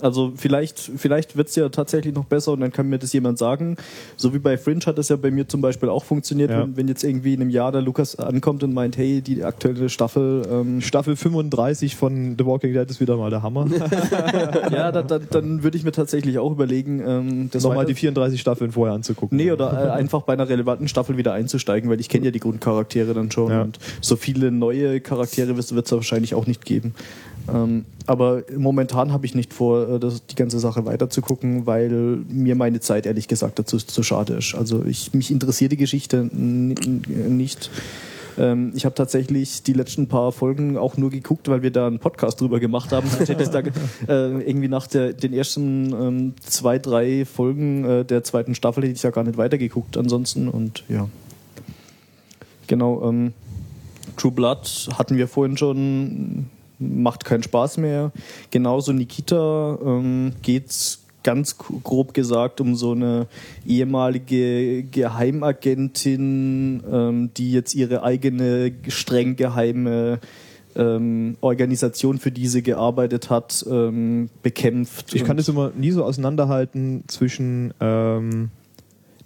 [0.00, 3.36] Also vielleicht, vielleicht wird es ja tatsächlich noch besser und dann kann mir das jemand
[3.38, 3.76] sagen.
[4.16, 6.62] So wie bei Fringe hat das ja bei mir zum Beispiel auch funktioniert, Ja.
[6.62, 9.88] wenn, wenn jetzt irgendwie in einem Jahr der Lukas ankommt und meint, hey, die aktuelle
[9.88, 13.66] Staffel, ähm, Staffel 35 von The Walking Dead ist wieder mal der Hammer.
[14.72, 18.40] ja, da, da, dann würde ich mir tatsächlich auch überlegen, ähm, das Nochmal die 34
[18.40, 19.36] Staffeln vorher anzugucken.
[19.36, 22.40] Nee, oder äh, einfach bei einer relevanten Staffel wieder einzusteigen, weil ich kenne ja die
[22.40, 23.62] Grundcharaktere dann schon Ja.
[23.62, 26.94] und so viele neue Charaktere wird es wahrscheinlich auch nicht geben.
[27.52, 31.66] Ähm, aber momentan habe ich nicht vor, äh, das, die ganze Sache weiter zu gucken,
[31.66, 31.90] weil
[32.28, 34.54] mir meine Zeit ehrlich gesagt dazu zu schade ist.
[34.54, 37.70] Also ich, mich interessiert die Geschichte nicht.
[38.38, 41.98] Ähm, ich habe tatsächlich die letzten paar Folgen auch nur geguckt, weil wir da einen
[41.98, 43.08] Podcast drüber gemacht haben.
[43.08, 43.58] Sonst hätte ich da,
[44.08, 48.94] äh, irgendwie nach der, den ersten ähm, zwei, drei Folgen äh, der zweiten Staffel hätte
[48.94, 50.48] ich ja gar nicht weitergeguckt ansonsten.
[50.48, 51.08] Und ja.
[52.68, 53.08] Genau.
[53.08, 53.32] Ähm,
[54.16, 56.46] True Blood hatten wir vorhin schon,
[56.78, 58.12] macht keinen Spaß mehr.
[58.50, 63.26] Genauso Nikita ähm, geht's ganz grob gesagt um so eine
[63.66, 70.20] ehemalige Geheimagentin, ähm, die jetzt ihre eigene streng geheime
[70.76, 75.14] ähm, Organisation, für die sie gearbeitet hat, ähm, bekämpft.
[75.14, 78.50] Ich kann das immer nie so auseinanderhalten zwischen ähm,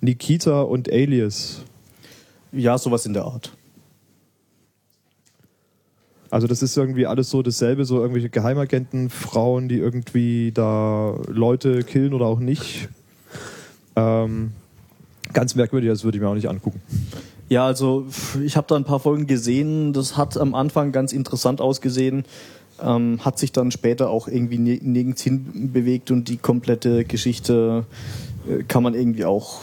[0.00, 1.62] Nikita und Alias.
[2.52, 3.52] ja, sowas in der Art.
[6.32, 11.84] Also das ist irgendwie alles so dasselbe, so irgendwelche Geheimagenten, Frauen, die irgendwie da Leute
[11.84, 12.88] killen oder auch nicht.
[13.96, 14.52] Ähm,
[15.34, 16.80] ganz merkwürdig, das würde ich mir auch nicht angucken.
[17.50, 18.06] Ja, also
[18.42, 19.92] ich habe da ein paar Folgen gesehen.
[19.92, 22.24] Das hat am Anfang ganz interessant ausgesehen,
[22.82, 27.84] ähm, hat sich dann später auch irgendwie nirgends hin bewegt und die komplette Geschichte
[28.48, 29.60] äh, kann man irgendwie auch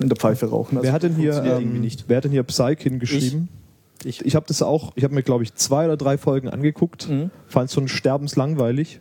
[0.00, 0.76] in der Pfeife rauchen.
[0.76, 3.48] Also wer hat denn hier, ähm, wer hat denn hier Psych hingeschrieben?
[3.50, 3.61] Ich,
[4.04, 7.30] ich habe das auch, ich habe mir glaube ich zwei oder drei Folgen angeguckt, Mhm.
[7.46, 9.00] fand es schon sterbenslangweilig.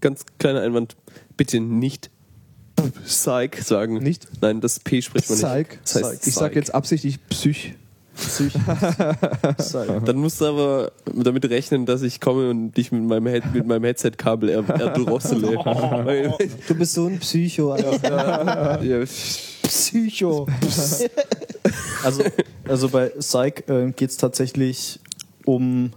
[0.00, 0.96] Ganz kleiner Einwand.
[1.36, 2.10] Bitte nicht
[3.04, 3.98] Psych sagen.
[3.98, 4.26] Nicht?
[4.40, 5.68] Nein, das P spricht man Psych.
[5.68, 5.78] nicht.
[5.84, 6.56] Das heißt Ich sage Psych.
[6.56, 7.72] jetzt absichtlich Psych.
[10.04, 13.66] Dann musst du aber damit rechnen, dass ich komme und dich mit meinem, Head, mit
[13.66, 15.56] meinem Headset-Kabel er- erdrossele.
[15.56, 16.34] Weil-
[16.68, 18.82] Du bist so ein Psycho, Alter.
[18.84, 18.98] ja,
[19.74, 20.46] Psycho.
[22.04, 22.22] Also,
[22.68, 25.00] also bei Psych äh, geht es tatsächlich
[25.46, 25.92] um,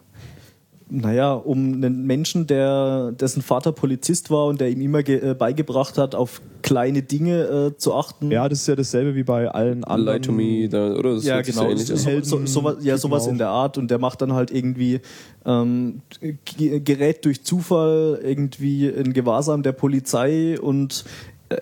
[0.89, 5.97] naja, um einen Menschen, der, dessen Vater Polizist war und der ihm immer äh, beigebracht
[5.97, 8.31] hat, auf kleine Dinge äh, zu achten.
[8.31, 10.21] Ja, das ist ja dasselbe wie bei allen anderen.
[10.21, 11.15] Lie to me, da, oder?
[11.15, 11.63] Das ja, genau.
[11.63, 13.77] so ähnlich So, so, so, sowas, ja, sowas Typen in der Art.
[13.77, 15.01] Und der macht dann halt irgendwie,
[15.45, 16.01] ähm,
[16.45, 21.03] gerät durch Zufall irgendwie in Gewahrsam der Polizei und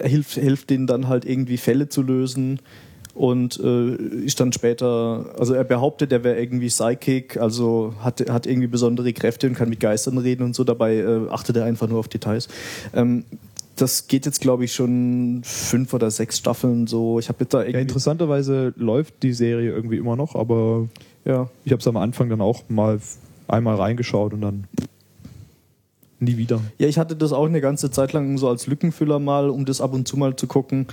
[0.01, 2.59] hilft, hilft denen dann halt irgendwie Fälle zu lösen.
[3.13, 8.45] Und äh, ist dann später, also er behauptet, er wäre irgendwie Psychic, also hat, hat
[8.45, 10.65] irgendwie besondere Kräfte und kann mit Geistern reden und so.
[10.65, 12.49] Dabei äh, achtet er einfach nur auf Details.
[12.93, 13.23] Ähm,
[13.77, 17.19] das geht jetzt, glaube ich, schon fünf oder sechs Staffeln so.
[17.19, 20.89] Ich habe jetzt da Ja, interessanterweise läuft die Serie irgendwie immer noch, aber
[21.23, 21.49] ja.
[21.63, 22.99] ich habe es am Anfang dann auch mal
[23.47, 24.65] einmal reingeschaut und dann
[26.19, 26.61] nie wieder.
[26.77, 29.81] Ja, ich hatte das auch eine ganze Zeit lang so als Lückenfüller mal, um das
[29.81, 30.87] ab und zu mal zu gucken.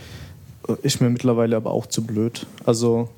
[0.69, 2.47] Äh, Ist mir mittlerweile aber auch zu blöd.
[2.67, 3.09] Also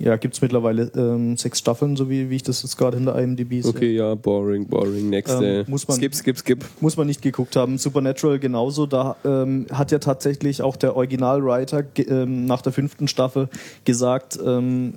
[0.00, 3.04] Ja, gibt es mittlerweile ähm, sechs Staffeln, so wie, wie ich das jetzt gerade in
[3.04, 3.70] der IMDb sehe.
[3.70, 5.10] Okay, ja, boring, boring.
[5.10, 5.34] Next.
[5.34, 6.64] Ähm, äh, muss man- skip, skip, skip.
[6.80, 7.78] Muss man nicht geguckt haben.
[7.78, 8.86] Supernatural genauso.
[8.86, 13.48] Da ähm, hat ja tatsächlich auch der Originalwriter ähm, nach der fünften Staffel
[13.84, 14.94] gesagt, ähm,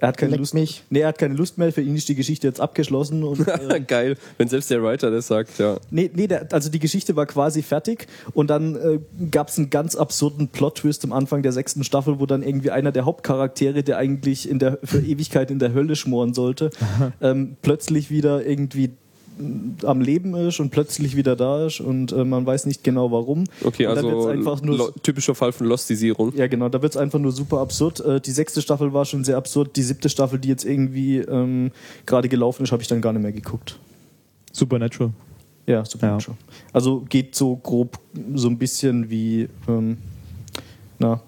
[0.00, 0.54] er hat keine Leck Lust.
[0.54, 0.82] mich.
[0.90, 1.72] Nee, er hat keine Lust mehr.
[1.72, 3.24] Für ihn ist die Geschichte jetzt abgeschlossen.
[3.24, 5.78] Und, äh, Geil, wenn selbst der Writer das sagt, ja.
[5.90, 8.98] Nee, nee der, also die Geschichte war quasi fertig und dann äh,
[9.30, 12.92] gab es einen ganz absurden Plot-Twist am Anfang der sechsten Staffel, wo dann irgendwie einer
[12.92, 16.70] der Hauptcharaktere, der eigentlich in der, für Ewigkeit in der Hölle schmoren sollte,
[17.20, 18.90] ähm, plötzlich wieder irgendwie
[19.84, 23.44] am Leben ist und plötzlich wieder da ist und äh, man weiß nicht genau warum.
[23.64, 24.30] Okay, also
[24.62, 26.34] nur typischer Fall von Lostisierung.
[26.36, 28.00] ja, genau, da wird es einfach nur super absurd.
[28.00, 29.76] Äh, die sechste Staffel war schon sehr absurd.
[29.76, 31.70] Die siebte Staffel, die jetzt irgendwie ähm,
[32.06, 33.78] gerade gelaufen ist, habe ich dann gar nicht mehr geguckt.
[34.52, 35.12] Supernatural.
[35.66, 36.18] Ja, super.
[36.18, 36.34] Ja.
[36.72, 37.98] Also geht so grob
[38.34, 39.98] so ein bisschen wie, ähm,
[40.98, 41.20] na,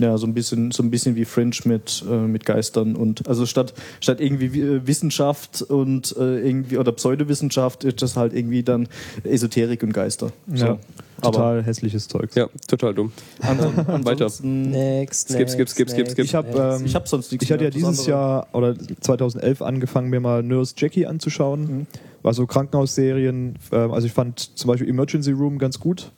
[0.00, 3.46] ja, so ein bisschen, so ein bisschen wie Fringe mit, äh, mit Geistern und also
[3.46, 8.88] statt, statt irgendwie äh, Wissenschaft und äh, irgendwie oder Pseudowissenschaft ist das halt irgendwie dann
[9.24, 10.32] Esoterik und Geister.
[10.54, 10.64] So.
[10.64, 10.78] Ja.
[11.22, 12.30] Aber Total hässliches Zeug.
[12.34, 13.12] Ja, total dumm.
[13.40, 14.24] anson Weiter.
[14.24, 16.24] ansonsten, Next, Skip, skip, skip, skip, skip.
[16.24, 20.08] Ich habe ähm, ich habe sonst nichts Ich hatte ja dieses Jahr oder 2011 angefangen,
[20.08, 21.60] mir mal Nurse Jackie anzuschauen.
[21.60, 21.86] Mhm.
[22.22, 23.56] War so Krankenhausserien.
[23.72, 26.10] ähm, Also ich fand zum Beispiel Emergency Room ganz gut.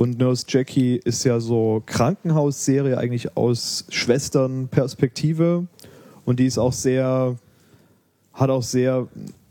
[0.00, 5.66] Und Nurse Jackie ist ja so Krankenhausserie eigentlich aus Schwesternperspektive.
[6.24, 7.36] Und die ist auch sehr,
[8.32, 9.08] hat auch sehr,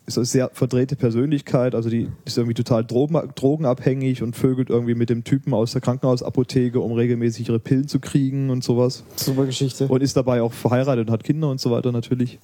[0.08, 1.76] ist eine sehr verdrehte Persönlichkeit.
[1.76, 5.82] Also die ist irgendwie total drogen, drogenabhängig und vögelt irgendwie mit dem Typen aus der
[5.82, 9.88] Krankenhausapotheke, um regelmäßig ihre Pillen zu kriegen und sowas Super Geschichte.
[9.88, 12.40] und ist dabei auch verheiratet und hat Kinder und so weiter natürlich.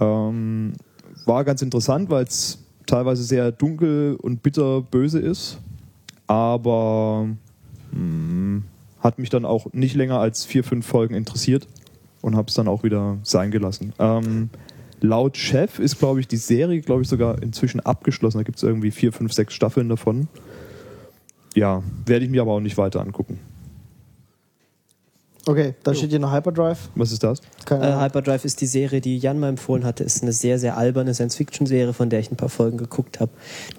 [0.00, 0.72] Ähm,
[1.26, 5.58] war ganz interessant, weil es teilweise sehr dunkel und bitter böse ist,
[6.26, 7.28] aber
[7.92, 8.62] mh,
[9.00, 11.66] hat mich dann auch nicht länger als vier, fünf Folgen interessiert
[12.22, 13.92] und habe es dann auch wieder sein gelassen.
[13.98, 14.50] Ähm,
[15.00, 18.38] laut Chef ist, glaube ich, die Serie, glaube ich, sogar inzwischen abgeschlossen.
[18.38, 20.28] Da gibt es irgendwie vier, fünf, sechs Staffeln davon.
[21.54, 23.38] Ja, werde ich mir aber auch nicht weiter angucken.
[25.48, 26.76] Okay, da steht hier noch Hyperdrive.
[26.96, 27.40] Was ist das?
[27.64, 28.00] Keine Äh, Ahnung.
[28.02, 30.02] Hyperdrive ist die Serie, die Jan mal empfohlen hatte.
[30.02, 33.30] Ist eine sehr, sehr alberne Science-Fiction-Serie, von der ich ein paar Folgen geguckt habe,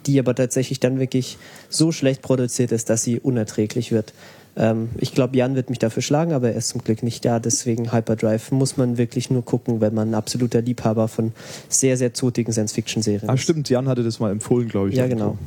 [0.06, 1.38] die aber tatsächlich dann wirklich
[1.70, 4.14] so schlecht produziert ist, dass sie unerträglich wird.
[4.56, 7.40] Ähm, ich glaube, Jan wird mich dafür schlagen, aber er ist zum Glück nicht da.
[7.42, 11.34] Deswegen Hyperdrive muss man wirklich nur gucken, wenn man ein absoluter Liebhaber von
[11.68, 13.42] sehr, sehr zotigen Science-Fiction-Serien Ah, ist.
[13.42, 14.96] stimmt, Jan hatte das mal empfohlen, glaube ich.
[14.96, 15.38] Ja, genau.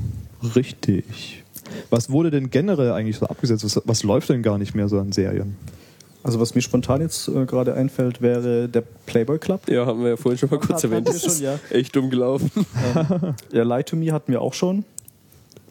[0.54, 1.44] Richtig.
[1.88, 3.64] Was wurde denn generell eigentlich so abgesetzt?
[3.64, 5.56] Was, was läuft denn gar nicht mehr so an Serien?
[6.22, 9.62] Also was mir spontan jetzt äh, gerade einfällt, wäre der Playboy Club.
[9.70, 11.08] Ja, haben wir ja vorhin schon mal kurz Hatten erwähnt.
[11.08, 11.58] Das schon, ist ja.
[11.70, 12.50] echt dumm gelaufen.
[13.52, 14.84] Ja, Lie to Me hatten wir auch schon.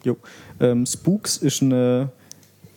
[0.04, 0.18] Jo.
[0.60, 2.10] Ähm, Spooks ist eine,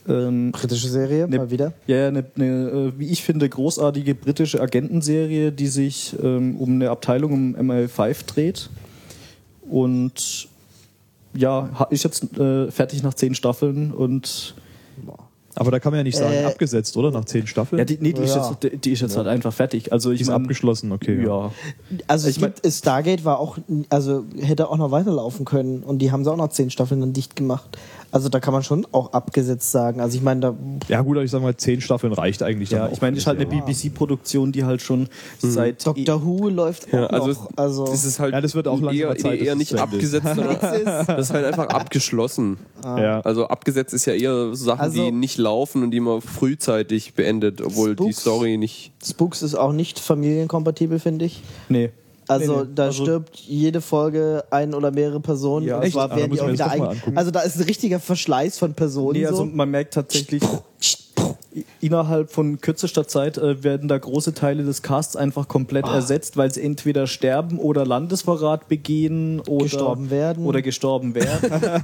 [0.09, 1.73] ähm, Britische Serie, Ne- mal wieder.
[1.86, 6.91] ja, eine, eine, äh, wie ich finde, großartige britische Agentenserie, die sich ähm, um eine
[6.91, 8.68] Abteilung um MI5 dreht.
[9.70, 10.49] Und
[11.34, 14.55] ja, ist jetzt äh, fertig nach zehn Staffeln und
[15.55, 17.10] Aber da kann man ja nicht sagen, Äh, abgesetzt, oder?
[17.10, 17.78] Nach zehn Staffeln?
[17.78, 18.26] ja, die, nee, die, Ja.
[18.26, 19.92] Ist jetzt, die, die ist jetzt halt einfach fertig.
[19.92, 21.22] Also ich Die ist mein, abgeschlossen, okay.
[21.24, 21.50] Ja.
[22.06, 23.58] Also Ich es gibt, Stargate war auch,
[23.90, 27.12] also hätte auch noch weiterlaufen können und die haben sie auch noch zehn Staffeln dann
[27.12, 27.76] dicht gemacht.
[28.12, 30.00] Also da kann man schon auch abgesetzt sagen.
[30.00, 30.55] Also ich meine, da
[30.89, 32.70] Ja, gut, aber ich sage mal, zehn Staffeln reicht eigentlich.
[32.70, 33.47] Ja, ich meine, das ist halt eine.
[33.47, 35.08] BBC-Produktion, die halt schon
[35.39, 37.50] seit Doctor Who läuft auch Ja, also, noch.
[37.57, 40.26] Also das ist halt Ja, das wird auch langsam eher, Zeit, eher es nicht abgesetzt,
[40.34, 42.58] sondern das ist halt einfach abgeschlossen.
[42.84, 43.20] Ja.
[43.23, 47.60] Also abgesetzt ist ja eher Sachen, Also- die nicht laufen und die man frühzeitig beendet,
[47.62, 48.20] obwohl die Spooks?
[48.20, 48.92] Story nicht.
[49.02, 51.42] Spooks ist auch nicht familienkompatibel, finde ich.
[51.68, 51.91] Nee.
[52.33, 52.69] Also Nee, nee.
[52.75, 55.67] da Also- stirbt jede Folge ein oder mehrere Personen.
[55.67, 55.93] Ja, und echt?
[55.93, 57.17] zwar werden die auch wieder angucken.
[57.17, 59.19] Also da ist ein richtiger Verschleiß von Personen.
[59.19, 59.44] Nee, also so.
[59.47, 60.43] man merkt tatsächlich,
[61.81, 65.94] innerhalb von kürzester Zeit äh, werden da große Teile des Casts einfach komplett Ah.
[65.97, 70.47] ersetzt, weil sie entweder sterben oder Landesverrat begehen oder Gestorben werden.
[70.47, 71.50] Oder gestorben werden.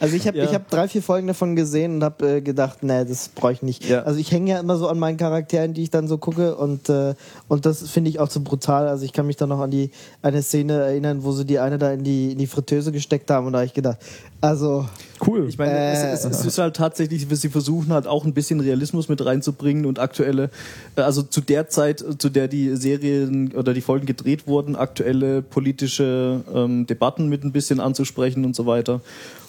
[0.00, 0.44] Also ich habe Ja.
[0.44, 3.62] ich hab drei, vier Folgen davon gesehen und habe äh, gedacht, nee, das brauche ich
[3.62, 3.88] nicht.
[3.88, 4.02] Ja.
[4.02, 6.88] Also ich hänge ja immer so an meinen Charakteren, die ich dann so gucke und,
[6.88, 7.14] äh,
[7.48, 8.88] und das finde ich auch zu brutal.
[8.88, 9.90] Also ich kann mich da noch an die
[10.22, 13.46] eine Szene erinnern, wo sie die eine da in die, in die Fritteuse gesteckt haben
[13.46, 13.98] und da habe ich gedacht,
[14.40, 14.86] also
[15.26, 15.46] Cool.
[15.48, 15.92] Ich meine, Äh.
[16.12, 19.86] es, es, es ist halt tatsächlich, sie versuchen halt auch ein bisschen Realismus mit reinzubringen
[19.86, 20.50] und aktuelle,
[20.96, 24.76] äh, also zu der Zeit, äh, zu der die Serien oder die Folgen gedreht wurden,
[24.76, 29.00] aktuelle politische ähm, Debatten mit ein bisschen anzusprechen und so weiter.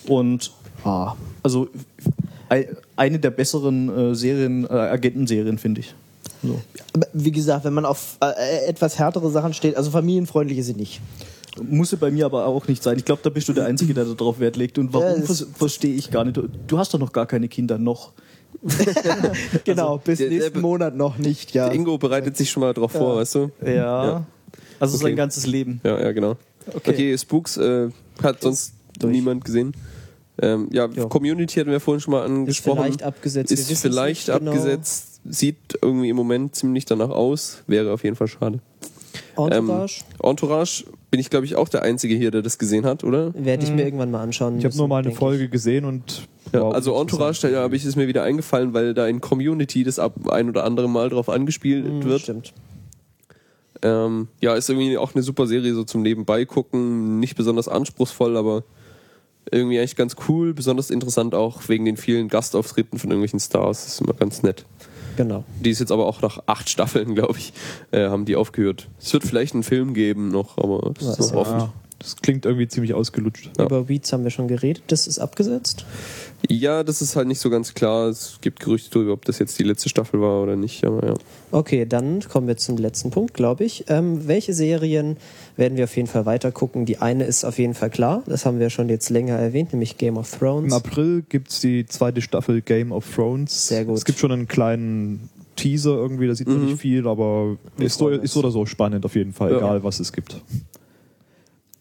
[0.07, 0.51] Und
[0.85, 1.67] ah, also
[2.49, 5.93] ei- eine der besseren äh, Serien, äh, Agentenserien, finde ich.
[6.43, 6.61] So.
[7.13, 11.01] wie gesagt, wenn man auf äh, etwas härtere Sachen steht, also familienfreundlich ist sie nicht.
[11.63, 12.97] Muss bei mir aber auch nicht sein.
[12.97, 14.77] Ich glaube, da bist du der Einzige, der darauf Wert legt.
[14.77, 16.37] Und Ja, warum, vers verstehe ich gar nicht.
[16.37, 18.11] Du, du hast doch noch gar keine Kinder, noch.
[19.65, 21.65] Genau, bis der- der nächsten be- Monat noch nicht, ja.
[21.67, 23.51] Der Ingo bereitet sich schon mal drauf vor, weißt du?
[23.63, 23.71] Ja.
[23.71, 24.25] Ja.
[24.79, 25.03] Also Okay.
[25.05, 25.81] sein ganzes Leben.
[25.83, 26.35] Ja, ja, genau.
[26.73, 27.89] Okay, Spooks äh,
[28.21, 29.73] hat sonst niemand gesehen.
[30.39, 31.05] Ähm, ja, Ja.
[31.05, 32.83] Community hatten wir vorhin schon mal Ist angesprochen.
[32.83, 33.51] vielleicht abgesetzt.
[33.51, 34.51] Ist vielleicht genau.
[34.51, 35.21] abgesetzt.
[35.29, 37.63] Sieht irgendwie im Moment ziemlich danach aus.
[37.67, 38.59] Wäre auf jeden Fall schade.
[39.35, 43.03] Entourage Ähm, Entourage bin ich, glaube ich, auch der Einzige hier, der das gesehen hat,
[43.03, 43.33] oder?
[43.33, 44.57] werde ich mir irgendwann mal anschauen.
[44.57, 46.99] Ich habe nur mal eine Folge gesehen und Ja, also.
[46.99, 50.49] Entourage, da habe ich es mir wieder eingefallen, weil da in Community das ab ein
[50.49, 51.91] oder andere Mal drauf angespielt ich.
[51.91, 52.21] Hm, wird.
[52.21, 52.53] Stimmt.
[53.83, 57.19] Ähm, ja, ist irgendwie auch eine super Serie so zum Nebenbei gucken.
[57.19, 58.63] Nicht besonders anspruchsvoll, aber
[59.51, 60.53] irgendwie eigentlich ganz cool.
[60.53, 63.85] Besonders interessant auch wegen den vielen Gastauftritten von irgendwelchen Stars.
[63.85, 64.65] Das ist immer ganz nett.
[65.17, 65.43] Genau.
[65.59, 67.51] Die ist jetzt aber auch nach acht Staffeln, glaube ich,
[67.91, 68.87] äh, haben die aufgehört.
[68.99, 71.69] Es wird vielleicht einen Film geben noch, aber das ist Ja, noch offen.
[71.99, 73.49] Das klingt irgendwie ziemlich ausgelutscht.
[73.57, 73.65] Ja.
[73.65, 74.83] Über Weeds haben wir schon geredet.
[74.87, 75.85] Das ist abgesetzt.
[76.47, 78.07] Ja, das ist halt nicht so ganz klar.
[78.09, 80.83] Es gibt Gerüchte darüber, ob das jetzt die letzte Staffel war oder nicht.
[80.85, 81.13] Aber ja.
[81.51, 83.85] Okay, dann kommen wir zum letzten Punkt, glaube ich.
[83.87, 85.17] Ähm, welche Serien
[85.55, 86.85] werden wir auf jeden Fall weiter gucken?
[86.85, 88.21] Die eine ist auf jeden Fall klar.
[88.27, 90.73] Das haben wir schon jetzt länger erwähnt, nämlich Game of Im Thrones.
[90.73, 93.69] April gibt es die zweite Staffel Game of Thrones.
[93.69, 93.97] Sehr gut.
[93.97, 96.65] Es gibt schon einen kleinen Teaser irgendwie, da sieht man Mhm.
[96.67, 99.57] nicht viel, aber ist so, ist so oder so spannend auf jeden Fall, Ja.
[99.57, 100.39] egal was es gibt.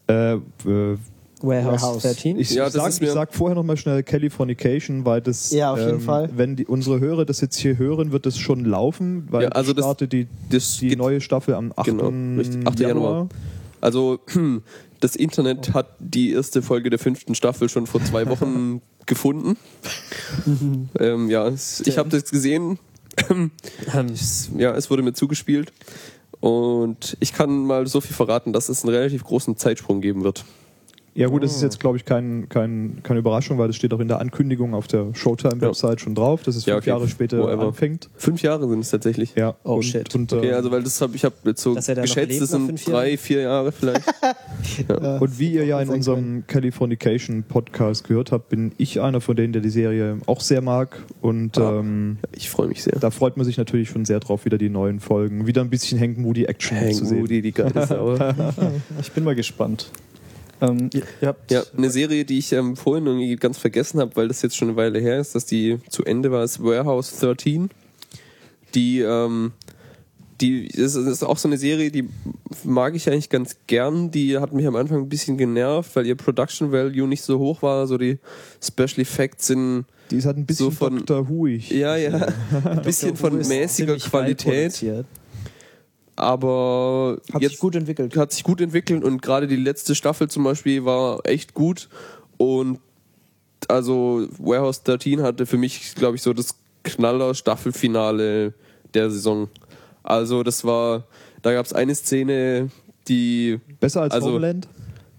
[0.07, 0.39] Äh, äh,
[1.41, 2.01] Warehouse, Warehouse.
[2.03, 2.39] 13.
[2.39, 5.73] ich, Ja, ich, das sag, ich sag vorher nochmal schnell Californication, weil das, ähm, Ja,
[5.73, 6.29] auf jeden Fall.
[6.35, 9.71] wenn die, unsere Hörer das jetzt hier hören, wird das schon laufen, weil Ja, also
[9.71, 11.85] ich das- starte die, Das die geht- neue Staffel am 8.
[11.85, 12.65] Genau, richtig.
[12.65, 12.79] 8.
[12.79, 13.11] Januar.
[13.11, 13.29] Januar.
[13.81, 14.19] Also
[14.99, 19.57] das Internet hat die erste Folge der fünften Staffel schon vor zwei Wochen gefunden.
[20.99, 22.79] ähm, ja, ich habe das gesehen.
[24.13, 25.71] es, ja, es wurde mir zugespielt.
[26.39, 30.45] Und ich kann mal so viel verraten, dass es einen relativ großen Zeitsprung geben wird.
[31.17, 33.99] Ja gut, das ist jetzt glaube ich kein, kein, keine Überraschung, weil das steht auch
[33.99, 36.89] in der Ankündigung auf der Showtime-Website schon drauf, dass es Ja, fünf okay.
[36.91, 37.67] Jahre später Whatever.
[37.67, 38.09] anfängt.
[38.15, 39.33] Fünf Jahre sind es tatsächlich.
[39.35, 39.55] Ja.
[39.63, 40.13] Oh, und, shit.
[40.13, 43.17] Und, Okay, äh, also weil das hab, ich habe jetzt so geschätzt, das sind drei,
[43.17, 44.05] vier Jahre vielleicht.
[45.19, 49.53] Und wie ihr ja in unserem Californication Podcast gehört habt, bin ich einer von denen,
[49.53, 51.03] der die Serie auch sehr mag.
[51.21, 51.79] Und Ah.
[51.79, 52.99] ähm, Ich freue mich sehr.
[52.99, 55.47] da freut man sich natürlich schon sehr drauf, wieder die neuen Folgen.
[55.47, 57.19] Wieder ein bisschen Hank Moody Action Hank zu sehen.
[57.19, 58.17] Moody, die geile Sau.
[59.01, 59.89] Ich bin mal gespannt.
[60.61, 64.15] Ähm, ihr, ihr habt Ja, eine Serie, die ich ähm, vorhin irgendwie ganz vergessen habe,
[64.15, 67.17] weil das jetzt schon eine Weile her ist, dass die zu Ende war, ist Warehouse
[67.19, 67.69] 13.
[68.75, 69.53] Die, ähm,
[70.41, 72.09] die ist, ist auch so eine Serie, die
[72.63, 74.11] mag ich eigentlich ganz gern.
[74.11, 77.61] Die hat mich am Anfang ein bisschen genervt, weil ihr Production Value nicht so hoch
[77.61, 77.87] war.
[77.87, 78.19] So die
[78.63, 81.27] Special Effects sind Die ist halt ein bisschen So von- Dr.
[81.29, 81.71] Huig.
[81.71, 82.27] ja, ja,
[82.65, 84.83] ein bisschen von mäßiger Qualität.
[86.17, 88.17] Aber Hat jetzt sich gut entwickelt.
[88.17, 91.87] hat sich gut entwickelt und gerade die letzte Staffel zum Beispiel war echt gut
[92.37, 92.79] und
[93.67, 98.53] also Warehouse 13 hatte für mich, glaube ich, so das Knaller Staffelfinale
[98.93, 99.49] der Saison.
[100.03, 101.05] Also das war,
[101.41, 102.69] da gab es eine Szene,
[103.07, 104.67] die Besser als Also- Homeland?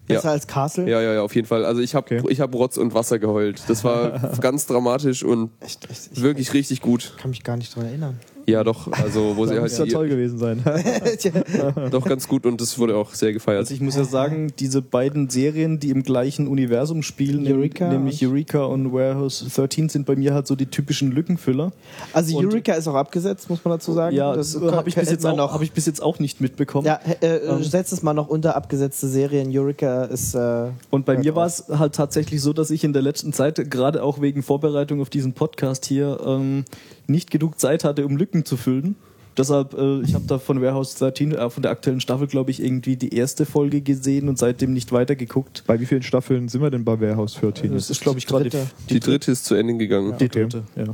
[0.07, 0.31] Besser ja.
[0.31, 0.89] als Castle.
[0.89, 1.63] ja, ja, ja, auf jeden Fall.
[1.63, 2.27] Also ich habe Okay.
[2.31, 3.61] ich hab Rotz und Wasser geheult.
[3.67, 7.13] Das war ganz dramatisch und Echt, echt, ich wirklich richtig gut.
[7.21, 8.19] kann mich gar nicht dran erinnern.
[8.49, 10.63] Ja, doch, also wo sie Das halt muss ja toll gewesen sein.
[11.91, 13.59] doch ganz gut und das wurde auch sehr gefeiert.
[13.59, 18.25] Also ich muss ja sagen, diese beiden Serien, die im gleichen Universum spielen, Eureka nämlich
[18.25, 21.71] Eureka und Warehouse 13, sind bei mir halt so die typischen Lückenfüller.
[22.13, 24.15] Also Und- Eureka ist auch abgesetzt, muss man dazu sagen.
[24.15, 25.53] Ja, das das habe ich, bis jetzt auch- noch.
[25.53, 26.85] hab ich bis jetzt auch nicht mitbekommen.
[26.87, 29.49] ja, äh, äh, setzt es mal noch unter abgesetzte Serien.
[29.55, 30.33] Eureka ist.
[30.35, 33.69] Äh, Und bei mir war es halt tatsächlich so, dass ich in der letzten Zeit,
[33.69, 36.65] gerade auch wegen Vorbereitung auf diesen Podcast hier, ähm,
[37.09, 38.95] nicht genug Zeit hatte, um Lücken zu füllen.
[39.37, 42.61] Deshalb, äh, ich habe da von Warehouse 13, äh, von der aktuellen Staffel, glaube ich,
[42.61, 45.63] irgendwie die erste Folge gesehen und seitdem nicht weitergeguckt.
[45.65, 47.71] Bei wie vielen Staffeln sind wir denn bei Warehouse 13?
[47.71, 48.67] Das ist, glaube ich, gerade dritte.
[48.89, 50.15] die dritte ist zu Ende gegangen.
[50.19, 50.41] die Okay.
[50.47, 50.63] dritte.
[50.75, 50.85] Ja.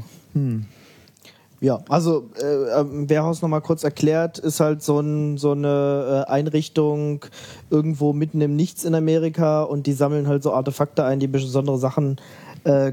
[1.61, 6.31] Ja, also äh, ähm, Warehouse nochmal kurz erklärt, ist halt so, ein, so eine äh,
[6.31, 7.25] Einrichtung
[7.71, 11.79] irgendwo mitten im Nichts in Amerika und die sammeln halt so Artefakte ein, die besondere
[11.79, 12.21] Sachen äh,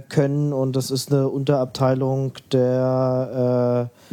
[0.09, 4.07] können und das ist eine Unterabteilung der, äh,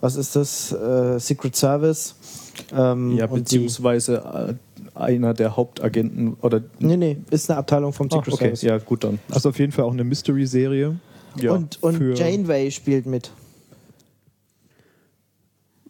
[0.00, 2.16] was ist das, äh, Secret Service.
[2.76, 4.56] Ähm, Ja, beziehungsweise
[4.96, 6.62] äh, einer der Hauptagenten oder.
[6.78, 8.62] nee, nee, ist eine Abteilung vom Ah, Secret okay, Service.
[8.62, 9.18] ja, gut dann.
[9.30, 10.96] Also auf jeden Fall auch eine Mystery-Serie.
[11.40, 11.52] Ja.
[11.52, 13.32] und und Janeway spielt mit.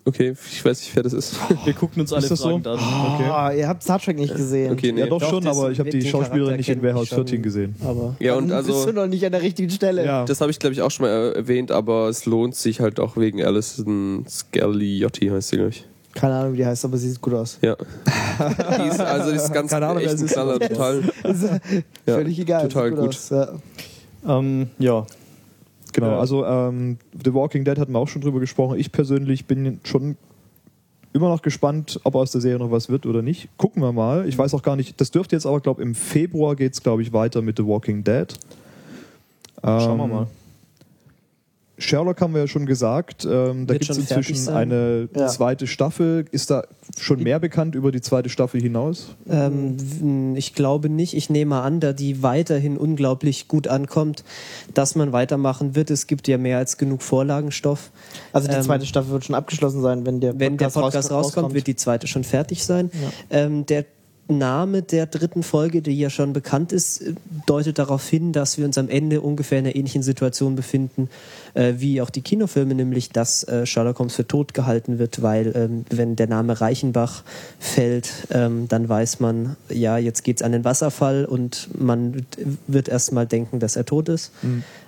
[0.06, 1.36] Okay, ich weiß nicht, wer das ist.
[1.64, 2.48] wir gucken uns alle das so?
[2.56, 2.66] an.
[2.66, 3.24] Okay.
[3.30, 4.72] Ah, ihr habt Star Trek nicht gesehen.
[4.72, 5.00] Okay, nee.
[5.00, 7.18] ja, doch, Doch, schon, aber ich habe die Schauspielerin nicht in Warehouse schon.
[7.24, 7.74] 13 gesehen.
[7.82, 10.04] Aber Ja, und also- bist du noch nicht an der richtigen Stelle.
[10.04, 10.24] Ja.
[10.26, 13.00] Das habe ich, glaube ich, auch schon mal äh, erwähnt, aber es lohnt sich halt
[13.00, 15.86] auch wegen Alison Scagliotti, heißt sie, glaube ich.
[16.12, 17.58] Keine Ahnung, wie die heißt, aber sie sieht gut aus.
[17.62, 17.74] Ja.
[17.76, 20.32] die ist, also die ist ganz Keine Ahnung, echt ein ist.
[20.32, 21.02] Knaller, total.
[22.06, 22.68] Ja, Völlig egal.
[22.68, 23.08] total gut.
[23.08, 23.30] Aus.
[23.30, 23.48] Ja.
[24.26, 25.06] Ähm, ja.
[25.94, 26.18] Genau, Ja.
[26.20, 28.78] also ähm, The Walking Dead hatten wir auch schon drüber gesprochen.
[28.78, 30.16] Ich persönlich bin schon
[31.12, 33.48] immer noch gespannt, ob aus der Serie noch was wird oder nicht.
[33.56, 34.28] Gucken wir mal.
[34.28, 37.02] Ich weiß auch gar nicht, das dürfte jetzt aber, glaube im Februar geht es, glaube
[37.02, 38.26] ich, weiter mit The Walking Dead.
[39.62, 40.26] Schauen wir Ähm, mal.
[41.76, 43.24] Sherlock haben wir ja schon gesagt.
[43.24, 45.26] Ähm, da gibt es inzwischen eine Ja.
[45.26, 46.24] zweite Staffel.
[46.30, 46.64] Ist da
[46.98, 49.08] schon mehr bekannt über die zweite Staffel hinaus?
[49.28, 51.14] Ähm, ich glaube nicht.
[51.14, 54.22] Ich nehme an, da die weiterhin unglaublich gut ankommt,
[54.72, 55.90] dass man weitermachen wird.
[55.90, 57.90] Es gibt ja mehr als genug Vorlagenstoff.
[58.32, 61.10] Also die Ähm, zweite Staffel wird schon abgeschlossen sein, wenn der Wenn der Podcast Podcast
[61.10, 62.90] raus- rauskommt, wird die zweite schon fertig sein.
[63.30, 63.84] Ähm, der
[64.28, 67.14] Name der dritten Folge, die ja schon bekannt ist, äh,
[67.46, 71.10] deutet darauf hin, dass wir uns am Ende ungefähr in einer ähnlichen Situation befinden
[71.54, 75.52] äh, wie auch die Kinofilme, nämlich dass äh, Sherlock Holmes für tot gehalten wird, weil
[75.54, 77.22] ähm, wenn der Name Reichenbach
[77.58, 82.26] fällt, ähm, dann weiß man, ja, jetzt geht's an den Wasserfall und man
[82.66, 84.32] wird erstmal denken, dass er tot ist.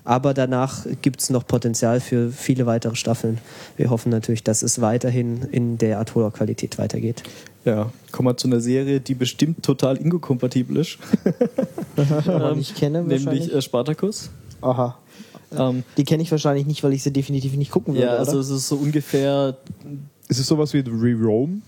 [0.05, 3.39] Aber danach gibt's noch Potenzial für viele weitere Staffeln.
[3.77, 7.23] Wir hoffen natürlich, dass es weiterhin in der Art Qualität weitergeht.
[7.67, 10.99] Ja, kommen wir zu einer Serie, die bestimmt total inkompatibel ist.
[12.29, 12.99] Ähm, nicht kenne.
[13.03, 13.55] Nämlich wahrscheinlich.
[13.55, 14.31] äh, Spartacus.
[14.61, 14.99] Aha.
[15.57, 18.07] Ähm, Die kenne ich wahrscheinlich nicht, weil ich sie definitiv nicht gucken würde.
[18.07, 18.41] ja, also oder?
[18.41, 19.57] es ist so ungefähr,
[20.29, 21.63] Ist es sowas wie The Re-Rome?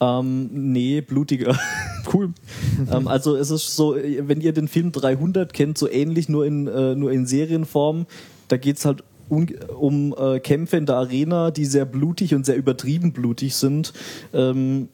[0.00, 1.56] ähm, nee, blutiger.
[2.12, 2.30] Cool.
[2.92, 6.66] ähm, also es ist so, wenn ihr den Film 300 kennt, so ähnlich, nur in,
[6.66, 8.04] äh, nur in Serienform,
[8.48, 12.56] da geht's halt un um äh, Kämpfe in der Arena, die sehr blutig und sehr
[12.56, 13.94] übertrieben blutig sind.
[14.34, 14.88] Ähm,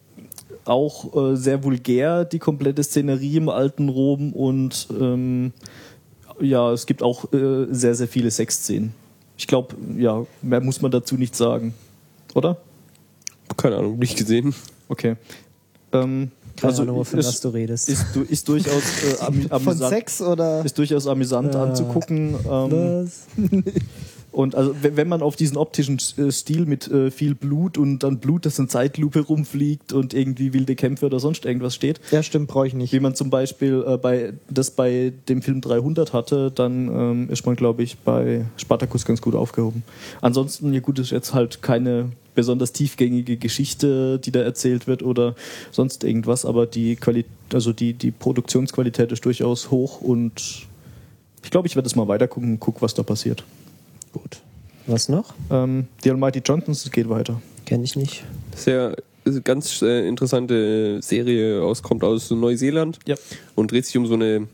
[0.65, 5.53] auch äh, sehr vulgär, die komplette Szenerie im alten Rom und ähm,
[6.41, 8.93] ja, es gibt auch äh, sehr, sehr viele Sexszenen.
[9.37, 11.75] Ich glaube, ja, mehr muss man dazu nicht sagen.
[12.35, 12.59] Oder?
[13.57, 14.55] Keine Ahnung, nicht gesehen.
[14.89, 15.17] Okay.
[15.93, 17.89] Ähm, Keine also Ahnung, wovon ist, was du redest.
[17.89, 19.91] ist, du- ist durchaus äh, amü Von amüsant.
[19.93, 20.65] Sex oder?
[20.65, 22.35] Ist durchaus amüsant Äh, anzugucken.
[22.49, 22.71] Ähm,
[23.05, 23.27] was?
[24.33, 28.19] und also wenn man auf diesen optischen äh, Stil mit äh, viel Blut und dann
[28.19, 32.49] Blut, das in Zeitlupe rumfliegt und irgendwie wilde Kämpfe oder sonst irgendwas steht, Ja, stimmt,
[32.49, 32.93] brauche ich nicht.
[32.93, 37.45] wie man zum Beispiel äh, bei das bei dem Film 300 hatte, dann ähm, ist
[37.47, 39.83] man, glaube ich, bei Spartacus ganz gut aufgehoben.
[40.21, 45.35] Ansonsten, ja gut, ist jetzt halt keine besonders tiefgängige Geschichte, die da erzählt wird oder
[45.73, 50.67] sonst irgendwas, aber die Quali also die, die Produktionsqualität ist durchaus hoch und
[51.43, 53.45] ich glaube, ich werde es mal weitergucken und guck, was da passiert.
[54.13, 54.41] Gut.
[54.87, 55.35] Was noch?
[55.51, 57.41] Ähm, die Almighty Johnsons, es geht weiter.
[57.67, 58.25] Kenne ich nicht.
[58.57, 63.17] Sehr äh, ganz äh, interessante Serie aus, kommt aus Neuseeland Ja.
[63.55, 64.49] und dreht sich um so eine.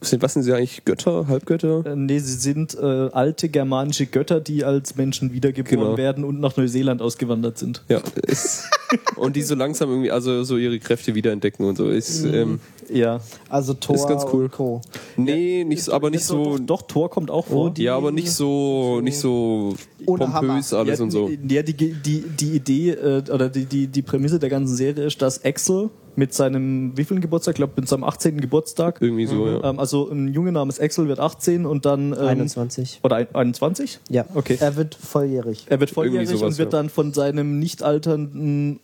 [0.00, 0.84] Sind, was sind sie eigentlich?
[0.84, 1.28] Götter?
[1.28, 1.86] Halbgötter?
[1.86, 5.96] Äh, nee, sie sind äh, alte germanische Götter, die als Menschen wiedergeboren Genau.
[5.96, 7.82] werden und nach Neuseeland ausgewandert sind.
[7.88, 8.00] Ja.
[8.26, 8.64] Ist,
[9.16, 11.88] und die so langsam irgendwie, also so ihre Kräfte wiederentdecken und so.
[11.90, 12.58] Ist, ähm,
[12.92, 13.20] Ja.
[13.48, 14.48] Also Thor Ist ganz cool.
[14.48, 14.80] Co.
[15.16, 16.58] nee, nicht so, aber nicht so.
[16.58, 17.72] Doch, doch, Thor kommt auch vor.
[17.78, 21.30] ja, aber nicht so, nicht so pompös alles ja, und so.
[21.48, 25.22] Ja, die, die, die Idee äh, oder die, die, die Prämisse der ganzen Serie ist,
[25.22, 28.40] dass Axel mit seinem wievielten Geburtstag, ich glaube mit seinem 18.
[28.40, 29.64] Geburtstag, Irgendwie so, ja.
[29.70, 33.00] ähm, also ein Junge namens Axel wird 18 und dann ähm, 21.
[33.02, 34.00] oder ein- 21?
[34.10, 34.26] Ja.
[34.34, 34.56] Okay.
[34.60, 35.66] Er wird volljährig.
[35.68, 36.78] Er wird volljährig sowas, und wird ja.
[36.78, 38.80] dann von seinem nicht alternden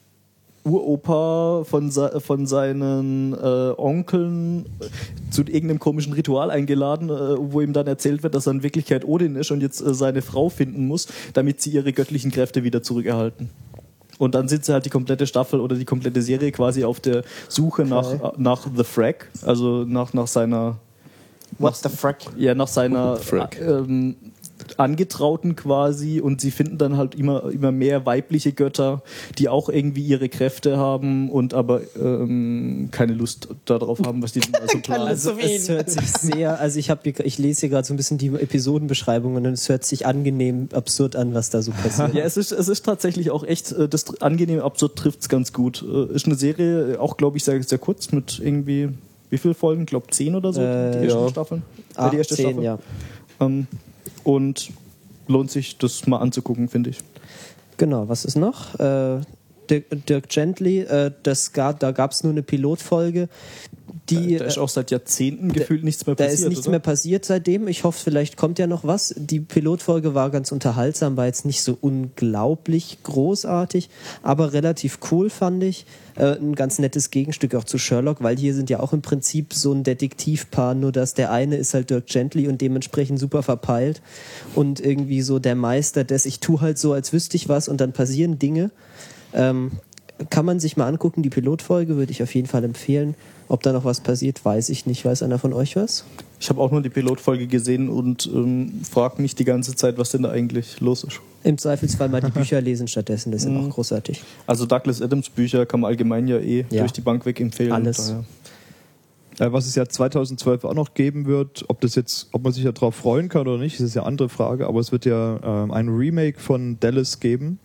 [0.65, 3.37] Uropa, von, von seinen äh,
[3.77, 8.53] Onkeln äh, zu irgendeinem komischen Ritual eingeladen, äh, wo ihm dann erzählt wird, dass er
[8.53, 12.31] in Wirklichkeit Odin ist und jetzt äh, seine Frau finden muss, damit sie ihre göttlichen
[12.31, 13.51] Kräfte wieder zurückerhalten.
[14.19, 17.23] Und dann sind sie halt die komplette Staffel oder die komplette Serie quasi auf der
[17.49, 20.79] Suche nach, nach The Frag, also nach, nach seiner
[21.59, 22.19] What's the frack?
[22.37, 23.59] ja, nach seiner Frack.
[23.61, 24.17] äh, ähm,
[24.77, 29.03] Angetrauten quasi und sie finden dann halt immer, immer mehr weibliche Götter,
[29.39, 34.41] die auch irgendwie ihre Kräfte haben und aber ähm, keine Lust darauf haben, was die
[34.41, 35.07] denn also planen.
[35.09, 38.19] Also es hört sich sehr, also ich habe ich lese hier gerade so ein bisschen
[38.19, 42.15] die Episodenbeschreibungen und es hört sich angenehm absurd an, was da so passiert.
[42.19, 45.53] Ja, es ist, es ist tatsächlich auch echt, äh, das angenehme Absurd trifft es ganz
[45.53, 45.83] gut.
[45.83, 48.89] Äh, Ist eine Serie, auch glaube ich sehr, sehr kurz, mit irgendwie,
[49.31, 49.83] wie viele Folgen?
[49.83, 51.29] Ich glaube zehn oder so, Äh, die ersten ja.
[51.29, 51.63] Staffeln.
[51.95, 52.65] Acht, die erste zehn, Staffel.
[52.65, 52.79] ja.
[53.41, 53.67] Ähm,
[54.29, 54.71] und
[55.27, 56.99] lohnt sich, das mal anzugucken, finde ich.
[57.79, 58.79] Genau, was ist noch?
[58.79, 59.23] Äh,
[59.71, 63.31] Dirk, Dirk Gently, äh, das gab, da gab es nur eine Pilotfolge,
[64.11, 66.41] die da ist äh, auch seit Jahrzehnten gefühlt nichts mehr da passiert.
[66.41, 66.73] ist nichts oder?
[66.73, 67.69] mehr passiert seitdem.
[67.69, 69.15] Ich hoffe, vielleicht kommt ja noch was.
[69.17, 73.91] Die Pilotfolge war ganz unterhaltsam, war jetzt nicht so unglaublich großartig,
[74.23, 75.87] aber relativ cool fand ich.
[76.17, 79.55] Äh, ein ganz nettes Gegenstück auch zu Sherlock, weil hier sind ja auch im Prinzip
[79.55, 84.03] so ein Detektivpaar, nur dass der eine ist halt Dirk Gently und dementsprechend super verpeilt
[84.55, 87.81] und irgendwie so der Meister des, ich tu halt so, als wüsste ich was und
[87.81, 88.71] dann passieren Dinge.
[89.33, 89.73] Ähm,
[90.31, 91.23] kann man sich mal angucken.
[91.23, 93.15] Die Pilotfolge würde ich auf jeden Fall empfehlen.
[93.49, 95.05] Ob da noch was passiert, weiß ich nicht.
[95.05, 96.05] Weiß einer von euch was?
[96.39, 100.11] Ich habe auch nur die Pilotfolge gesehen und ähm, frage mich die ganze Zeit, was
[100.11, 101.21] denn da eigentlich los ist.
[101.45, 103.33] Im Zweifelsfall mal die Bücher lesen stattdessen.
[103.33, 104.23] Das sind auch großartig.
[104.47, 106.81] Also Douglas Adams Bücher kann man allgemein ja eh Ja.
[106.81, 107.73] durch die Bank weg empfehlen.
[107.73, 108.15] Alles.
[109.39, 112.65] Äh, was es ja 2012 auch noch geben wird, ob das jetzt, ob man sich
[112.65, 115.65] ja darauf freuen kann oder nicht, ist ja eine andere Frage, aber es wird ja
[115.65, 117.59] ähm, ein Remake von Dallas geben.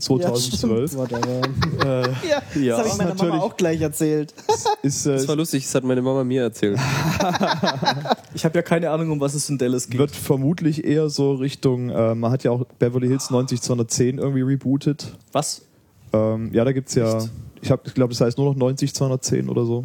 [0.00, 0.96] 2012.
[0.96, 1.40] Whatever.
[1.84, 2.76] Ja, Ja.
[2.76, 4.34] das habe ich meiner Mama auch gleich erzählt.
[4.82, 6.78] ist, äh, Das war lustig, das hat meine Mama mir erzählt.
[8.34, 9.98] Ich habe ja keine Ahnung, um was es in Dallas geht.
[9.98, 15.16] wird vermutlich eher so Richtung, äh, man hat ja auch Beverly Hills 90210 irgendwie rebootet.
[15.32, 15.62] was?
[16.12, 17.24] Ähm, ja, da gibt's ja,
[17.60, 19.84] ich, hab- ich glaube, das heißt nur noch 90210 oder so.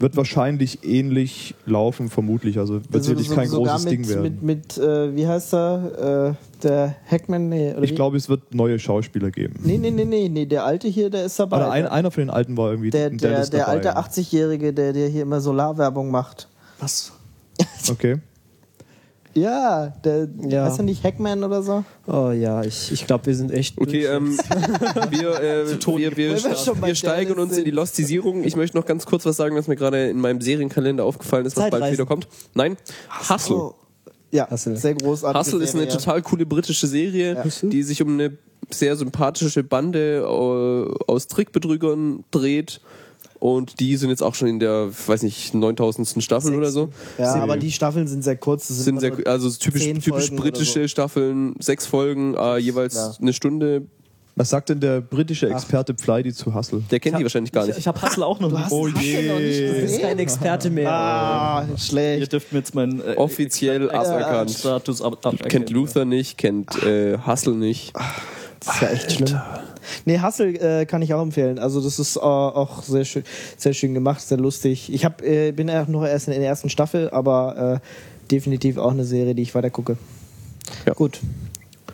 [0.00, 2.58] Wird wahrscheinlich ähnlich laufen, vermutlich.
[2.58, 4.22] Also wird Also sicherlich so- kein großes mit, Ding werden.
[4.22, 6.34] Mit, mit äh, wie heißt er?
[6.40, 7.50] Äh, der Hackman?
[7.50, 9.60] Nee, oder ich glaube, es wird neue Schauspieler geben.
[9.62, 11.58] Nee, nee, nee, nee, nee, der alte hier, der ist dabei.
[11.58, 15.08] Oder ein, einer von den alten war irgendwie der der, der alte 80-Jährige, der, der
[15.08, 16.48] hier immer Solarwerbung macht.
[16.78, 17.12] Was?
[17.90, 18.16] Okay.
[19.34, 20.64] Ja, der, Ja.
[20.64, 21.84] heißt er nicht Hackman oder so?
[22.06, 23.78] Oh ja, ich, ich glaube, wir sind echt.
[23.78, 24.36] Okay, ähm,
[25.10, 26.68] wir, äh, wir, wir, wir Dallas
[27.38, 27.70] uns in die.
[27.70, 28.42] Lostisierung.
[28.44, 31.56] Ich möchte noch ganz kurz was sagen, was mir gerade in meinem Serienkalender aufgefallen ist,
[31.56, 32.26] was bald wieder kommt.
[32.54, 32.76] Nein,
[33.28, 33.56] Hustle.
[33.56, 33.74] Oh.
[34.32, 34.76] Ja, Hustle.
[34.76, 35.38] sehr großartig.
[35.40, 38.36] Hustle ist eine total coole britische Serie, die sich um eine
[38.70, 42.80] sehr sympathische Bande äh, aus Trickbetrügern dreht.
[43.40, 46.22] Und die sind jetzt auch schon in der, weiß nicht, 9000.
[46.22, 46.90] Staffel oder so.
[47.18, 48.68] Ja, aber die Staffeln sind sehr kurz.
[48.68, 53.12] Das Sind immer sehr, so also typisch, typisch britische Staffeln, sechs Folgen, äh, jeweils Ja.
[53.20, 53.82] eine Stunde.
[54.36, 56.82] Was sagt denn der britische Experte Pfleidi zu Hustle?
[56.90, 57.78] Der kennt die wahrscheinlich gar Ich, nicht.
[57.78, 58.70] ich habe Hustle auch noch nicht.
[58.70, 59.26] Oh je.
[59.74, 60.90] du bist kein Experte mehr.
[60.90, 62.32] Ah, Ihr schlecht.
[62.32, 64.50] dürft mir jetzt meinen äh, Offiziell aberkannt.
[64.52, 65.18] Status ab.
[65.48, 67.92] Kennt Luther nicht, kennt äh, Hustle nicht.
[68.60, 69.40] Das ist ja echt schlimm.
[70.04, 71.58] Nee, Hustle äh, kann ich auch empfehlen.
[71.58, 73.24] Also das ist äh, auch sehr schön,
[73.56, 74.92] sehr schön gemacht, sehr lustig.
[74.92, 78.92] Ich hab, äh, bin ja noch erst in der ersten Staffel, aber äh, definitiv auch
[78.92, 79.96] eine Serie, die ich weiter gucke.
[80.94, 81.20] Gut.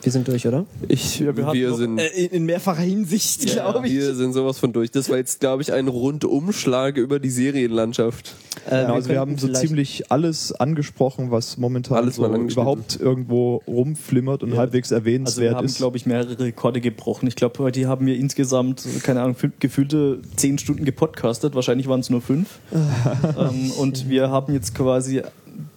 [0.07, 0.67] Wir sind durch, oder?
[0.87, 3.93] Ich, wir hatten wir noch- sind, in, in mehrfacher Hinsicht, glaube ich.
[3.95, 4.93] wir sind sowas von durch.
[4.93, 8.37] Das war jetzt, glaube ich, ein Rundumschlag über die Serienlandschaft.
[8.71, 13.57] Äh, Ja, also wir haben so ziemlich alles angesprochen, was momentan Alles so überhaupt irgendwo
[13.67, 14.59] rumflimmert und Ja.
[14.59, 15.79] halbwegs Also wir erwähnenswert haben, ist.
[15.79, 17.27] glaube ich, mehrere Rekorde gebrochen.
[17.27, 21.57] Ich glaube, heute haben wir insgesamt, keine Ahnung, gefühlte zehn Stunden gepodcastet.
[21.57, 22.61] Wahrscheinlich waren es nur fünf.
[22.73, 25.23] ähm, und wir haben jetzt quasi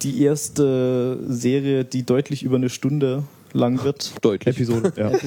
[0.04, 4.14] die erste Serie, die deutlich über eine Stunde lang wird.
[4.22, 4.56] Deutlich.
[4.56, 4.94] Episode.
[4.96, 5.12] Ja.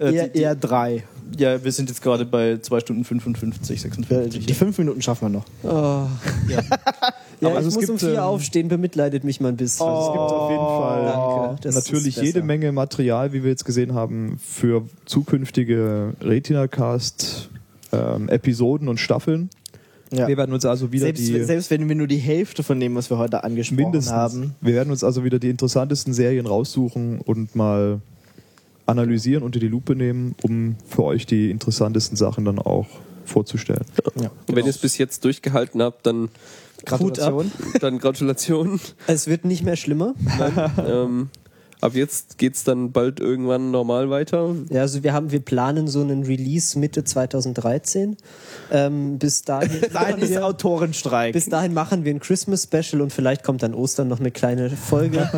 [0.00, 1.02] Äh, Eher, die, eher drei.
[1.38, 4.46] ja, wir sind jetzt gerade bei zwei Stunden 55, Äh, 56.
[4.46, 5.44] Die fünf Minuten schaffen wir noch.
[5.62, 6.06] Oh.
[6.48, 6.60] Ja,
[7.48, 9.86] Aber also ich es muss um gibt, vier ähm, aufstehen, bemitleidet mich mal ein bisschen.
[9.86, 12.42] Also es gibt auf jeden Fall Danke, natürlich jede.
[12.42, 19.48] Menge Material, wie wir jetzt gesehen haben, für zukünftige Retina-Cast-Episoden und Staffeln.
[20.14, 20.28] Ja.
[20.28, 22.94] Wir werden uns also wieder Selbst, die selbst wenn wir nur die Hälfte von dem,
[22.94, 24.12] was wir heute angesprochen mindestens.
[24.12, 24.54] haben.
[24.60, 28.00] Wir werden uns also wieder die interessantesten Serien raussuchen und mal
[28.86, 32.86] analysieren, unter die Lupe nehmen, um für euch die interessantesten Sachen dann auch
[33.24, 33.84] vorzustellen.
[34.14, 36.28] Und wenn ihr es bis jetzt durchgehalten habt, dann,
[36.84, 37.50] Gratulation.
[37.80, 38.80] dann Gratulation.
[39.06, 40.14] Es wird nicht mehr schlimmer.
[40.86, 41.30] ähm,
[41.84, 44.54] ab jetzt geht's dann bald irgendwann normal weiter.
[44.70, 48.16] Ja, also wir haben, wir planen so einen Release Mitte 2013.
[48.72, 51.34] Ähm, bis dahin, Nein, ist wir, Autorenstreik.
[51.34, 54.70] bis dahin machen wir ein Christmas Special und vielleicht kommt dann Ostern noch eine kleine
[54.70, 55.30] Folge.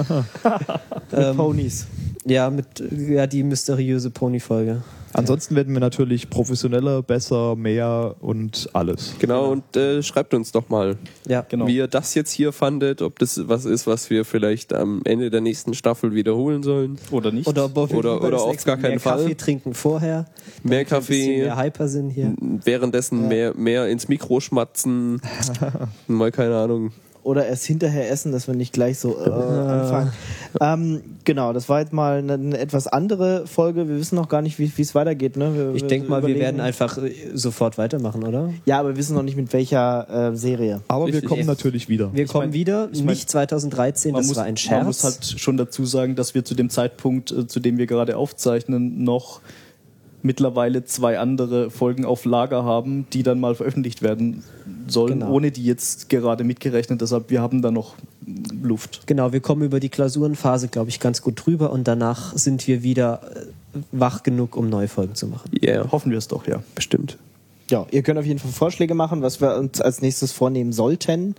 [1.12, 1.86] ähm, Ponys.
[2.24, 2.66] ja, mit
[2.96, 4.82] ja die mysteriöse Pony Folge.
[5.16, 9.14] Ansonsten werden wir natürlich professioneller, besser, mehr und alles.
[9.18, 10.96] Genau, und äh, schreibt uns doch mal,
[11.26, 11.66] Ja, Genau.
[11.66, 15.30] wie ihr das jetzt hier fandet, ob das was ist, was wir vielleicht am Ende
[15.30, 16.98] der nächsten Staffel wiederholen sollen.
[17.10, 17.46] Oder nicht?
[17.48, 19.22] Oder, ob Oder- oder auf gar keinen mehr Fall.
[19.22, 20.26] Kaffee trinken vorher.
[20.62, 22.34] Mehr Kaffee, mehr Hyper sind hier.
[22.64, 25.22] währenddessen mehr, mehr ins Mikro schmatzen,
[26.06, 26.92] mal keine Ahnung.
[27.26, 30.12] Oder erst hinterher essen, dass wir nicht gleich so äh, anfangen.
[30.60, 33.88] Ähm, genau, das war jetzt mal eine, eine etwas andere Folge.
[33.88, 35.36] Wir wissen noch gar nicht, wie es weitergeht.
[35.36, 35.52] Ne?
[35.56, 38.52] Wir, Ich wir denke mal, wir überlegen- werden einfach äh, sofort weitermachen, oder?
[38.64, 40.82] Ja, aber wir wissen noch nicht mit welcher äh, Serie.
[40.86, 41.28] Aber wir Richtig.
[41.28, 42.14] kommen natürlich wieder.
[42.14, 44.84] Wir kommen mein- wieder, ich mein, nicht 2013, man das muss, war ein Man Scherz.
[44.86, 48.16] muss halt schon dazu sagen, dass wir zu dem Zeitpunkt, äh, zu dem wir gerade
[48.16, 49.40] aufzeichnen, noch
[50.26, 54.42] mittlerweile zwei andere Folgen auf Lager haben, die dann mal veröffentlicht werden
[54.88, 55.30] sollen, Genau.
[55.32, 57.00] ohne die jetzt gerade mitgerechnet.
[57.00, 57.94] Deshalb, wir haben da noch
[58.62, 59.06] Luft.
[59.06, 62.82] Genau, wir kommen über die Klausurenphase, glaube ich, ganz gut drüber und danach sind wir
[62.82, 63.20] wieder
[63.74, 65.50] äh, wach genug, um neue Folgen zu machen.
[65.62, 66.62] Yeah, Hoffen wir es doch, ja.
[66.74, 67.16] bestimmt.
[67.70, 71.34] Ja, ihr könnt auf jeden Fall Vorschläge machen, was wir uns als nächstes vornehmen sollten.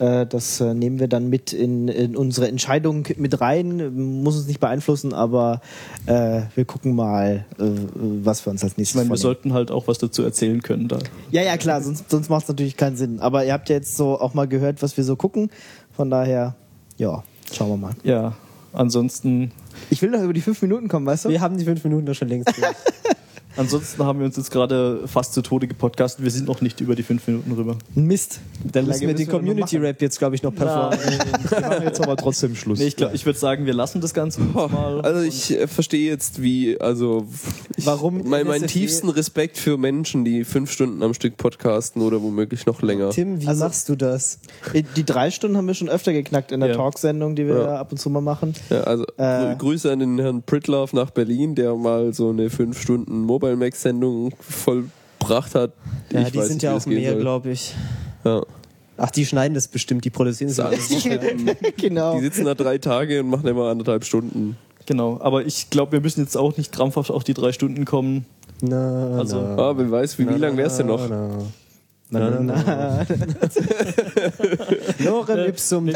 [0.00, 4.22] Äh, das äh, nehmen wir dann mit in, in unsere Entscheidung mit rein.
[4.22, 5.60] Muss uns nicht beeinflussen, aber
[6.06, 7.64] äh, wir gucken mal, äh,
[7.94, 10.88] was wir uns als Ich nächstes meine, wir sollten halt auch was dazu erzählen können
[10.88, 10.98] da.
[11.30, 13.20] Ja, ja, klar, sonst, sonst macht es natürlich keinen Sinn.
[13.20, 15.50] Aber ihr habt ja jetzt so auch mal gehört, was wir so gucken.
[15.94, 16.54] Von daher,
[16.96, 17.22] ja,
[17.52, 17.92] schauen wir mal.
[18.02, 18.32] Ja,
[18.72, 19.52] ansonsten,
[19.90, 21.28] Ich will noch über die fünf Minuten kommen, weißt du?
[21.28, 22.50] Wir haben die fünf Minuten doch schon längst.
[23.60, 26.24] ansonsten haben wir uns jetzt gerade fast zu Tode gepodcastet.
[26.24, 27.76] Wir sind noch nicht über die fünf Minuten rüber.
[27.94, 28.40] Mist.
[28.72, 30.98] Dann müssen wir den Community-Rap jetzt, glaube ich, noch performen.
[31.50, 32.78] Wir machen jetzt aber trotzdem Schluss.
[32.78, 35.00] Nee, ich ich würde sagen, wir lassen das Ganze mal.
[35.02, 37.26] Also ich äh, verstehe jetzt, wie, also
[37.76, 42.22] ich, Warum mein, meinen tiefsten Respekt für Menschen, die fünf Stunden am Stück podcasten oder
[42.22, 43.10] womöglich noch länger.
[43.10, 44.38] Tim, wie Also- machst du das?
[44.72, 46.76] Äh, Die drei Stunden haben wir schon öfter geknackt in der Ja.
[46.76, 47.80] Talksendung, die wir Ja.
[47.80, 48.54] ab und zu mal machen.
[48.70, 49.22] Ja, also Äh.
[49.22, 53.49] Grü- Grüße an den Herrn Pritlove nach Berlin, der mal so eine fünf Stunden Mobile
[53.56, 55.72] Max Sendung vollbracht hat.
[56.12, 57.74] Ja, Ich die weiß sind nicht, ja auch mehr, glaube ich.
[58.24, 58.42] Ja.
[58.96, 60.88] Ach, die schneiden das bestimmt, die produzieren Das alles
[61.78, 62.16] genau.
[62.16, 64.56] Die sitzen da drei Tage und machen immer anderthalb Stunden.
[64.86, 68.26] Genau, aber ich glaube, wir müssen jetzt auch nicht krampfhaft auf die drei Stunden kommen.
[68.60, 71.08] Na, Also, na, Ah, wer weiß, wie, wie lang wär's denn noch?
[71.08, 71.30] Na,
[72.10, 73.06] na, na, na.
[75.04, 75.94] Lorem ipsum Wir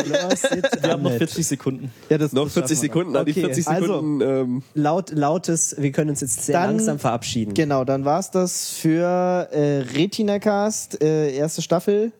[0.90, 1.90] haben noch 40 Sekunden.
[2.08, 4.20] Ja, das, Noch das 40 schaffen wir Sekunden, an die Okay, 40 also- Sekunden.
[4.20, 7.54] ähm, Laut, lautes, wir können uns jetzt sehr Dann- langsam verabschieden.
[7.54, 12.12] Genau, dann war's das für äh, Retinacast, äh, erste Staffel,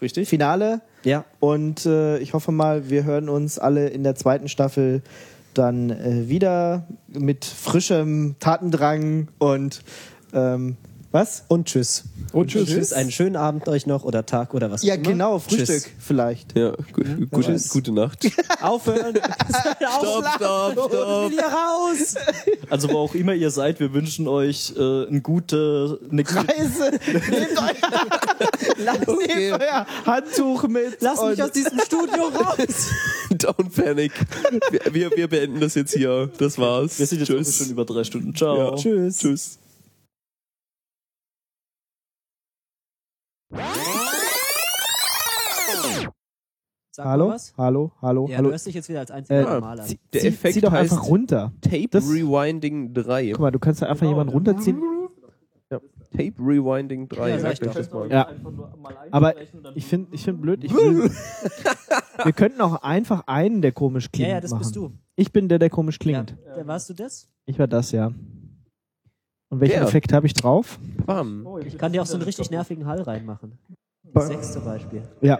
[0.00, 0.28] Richtig?
[0.28, 0.80] Finale.
[1.04, 5.02] Ja, Und äh, ich hoffe mal, wir hören uns alle in der zweiten Staffel
[5.54, 9.82] dann äh, wieder mit frischem Tatendrang und
[10.32, 10.76] ähm,
[11.12, 11.44] was?
[11.48, 12.04] und tschüss.
[12.32, 12.68] Und tschüss.
[12.70, 15.08] Tschüss, einen schönen Abend euch noch oder Tag oder was Ja, auch immer.
[15.08, 15.88] genau, Frühstück Tschüss.
[15.98, 16.56] vielleicht.
[16.56, 17.68] ja, gu gute, Tschüss.
[17.68, 18.26] gute Nacht.
[18.62, 19.14] Aufhören.
[19.76, 21.30] stopp, stopp, stopp.
[21.30, 22.14] Wieder raus.
[22.70, 27.58] Also wo auch immer ihr seid, wir wünschen euch äh, eine gute, eine Reise, nehmt
[27.58, 30.96] euer, nehmt euer Handtuch mit.
[31.00, 32.88] Lass und- mich aus diesem Studio raus.
[33.30, 34.12] Don't panic.
[34.70, 36.30] Wir, wir, wir beenden das jetzt hier.
[36.38, 36.98] Das war's.
[36.98, 38.34] Wir sind jetzt schon über drei Stunden.
[38.34, 38.56] Ciao.
[38.70, 38.74] Ja.
[38.76, 39.18] Tschüss.
[39.18, 39.58] Tschüss.
[46.94, 47.28] Sag Hallo?
[47.28, 47.54] was.
[47.56, 47.92] Hallo?
[48.02, 48.26] Hallo?
[48.28, 48.48] Ja, hallo?
[48.48, 49.86] du hörst dich jetzt wieder als einziger Äh, normal an.
[50.12, 51.52] Der zieh, Effekt zieh doch heißt einfach runter.
[51.62, 53.30] Tape Das- Rewinding 3.
[53.32, 54.80] Guck mal, du kannst da einfach jemanden runterziehen.
[55.70, 57.30] Tape Rewinding 3.
[57.30, 58.10] Ja, sag ich das mal.
[58.10, 58.28] Ja.
[59.10, 59.34] Aber
[59.74, 61.10] ich finde ich find blöd, ich will,
[62.24, 64.60] wir könnten auch einfach einen, der komisch Ja, klingt, ja, das machen.
[64.60, 64.92] bist du.
[65.16, 66.22] Ich bin der, der komisch Ja.
[66.22, 66.36] klingt.
[66.58, 66.66] Ja.
[66.66, 67.30] Warst du das?
[67.46, 68.12] Ich war das, ja.
[69.52, 69.82] Und welchen Der.
[69.82, 70.78] Effekt habe ich drauf?
[71.04, 71.46] Bam.
[71.66, 73.58] Ich kann dir auch so einen richtig nervigen Hall reinmachen.
[74.14, 75.02] Sechs zum Beispiel.
[75.20, 75.38] Ja.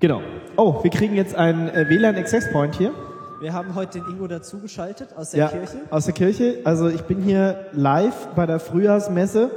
[0.00, 0.20] Genau.
[0.56, 2.92] Oh, wir kriegen jetzt einen äh, WLAN Access Point hier.
[3.40, 5.76] Wir haben heute den Ingo dazugeschaltet aus der ja, Kirche.
[5.90, 6.58] aus der Kirche.
[6.64, 9.52] Also ich bin hier live bei der Frühjahrsmesse.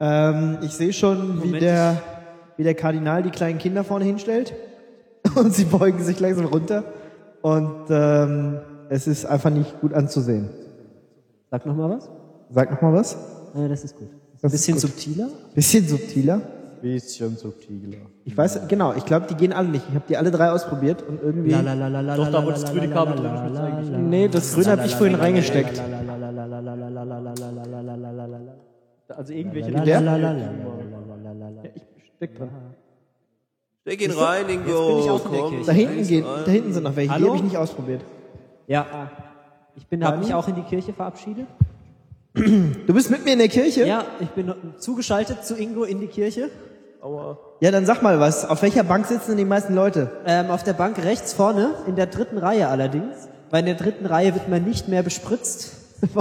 [0.00, 2.00] Ähm, ich sehe schon, wie Moment, der,
[2.56, 4.54] wie der Kardinal die kleinen Kinder vorne hinstellt.
[5.34, 6.84] Und sie beugen sich langsam runter.
[7.42, 10.48] Und ähm, es ist einfach nicht gut anzusehen.
[11.50, 12.08] Sag noch mal was.
[12.54, 13.16] Sag noch mal was.
[13.54, 14.08] Ja, das ist gut.
[14.40, 14.90] Das Ein bisschen ist gut.
[14.92, 15.28] subtiler.
[15.54, 16.40] Bisschen subtiler.
[16.80, 17.98] Bisschen subtiler.
[18.24, 19.84] Ich weiß, genau, ich glaube, die gehen alle nicht.
[19.88, 21.50] Ich habe die alle drei ausprobiert und irgendwie.
[21.50, 24.68] La, la, la, la, la, Doch, da, wo das grüne Kabel drin Nee, das grüne
[24.68, 25.82] habe ich vorhin reingesteckt.
[29.08, 29.72] Also irgendwelche.
[29.72, 30.36] Der?
[31.74, 31.82] Ich
[32.16, 32.50] Steck dran.
[33.82, 35.20] Steck ihn rein, Ingo.
[35.66, 37.18] Da hinten gehen, da hinten sind noch welche.
[37.18, 38.02] Die habe ich nicht ausprobiert.
[38.66, 39.10] Ja.
[39.76, 41.46] Ich bin, habe mich auch in die Kirche verabschiedet.
[42.34, 43.86] Du bist mit mir in der Kirche?
[43.86, 46.50] Ja, ich bin zugeschaltet zu Ingo in die Kirche.
[47.60, 48.44] Ja, dann sag mal was.
[48.44, 50.10] Auf welcher Bank sitzen denn die meisten Leute?
[50.26, 53.28] Ähm, auf der Bank rechts vorne, in der dritten Reihe allerdings.
[53.50, 55.76] Weil in der dritten Reihe wird man nicht mehr bespritzt.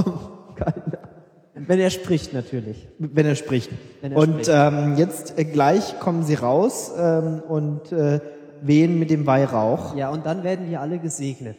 [1.56, 2.88] Wenn er spricht, natürlich.
[3.00, 3.72] Wenn er spricht.
[4.02, 4.50] Wenn er und spricht.
[4.54, 8.20] Ähm, jetzt äh, gleich kommen sie raus ähm, und äh,
[8.62, 9.96] wehen mit dem Weihrauch.
[9.96, 11.58] Ja, und dann werden die alle gesegnet.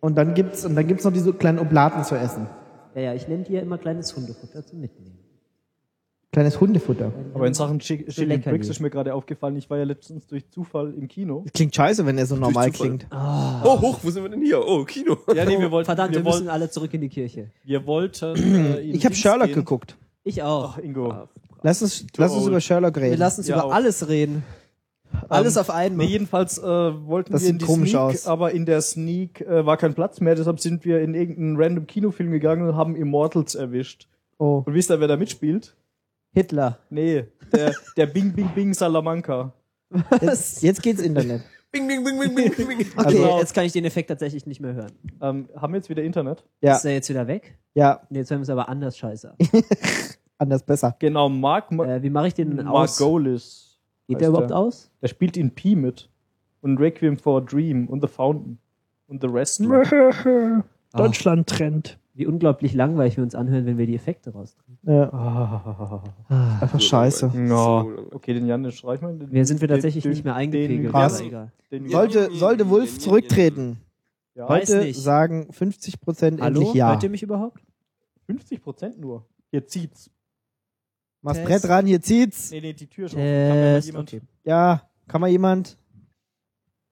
[0.00, 2.48] Und dann gibt's und dann gibt's noch diese kleinen Oblaten zu essen.
[2.94, 5.18] Ja, ja, ich nehme dir immer kleines Hundefutter zum Mitnehmen.
[6.30, 7.10] Kleines Hundefutter.
[7.34, 8.72] Aber in Sachen Chi- Chili lecker Bricks die.
[8.72, 11.44] ist mir gerade aufgefallen, ich war ja letztens durch Zufall im Kino.
[11.54, 12.88] Klingt scheiße, wenn er so normal Zufall.
[12.98, 13.06] klingt.
[13.10, 14.60] Oh, hoch, wo sind wir denn hier?
[14.66, 15.16] Oh, Kino.
[15.34, 17.50] Ja, nee, wir wollten, Verdammt, wir, wir, müssen wollten, alle zurück in die Kirche.
[17.64, 18.36] wir wollten
[18.76, 19.54] äh, Ich habe Sherlock gehen.
[19.54, 19.96] geguckt.
[20.22, 20.74] Ich auch.
[20.76, 21.14] Ach, Ingo.
[21.62, 23.10] Lass uns, lass uns über Sherlock reden.
[23.12, 23.72] Wir lassen uns Ja, über auch.
[23.72, 24.44] alles reden.
[25.28, 26.06] Alles auf einmal.
[26.06, 28.26] Nee, jedenfalls äh, wollten Das wir in die Sneak, aus.
[28.26, 31.86] aber in der Sneak äh, war kein Platz mehr, deshalb sind wir in irgendeinen random
[31.86, 34.08] Kinofilm gegangen und haben Immortals erwischt.
[34.38, 34.62] oh.
[34.66, 35.76] Und wisst ihr, wer da mitspielt?
[36.32, 36.78] Hitler.
[36.90, 39.52] Nee, der, der Bing Bing Bing Salamanca.
[40.20, 41.40] Jetzt, jetzt geht's Internet.
[41.72, 42.78] Bing, bing, bing, bing, bing, bing.
[42.96, 44.92] Okay, Also- jetzt kann ich den Effekt tatsächlich nicht mehr hören.
[45.22, 46.44] Ähm, haben wir jetzt wieder Internet?
[46.60, 47.58] Ja, Ist er jetzt wieder weg?
[47.74, 49.34] ja, Nee, jetzt hören wir es aber anders scheiße.
[50.38, 50.94] anders besser.
[50.98, 52.98] Genau, Mark Ma äh, wie mache ich den denn aus?
[53.00, 53.67] Margolis.
[54.08, 54.56] Geht heißt der überhaupt der.
[54.58, 54.90] aus?
[55.02, 56.08] Der spielt in Pi mit.
[56.60, 58.58] Und Requiem for a Dream und The Fountain.
[59.06, 59.60] Und The Rest.
[60.92, 61.98] Deutschland-Trend.
[62.14, 64.76] Wie unglaublich langweilig wir uns anhören, wenn wir die Effekte rausdrehen.
[64.82, 66.58] Ja, Ah.
[66.60, 67.26] einfach scheiße.
[67.32, 68.06] Lange.
[68.12, 69.16] Okay, den Jan, den streich mal.
[69.16, 70.92] Den, Wir sind wir tatsächlich den- nicht mehr eingepegelt.
[71.70, 73.76] Den, Sollte, sollte Wolf zurücktreten,
[74.34, 75.00] ja, Weiß heute nicht.
[75.00, 76.58] sagen 50% Hallo?
[76.60, 76.90] endlich ja.
[76.90, 77.60] Hört ihr mich überhaupt?
[78.26, 79.24] 50 Prozent nur.
[79.50, 80.10] Hier zieht's.
[81.28, 81.62] Machst Test.
[81.62, 82.50] Brett ran, hier zieht's.
[82.50, 83.22] Nee, nee, die Tür ist offen.
[83.22, 84.22] Kann mir mal Test, jemand, okay.
[84.44, 85.78] Ja, kann mal jemand?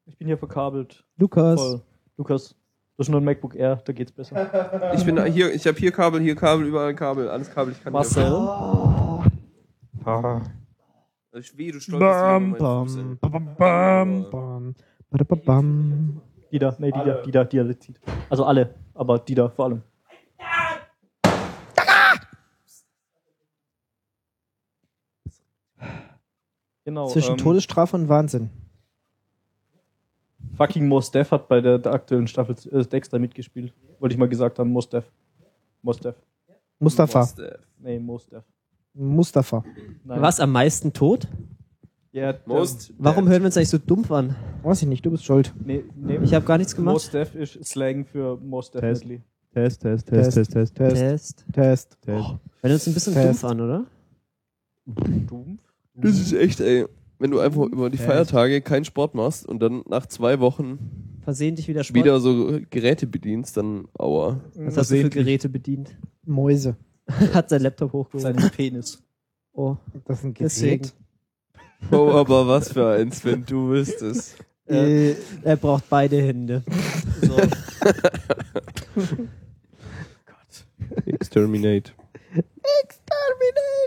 [0.06, 1.05] Ich bin hier verkabelt.
[1.16, 1.60] Lukas.
[1.60, 1.82] Voll.
[2.18, 2.55] Lukas,
[2.97, 4.94] das ist nur ein MacBook Air, da geht's besser.
[4.94, 7.73] Ich bin hier, ich habe hier Kabel, hier Kabel, überall Kabel, alles Kabel.
[7.73, 8.24] Ich kann Marcel?
[10.05, 10.42] Also
[11.40, 13.02] ich weh, du Bam, Fuß, ey.
[13.20, 14.74] bam, bam, bam, bam,
[15.10, 16.20] bam, bam.
[16.52, 18.00] Die da, nee, die da, die da, die da zieht.
[18.31, 19.82] Also alle, aber die da vor allem.
[26.86, 27.08] Genau.
[27.08, 28.48] Zwischen ähm, Todesstrafe und Wahnsinn.
[30.56, 33.74] Fucking Mos Def hat bei der, der aktuellen Staffel äh, Dexter mitgespielt.
[33.98, 35.05] Wollte ich mal gesagt haben, Mos Def.
[35.82, 36.15] Mos Def.
[36.78, 37.20] Mustafa.
[37.23, 37.58] Mustafa.
[37.81, 38.44] Nee, Mos Def.
[38.94, 39.65] Mustafa.
[40.05, 40.23] Nein.
[40.23, 41.26] Was am meisten tot?
[42.12, 44.36] Ja, Most Warum hören wir uns eigentlich so dumpf an?
[44.62, 45.52] Weiß ich nicht, du bist schuld.
[45.58, 46.18] Nee, nee.
[46.23, 46.94] Ich habe gar nichts gemacht.
[46.94, 49.23] Mos Def ist Slang für Most Definitely.
[49.52, 51.44] Test, Test, Test, Test, Test, Test, Test.
[51.52, 51.98] Test.
[52.00, 52.39] Test.
[52.60, 53.42] Hört uns ein bisschen Test.
[53.42, 53.86] dumpf an, oder?
[54.86, 55.66] Dumpf.
[55.97, 56.86] Das ist echt, ey.
[57.18, 60.78] Wenn du einfach über die Feiertage keinen Sport machst und dann nach zwei Wochen
[61.23, 62.05] Versehentlich wieder Sport.
[62.05, 64.41] wieder so Geräte bedienst, dann aua.
[64.55, 65.97] Was hast du für Geräte bedient?
[66.25, 66.76] Mäuse.
[67.33, 68.39] Hat sein Laptop hochgehoben.
[68.39, 69.02] Sein Penis.
[69.52, 70.83] Oh, Das ist ein deswegen.
[70.83, 70.94] Gerät.
[71.92, 74.36] Oh, aber was für eins, wenn du wüsstest.
[74.66, 76.62] Äh, Er braucht beide Hände.
[77.23, 77.36] So.
[81.07, 81.92] Exterminate.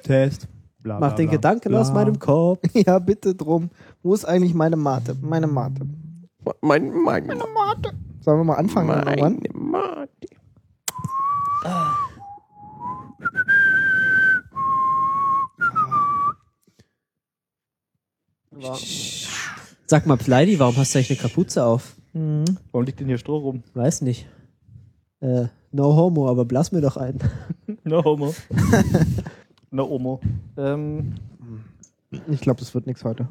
[0.03, 0.47] Test.
[0.79, 1.35] Bla, Mach bla, den bla.
[1.35, 1.81] Gedanken Bla.
[1.81, 2.59] aus meinem Kopf.
[2.73, 3.69] ja, bitte drum.
[4.01, 5.15] Wo ist eigentlich meine Mate?
[5.21, 5.81] Meine Mate.
[6.61, 7.43] Mein, mein, meine
[8.21, 9.41] Sollen wir mal anfangen irgendwann?
[9.53, 10.27] Mate.
[19.85, 21.95] Sag mal, Pleidi, warum hast du eigentlich eine Kapuze auf?
[22.13, 22.45] Mhm.
[22.71, 23.63] Warum liegt denn hier Stroh rum?
[23.73, 24.27] Weiß nicht.
[25.19, 27.19] Äh, no homo, aber blass mir doch ein.
[27.83, 28.33] No homo.
[29.71, 30.19] no homo.
[30.57, 31.15] Ähm,
[32.29, 33.27] Ich glaube, das wird nichts heute.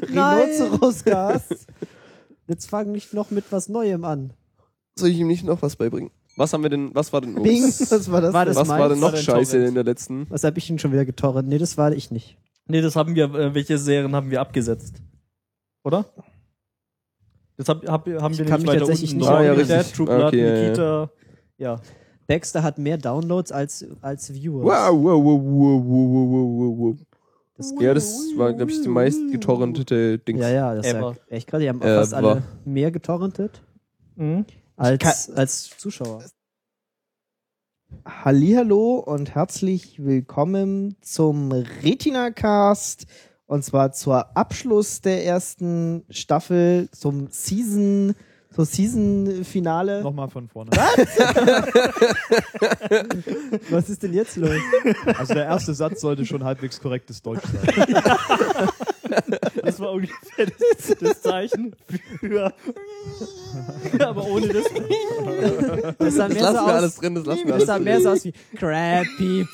[0.10, 1.68] Rhinoceros-Cast.
[2.52, 4.34] Jetzt fang nicht noch mit was Neuem an.
[5.00, 6.12] Soll ich ihm nicht noch was beibringen?
[6.36, 7.90] Was haben wir denn, was war denn Bing, Obst?
[7.90, 8.34] was war das?
[8.34, 8.54] War denn?
[8.54, 8.90] das Was war meins?
[8.92, 9.70] denn noch War denn scheiße Torrent?
[9.70, 10.30] in der letzten?
[10.30, 11.48] Was habe ich denn schon wieder getorrent?
[11.48, 12.38] Nee, das war ich nicht.
[12.68, 14.96] Nee, das haben wir, äh, welche Serien haben wir abgesetzt?
[15.86, 16.06] Oder?
[17.56, 19.20] Das hab, hab, haben Ich wir kann nicht mich weiter tatsächlich unten.
[19.22, 20.62] nicht Ah, ja, True Blood, Okay, ja, ja.
[20.64, 21.12] Nikita.
[21.58, 21.82] Ja.
[22.28, 24.66] Dexter hat mehr Downloads als, als Viewers.
[24.66, 26.98] Wow, wow, wow, wow, wow, wow, wow, wow.
[27.62, 30.42] Das Ja, das war, glaube ich, die meist getorrentete Dings.
[30.42, 31.16] ja, ja, das ist ja Ever.
[31.28, 31.64] echt gerade.
[31.64, 33.62] Die haben Äh, fast alle war- mehr getorrentet
[34.16, 34.46] Mhm.
[34.78, 36.24] als, als Zuschauer.
[38.04, 43.06] Hallihallo und herzlich willkommen zum Retina-Cast.
[43.46, 48.16] Und zwar zur Abschluss der ersten Staffel, zum Season,
[48.54, 50.02] zur Season-Finale.
[50.04, 50.72] Nochmal von vorne.
[53.70, 54.52] Was ist denn jetzt los?
[55.18, 57.96] Also der erste Satz sollte schon halbwegs korrektes Deutsch sein.
[59.64, 61.76] Das war ungefähr das, das Zeichen
[62.20, 62.54] für.
[64.00, 64.66] Aber ohne das.
[65.98, 67.68] Das sah Das mehr so lassen wir alles aus, drin, das lassen wir das alles
[67.68, 67.84] sah drin.
[67.84, 69.48] mehr so aus wie Crab Peep.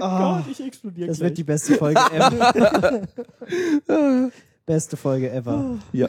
[0.00, 1.30] Ah, Ich explodiere Das gleich.
[1.30, 3.02] wird die beste Folge ever.
[4.66, 5.76] beste Folge ever.
[5.92, 6.06] Ja.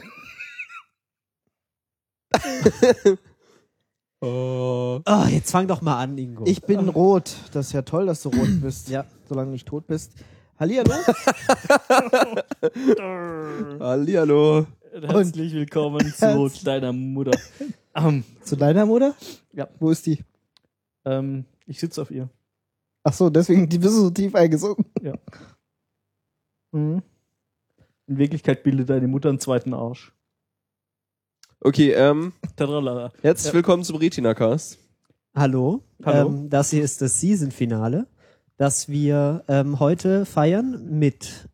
[4.20, 5.00] oh.
[5.04, 6.44] Oh, jetzt fang doch mal an, Ingo.
[6.46, 7.36] ich bin rot.
[7.52, 8.88] Das ist ja toll, dass du rot bist.
[8.88, 9.04] Ja.
[9.28, 10.12] Solange du nicht tot bist.
[10.58, 10.90] Hallihallo.
[13.80, 14.66] Hallihallo.
[14.92, 17.38] Herzlich willkommen zu Herz- deiner Mutter.
[17.94, 19.14] Ähm, Zu deiner Mutter?
[19.52, 19.68] Ja.
[19.78, 20.18] Wo ist die?
[21.04, 22.28] ähm, ich sitze auf ihr.
[23.04, 24.84] Ach so, deswegen die bist du so tief eingesunken.
[26.72, 27.02] Mhm.
[28.06, 30.12] In Wirklichkeit bildet deine Mutter einen zweiten Arsch.
[31.62, 32.32] Okay, ähm,
[33.22, 34.78] herzlich willkommen zum Retina-Cast.
[35.34, 35.82] Hallo.
[36.02, 36.28] Hallo.
[36.28, 38.06] Ähm, das hier ist das Season-Finale,
[38.56, 41.50] das wir ähm, heute feiern mit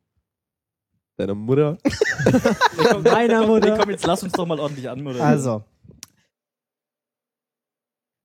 [1.17, 1.79] Deine Mutter.
[3.03, 3.79] meiner Nee, Mutter.
[3.79, 5.27] komm, jetzt lass uns doch mal ordentlich anmoderieren.
[5.27, 5.65] Also.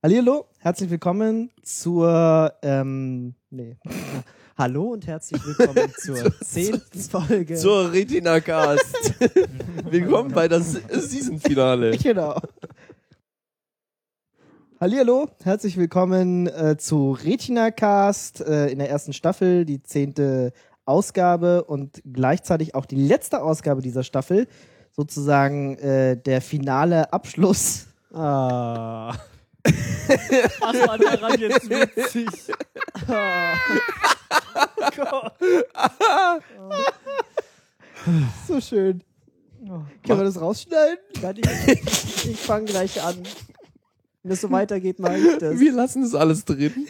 [0.04, 3.78] Hallihallo, herzlich willkommen zur, ähm, nee.
[4.62, 7.56] Hallo und herzlich willkommen zur zehnten Folge.
[7.56, 9.16] Zur Retina-Cast.
[9.90, 11.98] willkommen bei das Season-Finale.
[12.04, 12.40] Genau.
[14.80, 20.54] Hallihallo, herzlich willkommen äh, zu Retina Cast äh, in der ersten Staffel, die zehnte
[20.86, 24.48] Ausgabe und gleichzeitig auch die letzte Ausgabe dieser Staffel,
[24.92, 27.88] sozusagen äh, der finale Abschluss.
[28.14, 29.16] Ah.
[30.60, 32.28] Was war daran jetzt witzig?
[38.48, 39.04] So schön.
[39.66, 40.98] Können wir das rausschneiden?
[41.22, 43.22] Kann ich ich fange gleich an.
[44.24, 45.60] Wenn es so weitergeht, mache ich das.
[45.60, 46.72] Wir lassen das alles drin.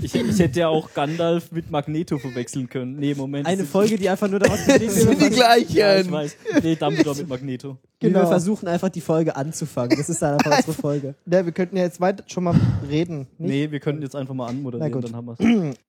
[0.00, 2.96] Ich, ich hätte ja auch Gandalf mit Magneto verwechseln können.
[2.96, 3.46] Nee, Moment.
[3.46, 5.76] Eine Folge, die einfach nur daraus besteht, sind die wir, gleichen.
[5.76, 6.36] Ja, ich weiß.
[6.62, 7.76] Nee, Dumbledore mit Magneto.
[8.00, 8.26] wie wir Genau.
[8.26, 9.98] versuchen, einfach die Folge anzufangen.
[9.98, 11.14] Das ist dann einfach unsere Folge.
[11.26, 12.54] Ja, wir könnten ja jetzt weiter schon mal
[12.88, 13.26] reden.
[13.38, 13.50] Nicht?
[13.50, 15.38] Nee, wir können jetzt einfach mal anmoderieren, dann haben wir's.